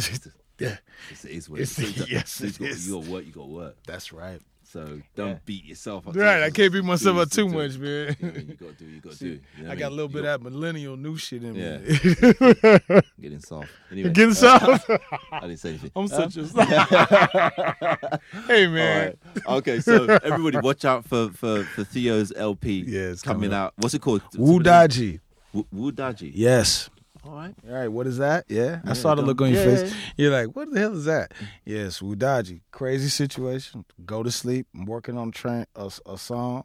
Yeah. 0.59 0.76
it's, 1.11 1.24
it 1.26 1.30
is 1.32 1.48
what 1.50 1.61
It's- 1.61 1.78
it 1.78 1.96
is. 2.02 2.11
yes, 2.11 2.40
it 2.40 2.59
got- 2.59 2.68
is. 2.68 2.88
You 2.88 2.94
got 3.00 3.04
work. 3.11 3.26
You 3.26 3.32
got 3.32 3.48
work. 3.48 3.76
That's 3.86 4.12
right. 4.12 4.40
So 4.70 5.00
don't 5.16 5.28
Yeah. 5.30 5.38
beat 5.46 5.64
yourself 5.64 6.06
up. 6.06 6.14
Right, 6.14 6.42
I 6.42 6.50
can't 6.50 6.70
beat 6.70 6.84
myself 6.84 7.16
up 7.16 7.30
too 7.30 7.48
much, 7.48 7.78
man. 7.78 8.14
You, 8.20 8.28
I 8.28 8.32
mean? 8.32 8.48
you 8.48 8.54
got 8.54 8.76
to 8.76 8.84
do. 8.84 8.90
You 8.90 9.00
got 9.00 9.12
to 9.14 9.18
do. 9.18 9.40
You 9.56 9.64
know 9.64 9.70
I 9.70 9.74
got 9.76 9.88
a 9.88 9.94
little 9.94 10.11
You 10.11 10.14
bit 10.16 10.22
got- 10.24 10.34
of 10.34 10.42
that 10.44 10.50
millennial 10.50 10.96
new 10.98 11.16
shit 11.16 11.42
in 11.42 11.54
Yeah. 11.54 11.78
me. 11.78 13.00
Getting 13.22 13.40
soft. 13.40 13.70
Anyway, 13.90 14.11
Getting 14.11 14.32
uh, 14.32 14.34
soft. 14.34 14.90
I 15.32 15.40
didn't 15.40 15.56
say 15.61 15.68
anything. 15.70 15.90
I'm 15.96 16.06
such 16.09 16.36
a. 16.36 18.20
hey 18.46 18.66
man. 18.66 19.14
right. 19.34 19.46
Okay, 19.56 19.80
so 19.80 20.04
everybody, 20.22 20.59
watch 20.59 20.84
out 20.84 21.06
for 21.06 21.30
for, 21.30 21.64
for 21.64 21.84
Theo's 21.84 22.32
LP. 22.36 22.84
Yeah, 22.86 23.00
it's 23.12 23.22
coming, 23.22 23.48
coming 23.50 23.54
out. 23.54 23.72
What's 23.76 23.94
it 23.94 24.00
called? 24.02 24.20
Wuddaji. 24.34 25.20
Wu 25.54 25.66
Wuddaji. 25.74 26.32
Yes. 26.34 26.90
All 27.29 27.35
right. 27.35 27.55
All 27.68 27.74
right, 27.74 27.89
what 27.89 28.07
is 28.07 28.16
that? 28.18 28.47
Yeah, 28.49 28.81
I 28.85 28.89
Yeah, 28.89 28.93
saw 28.95 29.14
the 29.14 29.20
look 29.22 29.41
on 29.43 29.51
your 29.53 29.62
yeah, 29.62 29.76
face. 29.76 29.95
You're 30.16 30.33
like, 30.33 30.57
what 30.57 30.70
the 30.72 30.81
hell 30.81 30.95
is 30.97 31.05
that? 31.05 31.33
Yes, 31.64 32.01
Wuddaji. 32.01 32.62
Crazy 32.70 33.09
situation. 33.11 33.85
Go 34.07 34.22
to 34.22 34.31
sleep. 34.31 34.66
I'm 34.74 34.87
working 34.87 35.18
on 35.18 35.31
train 35.31 35.66
a, 35.76 35.91
a 36.07 36.16
song, 36.16 36.64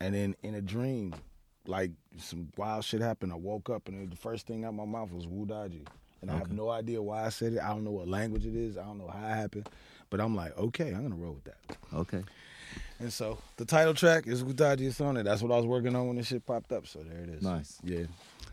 and 0.00 0.12
then 0.14 0.34
in 0.42 0.56
a 0.56 0.60
dream, 0.60 1.14
like 1.68 1.92
some 2.18 2.48
wild 2.56 2.84
shit 2.84 3.00
happened. 3.00 3.32
I 3.32 3.36
woke 3.36 3.70
up, 3.70 3.86
and 3.86 4.10
the 4.10 4.16
first 4.16 4.48
thing 4.48 4.64
out 4.64 4.74
my 4.74 4.84
mouth 4.84 5.12
was 5.12 5.26
Wuddaji, 5.26 5.86
and 6.20 6.30
I 6.32 6.36
have 6.36 6.50
no 6.50 6.68
idea 6.68 7.00
why 7.00 7.24
I 7.24 7.28
said 7.28 7.52
it. 7.52 7.60
I 7.60 7.68
don't 7.68 7.84
know 7.84 7.92
what 7.92 8.08
language 8.08 8.44
it 8.44 8.56
is. 8.56 8.76
I 8.76 8.82
don't 8.82 8.98
know 8.98 9.06
how 9.08 9.24
it 9.24 9.34
happened, 9.36 9.68
but 10.10 10.20
I'm 10.20 10.34
like, 10.34 10.58
okay, 10.58 10.88
I'm 10.88 11.04
gonna 11.04 11.14
roll 11.14 11.34
with 11.34 11.44
that. 11.44 11.76
Okay. 11.94 12.24
And 12.98 13.12
so 13.12 13.38
the 13.56 13.64
title 13.64 13.94
track 13.94 14.26
is 14.26 14.42
Wuddaji. 14.42 14.80
It's 14.80 15.00
on 15.00 15.16
it. 15.16 15.22
That's 15.24 15.42
what 15.42 15.52
I 15.52 15.56
was 15.56 15.66
working 15.66 15.94
on 15.94 16.08
when 16.08 16.16
this 16.16 16.26
shit 16.26 16.44
popped 16.44 16.72
up. 16.72 16.88
So 16.88 17.00
there 17.00 17.18
it 17.22 17.28
is. 17.28 17.42
Nice. 17.42 17.78
Yeah. 17.84 18.04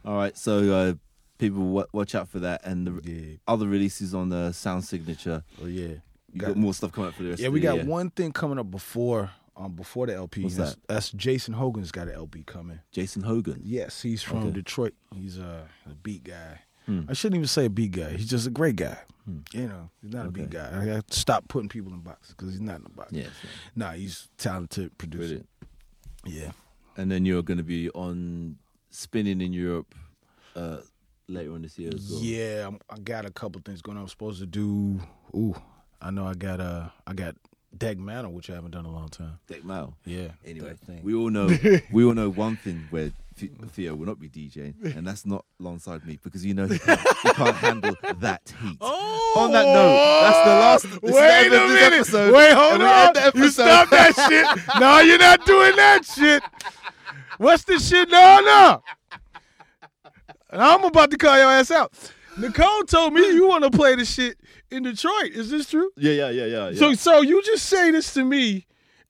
All 0.06 0.16
right. 0.16 0.38
So 0.38 0.74
uh, 0.74 0.94
people 1.40 1.64
wa- 1.70 1.88
watch 1.92 2.14
out 2.14 2.30
for 2.30 2.38
that, 2.40 2.62
and 2.64 2.86
the 2.86 3.02
Yeah. 3.12 3.36
other 3.48 3.68
releases 3.68 4.14
on 4.14 4.30
the 4.30 4.52
Sound 4.52 4.84
Signature. 4.86 5.44
Oh 5.62 5.66
yeah. 5.66 5.96
You 6.32 6.38
Got- 6.42 6.48
got, 6.50 6.58
more 6.58 6.74
stuff 6.76 6.92
coming 6.92 7.08
up 7.08 7.16
for 7.16 7.24
the 7.24 7.30
rest. 7.30 7.42
Yeah, 7.42 7.50
we 7.50 7.60
got 7.60 7.78
year. 7.78 7.86
one 7.86 8.12
thing 8.12 8.32
coming 8.32 8.60
up 8.60 8.70
before 8.70 9.32
um 9.58 9.74
before 9.74 10.06
the 10.06 10.14
LP. 10.16 10.44
What's 10.44 10.56
that's, 10.56 10.76
that? 10.76 10.88
that's 10.88 11.12
Jason 11.12 11.56
Hogan's 11.56 11.92
got 11.92 12.08
an 12.08 12.14
LP 12.14 12.44
coming. 12.44 12.80
Jason 12.92 13.24
Hogan. 13.24 13.60
Yes, 13.64 14.02
he's 14.04 14.22
from 14.22 14.44
Okay. 14.44 14.52
Detroit. 14.52 14.94
He's 15.16 15.40
uh, 15.40 15.64
a 15.90 15.96
beat 15.96 16.24
guy. 16.24 16.60
Hmm. 16.86 17.02
I 17.10 17.14
shouldn't 17.14 17.38
even 17.38 17.48
say 17.48 17.66
a 17.66 17.70
beat 17.70 17.92
guy. 17.92 18.12
He's 18.12 18.30
just 18.30 18.46
a 18.48 18.52
great 18.52 18.76
guy. 18.76 18.98
You 19.54 19.68
know, 19.68 19.90
he's 20.02 20.12
not 20.12 20.26
a 20.26 20.32
beat 20.32 20.50
guy. 20.50 20.70
I 20.82 20.86
got 20.86 21.08
to 21.08 21.16
stop 21.20 21.48
putting 21.50 21.70
people 21.70 21.94
in 21.94 22.00
boxes 22.00 22.34
because 22.36 22.52
he's 22.52 22.62
not 22.62 22.78
in 22.78 22.84
the 22.84 22.90
box. 22.90 23.12
Yes. 23.12 23.30
Nah, 23.76 23.92
he's 23.92 24.28
talented 24.38 24.98
producer. 24.98 25.20
Brilliant. 25.24 25.50
Yeah. 26.26 26.52
And 26.98 27.12
then 27.12 27.26
you're 27.26 27.44
going 27.44 27.60
to 27.60 27.64
be 27.64 27.90
on 27.92 28.58
spinning 28.90 29.40
in 29.42 29.54
Europe 29.54 29.94
uh, 30.56 30.78
later 31.30 31.54
on 31.54 31.62
this 31.62 31.78
year 31.78 31.92
as 31.94 32.10
well. 32.10 32.20
Yeah, 32.22 32.68
I'm, 32.68 32.80
I 32.90 32.98
got 33.00 33.26
a 33.26 33.32
couple 33.32 33.62
things 33.64 33.82
going 33.82 33.98
on. 33.98 34.04
I'm 34.04 34.10
supposed 34.10 34.40
to 34.40 34.46
do. 34.46 35.00
Ooh, 35.36 35.56
I 36.02 36.12
know 36.12 36.26
I 36.26 36.34
got 36.34 36.60
uh 36.60 36.90
I 37.08 37.14
got 37.14 37.36
Dekmantel, 37.78 38.32
which 38.32 38.50
I 38.50 38.56
haven't 38.56 38.72
done 38.72 38.86
in 38.86 38.92
a 38.92 38.96
long 38.96 39.10
time. 39.10 39.40
Deck 39.48 39.64
Mal. 39.64 39.94
Yeah. 40.06 40.30
Anyway, 40.46 40.74
thing. 40.86 41.02
we 41.04 41.14
all 41.14 41.30
know 41.30 41.48
we 41.92 42.04
all 42.04 42.14
know 42.14 42.30
one 42.30 42.58
thing 42.58 42.88
where 42.90 43.12
Th- 43.38 43.52
Theo 43.72 43.96
will 43.96 44.08
not 44.08 44.20
be 44.20 44.28
DJing, 44.28 44.96
and 44.98 45.08
that's 45.08 45.26
not 45.26 45.46
alongside 45.62 46.06
me 46.06 46.20
because 46.22 46.46
you 46.46 46.54
know 46.54 46.66
he 46.68 46.78
can't, 46.80 47.00
he 47.24 47.30
can't 47.30 47.56
handle 47.56 47.96
that 48.18 48.54
heat. 48.62 48.78
Oh, 48.82 49.34
On 49.38 49.52
that 49.54 49.66
note, 49.66 50.24
that's 50.24 50.84
the 50.84 50.90
last- 50.90 51.02
this 51.02 51.10
is 51.12 51.16
the 51.16 51.22
Wait 51.22 51.48
a 51.48 51.68
minute. 51.68 51.94
episode, 51.94 52.34
Wait, 52.34 52.54
hold 52.54 52.82
on. 52.82 53.16
You 53.36 53.50
stop 53.50 53.90
that 53.92 54.14
shit. 54.28 54.66
No, 54.80 55.00
you're 55.00 55.20
not 55.20 55.46
doing 55.46 55.76
that 55.78 56.04
shit. 56.06 56.44
What's 57.38 57.64
the 57.64 57.80
shit? 57.80 58.10
No, 58.10 58.40
no. 58.44 58.84
And 60.50 60.62
I'm 60.62 60.84
about 60.84 61.12
to 61.12 61.18
call 61.18 61.38
your 61.38 61.50
ass 61.52 61.72
out. 61.72 61.94
Nicole 62.38 62.84
told 62.84 63.14
me 63.14 63.22
you 63.34 63.48
want 63.48 63.64
to 63.66 63.70
play 63.72 63.96
the 63.96 64.06
shit 64.06 64.38
in 64.72 64.84
Detroit. 64.84 65.32
Is 65.32 65.50
this 65.50 65.70
true? 65.70 65.92
Yeah, 65.98 66.14
yeah, 66.14 66.30
yeah, 66.30 66.46
yeah. 66.46 66.70
Yeah, 66.70 66.80
So, 66.80 66.94
so 66.94 67.22
you 67.22 67.42
just 67.44 67.66
say 67.66 67.92
this 67.92 68.14
to 68.14 68.24
me, 68.24 68.66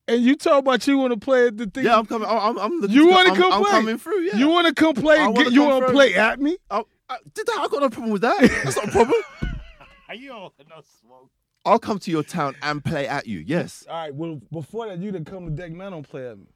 and 0.07 0.23
you 0.23 0.35
talk 0.35 0.59
about 0.59 0.85
you 0.87 0.97
want 0.97 1.13
to 1.13 1.19
play 1.19 1.47
at 1.47 1.57
the 1.57 1.67
thing. 1.67 1.85
yeah 1.85 1.97
I'm 1.97 2.05
coming. 2.05 2.27
I'm, 2.27 2.57
I'm 2.57 2.79
looking 2.79 2.95
You 2.95 3.09
wanna 3.09 3.31
I'm, 3.31 3.35
come 3.35 3.53
I'm 3.53 3.65
coming 3.65 3.97
through. 3.97 4.21
Yeah. 4.21 4.37
You 4.37 4.49
want 4.49 4.67
to 4.67 4.73
come 4.73 4.95
play? 4.95 5.19
Wanna 5.19 5.43
Get, 5.43 5.53
you 5.53 5.63
want 5.63 5.85
to 5.85 5.91
play 5.91 6.15
at 6.15 6.41
me? 6.41 6.57
I, 6.71 6.83
I, 7.09 7.17
did 7.33 7.45
that? 7.45 7.57
I 7.59 7.67
got 7.67 7.81
no 7.81 7.89
problem 7.89 8.11
with 8.11 8.23
that. 8.23 8.39
That's 8.63 8.75
not 8.75 8.87
a 8.87 8.91
problem. 8.91 9.21
Are 10.09 10.15
you 10.15 10.33
all 10.33 10.53
no 10.67 10.81
smoke? 11.01 11.29
I'll 11.65 11.77
come 11.77 11.99
to 11.99 12.11
your 12.11 12.23
town 12.23 12.55
and 12.63 12.83
play 12.83 13.07
at 13.07 13.27
you. 13.27 13.39
Yes. 13.39 13.85
All 13.87 13.95
right. 13.95 14.15
Well, 14.15 14.41
before 14.51 14.87
that, 14.87 14.97
you 14.97 15.11
didn't 15.11 15.27
come 15.27 15.55
to 15.55 15.61
Dekmantel 15.61 15.97
and 15.97 16.09
play 16.09 16.27
at 16.27 16.37
me. 16.39 16.47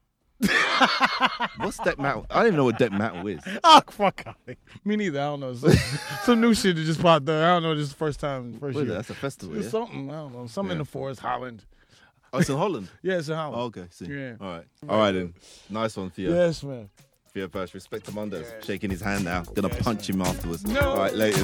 What's 1.58 1.78
Dekmantel? 1.80 2.26
I 2.30 2.36
don't 2.40 2.48
even 2.48 2.58
know 2.58 2.64
what 2.66 2.78
Dekmantel 2.80 3.38
is. 3.38 3.60
Oh 3.64 3.82
fuck! 3.90 4.24
Me 4.84 4.96
neither. 4.96 5.20
I 5.20 5.24
don't 5.24 5.40
know. 5.40 5.54
Some, 5.54 5.72
some 6.24 6.42
new 6.42 6.54
shit 6.54 6.76
that 6.76 6.84
just 6.84 7.02
popped 7.02 7.28
up. 7.30 7.36
I 7.44 7.48
don't 7.48 7.64
know. 7.64 7.76
This 7.76 7.84
is 7.84 7.90
the 7.92 7.96
first 7.98 8.20
time. 8.20 8.60
First 8.60 8.76
year. 8.76 8.86
that? 8.86 8.94
That's 8.94 9.10
a 9.12 9.16
festival. 9.16 9.56
It's 9.56 9.66
Yeah. 9.66 9.72
something. 9.72 10.10
I 10.10 10.14
don't 10.14 10.34
know. 10.34 10.48
Something 10.48 10.74
in 10.74 10.78
the 10.80 10.86
forest, 10.86 11.20
Holland. 11.22 11.64
Oh, 12.32 12.40
it's 12.40 12.50
in 12.50 12.58
Holland. 12.58 12.90
Yeah, 13.04 13.20
it's 13.20 13.30
in 13.30 13.36
Holland. 13.36 13.56
Oh, 13.62 13.66
okay. 13.66 13.86
See. 13.92 14.06
Yeah. 14.08 14.34
All 14.42 14.48
right. 14.48 14.66
All 14.90 14.98
right 14.98 15.12
then. 15.12 15.34
Nice 15.70 15.96
one, 15.96 16.10
Theo. 16.10 16.32
Yes, 16.34 16.64
man. 16.64 16.90
Theo 17.34 17.48
Parrish. 17.48 17.74
Respect 17.74 18.06
to 18.06 18.12
Mondays. 18.12 18.52
Shaking 18.64 18.90
his 18.90 19.02
hand 19.02 19.24
now. 19.26 19.44
Gonna 19.44 19.70
punch 19.70 20.10
him 20.10 20.22
afterwards. 20.22 20.66
No. 20.66 20.80
All 20.82 20.98
right. 20.98 21.14
Later. 21.14 21.44